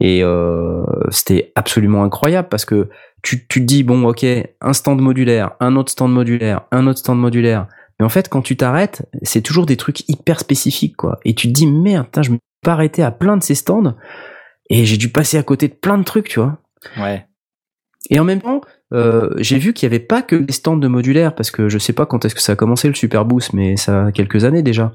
Et 0.00 0.24
euh, 0.24 0.82
c'était 1.10 1.52
absolument 1.54 2.04
incroyable 2.04 2.48
parce 2.48 2.64
que 2.64 2.88
tu, 3.22 3.46
tu 3.46 3.60
te 3.60 3.66
dis 3.66 3.82
bon, 3.82 4.08
ok, 4.08 4.24
un 4.60 4.72
stand 4.72 5.00
modulaire, 5.00 5.52
un 5.60 5.76
autre 5.76 5.92
stand 5.92 6.12
modulaire, 6.12 6.62
un 6.72 6.86
autre 6.86 6.98
stand 6.98 7.18
modulaire. 7.18 7.68
Mais 7.98 8.06
en 8.06 8.08
fait, 8.08 8.30
quand 8.30 8.40
tu 8.40 8.56
t'arrêtes, 8.56 9.06
c'est 9.22 9.42
toujours 9.42 9.66
des 9.66 9.76
trucs 9.76 10.08
hyper 10.08 10.40
spécifiques, 10.40 10.96
quoi. 10.96 11.20
Et 11.26 11.34
tu 11.34 11.48
te 11.48 11.52
dis 11.52 11.66
merde, 11.66 12.06
putain, 12.06 12.22
je 12.22 12.30
me 12.30 12.36
suis 12.36 12.64
pas 12.64 12.72
arrêté 12.72 13.02
à 13.02 13.10
plein 13.10 13.36
de 13.36 13.42
ces 13.42 13.54
stands 13.54 13.94
et 14.70 14.86
j'ai 14.86 14.96
dû 14.96 15.10
passer 15.10 15.36
à 15.36 15.42
côté 15.42 15.68
de 15.68 15.74
plein 15.74 15.98
de 15.98 16.04
trucs, 16.04 16.28
tu 16.28 16.40
vois. 16.40 16.58
Ouais. 16.98 17.26
Et 18.10 18.18
en 18.18 18.24
même 18.24 18.40
temps, 18.42 18.60
euh, 18.92 19.30
j'ai 19.38 19.58
vu 19.58 19.72
qu'il 19.72 19.86
y 19.86 19.90
avait 19.90 19.98
pas 20.04 20.20
que 20.22 20.36
des 20.36 20.52
stands 20.52 20.76
de 20.76 20.88
modulaire, 20.88 21.34
parce 21.34 21.50
que 21.50 21.68
je 21.68 21.78
sais 21.78 21.92
pas 21.92 22.06
quand 22.06 22.24
est-ce 22.24 22.34
que 22.34 22.42
ça 22.42 22.52
a 22.52 22.56
commencé 22.56 22.88
le 22.88 22.94
Super 22.94 23.24
Boost, 23.24 23.52
mais 23.52 23.76
ça 23.76 24.06
a 24.06 24.12
quelques 24.12 24.44
années 24.44 24.62
déjà. 24.62 24.92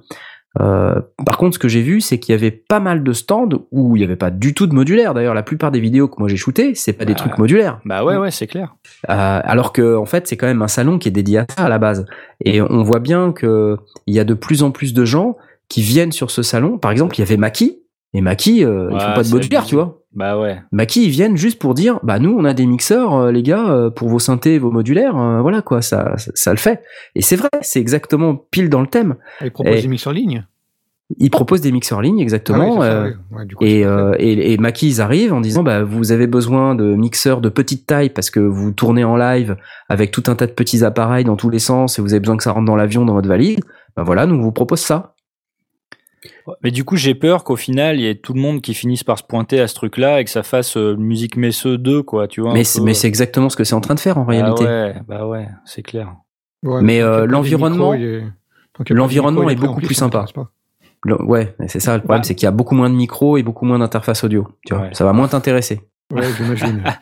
Euh, 0.62 1.02
par 1.26 1.38
contre, 1.38 1.56
ce 1.56 1.60
que 1.60 1.68
j'ai 1.68 1.82
vu, 1.82 2.00
c'est 2.00 2.18
qu'il 2.18 2.32
y 2.32 2.38
avait 2.38 2.52
pas 2.52 2.80
mal 2.80 3.04
de 3.04 3.12
stands 3.14 3.50
où 3.72 3.98
il 3.98 4.02
y 4.02 4.06
avait 4.06 4.16
pas 4.16 4.32
du 4.32 4.54
tout 4.54 4.68
de 4.68 4.74
modulaire. 4.74 5.14
D'ailleurs, 5.14 5.34
la 5.34 5.44
plupart 5.44 5.70
des 5.72 5.82
vidéos 5.82 6.08
que 6.08 6.16
moi 6.18 6.30
j'ai 6.30 6.38
shootées, 6.38 6.76
c'est 6.76 6.94
pas 6.94 7.04
des 7.04 7.12
Bah, 7.14 7.20
trucs 7.20 7.38
modulaires. 7.38 7.80
Bah 7.84 8.06
ouais 8.06 8.16
ouais, 8.16 8.32
c'est 8.32 8.48
clair. 8.48 8.74
Euh, 9.10 9.42
alors 9.44 9.74
que 9.74 9.98
en 9.98 10.06
fait, 10.06 10.28
c'est 10.28 10.38
quand 10.38 10.48
même 10.48 10.62
un 10.62 10.70
salon 10.70 10.98
qui 10.98 11.10
est 11.10 11.12
dédié 11.12 11.40
à 11.40 11.46
ça 11.58 11.66
à 11.66 11.70
la 11.70 11.78
base. 11.78 12.06
Et 12.44 12.62
on 12.62 12.84
voit 12.84 13.00
bien 13.00 13.34
que 13.34 13.78
il 14.08 14.16
y 14.16 14.20
a 14.20 14.24
de 14.24 14.34
plus 14.34 14.64
en 14.64 14.72
plus 14.72 14.94
de 14.94 15.04
gens 15.04 15.36
qui 15.68 15.82
viennent 15.82 16.14
sur 16.14 16.32
ce 16.32 16.42
salon. 16.42 16.78
Par 16.78 16.92
exemple, 16.92 17.16
il 17.18 17.20
y 17.20 17.24
avait 17.24 17.38
Maki. 17.38 17.82
Et 18.14 18.22
Maki, 18.22 18.64
euh, 18.64 18.88
ils 18.92 18.94
Ouais, 18.94 19.00
font 19.02 19.14
pas 19.14 19.24
de 19.24 19.30
modulaire, 19.30 19.66
tu 19.66 19.76
vois. 19.76 20.04
Bah 20.16 20.40
ouais. 20.40 20.62
Maki, 20.72 21.04
ils 21.06 21.10
viennent 21.10 21.36
juste 21.38 21.60
pour 21.60 21.74
dire, 21.74 22.00
bah 22.04 22.20
nous, 22.20 22.36
on 22.38 22.46
a 22.46 22.54
des 22.54 22.66
mixeurs, 22.66 23.14
euh, 23.16 23.32
les 23.32 23.44
gars, 23.44 23.70
euh, 23.70 23.90
pour 23.90 24.08
vos 24.08 24.20
synthés, 24.20 24.58
vos 24.60 24.72
modulaires, 24.72 25.18
euh, 25.18 25.42
voilà 25.42 25.62
quoi, 25.62 25.82
ça, 25.82 26.18
ça, 26.18 26.32
ça 26.36 26.52
le 26.52 26.58
fait. 26.58 26.82
Et 27.16 27.22
c'est 27.22 27.36
vrai, 27.36 27.50
c'est 27.62 27.80
exactement 27.82 28.36
pile 28.36 28.70
dans 28.70 28.82
le 28.82 28.88
thème. 28.88 29.16
Il 29.42 29.52
propose 29.52 29.76
Et- 29.76 29.82
des 29.82 29.88
mix 29.90 30.08
en 30.08 30.12
ligne. 30.12 30.46
Ils 31.20 31.30
proposent 31.30 31.62
des 31.62 31.72
mixeurs 31.72 32.00
en 32.00 32.02
ligne, 32.02 32.16
Ah 32.16 32.18
oui, 32.18 32.24
exactement. 32.24 32.80
oui. 32.80 32.88
Ouais, 33.32 33.46
du 33.46 33.56
coup, 33.56 33.64
et, 33.64 33.86
euh, 33.86 34.16
et, 34.18 34.54
et 34.54 34.58
Maki, 34.58 34.88
ils 34.88 35.02
arrivent 35.02 35.34
en 35.34 35.40
disant, 35.42 35.62
bah 35.62 35.84
vous 35.84 36.12
avez 36.12 36.26
besoin 36.26 36.74
de 36.74 36.96
mixeurs 36.96 37.42
de 37.42 37.50
petite 37.50 37.86
taille 37.86 38.10
parce 38.10 38.32
que 38.32 38.40
vous 38.40 38.72
tournez 38.72 39.04
en 39.04 39.16
live 39.16 39.56
avec 39.88 40.10
tout 40.10 40.24
un 40.28 40.36
tas 40.36 40.48
de 40.48 40.52
petits 40.54 40.84
appareils 40.84 41.24
dans 41.24 41.36
tous 41.36 41.52
les 41.52 41.60
sens 41.60 42.00
et 42.00 42.02
vous 42.02 42.14
avez 42.14 42.22
besoin 42.22 42.38
que 42.38 42.44
ça 42.44 42.54
rentre 42.54 42.66
dans 42.66 42.76
l'avion, 42.76 43.06
dans 43.06 43.14
votre 43.14 43.28
valise. 43.30 43.60
Bah 43.96 44.02
voilà, 44.04 44.26
nous 44.26 44.34
on 44.36 44.42
vous 44.42 44.52
propose 44.52 44.80
ça. 44.80 45.14
Mais 46.64 46.72
du 46.72 46.84
coup, 46.84 46.96
j'ai 46.96 47.14
peur 47.16 47.44
qu'au 47.44 47.56
final, 47.56 47.98
il 47.98 48.02
y 48.02 48.08
ait 48.08 48.16
tout 48.16 48.34
le 48.34 48.42
monde 48.42 48.62
qui 48.62 48.74
finisse 48.74 49.04
par 49.04 49.18
se 49.20 49.24
pointer 49.24 49.60
à 49.60 49.68
ce 49.68 49.76
truc-là 49.76 50.22
et 50.22 50.24
que 50.26 50.30
ça 50.32 50.44
fasse 50.44 50.76
euh, 50.78 50.96
musique 50.96 51.38
Messeux 51.38 51.78
2, 51.78 52.02
quoi, 52.04 52.28
tu 52.28 52.42
vois. 52.42 52.54
Mais 52.54 52.62
peu. 52.62 52.64
c'est, 52.64 52.82
mais 52.82 52.94
c'est 52.94 53.08
exactement 53.08 53.50
ce 53.50 53.56
que 53.56 53.64
c'est 53.64 53.76
en 53.76 53.82
train 53.82 53.94
de 53.96 54.00
faire 54.00 54.18
en 54.18 54.24
Bah 54.26 54.32
réalité. 54.32 54.64
ouais, 54.66 54.96
bah 55.08 55.28
ouais, 55.28 55.48
c'est 55.66 55.84
clair. 55.84 56.16
Ouais, 56.64 56.82
mais, 56.82 57.02
euh, 57.02 57.26
l'environnement- 57.28 57.94
est- 57.94 58.24
l'environnement 58.90 59.44
beaucoup 59.56 59.82
plus 59.82 59.94
sympa. 59.96 60.26
Le- 61.04 61.22
ouais, 61.22 61.56
c'est 61.68 61.80
ça 61.80 61.94
le 61.96 62.00
problème, 62.02 62.22
Bah. 62.22 62.28
c'est 62.28 62.34
qu'il 62.34 62.46
y 62.46 62.48
a 62.48 62.52
beaucoup 62.52 62.74
moins 62.74 62.90
de 62.90 62.96
micros 62.96 63.38
et 63.38 63.44
beaucoup 63.44 63.66
moins 63.66 63.78
d'interface 63.78 64.24
audio. 64.24 64.48
Tu 64.66 64.74
vois, 64.74 64.86
Ouais. 64.86 64.90
ça 64.94 65.06
va 65.06 65.14
moins 65.14 65.28
t'intéresser. 65.28 65.82
Ouais, 66.12 66.24
j'imagine. 66.38 66.84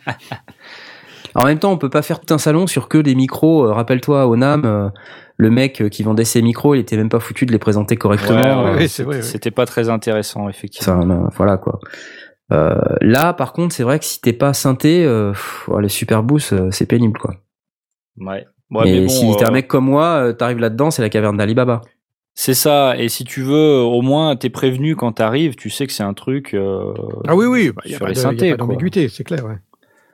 En 1.35 1.45
même 1.45 1.57
temps, 1.57 1.71
on 1.71 1.77
peut 1.79 1.89
pas 1.89 2.03
faire 2.03 2.19
tout 2.19 2.31
un 2.31 2.37
salon 2.37 2.67
sur 2.67 2.87
que 2.87 2.99
des 2.99 3.15
micros. 3.15 3.65
Euh, 3.65 3.73
Rappelle-toi, 3.73 4.27
au 4.27 4.35
NAM, 4.35 4.65
euh, 4.65 4.89
le 5.37 5.49
mec 5.49 5.81
euh, 5.81 5.89
qui 5.89 6.03
vendait 6.03 6.25
ses 6.25 6.41
micros, 6.41 6.75
il 6.75 6.79
était 6.79 6.97
même 6.97 7.09
pas 7.09 7.19
foutu 7.19 7.45
de 7.45 7.51
les 7.51 7.59
présenter 7.59 7.95
correctement. 7.97 8.63
Ouais, 8.63 8.71
Euh, 8.71 8.75
ouais, 8.77 8.87
c'est 8.87 9.03
vrai, 9.03 9.17
ouais. 9.17 9.21
C'était 9.21 9.51
pas 9.51 9.65
très 9.65 9.89
intéressant, 9.89 10.47
effectivement. 10.49 10.93
Enfin, 10.95 11.05
non, 11.05 11.27
voilà 11.35 11.57
quoi. 11.57 11.79
Euh, 12.51 12.75
là, 13.01 13.33
par 13.33 13.53
contre, 13.53 13.73
c'est 13.73 13.83
vrai 13.83 13.99
que 13.99 14.05
si 14.05 14.21
t'es 14.21 14.33
pas 14.33 14.53
synthé, 14.53 15.03
euh, 15.05 15.31
pff, 15.31 15.67
ouais, 15.69 15.81
les 15.81 15.89
super 15.89 16.23
boosts, 16.23 16.53
euh, 16.53 16.69
c'est 16.71 16.85
pénible 16.85 17.19
quoi. 17.19 17.35
Ouais. 18.17 18.45
Ouais, 18.71 18.85
mais 18.85 18.91
mais 18.91 19.01
bon, 19.01 19.09
si 19.09 19.35
t'es 19.37 19.43
euh, 19.43 19.47
un 19.47 19.51
mec 19.51 19.67
comme 19.67 19.85
moi, 19.85 20.05
euh, 20.27 20.33
t'arrives 20.33 20.57
là-dedans, 20.59 20.91
c'est 20.91 21.01
la 21.01 21.09
caverne 21.09 21.37
d'Alibaba. 21.37 21.81
C'est 22.35 22.55
ça. 22.55 22.97
Et 22.97 23.09
si 23.09 23.23
tu 23.25 23.41
veux, 23.43 23.77
au 23.81 24.01
moins, 24.01 24.35
t'es 24.35 24.49
prévenu 24.49 24.95
quand 24.95 25.11
t'arrives. 25.11 25.55
Tu 25.55 25.69
sais 25.69 25.85
que 25.85 25.93
c'est 25.93 26.03
un 26.03 26.15
truc. 26.15 26.53
euh, 26.55 26.91
Ah 27.27 27.35
oui, 27.35 27.45
oui, 27.45 27.71
il 27.85 27.89
n'y 27.89 27.93
a 27.93 27.97
a 27.97 27.99
pas 27.99 28.57
d'ambiguïté, 28.57 29.07
c'est 29.09 29.23
clair. 29.23 29.45
Ouais. 29.45 29.57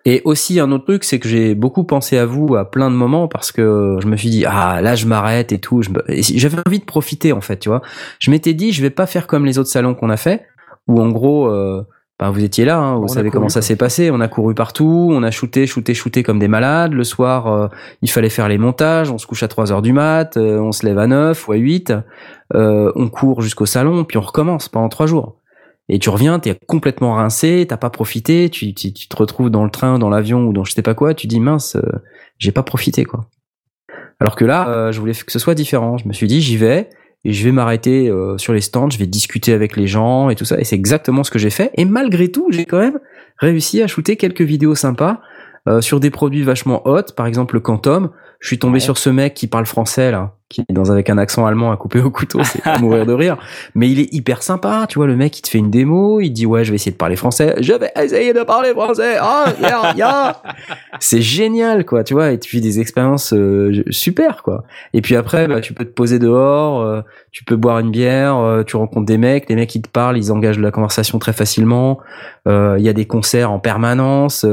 Et 0.10 0.23
aussi 0.26 0.60
un 0.60 0.72
autre 0.72 0.86
truc, 0.86 1.03
c'est 1.03 1.19
que 1.19 1.30
j'ai 1.30 1.53
beaucoup 1.53 1.84
pensé 1.84 2.18
à 2.18 2.26
vous 2.26 2.56
à 2.56 2.72
plein 2.72 2.90
de 2.90 2.95
moments 2.95 3.27
parce 3.27 3.52
que 3.52 3.98
je 4.02 4.07
me 4.07 4.18
suis 4.18 4.31
dit 4.31 4.44
ah 4.44 4.81
là 4.81 4.95
je 4.95 5.06
m'arrête 5.06 5.52
et 5.52 5.60
tout. 5.60 5.84
J'avais 6.07 6.57
envie 6.65 6.80
de 6.80 6.86
profiter 6.86 7.31
en 7.31 7.41
fait, 7.41 7.57
tu 7.60 7.69
vois. 7.69 7.84
Je 8.18 8.31
m'étais 8.31 8.56
dit 8.56 8.72
je 8.72 8.81
vais 8.81 8.90
pas 8.90 9.06
faire 9.06 9.27
comme 9.27 9.45
les 9.45 9.60
autres 9.60 9.69
salons 9.69 9.94
qu'on 9.94 10.10
a 10.10 10.18
fait 10.18 10.48
où 10.88 10.99
en 10.99 11.10
gros 11.10 11.48
euh, 11.52 11.84
ben, 12.19 12.31
vous 12.31 12.44
étiez 12.44 12.65
là, 12.65 12.80
hein, 12.80 12.95
vous 12.95 13.03
On 13.03 13.07
savez 13.07 13.30
comment 13.30 13.49
ça 13.49 13.61
s'est 13.61 13.76
passé. 13.76 14.10
On 14.11 14.19
a 14.19 14.27
couru 14.27 14.53
partout, 14.56 15.10
on 15.11 15.23
a 15.23 15.31
shooté, 15.31 15.68
shooté, 15.68 15.94
shooté 15.94 16.22
comme 16.22 16.38
des 16.38 16.49
malades. 16.49 16.91
Le 16.94 17.06
soir, 17.06 17.48
euh, 17.48 17.68
il 18.02 18.10
fallait 18.10 18.30
faire 18.30 18.49
les 18.49 18.57
montages. 18.57 19.11
On 19.11 19.18
se 19.18 19.27
couche 19.27 19.44
à 19.44 19.48
3 19.48 19.72
heures 19.72 19.81
du 19.84 19.94
mat, 19.94 20.36
euh, 20.38 20.60
on 20.60 20.73
se 20.73 20.86
lève 20.86 20.98
à 20.98 21.07
9 21.07 21.48
ou 21.48 21.52
à 21.53 21.56
8. 21.56 21.94
euh, 22.56 22.91
on 22.95 23.07
court 23.10 23.41
jusqu'au 23.41 23.65
salon, 23.65 24.03
puis 24.03 24.18
on 24.18 24.22
recommence 24.22 24.68
pendant 24.69 24.90
trois 24.90 25.06
jours. 25.06 25.38
Et 25.90 25.98
tu 25.98 26.10
reviens, 26.10 26.38
t'es 26.38 26.56
complètement 26.68 27.16
rincé, 27.16 27.66
t'as 27.68 27.78
pas 27.78 27.90
profité, 27.90 28.49
tu, 28.49 28.76
tu, 28.76 28.94
tu 28.94 29.07
te 29.07 29.16
retrouves 29.16 29.49
dans 29.49 29.64
le 29.64 29.72
train, 29.72 29.98
dans 29.98 30.10
l'avion 30.10 30.45
ou 30.45 30.53
dans 30.53 30.64
je 30.64 30.74
sais 30.74 30.84
pas 30.84 30.94
quoi, 30.94 31.16
tu 31.16 31.26
dis 31.26 31.40
mince, 31.40 31.76
euh, 31.76 31.82
j'ai 32.38 32.52
pas 32.52 32.61
profité 32.61 33.06
quoi. 33.06 33.28
Alors 34.20 34.36
que 34.36 34.45
là, 34.45 34.70
euh, 34.70 34.91
je 34.91 34.99
voulais 34.99 35.14
que 35.14 35.32
ce 35.32 35.40
soit 35.40 35.56
différent. 35.56 35.98
Je 35.98 36.07
me 36.07 36.14
suis 36.14 36.28
dit 36.28 36.41
j'y 36.41 36.57
vais 36.57 36.90
et 37.26 37.34
je 37.34 37.44
vais 37.44 37.52
m'arrêter 37.52 38.07
euh, 38.07 38.38
sur 38.38 38.53
les 38.53 38.61
stands, 38.61 38.90
je 38.90 38.99
vais 38.99 39.07
discuter 39.07 39.52
avec 39.52 39.76
les 39.76 39.88
gens 39.88 40.30
et 40.30 40.36
tout 40.36 40.45
ça. 40.45 40.60
Et 40.60 40.64
c'est 40.64 40.76
exactement 40.76 41.24
ce 41.24 41.32
que 41.32 41.40
j'ai 41.40 41.49
fait. 41.49 41.72
Et 41.74 41.86
malgré 41.86 42.30
tout, 42.30 42.48
j'ai 42.52 42.66
quand 42.66 42.80
même 42.80 42.99
réussi 43.38 43.82
à 43.82 43.88
shooter 43.88 44.16
quelques 44.16 44.41
vidéos 44.41 44.76
sympas 44.76 45.22
sur 45.82 45.99
des 45.99 46.10
produits 46.10 46.41
vachement 46.41 46.82
hot, 46.88 47.14
par 47.16 47.28
exemple 47.28 47.53
le 47.53 47.60
Quantum. 47.60 48.10
Je 48.40 48.48
suis 48.48 48.60
tombé 48.60 48.76
Ouais. 48.76 48.80
sur 48.80 48.98
ce 48.98 49.10
mec 49.10 49.34
qui 49.34 49.48
parle 49.48 49.66
français 49.66 50.11
là, 50.11 50.34
qui 50.48 50.61
est 50.61 50.74
dans 50.74 50.90
avec 50.91 51.10
un 51.10 51.18
accent 51.18 51.45
allemand 51.45 51.72
à 51.72 51.78
couper 51.78 51.99
au 52.02 52.10
couteau, 52.10 52.40
c'est 52.44 52.66
à 52.66 52.78
mourir 52.80 53.06
de 53.06 53.11
rire. 53.14 53.38
Mais 53.76 53.90
il 53.90 53.99
est 53.99 54.11
hyper 54.14 54.41
sympa, 54.44 54.86
tu 54.90 54.98
vois. 54.98 55.07
Le 55.07 55.16
mec, 55.18 55.38
il 55.38 55.41
te 55.41 55.49
fait 55.49 55.57
une 55.60 55.70
démo, 55.70 56.22
il 56.22 56.30
dit 56.32 56.45
ouais, 56.45 56.64
je 56.64 56.72
vais 56.72 56.76
essayer 56.76 56.91
de 56.94 56.98
parler 56.98 57.18
français. 57.18 57.56
Je 57.60 57.74
vais 57.74 57.91
essayer 58.02 58.34
de 58.34 58.41
parler 58.44 58.72
français. 58.72 59.18
Ah, 59.20 59.45
yeah, 59.61 59.94
yeah. 59.95 60.41
C'est 61.02 61.22
génial, 61.22 61.86
quoi. 61.86 62.03
Tu 62.03 62.14
vois, 62.14 62.32
et 62.32 62.40
tu 62.40 62.49
vis 62.56 62.61
des 62.61 62.80
expériences 62.80 63.34
euh, 63.34 63.84
super, 63.90 64.41
quoi. 64.41 64.64
Et 64.94 65.02
puis 65.02 65.16
après, 65.18 65.48
bah, 65.48 65.60
tu 65.61 65.74
peux 65.74 65.86
te 65.86 65.91
poser 65.91 66.18
dehors, 66.18 66.82
euh, 66.82 67.02
tu 67.32 67.44
peux 67.44 67.56
boire 67.57 67.80
une 67.80 67.91
bière, 67.91 68.38
euh, 68.38 68.64
tu 68.64 68.76
rencontres 68.78 69.06
des 69.06 69.18
mecs, 69.18 69.49
les 69.49 69.56
mecs 69.56 69.76
ils 69.76 69.82
te 69.82 69.90
parlent, 69.90 70.18
ils 70.18 70.32
engagent 70.32 70.60
la 70.60 70.72
conversation 70.72 71.20
très 71.20 71.34
facilement. 71.34 71.99
Il 72.48 72.82
y 72.84 72.90
a 72.90 72.94
des 72.94 73.06
concerts 73.06 73.52
en 73.52 73.60
permanence, 73.60 74.44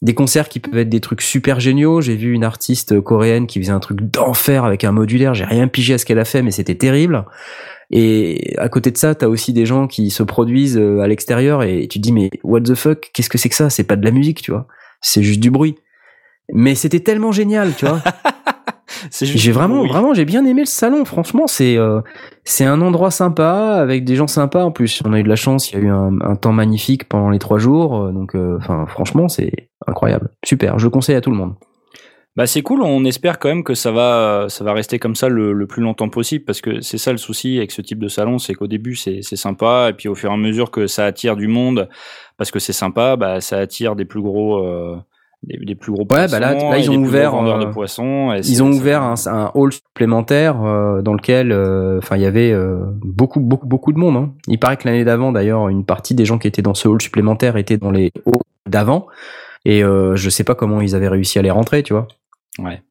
des 0.00 0.14
concerts 0.14 0.48
qui 0.48 0.58
peuvent 0.58 0.78
être 0.80 0.88
des 0.88 1.00
trucs 1.00 1.20
super 1.20 1.60
géniaux. 1.60 2.00
J'ai 2.00 2.16
vu 2.16 2.32
une 2.32 2.44
artiste 2.44 2.98
coréenne 3.02 3.31
qui 3.40 3.60
faisait 3.60 3.72
un 3.72 3.80
truc 3.80 4.00
d'enfer 4.00 4.64
avec 4.64 4.84
un 4.84 4.92
modulaire. 4.92 5.34
J'ai 5.34 5.44
rien 5.44 5.68
pigé 5.68 5.94
à 5.94 5.98
ce 5.98 6.04
qu'elle 6.04 6.18
a 6.18 6.24
fait, 6.24 6.42
mais 6.42 6.50
c'était 6.50 6.74
terrible. 6.74 7.24
Et 7.90 8.54
à 8.58 8.68
côté 8.68 8.90
de 8.90 8.96
ça, 8.96 9.14
t'as 9.14 9.26
aussi 9.26 9.52
des 9.52 9.66
gens 9.66 9.86
qui 9.86 10.10
se 10.10 10.22
produisent 10.22 10.78
euh, 10.78 11.00
à 11.00 11.08
l'extérieur 11.08 11.62
et 11.62 11.86
tu 11.88 11.98
te 11.98 12.02
dis 12.02 12.12
mais 12.12 12.30
what 12.42 12.62
the 12.62 12.74
fuck, 12.74 13.10
qu'est-ce 13.12 13.28
que 13.28 13.38
c'est 13.38 13.48
que 13.48 13.54
ça? 13.54 13.68
C'est 13.70 13.84
pas 13.84 13.96
de 13.96 14.04
la 14.04 14.10
musique, 14.10 14.40
tu 14.40 14.50
vois. 14.50 14.66
C'est 15.00 15.22
juste 15.22 15.40
du 15.40 15.50
bruit. 15.50 15.76
Mais 16.52 16.74
c'était 16.74 17.00
tellement 17.00 17.32
génial, 17.32 17.74
tu 17.74 17.86
vois. 17.86 18.00
J'ai 19.10 19.52
vraiment, 19.52 19.86
vraiment, 19.86 20.14
j'ai 20.14 20.24
bien 20.24 20.44
aimé 20.44 20.62
le 20.62 20.66
salon. 20.66 21.04
Franchement, 21.04 21.46
c'est 21.46 21.76
euh, 21.76 22.00
c'est 22.44 22.64
un 22.64 22.80
endroit 22.80 23.10
sympa 23.10 23.76
avec 23.80 24.04
des 24.04 24.16
gens 24.16 24.26
sympas 24.26 24.64
en 24.64 24.70
plus. 24.70 25.02
On 25.04 25.12
a 25.12 25.18
eu 25.18 25.22
de 25.22 25.28
la 25.28 25.36
chance, 25.36 25.70
il 25.70 25.78
y 25.78 25.80
a 25.80 25.84
eu 25.84 25.90
un, 25.90 26.20
un 26.20 26.36
temps 26.36 26.52
magnifique 26.52 27.08
pendant 27.08 27.30
les 27.30 27.38
trois 27.38 27.58
jours, 27.58 27.96
euh, 27.96 28.12
donc 28.12 28.34
euh, 28.34 28.56
enfin 28.58 28.86
franchement 28.86 29.28
c'est 29.28 29.70
incroyable, 29.86 30.30
super. 30.44 30.78
Je 30.78 30.84
le 30.84 30.90
conseille 30.90 31.16
à 31.16 31.20
tout 31.20 31.30
le 31.30 31.36
monde. 31.36 31.54
Bah 32.34 32.46
c'est 32.46 32.62
cool, 32.62 32.80
on 32.82 33.04
espère 33.04 33.38
quand 33.38 33.50
même 33.50 33.62
que 33.62 33.74
ça 33.74 33.92
va, 33.92 34.46
ça 34.48 34.64
va 34.64 34.72
rester 34.72 34.98
comme 34.98 35.14
ça 35.14 35.28
le, 35.28 35.52
le 35.52 35.66
plus 35.66 35.82
longtemps 35.82 36.08
possible 36.08 36.46
parce 36.46 36.62
que 36.62 36.80
c'est 36.80 36.96
ça 36.96 37.12
le 37.12 37.18
souci 37.18 37.58
avec 37.58 37.70
ce 37.72 37.82
type 37.82 37.98
de 37.98 38.08
salon, 38.08 38.38
c'est 38.38 38.54
qu'au 38.54 38.66
début 38.68 38.94
c'est 38.96 39.18
c'est 39.20 39.36
sympa 39.36 39.88
et 39.90 39.92
puis 39.92 40.08
au 40.08 40.14
fur 40.14 40.30
et 40.30 40.32
à 40.32 40.36
mesure 40.38 40.70
que 40.70 40.86
ça 40.86 41.04
attire 41.04 41.36
du 41.36 41.46
monde 41.46 41.90
parce 42.38 42.50
que 42.50 42.58
c'est 42.58 42.72
sympa, 42.72 43.16
bah 43.16 43.42
ça 43.42 43.58
attire 43.58 43.96
des 43.96 44.06
plus 44.06 44.22
gros, 44.22 44.64
euh, 44.66 44.96
des, 45.42 45.58
des 45.58 45.74
plus 45.74 45.92
gros 45.92 46.04
Ouais, 46.10 46.26
bah 46.26 46.38
là- 46.40 46.52
poissons 46.52 46.70
là, 46.70 46.78
ils 46.78 46.90
ont 46.90 46.96
ouvert, 46.96 47.32
vendeurs 47.32 47.60
euh, 47.60 47.64
de 47.66 47.70
poissons. 47.70 48.32
Ils 48.38 48.62
ont 48.62 48.70
ouvert 48.70 49.02
un, 49.02 49.14
un 49.26 49.50
hall 49.54 49.70
supplémentaire 49.70 50.64
euh, 50.64 51.02
dans 51.02 51.12
lequel, 51.12 51.52
enfin, 51.98 52.16
il 52.16 52.22
y 52.22 52.26
avait 52.26 52.56
beaucoup, 53.04 53.40
beaucoup, 53.40 53.66
beaucoup 53.66 53.92
de 53.92 53.98
monde. 53.98 54.16
hein. 54.16 54.32
Il 54.48 54.58
paraît 54.58 54.78
que 54.78 54.88
l'année 54.88 55.04
d'avant, 55.04 55.32
d'ailleurs, 55.32 55.68
une 55.68 55.84
partie 55.84 56.14
des 56.14 56.24
gens 56.24 56.38
qui 56.38 56.48
étaient 56.48 56.62
dans 56.62 56.72
ce 56.72 56.88
hall 56.88 57.02
supplémentaire 57.02 57.58
étaient 57.58 57.76
dans 57.76 57.90
les 57.90 58.10
halls 58.24 58.32
d'avant. 58.66 59.06
Et 59.66 59.82
je 59.82 60.28
sais 60.30 60.44
pas 60.44 60.54
comment 60.54 60.80
ils 60.80 60.94
avaient 60.94 61.08
réussi 61.08 61.38
à 61.38 61.42
les 61.42 61.50
rentrer, 61.50 61.82
tu 61.82 61.92
vois. 61.92 62.08
Ouais. 62.58 62.82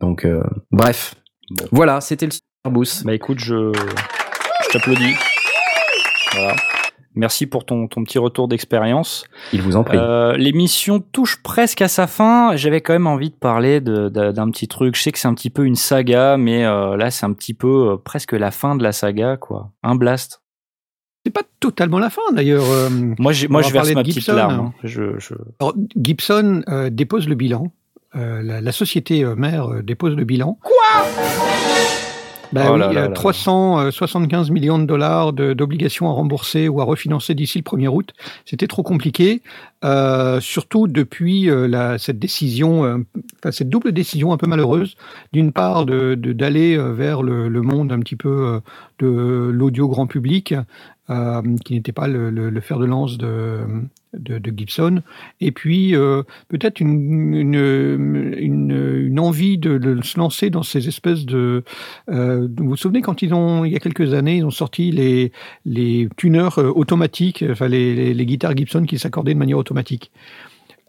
Donc, 0.00 0.24
euh, 0.24 0.42
bref. 0.70 1.14
Bon. 1.50 1.64
Voilà, 1.72 2.00
c'était 2.00 2.26
le 2.26 2.32
Super 2.32 2.70
Boost. 2.72 3.04
Bah 3.04 3.14
écoute, 3.14 3.38
je, 3.38 3.72
je 3.74 4.68
t'applaudis. 4.72 5.14
Voilà. 6.34 6.54
Merci 7.14 7.46
pour 7.46 7.64
ton, 7.64 7.88
ton 7.88 8.04
petit 8.04 8.18
retour 8.18 8.46
d'expérience. 8.46 9.24
Il 9.52 9.62
vous 9.62 9.74
en 9.76 9.82
prie. 9.82 9.96
Euh, 9.96 10.36
L'émission 10.36 11.00
touche 11.00 11.42
presque 11.42 11.82
à 11.82 11.88
sa 11.88 12.06
fin. 12.06 12.54
J'avais 12.54 12.80
quand 12.80 12.92
même 12.92 13.08
envie 13.08 13.30
de 13.30 13.34
parler 13.34 13.80
de- 13.80 14.08
de- 14.08 14.30
d'un 14.30 14.50
petit 14.50 14.68
truc. 14.68 14.94
Je 14.94 15.02
sais 15.02 15.10
que 15.10 15.18
c'est 15.18 15.26
un 15.26 15.34
petit 15.34 15.50
peu 15.50 15.64
une 15.64 15.74
saga, 15.74 16.36
mais 16.36 16.64
euh, 16.64 16.96
là 16.96 17.10
c'est 17.10 17.26
un 17.26 17.32
petit 17.32 17.54
peu 17.54 17.92
euh, 17.92 17.96
presque 17.96 18.32
la 18.34 18.52
fin 18.52 18.76
de 18.76 18.84
la 18.84 18.92
saga, 18.92 19.36
quoi. 19.36 19.72
Un 19.82 19.96
blast. 19.96 20.42
C'est 21.26 21.32
pas 21.32 21.42
totalement 21.58 21.98
la 21.98 22.10
fin 22.10 22.22
d'ailleurs. 22.32 22.70
euh, 22.70 22.88
Moi, 23.18 23.32
moi 23.48 23.62
je 23.62 23.72
verse 23.72 23.88
ma 23.94 24.02
de 24.02 24.08
petite 24.08 24.14
Gibson, 24.22 24.34
larme. 24.36 24.60
hein. 24.60 24.72
hein. 24.76 24.80
Je, 24.84 25.18
je... 25.18 25.34
alors, 25.60 25.74
Gibson 25.96 26.62
euh, 26.68 26.88
dépose 26.90 27.26
le 27.28 27.34
bilan. 27.34 27.72
Euh, 28.18 28.42
la, 28.42 28.60
la 28.60 28.72
société 28.72 29.24
euh, 29.24 29.34
mère 29.36 29.70
euh, 29.72 29.82
dépose 29.82 30.16
le 30.16 30.24
bilan. 30.24 30.58
Quoi? 30.62 30.74
Bah 32.50 32.62
Oh 32.70 32.72
oui, 32.72 32.78
là 32.80 32.92
là 32.94 33.00
euh, 33.02 33.08
là. 33.08 33.14
375 33.14 34.50
millions 34.50 34.78
de 34.78 34.86
dollars 34.86 35.34
de- 35.34 35.52
d'obligations 35.52 36.08
à 36.08 36.12
rembourser 36.12 36.66
ou 36.68 36.80
à 36.80 36.84
refinancer 36.84 37.34
d'ici 37.34 37.58
le 37.58 37.62
1er 37.62 37.88
août. 37.88 38.14
C'était 38.46 38.66
trop 38.66 38.82
compliqué, 38.82 39.42
euh, 39.84 40.40
surtout 40.40 40.88
depuis 40.88 41.50
euh, 41.50 41.68
la, 41.68 41.98
cette 41.98 42.18
décision, 42.18 42.84
euh, 42.86 42.96
enfin, 43.38 43.52
cette 43.52 43.68
double 43.68 43.92
décision 43.92 44.32
un 44.32 44.38
peu 44.38 44.46
malheureuse, 44.46 44.96
d'une 45.34 45.52
part 45.52 45.84
de 45.84 46.14
de- 46.14 46.32
d'aller 46.32 46.78
vers 46.78 47.22
le, 47.22 47.48
le 47.48 47.60
monde 47.62 47.92
un 47.92 48.00
petit 48.00 48.16
peu 48.16 48.30
euh, 48.30 48.60
de 48.98 49.50
l'audio 49.52 49.86
grand 49.86 50.06
public, 50.06 50.54
euh, 51.10 51.42
qui 51.64 51.74
n'était 51.74 51.92
pas 51.92 52.08
le, 52.08 52.30
le- 52.30 52.50
le 52.50 52.60
fer 52.60 52.78
de 52.78 52.84
lance 52.86 53.18
de, 53.18 53.60
de, 54.14 54.38
de 54.38 54.52
Gibson, 54.56 55.02
et 55.40 55.52
puis 55.52 55.94
euh, 55.94 56.22
peut-être 56.48 56.80
une, 56.80 57.34
une, 57.34 58.34
une, 58.36 59.06
une 59.06 59.20
envie 59.20 59.58
de, 59.58 59.78
de 59.78 60.02
se 60.02 60.18
lancer 60.18 60.50
dans 60.50 60.62
ces 60.62 60.88
espèces 60.88 61.24
de... 61.26 61.62
euh, 62.10 62.48
vous 62.56 62.68
vous 62.70 62.76
souvenez 62.76 63.02
quand 63.02 63.22
ils 63.22 63.34
ont, 63.34 63.64
il 63.64 63.72
y 63.72 63.76
a 63.76 63.80
quelques 63.80 64.14
années, 64.14 64.38
ils 64.38 64.44
ont 64.44 64.50
sorti 64.50 64.90
les, 64.90 65.32
les 65.64 66.08
tuners 66.16 66.58
euh, 66.58 66.72
automatiques, 66.74 67.44
enfin 67.50 67.68
les, 67.68 67.94
les, 67.94 68.14
les 68.14 68.26
guitares 68.26 68.56
Gibson 68.56 68.84
qui 68.84 68.98
s'accordaient 68.98 69.34
de 69.34 69.38
manière 69.38 69.58
automatique. 69.58 70.10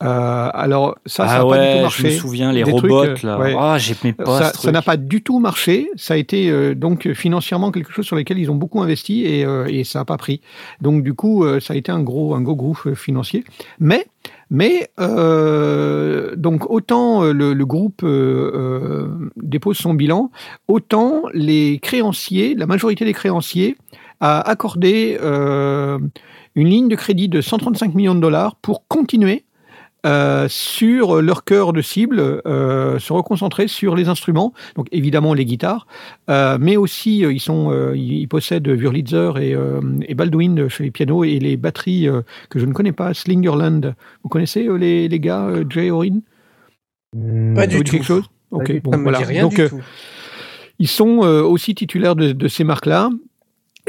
Euh, 0.01 0.49
alors 0.53 0.95
ça, 1.05 1.27
ça 1.27 1.33
ah 1.41 1.43
n'a 1.43 1.45
pas 1.45 1.57
du 1.57 1.59
tout 1.59 1.59
ouais, 1.59 1.75
je 1.77 1.81
marché. 1.81 2.03
me 2.03 2.09
souviens, 2.11 2.51
les 2.53 2.63
Des 2.63 2.71
robots 2.71 3.05
trucs, 3.05 3.23
euh, 3.25 3.27
là. 3.27 3.39
ouais. 3.39 3.55
Ah, 3.59 3.77
j'aimais 3.77 4.13
pas 4.13 4.53
Ça 4.53 4.71
n'a 4.71 4.81
pas 4.81 4.95
du 4.97 5.21
tout 5.21 5.39
marché. 5.39 5.89
Ça 5.97 6.13
a 6.13 6.17
été 6.17 6.49
euh, 6.49 6.73
donc 6.73 7.11
financièrement 7.13 7.71
quelque 7.71 7.91
chose 7.91 8.05
sur 8.05 8.15
lequel 8.15 8.39
ils 8.39 8.49
ont 8.49 8.55
beaucoup 8.55 8.81
investi 8.81 9.25
et, 9.25 9.43
euh, 9.45 9.65
et 9.67 9.83
ça 9.83 9.99
n'a 9.99 10.05
pas 10.05 10.17
pris. 10.17 10.41
Donc 10.81 11.03
du 11.03 11.13
coup, 11.13 11.43
euh, 11.43 11.59
ça 11.59 11.73
a 11.73 11.77
été 11.77 11.91
un 11.91 12.01
gros 12.01 12.33
un 12.35 12.41
gros 12.41 12.55
groupe 12.55 12.79
euh, 12.85 12.95
financier. 12.95 13.43
Mais 13.79 14.05
mais 14.49 14.89
euh, 14.99 16.35
donc 16.35 16.69
autant 16.69 17.23
le, 17.23 17.53
le 17.53 17.65
groupe 17.65 18.01
euh, 18.03 18.51
euh, 18.55 19.29
dépose 19.35 19.77
son 19.77 19.93
bilan, 19.93 20.31
autant 20.67 21.23
les 21.33 21.79
créanciers, 21.81 22.55
la 22.55 22.65
majorité 22.65 23.05
des 23.05 23.13
créanciers 23.13 23.75
a 24.21 24.41
accordé 24.41 25.17
euh, 25.21 25.99
une 26.55 26.67
ligne 26.67 26.87
de 26.89 26.95
crédit 26.95 27.29
de 27.29 27.41
135 27.41 27.93
millions 27.95 28.15
de 28.15 28.19
dollars 28.19 28.55
pour 28.55 28.87
continuer 28.87 29.45
euh, 30.05 30.47
sur 30.47 31.21
leur 31.21 31.43
cœur 31.43 31.73
de 31.73 31.81
cible, 31.81 32.19
euh, 32.45 32.99
se 32.99 33.11
reconcentrer 33.11 33.67
sur 33.67 33.95
les 33.95 34.07
instruments, 34.07 34.53
donc 34.75 34.87
évidemment 34.91 35.33
les 35.33 35.43
guitares, 35.45 35.87
euh, 36.29 36.57
mais 36.59 36.77
aussi 36.77 37.25
euh, 37.25 37.33
ils 37.33 37.39
sont, 37.41 37.71
euh, 37.71 37.97
ils 37.97 38.27
possèdent 38.27 38.67
Wurlitzer 38.67 39.31
et, 39.41 39.53
euh, 39.55 39.81
et 40.07 40.15
Baldwin 40.15 40.69
chez 40.69 40.83
les 40.85 40.91
pianos 40.91 41.23
et 41.25 41.39
les 41.39 41.57
batteries 41.57 42.07
euh, 42.07 42.21
que 42.49 42.59
je 42.59 42.65
ne 42.65 42.73
connais 42.73 42.93
pas, 42.93 43.13
Slingerland. 43.13 43.93
Vous 44.23 44.29
connaissez 44.29 44.67
euh, 44.67 44.75
les, 44.77 45.07
les 45.09 45.19
gars, 45.19 45.47
euh, 45.47 45.65
Jay 45.69 45.91
Orin? 45.91 46.19
Hmm, 47.15 47.55
Pas 47.55 47.67
du 47.67 47.77
tout. 47.83 47.91
quelque 47.91 48.05
chose? 48.05 48.23
Ok, 48.51 48.71
du 48.71 48.79
bon 48.79 48.97
voilà. 49.03 49.19
rien 49.19 49.43
Donc 49.43 49.59
du 49.59 49.67
tout. 49.69 49.81
ils 50.79 50.87
sont 50.87 51.23
euh, 51.23 51.41
aussi 51.43 51.75
titulaires 51.75 52.15
de, 52.15 52.31
de 52.31 52.47
ces 52.47 52.63
marques-là. 52.63 53.09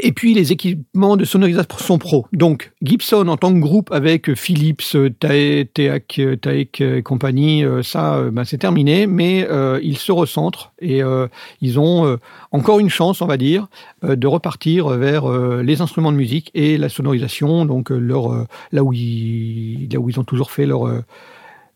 Et 0.03 0.11
puis 0.13 0.33
les 0.33 0.51
équipements 0.51 1.15
de 1.15 1.25
sonorisation 1.25 1.99
pro. 1.99 2.25
Donc 2.33 2.71
Gibson 2.81 3.27
en 3.27 3.37
tant 3.37 3.53
que 3.53 3.59
groupe 3.59 3.91
avec 3.91 4.33
Philips, 4.33 4.97
Tae- 5.19 5.65
Teac, 5.71 6.17
euh, 6.19 6.35
Taek 6.35 6.81
et 6.81 7.03
compagnie, 7.03 7.63
euh, 7.63 7.83
ça 7.83 8.15
euh, 8.15 8.31
ben, 8.31 8.43
c'est 8.43 8.57
terminé, 8.57 9.05
mais 9.05 9.47
euh, 9.49 9.79
ils 9.83 9.97
se 9.97 10.11
recentrent 10.11 10.73
et 10.79 11.03
euh, 11.03 11.27
ils 11.61 11.79
ont 11.79 12.05
euh, 12.07 12.17
encore 12.51 12.79
une 12.79 12.89
chance, 12.89 13.21
on 13.21 13.27
va 13.27 13.37
dire, 13.37 13.67
euh, 14.03 14.15
de 14.15 14.25
repartir 14.25 14.89
vers 14.89 15.29
euh, 15.29 15.61
les 15.61 15.81
instruments 15.81 16.11
de 16.11 16.17
musique 16.17 16.49
et 16.55 16.77
la 16.79 16.89
sonorisation, 16.89 17.65
donc 17.65 17.91
euh, 17.91 17.97
leur, 17.97 18.33
euh, 18.33 18.47
là, 18.71 18.83
où 18.83 18.93
ils, 18.93 19.87
là 19.93 19.99
où 19.99 20.09
ils 20.09 20.19
ont 20.19 20.23
toujours 20.23 20.49
fait 20.51 20.65
leur, 20.65 20.87
euh, 20.87 21.03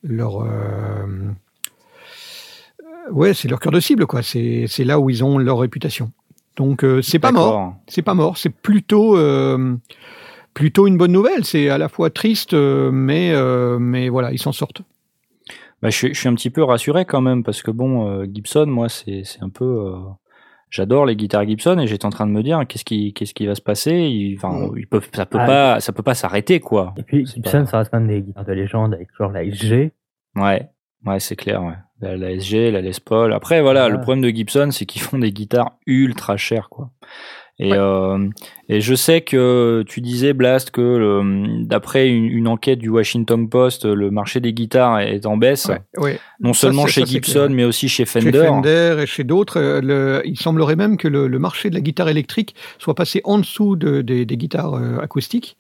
leur, 0.04 0.42
euh, 0.42 0.48
Ouais, 3.12 3.36
c'est 3.36 3.48
leur 3.48 3.60
cœur 3.60 3.72
de 3.72 3.80
cible, 3.80 4.08
quoi. 4.08 4.24
C'est 4.24 4.68
là 4.80 5.00
où 5.00 5.12
ils 5.12 5.24
ont 5.24 5.38
leur 5.38 5.60
réputation. 5.60 6.12
Donc 6.56 6.84
euh, 6.84 7.02
c'est 7.02 7.20
pas 7.20 7.32
mort, 7.32 7.76
c'est 7.88 8.02
pas 8.02 8.14
mort. 8.14 8.38
C'est 8.38 8.50
plutôt 8.50 9.18
euh, 9.18 9.76
plutôt 10.54 10.88
une 10.88 10.98
bonne 10.98 11.12
nouvelle. 11.12 11.44
C'est 11.44 11.70
à 11.70 11.78
la 11.78 11.90
fois 11.90 12.10
triste, 12.10 12.54
euh, 12.54 12.92
mais 12.92 13.32
euh, 13.34 13.78
mais 13.80 14.10
voilà, 14.10 14.32
ils 14.32 14.40
s'en 14.40 14.52
sortent. 14.54 14.82
Bah, 15.82 15.90
je, 15.90 15.98
suis- 15.98 16.14
je 16.14 16.20
suis 16.20 16.30
un 16.30 16.36
petit 16.36 16.50
peu 16.50 16.64
rassuré 16.64 17.04
quand 17.06 17.20
même 17.22 17.44
parce 17.44 17.62
que 17.62 17.70
bon, 17.72 18.08
euh, 18.10 18.26
Gibson, 18.32 18.66
moi, 18.68 18.88
c'est 18.90 19.24
c'est 19.26 19.42
un 19.44 19.50
peu. 19.50 19.66
euh, 19.66 19.96
J'adore 20.72 21.06
les 21.06 21.16
guitares 21.16 21.46
Gibson 21.48 21.78
et 21.80 21.88
j'étais 21.88 22.06
en 22.06 22.10
train 22.10 22.26
de 22.26 22.32
me 22.32 22.42
dire 22.44 22.66
qu'est-ce 22.68 22.84
qui 22.84 23.14
qu'est-ce 23.14 23.34
qui 23.34 23.46
va 23.46 23.56
se 23.56 23.62
passer? 23.62 23.94
Ils, 23.94 24.36
enfin, 24.36 24.68
Mm. 24.68 24.78
ils 24.80 24.88
peuvent, 24.88 25.08
ça 25.14 25.26
peut 25.26 25.38
Ah, 25.40 25.46
pas, 25.46 25.80
ça 25.80 25.94
peut 25.94 26.04
pas 26.04 26.16
s'arrêter 26.16 26.60
quoi. 26.60 26.94
Et 26.98 27.04
puis, 27.04 27.26
C'est 27.28 27.36
Gibson, 27.36 27.60
pas- 27.60 27.66
ça 27.66 27.78
reste 27.80 27.92
quand 27.92 28.00
même 28.00 28.08
des 28.10 28.22
guitares 28.22 28.44
de 28.46 28.52
légende 28.54 28.94
avec 28.94 29.08
genre 29.18 29.32
la 29.32 29.44
SG. 29.46 29.92
Ouais, 30.36 30.68
ouais, 31.06 31.20
c'est 31.20 31.36
clair. 31.36 31.64
Ouais. 31.64 31.76
La, 32.06 32.18
la 32.18 32.32
SG, 32.40 32.72
la 32.72 32.82
Les 32.82 32.92
Paul. 33.04 33.34
Après, 33.34 33.62
voilà, 33.62 33.90
le 33.90 34.00
problème 34.00 34.22
de 34.24 34.30
Gibson, 34.30 34.70
c'est 34.72 34.86
qu'ils 34.86 35.02
font 35.02 35.18
des 35.20 35.32
guitares 35.32 35.72
ultra 35.86 36.38
chères, 36.38 36.70
quoi. 36.70 36.90
Et, 37.58 37.72
euh, 37.72 38.28
et 38.68 38.82
je 38.82 38.94
sais 38.96 39.22
que 39.22 39.86
tu 39.88 40.02
disais, 40.02 40.34
Blast, 40.34 40.72
que 40.72 41.22
d'après 41.64 42.10
une, 42.10 42.26
une 42.26 42.50
enquête 42.50 42.80
du 42.80 42.90
Washington 42.90 43.48
Post, 43.48 43.86
le 43.86 44.12
marché 44.12 44.42
des 44.42 44.52
guitares 44.52 45.00
est 45.00 45.26
en 45.26 45.38
baisse. 45.38 45.72
Ouais. 45.98 46.20
Non 46.42 46.52
Ça, 46.52 46.60
seulement 46.68 46.86
chez 46.86 47.02
ça, 47.02 47.08
Gibson, 47.08 47.48
mais 47.52 47.64
aussi 47.64 47.88
chez 47.88 48.04
Fender. 48.04 48.32
Chez 48.34 48.46
Fender 48.46 48.98
et 49.02 49.06
chez 49.06 49.24
d'autres, 49.24 49.58
euh, 49.58 50.22
il 50.26 50.38
semblerait 50.38 50.76
même 50.76 50.98
que 50.98 51.08
le, 51.08 51.30
le 51.30 51.40
marché 51.40 51.70
de 51.70 51.76
la 51.76 51.80
guitare 51.82 52.10
électrique 52.10 52.56
soit 52.78 52.94
passé 52.94 53.22
en 53.24 53.38
dessous 53.38 53.78
de- 53.78 54.02
des, 54.02 54.26
des 54.26 54.36
guitares 54.36 54.74
euh, 54.74 54.98
acoustiques, 55.02 55.56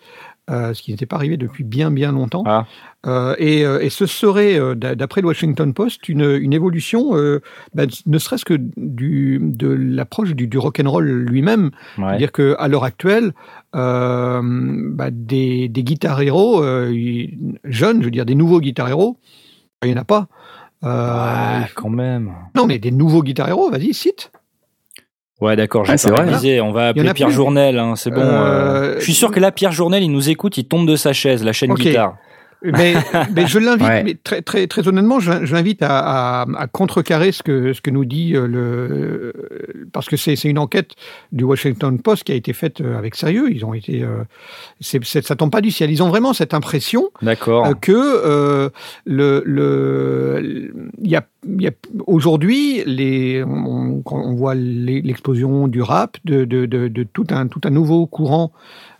euh, 0.52 0.74
ce 0.74 0.82
qui 0.82 0.92
n'était 0.92 1.06
pas 1.06 1.16
arrivé 1.16 1.38
depuis 1.38 1.64
bien 1.64 1.90
bien 1.92 2.12
longtemps. 2.12 2.44
Ah. 2.46 2.66
Euh, 3.08 3.36
et, 3.40 3.66
euh, 3.66 3.80
et 3.82 3.90
ce 3.90 4.06
serait, 4.06 4.60
d'a- 4.76 4.96
d'après 4.96 5.22
le 5.22 5.28
Washington 5.28 5.74
Post, 5.74 6.08
une, 6.10 6.22
une 6.42 6.54
évolution, 6.54 7.16
euh, 7.16 7.42
ben, 7.74 7.88
ne 8.06 8.18
serait-ce 8.18 8.46
que 8.46 8.56
du, 8.78 9.40
de 9.42 9.68
l'approche 9.68 10.34
du, 10.34 10.48
du 10.48 10.58
rock'n'roll 10.58 11.06
lui-même. 11.06 11.72
Ouais. 11.98 12.06
C'est-à-dire 12.10 12.32
qu'à 12.32 12.68
l'heure 12.68 12.84
actuelle, 12.84 13.34
bah, 13.74 15.10
des, 15.12 15.68
des 15.70 15.84
guitares 15.84 16.22
héros 16.22 16.64
jeunes, 17.64 18.00
je 18.00 18.06
veux 18.06 18.12
dire 18.12 18.26
des 18.26 18.36
nouveaux 18.36 18.60
guitares 18.62 18.90
héros, 18.90 19.18
il 19.84 19.90
n'y 19.92 19.98
en 19.98 20.02
a 20.02 20.06
pas. 20.06 20.28
Ouais, 20.84 21.68
quand 21.76 21.90
même. 21.90 22.32
non, 22.56 22.68
mais 22.68 22.80
des 22.80 22.92
nouveaux 22.92 23.24
guitares 23.24 23.50
héros, 23.50 23.70
vas-y, 23.72 23.94
cite. 23.94 24.32
Ouais, 25.41 25.56
d'accord, 25.56 25.84
j'ai 25.86 25.94
Ah, 25.94 26.14
révisé. 26.22 26.62
On 26.62 26.72
va 26.72 26.88
appeler 26.90 27.12
Pierre 27.14 27.28
plus. 27.28 27.36
Journel, 27.36 27.78
hein, 27.78 27.95
c'est 27.95 28.10
bon. 28.10 28.22
Euh, 28.22 28.24
euh, 28.24 28.95
Je 28.99 29.03
suis 29.03 29.14
sûr 29.14 29.32
que 29.32 29.40
là, 29.40 29.52
Pierre 29.52 29.74
Journel, 29.74 30.02
il 30.02 30.12
nous 30.12 30.30
écoute, 30.30 30.57
il 30.57 30.66
tombe 30.66 30.88
de 30.88 30.95
sa 30.95 31.12
chaise, 31.12 31.44
la 31.44 31.52
chaîne 31.52 31.74
guitare. 31.74 32.16
Mais, 32.64 32.95
mais 33.36 33.45
je 33.48 33.60
l'invite, 33.60 33.88
Ouais. 33.88 34.03
mais 34.03 34.15
très, 34.15 34.41
très, 34.41 34.65
très 34.68 34.88
honnêtement, 34.88 35.19
je, 35.19 35.45
je 35.45 35.53
l'invite 35.53 35.82
à, 35.84 36.41
à, 36.41 36.45
à 36.57 36.68
contrecarrer 36.68 37.32
ce 37.32 37.44
que, 37.44 37.73
ce 37.73 37.82
que 37.82 37.91
nous 37.91 38.06
dit 38.06 38.36
euh, 38.36 38.48
le. 38.48 39.34
Parce 39.94 40.07
que 40.10 40.18
c'est 40.18 40.34
une 40.45 40.57
enquête 40.57 40.91
du 41.32 41.44
Washington 41.44 41.99
Post 41.99 42.23
qui 42.23 42.32
a 42.32 42.36
été 42.36 42.53
faite 42.53 42.82
euh, 42.82 42.98
avec 42.98 43.15
sérieux. 43.15 43.52
Ils 43.52 43.65
ont 43.65 43.73
été. 43.73 44.02
euh, 44.03 44.23
c'est- 44.80 45.03
ça 45.03 45.36
tombe 45.36 45.52
pas 45.52 45.61
du 45.61 45.72
ciel. 45.72 45.91
Ils 45.91 46.02
ont 46.02 46.10
vraiment 46.10 46.34
cette 46.34 46.53
impression 46.53 47.10
D'accord. 47.22 47.68
euh, 47.68 47.73
que 47.80 47.91
euh, 47.94 48.69
le 49.06 49.44
le 49.45 50.73
il 51.02 51.10
y 51.11 51.15
a, 51.15 51.26
y 51.60 51.68
a 51.68 51.72
aujourd'hui 52.07 52.84
on, 53.45 54.02
on 54.10 54.34
voit 54.36 54.56
l'explosion 54.56 55.68
du 55.68 55.82
rap 55.82 56.18
de, 56.26 56.45
de, 56.45 56.65
de, 56.65 56.88
de 56.88 57.03
tout 57.03 57.27
un 57.30 57.48
tout 57.48 57.61
un 57.65 57.69
nouveau 57.69 58.07
courant 58.07 58.52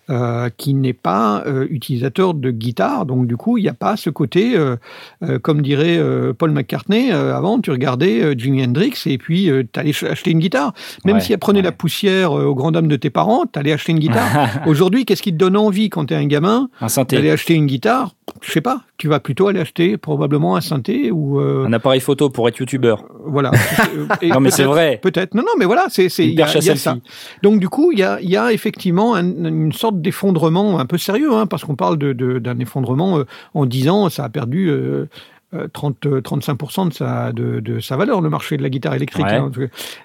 euh, 0.10 0.50
qui 0.56 0.74
n'est 0.74 0.94
pas 0.94 1.44
euh, 1.48 1.66
utilisateur 1.70 2.34
de 2.34 2.52
guitare. 2.52 3.06
Donc 3.06 3.28
du 3.28 3.38
coup 3.38 3.58
il 3.58 3.64
n'y 3.64 3.70
a 3.70 3.74
pas 3.74 3.98
ce 3.98 4.10
côté 4.10 4.56
euh, 4.58 4.76
euh, 5.24 5.40
comme 5.40 5.62
dirait 5.62 5.98
euh, 5.98 6.34
Paul 6.34 6.52
McCartney 6.52 7.12
euh, 7.12 7.36
avant 7.36 7.60
tu 7.60 7.72
regardais 7.72 8.22
euh, 8.22 8.36
Jimi 8.38 8.64
Hendrix 8.64 8.94
et 9.06 9.18
puis 9.18 9.50
euh, 9.50 9.64
tu 9.72 9.80
allais 9.80 9.94
acheter 10.10 10.32
une 10.32 10.40
guitare. 10.40 10.74
Même 11.06 11.16
Ouais, 11.16 11.22
si 11.22 11.34
elle 11.34 11.40
prenait 11.40 11.60
ouais. 11.60 11.64
la 11.66 11.72
poussière 11.72 12.38
euh, 12.38 12.46
aux 12.46 12.56
grandes 12.56 12.74
dames 12.76 12.88
de 12.88 12.96
tes 12.96 13.10
parents 13.10 13.46
tu 13.52 13.58
allais 13.60 13.72
acheter 13.74 13.92
une 13.94 14.00
guitare. 14.00 14.50
Aujourd'hui 14.68 15.06
qu'est-ce 15.06 15.22
qui 15.24 15.32
te 15.32 15.38
donne 15.38 15.58
envie 15.58 15.90
quand 15.90 16.06
tu 16.06 16.14
es 16.14 16.18
un 16.18 16.26
gamin. 16.28 16.70
D'aller 17.18 17.32
acheter 17.32 17.54
une 17.56 17.66
guitare, 17.66 18.14
je 18.42 18.52
sais 18.52 18.62
pas. 18.62 18.82
Tu 18.98 19.08
vas 19.08 19.20
plutôt 19.20 19.48
aller 19.48 19.60
acheter 19.60 19.98
probablement 19.98 20.56
un 20.56 20.62
synthé 20.62 21.12
ou 21.12 21.40
euh, 21.40 21.66
Un 21.66 21.74
appareil 21.74 22.00
photo 22.02 22.30
pour 22.30 22.48
être 22.48 22.58
youtubeur. 22.58 23.06
voilà. 23.26 23.52
Et 24.22 24.30
Non, 24.30 24.40
mais 24.40 24.52
c'est 24.52 24.64
vrai. 24.64 25.00
Peut-être. 25.02 25.34
Non, 25.36 25.44
non, 25.44 25.52
mais 25.58 25.66
voilà, 25.66 25.86
c'est 25.90 26.10
c'est 26.10 26.26
il 26.26 26.34
y 26.34 26.42
a, 26.42 26.46
a 26.46 26.76
ça. 26.76 26.98
Donc 27.44 27.60
du 27.60 27.70
coup, 27.70 27.92
il 27.92 28.00
y 28.00 28.04
a, 28.04 28.20
il 28.22 28.30
y 28.30 28.38
a 28.38 28.52
effectivement 28.52 29.16
un- 29.16 29.24
une 29.46 29.72
sorte 29.74 30.02
d'effondrement 30.02 30.80
un 30.80 30.86
peu 30.86 30.98
sérieux, 30.98 31.34
hein, 31.34 31.46
parce 31.46 31.64
qu'on 31.66 31.76
parle 31.76 31.98
de- 31.98 32.14
d'un 32.40 32.58
effondrement 32.60 33.20
euh, 33.20 33.24
en 33.54 33.66
10 33.66 33.90
ans, 33.90 34.10
ça 34.10 34.24
a 34.26 34.30
perdu. 34.30 34.70
euh, 34.70 35.06
euh, 35.54 35.68
30, 35.72 36.06
euh, 36.08 36.22
35% 36.22 36.90
de 36.90 36.94
sa, 36.94 37.32
de, 37.32 37.60
de 37.62 37.80
sa 37.80 37.96
valeur, 37.96 38.20
le 38.20 38.30
marché 38.30 38.58
de 38.58 38.64
la 38.64 38.70
guitare 38.70 38.96
électrique. 38.96 39.26
Ouais. 39.28 39.36
hein. 39.36 39.52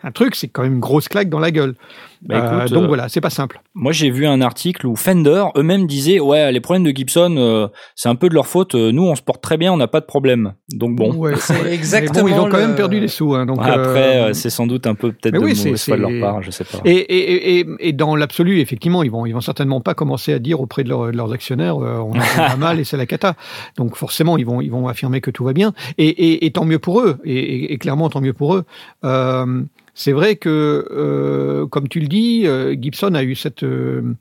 Un 0.04 0.10
truc, 0.12 0.34
c'est 0.36 0.46
quand 0.48 0.62
même 0.62 0.74
une 0.74 0.80
grosse 0.80 1.08
claque 1.08 1.28
dans 1.30 1.40
la 1.40 1.50
gueule. 1.50 1.74
Bah, 2.22 2.34
Euh, 2.36 2.58
écoute, 2.60 2.72
donc 2.74 2.84
euh, 2.84 2.86
voilà, 2.88 3.08
c'est 3.08 3.20
pas 3.22 3.30
simple. 3.30 3.60
Moi, 3.74 3.92
j'ai 3.92 4.10
vu 4.10 4.26
un 4.26 4.40
article 4.42 4.86
où 4.86 4.94
Fender 4.96 5.44
eux-mêmes 5.56 5.86
disaient 5.86 6.20
ouais, 6.20 6.52
les 6.52 6.60
problèmes 6.60 6.84
de 6.84 6.90
Gibson, 6.90 7.34
euh, 7.38 7.68
c'est 7.96 8.08
un 8.10 8.14
peu 8.14 8.28
de 8.28 8.34
leur 8.34 8.46
faute. 8.46 8.74
Nous, 8.74 9.02
on 9.02 9.14
se 9.14 9.22
porte 9.22 9.42
très 9.42 9.56
bien, 9.56 9.72
on 9.72 9.76
n'a 9.78 9.88
pas 9.88 10.00
de 10.00 10.04
problème. 10.06 10.52
Donc 10.72 10.96
bon. 10.96 11.14
Ouais, 11.14 11.32
exactement 11.70 12.22
bon, 12.22 12.28
ils 12.28 12.38
ont 12.38 12.48
quand 12.50 12.58
le- 12.58 12.66
même 12.66 12.76
perdu 12.76 13.00
des 13.00 13.08
sous. 13.08 13.34
Hein, 13.34 13.46
donc, 13.46 13.58
Après, 13.62 14.34
c'est 14.34 14.50
sans 14.50 14.66
doute 14.66 14.86
un 14.86 14.94
peu 14.94 15.12
peut-être 15.12 15.34
de 15.34 15.38
oui, 15.38 15.56
c'est- 15.56 15.66
mauvaise 15.68 15.84
foi 15.84 15.96
de 15.96 16.02
leur 16.02 16.20
part, 16.20 16.42
je 16.42 16.50
sais 16.50 16.64
pas. 16.64 16.78
Et, 16.84 16.92
et, 16.92 17.58
et, 17.60 17.66
et 17.80 17.92
dans 17.94 18.14
l'absolu, 18.16 18.60
effectivement, 18.60 19.02
ils 19.02 19.10
vont, 19.10 19.24
ils 19.24 19.32
vont 19.32 19.40
certainement 19.40 19.80
pas 19.80 19.94
commencer 19.94 20.32
à 20.34 20.38
dire 20.38 20.60
auprès 20.60 20.84
de, 20.84 20.88
leur- 20.90 21.06
de 21.10 21.16
leurs 21.16 21.32
actionnaires, 21.32 21.78
euh, 21.82 21.98
on 21.98 22.12
a 22.18 22.48
pas 22.48 22.56
mal 22.58 22.80
et 22.80 22.84
c'est 22.84 22.96
la 22.98 23.06
cata. 23.06 23.34
Donc 23.78 23.96
forcément, 23.96 24.36
ils 24.36 24.44
vont, 24.44 24.60
ils 24.60 24.70
vont 24.70 24.88
affirmer 24.88 25.20
que 25.22 25.30
tout 25.30 25.44
va 25.44 25.52
bien. 25.54 25.72
Et, 25.96 26.08
et, 26.08 26.44
et 26.46 26.50
tant 26.50 26.64
mieux 26.66 26.78
pour 26.78 27.00
eux. 27.00 27.16
Et, 27.24 27.34
et- 27.38 27.72
et 27.72 27.78
clairement, 27.78 28.10
tant 28.10 28.20
mieux 28.20 28.34
pour 28.34 28.54
eux. 28.56 28.64
Euh, 29.04 29.62
c'est 30.02 30.12
vrai 30.12 30.36
que, 30.36 30.48
euh, 30.90 31.66
comme 31.66 31.88
tu 31.88 32.00
le 32.00 32.06
dis, 32.08 32.46
euh, 32.46 32.74
Gibson 32.80 33.14
a 33.14 33.22
eu 33.22 33.34
cette. 33.34 33.62
euh, 33.64 34.14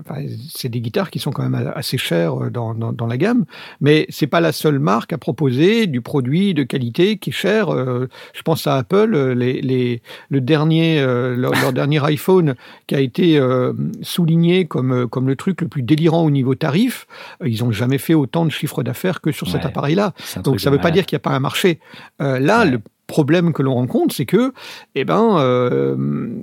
enfin, 0.00 0.20
c'est 0.52 0.68
des 0.68 0.80
guitares 0.80 1.10
qui 1.10 1.18
sont 1.20 1.30
quand 1.30 1.48
même 1.48 1.72
assez 1.74 1.98
chères 1.98 2.50
dans, 2.50 2.74
dans, 2.74 2.92
dans 2.92 3.06
la 3.06 3.16
gamme, 3.16 3.44
mais 3.80 4.06
c'est 4.08 4.26
pas 4.28 4.40
la 4.40 4.52
seule 4.52 4.78
marque 4.80 5.12
à 5.12 5.18
proposer 5.18 5.86
du 5.86 6.00
produit 6.00 6.52
de 6.54 6.62
qualité 6.64 7.16
qui 7.18 7.30
est 7.30 7.32
cher. 7.32 7.62
Euh, 7.72 8.08
je 8.32 8.42
pense 8.42 8.66
à 8.66 8.74
Apple, 8.76 9.12
les, 9.36 9.60
les, 9.62 10.02
le 10.30 10.40
dernier, 10.40 11.00
euh, 11.00 11.36
leur, 11.36 11.52
leur 11.62 11.72
dernier 11.72 12.00
iPhone 12.04 12.54
qui 12.88 12.94
a 12.96 13.00
été 13.00 13.38
euh, 13.38 13.72
souligné 14.02 14.64
comme, 14.66 15.08
comme 15.08 15.26
le 15.28 15.36
truc 15.36 15.60
le 15.60 15.68
plus 15.68 15.82
délirant 15.82 16.22
au 16.24 16.30
niveau 16.30 16.54
tarif. 16.56 17.06
Ils 17.44 17.62
ont 17.64 17.72
jamais 17.72 17.98
fait 17.98 18.14
autant 18.14 18.44
de 18.44 18.50
chiffre 18.50 18.82
d'affaires 18.82 19.20
que 19.20 19.30
sur 19.32 19.48
cet 19.48 19.64
appareil-là. 19.64 20.12
Donc 20.44 20.58
ça 20.60 20.70
ne 20.70 20.74
veut 20.76 20.80
pas 20.80 20.90
dire 20.92 21.04
qu'il 21.06 21.14
n'y 21.16 21.20
a 21.22 21.26
pas 21.30 21.36
un 21.36 21.40
marché. 21.40 21.78
Là, 22.18 22.60
Ouais. 22.64 22.70
le 22.72 22.80
problème 23.10 23.52
que 23.52 23.62
l'on 23.62 23.74
rencontre, 23.74 24.14
c'est 24.14 24.26
que, 24.26 24.52
eh 24.94 25.04
ben, 25.04 25.36
euh, 25.38 25.96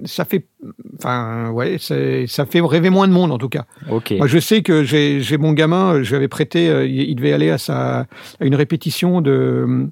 ça 0.05 0.25
fait, 0.25 0.45
enfin, 0.99 1.49
ouais, 1.51 1.77
ça 1.79 2.45
fait 2.45 2.61
rêver 2.61 2.89
moins 2.89 3.07
de 3.07 3.13
monde 3.13 3.31
en 3.31 3.37
tout 3.37 3.49
cas. 3.49 3.65
Ok. 3.89 4.13
Moi, 4.17 4.27
je 4.27 4.39
sais 4.39 4.61
que 4.61 4.83
j'ai 4.83 5.37
mon 5.37 5.53
gamin, 5.53 6.03
je 6.03 6.09
lui 6.09 6.15
avais 6.17 6.27
prêté, 6.27 6.69
euh, 6.69 6.85
il 6.85 7.15
devait 7.15 7.33
aller 7.33 7.49
à 7.49 7.57
sa 7.57 8.05
à 8.39 8.45
une 8.45 8.55
répétition 8.55 9.21
de 9.21 9.87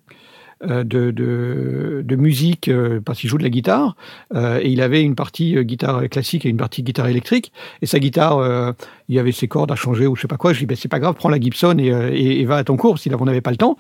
de, 0.84 1.12
de, 1.12 2.02
de 2.06 2.16
musique 2.16 2.68
euh, 2.68 3.00
parce 3.04 3.20
qu'il 3.20 3.30
joue 3.30 3.38
de 3.38 3.44
la 3.44 3.50
guitare 3.50 3.96
euh, 4.34 4.60
et 4.62 4.70
il 4.70 4.82
avait 4.82 5.02
une 5.02 5.16
partie 5.16 5.58
euh, 5.58 5.64
guitare 5.64 6.08
classique 6.10 6.46
et 6.46 6.50
une 6.50 6.58
partie 6.58 6.84
guitare 6.84 7.08
électrique 7.08 7.52
et 7.82 7.86
sa 7.86 8.00
guitare 8.00 8.40
euh, 8.40 8.72
il 9.08 9.16
y 9.16 9.20
avait 9.20 9.32
ses 9.32 9.48
cordes 9.48 9.72
à 9.72 9.76
changer 9.76 10.08
ou 10.08 10.16
je 10.16 10.22
sais 10.22 10.28
pas 10.28 10.38
quoi 10.38 10.54
je 10.54 10.60
dis 10.60 10.66
ben 10.66 10.76
c'est 10.76 10.88
pas 10.90 11.00
grave 11.00 11.16
prends 11.16 11.30
la 11.30 11.40
Gibson 11.40 11.76
et, 11.80 11.92
euh, 11.92 12.10
et, 12.14 12.42
et 12.42 12.46
va 12.46 12.56
à 12.58 12.64
ton 12.64 12.78
cours 12.78 12.98
si 13.00 13.10
on 13.20 13.26
n'avait 13.26 13.42
pas 13.42 13.52
le 13.52 13.58
temps 13.58 13.78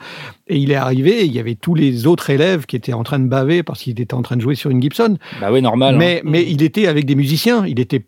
et 0.48 0.58
il 0.58 0.72
est 0.72 0.76
arrivé 0.76 1.22
et 1.22 1.26
il 1.26 1.34
y 1.34 1.40
avait 1.40 1.56
tous 1.56 1.74
les 1.76 2.06
autres 2.08 2.30
élèves 2.30 2.66
qui 2.66 2.76
étaient 2.76 2.94
en 2.94 3.04
train 3.04 3.20
de 3.20 3.28
baver 3.28 3.64
parce 3.64 3.82
qu'il 3.82 4.00
était 4.00 4.14
en 4.14 4.22
train 4.22 4.36
de 4.36 4.42
jouer 4.42 4.56
sur 4.56 4.70
une 4.70 4.82
Gibson 4.82 5.18
Bah 5.42 5.52
oui, 5.52 5.62
normal. 5.62 5.96
hein. 5.96 5.98
mais, 5.98 6.22
mais 6.24 6.44
il 6.48 6.62
était 6.62 6.88
avec 6.88 7.06
des 7.06 7.16
musiciens. 7.16 7.66
Il 7.66 7.80
était, 7.80 8.04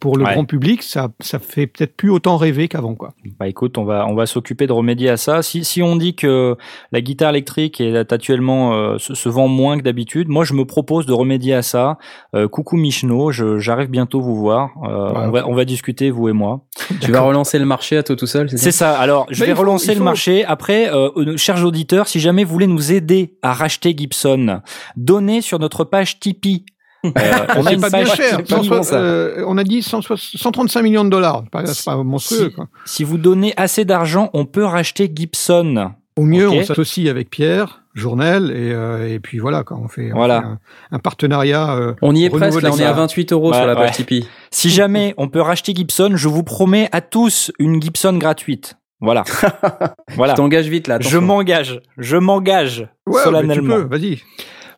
pour 0.00 0.16
le 0.16 0.24
Ouais. 0.24 0.32
grand 0.34 0.44
public, 0.44 0.82
ça, 0.82 1.10
ça 1.20 1.38
fait 1.38 1.66
peut-être 1.66 1.94
plus 1.96 2.10
autant 2.10 2.36
rêver 2.36 2.66
qu'avant, 2.68 2.94
quoi. 2.94 3.12
Bah 3.38 3.46
écoute, 3.48 3.76
on 3.78 3.84
va 3.84 4.06
on 4.08 4.14
va 4.14 4.26
s'occuper 4.26 4.66
de 4.66 4.72
remédier 4.72 5.10
à 5.10 5.16
ça. 5.16 5.42
Si 5.42 5.64
si 5.64 5.82
on 5.82 5.96
dit 5.96 6.14
que 6.14 6.56
la 6.92 7.00
guitare 7.00 7.30
électrique 7.30 7.80
est 7.84 8.12
actuellement 8.12 8.72
euh, 8.74 8.98
se, 8.98 9.14
se 9.14 9.28
vend 9.28 9.48
moins 9.48 9.76
que 9.78 9.82
d'habitude, 9.82 10.28
moi 10.28 10.44
je 10.44 10.54
me 10.54 10.64
propose 10.64 11.06
de 11.06 11.12
remédier 11.12 11.54
à 11.54 11.62
ça. 11.62 11.98
Euh, 12.34 12.48
coucou 12.48 12.76
Michno, 12.76 13.30
je- 13.32 13.58
j'arrive 13.58 13.88
bientôt 13.90 14.20
vous 14.20 14.36
voir. 14.36 14.70
Euh, 14.84 15.10
Ouais, 15.12 15.20
on 15.26 15.30
va 15.30 15.48
on 15.48 15.54
va 15.54 15.64
discuter 15.64 16.10
vous 16.10 16.28
et 16.28 16.32
moi. 16.32 16.60
Tu 17.00 17.12
vas 17.12 17.20
relancer 17.20 17.58
le 17.58 17.66
marché 17.66 17.96
à 17.96 18.02
toi 18.02 18.16
tout 18.16 18.26
seul, 18.26 18.48
c'est 18.48 18.56
C'est 18.56 18.70
ça. 18.72 18.98
Alors, 18.98 19.26
je 19.30 19.44
vais 19.44 19.54
faut- 19.54 19.60
relancer 19.60 19.94
le 19.94 20.00
marché. 20.02 20.44
Après, 20.44 20.88
euh, 20.92 21.10
euh, 21.16 21.36
chers 21.36 21.64
auditeurs, 21.64 22.08
si 22.08 22.20
jamais 22.20 22.44
vous 22.44 22.52
voulez 22.52 22.66
nous 22.66 22.92
aider 22.92 23.36
à 23.42 23.52
racheter 23.52 23.94
Gibson, 23.96 24.60
donnez 24.96 25.40
sur 25.42 25.58
notre 25.58 25.84
page 25.84 26.20
Tipeee. 26.20 26.64
Euh, 27.04 27.10
on 27.56 27.66
a 27.66 27.70
pas 27.70 27.76
bien 27.76 27.90
page 27.90 28.14
cher. 28.14 28.36
Tipeee. 28.38 28.48
pas 28.48 28.56
bon, 28.56 28.62
160, 28.62 28.84
ça. 28.84 28.96
euh, 28.96 29.44
on 29.46 29.58
a 29.58 29.64
dit 29.64 29.82
160 29.82 30.40
135 30.40 30.82
millions 30.82 31.04
de 31.04 31.10
dollars. 31.10 31.42
C'est 31.44 31.50
pas- 31.50 31.66
C'est 31.66 31.84
pas 31.84 31.96
monstrueux, 32.02 32.48
Si- 32.48 32.54
quoi. 32.54 32.68
Si 32.86 33.04
vous 33.04 33.18
donnez 33.18 33.52
assez 33.56 33.84
d'argent, 33.84 34.30
on 34.32 34.46
peut 34.46 34.64
racheter 34.64 35.10
Gibson. 35.14 35.90
Au 36.16 36.22
mieux, 36.22 36.48
on 36.48 36.62
s'associe 36.62 37.08
avec 37.08 37.28
Pierre, 37.28 37.82
Journal, 37.94 38.50
et, 38.52 38.72
euh, 38.72 39.12
et 39.12 39.18
puis 39.18 39.38
voilà, 39.38 39.64
quand 39.64 39.80
on 39.82 39.88
fait, 39.88 40.12
on 40.12 40.16
Voilà. 40.16 40.40
fait 40.40 40.46
un, 40.46 40.58
un 40.92 40.98
partenariat. 41.00 41.74
euh, 41.74 41.94
On 42.02 42.14
y 42.14 42.24
est 42.24 42.30
presque, 42.30 42.62
là 42.62 42.70
on 42.72 42.76
est 42.78 42.84
à 42.84 42.90
arts. 42.90 42.96
28 42.96 43.32
euros 43.32 43.50
Ouais, 43.50 43.56
sur 43.56 43.66
la 43.66 43.74
page 43.74 43.90
ouais. 43.90 43.94
Tipeee. 43.96 44.28
Si 44.52 44.70
jamais 44.70 45.14
on 45.16 45.26
peut 45.28 45.40
racheter 45.40 45.74
Gibson, 45.74 46.12
je 46.14 46.28
vous 46.28 46.44
promets 46.44 46.88
à 46.92 47.00
tous 47.00 47.50
une 47.58 47.82
Gibson 47.82 48.12
gratuite. 48.16 48.76
Voilà. 49.00 49.24
voilà. 50.16 50.34
Tu 50.34 50.36
t'engages 50.36 50.68
vite 50.68 50.86
là. 50.86 50.98
Je 51.00 51.18
m'engage. 51.18 51.80
Je 51.98 52.16
m'engage 52.16 52.88
ouais, 53.08 53.14
tu 53.20 53.24
solennellement. 53.24 53.74
peux, 53.74 53.82
vas-y. 53.96 54.20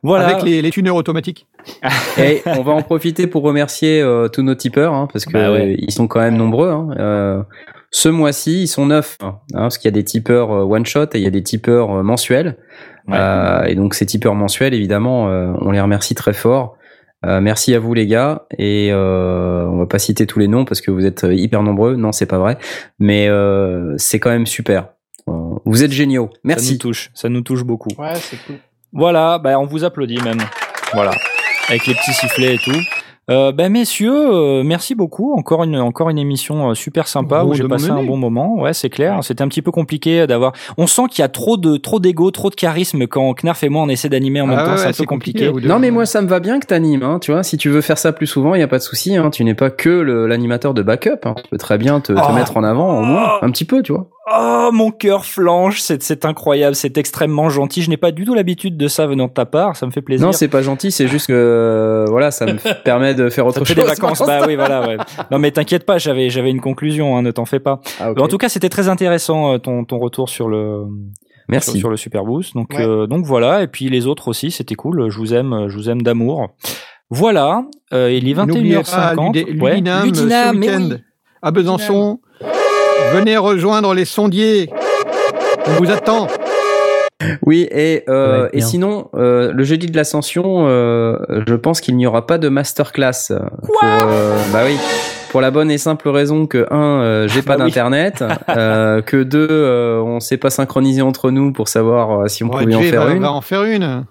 Voilà. 0.02 0.26
Avec 0.28 0.42
les, 0.42 0.62
les 0.62 0.70
tuneurs 0.70 0.96
automatiques. 0.96 1.46
Et 2.18 2.42
on 2.46 2.62
va 2.62 2.72
en 2.72 2.82
profiter 2.82 3.26
pour 3.26 3.42
remercier 3.42 4.00
euh, 4.00 4.28
tous 4.28 4.42
nos 4.42 4.54
tipeurs, 4.54 4.94
hein, 4.94 5.06
parce 5.12 5.26
que 5.26 5.32
Bah 5.32 5.52
ouais. 5.52 5.72
euh, 5.72 5.76
ils 5.78 5.90
sont 5.92 6.06
quand 6.06 6.20
même 6.20 6.36
nombreux. 6.36 6.70
Hein. 6.70 6.88
Euh, 6.98 7.42
ce 7.96 8.10
mois-ci, 8.10 8.64
ils 8.64 8.68
sont 8.68 8.84
neuf, 8.84 9.16
hein, 9.22 9.38
parce 9.54 9.78
qu'il 9.78 9.88
y 9.88 9.88
a 9.88 9.92
des 9.92 10.04
tipeurs 10.04 10.52
euh, 10.52 10.64
one 10.64 10.84
shot 10.84 11.04
et 11.14 11.18
il 11.18 11.22
y 11.22 11.26
a 11.26 11.30
des 11.30 11.42
tipeurs 11.42 11.90
euh, 11.92 12.02
mensuels. 12.02 12.58
Ouais. 13.08 13.16
Euh, 13.18 13.64
et 13.64 13.74
donc 13.74 13.94
ces 13.94 14.04
tipeurs 14.04 14.34
mensuels, 14.34 14.74
évidemment, 14.74 15.30
euh, 15.30 15.54
on 15.62 15.70
les 15.70 15.80
remercie 15.80 16.14
très 16.14 16.34
fort. 16.34 16.76
Euh, 17.24 17.40
merci 17.40 17.74
à 17.74 17.78
vous 17.78 17.94
les 17.94 18.06
gars 18.06 18.44
et 18.58 18.90
euh, 18.92 19.64
on 19.64 19.78
va 19.78 19.86
pas 19.86 19.98
citer 19.98 20.26
tous 20.26 20.38
les 20.38 20.46
noms 20.46 20.66
parce 20.66 20.82
que 20.82 20.90
vous 20.90 21.06
êtes 21.06 21.26
hyper 21.30 21.62
nombreux. 21.62 21.96
Non, 21.96 22.12
c'est 22.12 22.26
pas 22.26 22.36
vrai, 22.36 22.58
mais 22.98 23.28
euh, 23.28 23.94
c'est 23.96 24.20
quand 24.20 24.28
même 24.28 24.46
super. 24.46 24.88
Euh, 25.30 25.32
Vous 25.64 25.82
êtes 25.82 25.90
géniaux. 25.92 26.28
Ça 26.34 26.38
nous 26.44 26.48
Merci. 26.48 26.78
touche, 26.78 27.10
ça 27.14 27.30
nous 27.30 27.40
touche 27.40 27.64
beaucoup. 27.64 27.88
Ouais, 27.98 28.14
c'est 28.16 28.36
cool. 28.46 28.56
Voilà, 28.92 29.38
bah, 29.38 29.58
on 29.58 29.64
vous 29.64 29.84
applaudit 29.84 30.20
même. 30.22 30.38
Voilà, 30.92 31.12
avec 31.70 31.86
les 31.86 31.94
petits 31.94 32.12
sifflets 32.12 32.56
et 32.56 32.58
tout. 32.58 32.78
Euh, 33.28 33.50
ben 33.50 33.72
messieurs, 33.72 34.14
euh, 34.14 34.62
merci 34.62 34.94
beaucoup. 34.94 35.34
Encore 35.36 35.64
une 35.64 35.76
encore 35.80 36.10
une 36.10 36.18
émission 36.18 36.70
euh, 36.70 36.74
super 36.74 37.08
sympa 37.08 37.42
Bon, 37.42 37.50
où 37.50 37.54
j'ai 37.54 37.66
passé 37.66 37.90
un 37.90 38.04
bon 38.04 38.16
moment. 38.16 38.54
Ouais, 38.54 38.72
c'est 38.72 38.88
clair. 38.88 39.18
C'était 39.22 39.42
un 39.42 39.48
petit 39.48 39.62
peu 39.62 39.72
compliqué 39.72 40.28
d'avoir. 40.28 40.52
On 40.78 40.86
sent 40.86 41.02
qu'il 41.10 41.22
y 41.22 41.24
a 41.24 41.28
trop 41.28 41.56
de 41.56 41.76
trop 41.76 41.98
d'ego, 41.98 42.30
trop 42.30 42.50
de 42.50 42.54
charisme 42.54 43.08
quand 43.08 43.34
Knarf 43.34 43.64
et 43.64 43.68
moi 43.68 43.82
on 43.82 43.88
essaie 43.88 44.08
d'animer 44.08 44.40
en 44.42 44.46
même 44.46 44.58
Ah 44.60 44.64
temps. 44.64 44.70
ouais, 44.72 44.76
c'est 44.78 44.88
un 44.88 44.92
peu 44.92 45.04
compliqué. 45.06 45.50
Non 45.64 45.80
mais 45.80 45.90
moi 45.90 46.06
ça 46.06 46.22
me 46.22 46.28
va 46.28 46.38
bien 46.38 46.60
que 46.60 46.66
t'animes, 46.66 47.02
hein, 47.02 47.18
tu 47.20 47.32
vois. 47.32 47.42
Si 47.42 47.56
tu 47.56 47.68
veux 47.68 47.80
faire 47.80 47.98
ça 47.98 48.12
plus 48.12 48.28
souvent, 48.28 48.54
il 48.54 48.60
y 48.60 48.64
a 48.64 48.68
pas 48.68 48.78
de 48.78 48.82
souci. 48.84 49.16
Hein, 49.16 49.30
tu 49.30 49.42
n'es 49.42 49.54
pas 49.54 49.70
que 49.70 49.88
le- 49.90 50.28
l'animateur 50.28 50.72
de 50.72 50.82
backup. 50.82 51.18
Hein. 51.24 51.34
Tu 51.42 51.50
peux 51.50 51.58
très 51.58 51.78
bien 51.78 51.98
te, 52.00 52.12
te 52.12 52.20
Oh. 52.28 52.32
mettre 52.32 52.56
en 52.56 52.62
avant 52.62 52.96
au 53.00 53.02
moins 53.02 53.32
un 53.42 53.50
petit 53.50 53.64
peu, 53.64 53.82
tu 53.82 53.92
vois. 53.92 54.06
Oh, 54.28 54.70
mon 54.72 54.90
cœur 54.90 55.24
flanche. 55.24 55.80
C'est 55.80 56.02
c'est 56.02 56.24
incroyable. 56.24 56.74
C'est 56.74 56.98
extrêmement 56.98 57.48
gentil. 57.48 57.82
Je 57.82 57.90
n'ai 57.90 57.96
pas 57.96 58.10
du 58.10 58.24
tout 58.24 58.34
l'habitude 58.34 58.76
de 58.76 58.88
ça 58.88 59.06
venant 59.06 59.26
de 59.28 59.32
ta 59.32 59.46
part. 59.46 59.76
Ça 59.76 59.86
me 59.86 59.92
fait 59.92 60.02
plaisir. 60.02 60.26
Non, 60.26 60.32
c'est 60.32 60.48
pas 60.48 60.62
gentil, 60.62 60.90
c'est 60.90 61.06
juste 61.06 61.28
que 61.28 61.32
euh, 61.32 62.04
voilà, 62.08 62.30
ça 62.32 62.44
me 62.46 62.54
permet 62.84 63.14
de 63.14 63.28
faire 63.28 63.44
ça 63.44 63.48
autre 63.60 63.64
fait 63.64 63.74
chose. 63.74 63.84
des 63.84 63.88
vacances. 63.88 64.22
Bah 64.26 64.40
oui, 64.46 64.56
voilà. 64.56 64.86
Ouais. 64.88 64.96
Non 65.30 65.38
mais 65.38 65.52
t'inquiète 65.52 65.86
pas. 65.86 65.98
J'avais 65.98 66.28
j'avais 66.30 66.50
une 66.50 66.60
conclusion. 66.60 67.16
Hein, 67.16 67.22
ne 67.22 67.30
t'en 67.30 67.44
fais 67.44 67.60
pas. 67.60 67.80
Ah, 68.00 68.10
ok. 68.10 68.20
En 68.20 68.26
tout 68.28 68.38
cas, 68.38 68.48
c'était 68.48 68.68
très 68.68 68.88
intéressant 68.88 69.52
euh, 69.54 69.58
ton 69.58 69.84
ton 69.84 69.98
retour 69.98 70.28
sur 70.28 70.48
le 70.48 70.82
Merci. 71.48 71.78
sur 71.78 71.88
le 71.90 71.96
Super 71.96 72.24
Boost. 72.24 72.54
Donc, 72.54 72.70
Ouais. 72.74 72.84
euh, 72.84 73.06
donc 73.06 73.24
voilà. 73.24 73.62
Et 73.62 73.68
puis 73.68 73.88
les 73.88 74.08
autres 74.08 74.26
aussi, 74.26 74.50
c'était 74.50 74.74
cool. 74.74 75.08
Je 75.08 75.16
vous 75.18 75.34
aime, 75.34 75.66
je 75.68 75.76
vous 75.76 75.88
aime 75.88 76.02
d'amour. 76.02 76.48
Voilà. 77.10 77.62
Euh, 77.94 78.10
il 78.10 78.28
est 78.28 78.34
N'oubliez 78.34 78.74
pas 78.82 79.14
21h50. 79.14 79.32
Ludé- 79.34 79.60
Ouais. 79.62 79.70
Ludinam, 79.76 80.04
Ludinam, 80.06 80.54
ce 80.54 80.58
mais 80.58 80.66
week-end 80.68 80.88
oui. 80.90 80.96
à 81.42 81.50
Besançon. 81.52 82.18
Venez 83.12 83.36
rejoindre 83.36 83.94
les 83.94 84.04
sondiers. 84.04 84.70
On 85.66 85.70
vous 85.82 85.90
attend. 85.90 86.26
Oui, 87.42 87.66
et 87.70 88.04
euh, 88.08 88.48
et 88.52 88.60
sinon, 88.60 89.08
euh, 89.14 89.50
le 89.52 89.64
jeudi 89.64 89.86
de 89.86 89.96
l'ascension, 89.96 90.66
euh, 90.68 91.16
je 91.46 91.54
pense 91.54 91.80
qu'il 91.80 91.96
n'y 91.96 92.06
aura 92.06 92.26
pas 92.26 92.38
de 92.38 92.48
masterclass. 92.48 93.28
Quoi 93.62 93.88
Bah 94.52 94.60
oui. 94.66 94.76
Pour 95.30 95.40
la 95.40 95.50
bonne 95.50 95.70
et 95.70 95.78
simple 95.78 96.08
raison 96.08 96.46
que 96.46 96.66
un, 96.70 97.00
euh, 97.02 97.28
j'ai 97.28 97.42
pas 97.42 97.56
Bah 97.56 97.64
oui. 97.64 97.70
d'internet, 97.70 98.22
euh, 98.50 99.02
que 99.02 99.22
deux, 99.22 99.48
euh, 99.50 100.00
on 100.02 100.20
s'est 100.20 100.36
pas 100.36 100.50
synchronisé 100.50 101.02
entre 101.02 101.30
nous 101.30 101.52
pour 101.52 101.68
savoir 101.68 102.20
euh, 102.22 102.28
si 102.28 102.44
on 102.44 102.48
Ouais, 102.48 102.62
pouvait 102.64 102.74
en 102.76 102.80
faire 102.82 103.04
va, 103.06 103.12
une. 103.12 103.22
va 103.22 103.32
en 103.32 103.40
faire 103.40 103.64
une. 103.64 104.04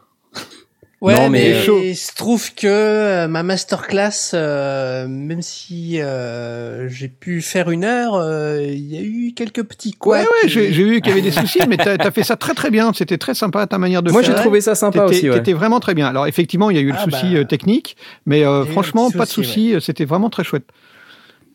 Ouais, 1.01 1.13
Non, 1.13 1.29
mais, 1.29 1.49
mais- 1.53 1.61
Chaud. 1.61 1.81
il 1.83 1.95
se 1.95 2.15
trouve 2.15 2.53
que 2.55 2.65
euh, 2.67 3.27
ma 3.27 3.43
masterclass, 3.43 4.31
euh, 4.33 5.07
même 5.07 5.41
si 5.41 5.99
euh, 6.01 6.87
j'ai 6.87 7.09
pu 7.09 7.41
faire 7.41 7.69
une 7.69 7.83
heure, 7.83 8.15
euh, 8.15 8.63
il 8.65 8.91
y 8.91 8.97
a 8.97 9.01
eu 9.01 9.33
quelques 9.35 9.63
petits 9.63 9.89
Ouais, 9.89 9.95
couacs. 9.99 10.21
ouais, 10.21 10.49
j'ai 10.49 10.71
j'ai 10.71 10.83
vu 10.83 11.01
qu'il 11.01 11.09
y 11.09 11.11
avait 11.11 11.21
des 11.21 11.31
soucis, 11.31 11.59
mais 11.67 11.77
t'as 11.77 11.95
as 11.99 12.11
fait 12.11 12.23
ça 12.23 12.37
très 12.37 12.53
très 12.53 12.71
bien. 12.71 12.91
C'était 12.93 13.17
très 13.17 13.33
sympa 13.35 13.67
ta 13.67 13.77
manière 13.77 14.01
de 14.03 14.11
Moi, 14.11 14.23
faire. 14.23 14.35
j'ai 14.37 14.41
trouvé 14.41 14.61
ça 14.61 14.73
sympa 14.73 15.03
aussi. 15.03 15.29
Ouais. 15.29 15.35
t'étais 15.37 15.53
vraiment 15.53 15.79
très 15.81 15.93
bien. 15.93 16.07
Alors 16.07 16.27
effectivement, 16.27 16.69
il 16.71 16.77
y 16.77 16.79
a 16.79 16.83
eu 16.83 16.87
le 16.91 16.97
Ah, 16.97 17.03
souci 17.03 17.33
bah. 17.33 17.39
euh, 17.39 17.43
technique, 17.43 17.97
mais 18.25 18.43
euh, 18.45 18.63
franchement, 18.65 19.11
pas 19.11 19.25
de 19.25 19.29
souci, 19.29 19.73
euh, 19.75 19.79
C'était 19.81 20.05
vraiment 20.05 20.29
très 20.29 20.43
chouette. 20.45 20.63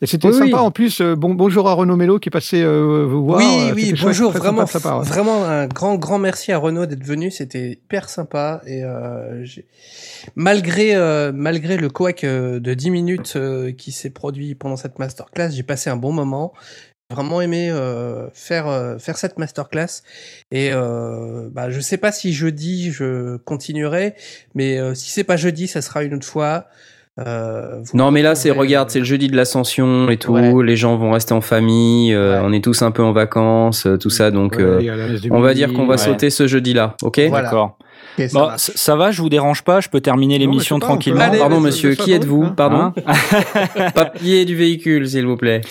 Et 0.03 0.07
c'était 0.07 0.29
Oui, 0.29 0.33
sympa 0.33 0.45
oui. 0.45 0.53
en 0.55 0.71
plus. 0.71 0.99
euh, 0.99 1.15
bon, 1.15 1.35
bonjour 1.35 1.69
à 1.69 1.73
Renaud 1.73 1.95
Mello 1.95 2.17
qui 2.17 2.29
est 2.29 2.31
passé 2.31 2.61
euh, 2.63 3.05
vous 3.07 3.23
voir. 3.23 3.37
oui, 3.37 3.69
euh, 3.69 3.73
oui, 3.75 3.85
chouette, 3.89 4.01
bonjour, 4.01 4.31
vraiment, 4.31 4.65
sympa 4.65 4.97
ouais. 4.97 5.05
vraiment 5.05 5.45
un 5.45 5.67
grand, 5.67 5.95
grand 5.95 6.17
merci 6.17 6.51
à 6.51 6.57
Renaud 6.57 6.87
d'être 6.87 7.03
venu, 7.03 7.29
c'était 7.29 7.71
hyper 7.73 8.09
sympa 8.09 8.61
et 8.65 8.83
euh, 8.83 9.45
malgré 10.35 10.95
euh, 10.95 11.31
malgré 11.33 11.77
le 11.77 11.89
couac 11.89 12.23
euh, 12.23 12.59
de 12.59 12.73
10 12.73 12.89
minutes 12.89 13.37
qui 13.77 13.91
s'est 13.91 14.09
produit 14.09 14.55
pendant 14.55 14.75
cette 14.77 14.97
masterclass, 14.97 15.51
j'ai 15.51 15.63
passé 15.63 15.89
un 15.89 15.97
bon 15.97 16.11
moment. 16.11 16.53
J'ai 17.11 17.15
Vraiment 17.15 17.41
aimé 17.41 17.69
euh, 17.69 18.29
faire 18.33 18.67
euh, 18.69 18.97
faire 18.97 19.17
cette 19.17 19.37
masterclass 19.37 20.01
et 20.49 20.69
euh, 20.71 21.49
bah, 21.51 21.69
je 21.69 21.81
sais 21.81 21.97
pas 21.97 22.13
si 22.13 22.31
jeudi 22.31 22.89
je 22.91 23.35
continuerai, 23.37 24.15
mais 24.55 24.79
euh, 24.79 24.95
si 24.95 25.11
c'est 25.11 25.25
pas 25.25 25.35
jeudi, 25.35 25.67
ça 25.67 25.81
sera 25.81 26.03
une 26.05 26.13
autre 26.13 26.25
fois. 26.25 26.67
Euh, 27.27 27.81
Non, 27.93 28.11
mais 28.11 28.21
là, 28.21 28.35
c'est 28.35 28.51
regarde, 28.51 28.87
euh, 28.89 28.91
c'est 28.91 28.99
le 28.99 29.05
jeudi 29.05 29.27
de 29.27 29.35
l'ascension 29.35 30.09
et 30.09 30.17
tout. 30.17 30.31
Ouais. 30.33 30.51
Les 30.63 30.75
gens 30.75 30.95
vont 30.97 31.11
rester 31.11 31.33
en 31.33 31.41
famille. 31.41 32.13
euh, 32.13 32.39
Ouais. 32.39 32.45
On 32.45 32.53
est 32.53 32.63
tous 32.63 32.81
un 32.81 32.91
peu 32.91 33.03
en 33.03 33.11
vacances, 33.11 33.85
euh, 33.85 33.97
tout 33.97 34.09
ça. 34.09 34.31
Donc, 34.31 34.55
Ouais, 34.57 34.63
euh, 34.89 35.17
on 35.31 35.39
va 35.41 35.53
dire 35.53 35.73
qu'on 35.73 35.85
va 35.85 35.93
ouais. 35.93 35.97
sauter 35.97 36.29
ce 36.29 36.47
jeudi-là, 36.47 36.95
ok 37.03 37.19
Voilà. 37.29 37.43
D'accord. 37.45 37.77
ça 38.17 38.27
Bon, 38.33 38.39
marche. 38.47 38.59
ça, 38.75 38.95
va, 38.95 39.11
je 39.11 39.21
vous 39.21 39.29
dérange 39.29 39.63
pas, 39.63 39.79
je 39.81 39.89
peux 39.89 40.01
terminer 40.01 40.37
l'émission 40.37 40.79
pas, 40.79 40.85
tranquillement. 40.87 41.21
Allez, 41.21 41.39
Pardon, 41.39 41.59
monsieur, 41.59 41.95
qui 41.95 42.11
êtes-vous 42.13 42.43
hein. 42.43 42.53
Pardon 42.55 42.93
Hein 43.07 43.89
Papier 43.95 44.45
du 44.45 44.55
véhicule, 44.55 45.07
s'il 45.07 45.25
vous 45.25 45.37
plaît. 45.37 45.61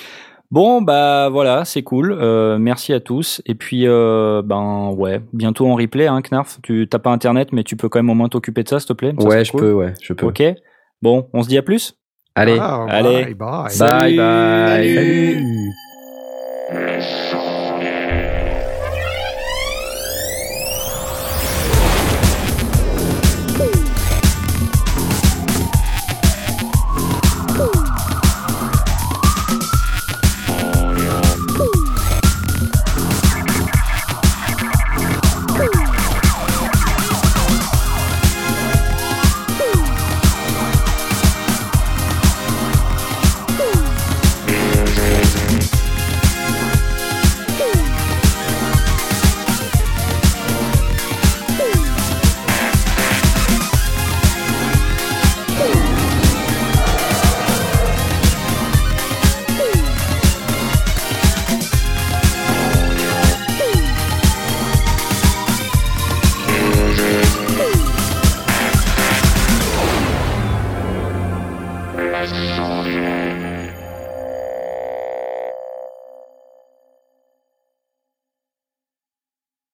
Bon, 0.50 0.82
bah 0.82 1.28
voilà, 1.30 1.64
c'est 1.64 1.82
cool. 1.82 2.10
Euh, 2.20 2.58
merci 2.58 2.92
à 2.92 2.98
tous. 2.98 3.40
Et 3.46 3.54
puis, 3.54 3.86
euh, 3.86 4.42
ben 4.44 4.90
ouais, 4.96 5.20
bientôt 5.32 5.68
en 5.68 5.76
replay, 5.76 6.08
hein, 6.08 6.20
Knarf. 6.28 6.58
Tu 6.62 6.88
t'as 6.90 6.98
pas 6.98 7.10
internet, 7.10 7.50
mais 7.52 7.62
tu 7.62 7.76
peux 7.76 7.88
quand 7.88 8.00
même 8.00 8.10
au 8.10 8.14
moins 8.14 8.28
t'occuper 8.28 8.64
de 8.64 8.68
ça, 8.68 8.80
s'il 8.80 8.88
te 8.88 8.92
plaît. 8.94 9.12
Ça 9.16 9.28
ouais, 9.28 9.44
je 9.44 9.52
cool. 9.52 9.60
peux, 9.60 9.72
ouais, 9.72 9.94
je 10.02 10.12
peux. 10.12 10.26
Ok. 10.26 10.42
Bon, 11.02 11.28
on 11.32 11.42
se 11.42 11.48
dit 11.48 11.58
à 11.58 11.62
plus. 11.62 11.94
Allez, 12.34 12.58
Ah, 12.60 12.86
Allez. 12.88 13.24
bye, 13.24 13.34
bye. 13.34 13.62
bye 13.64 13.70
Salut. 13.70 14.16
bye. 14.16 14.94
Salut. 14.94 15.70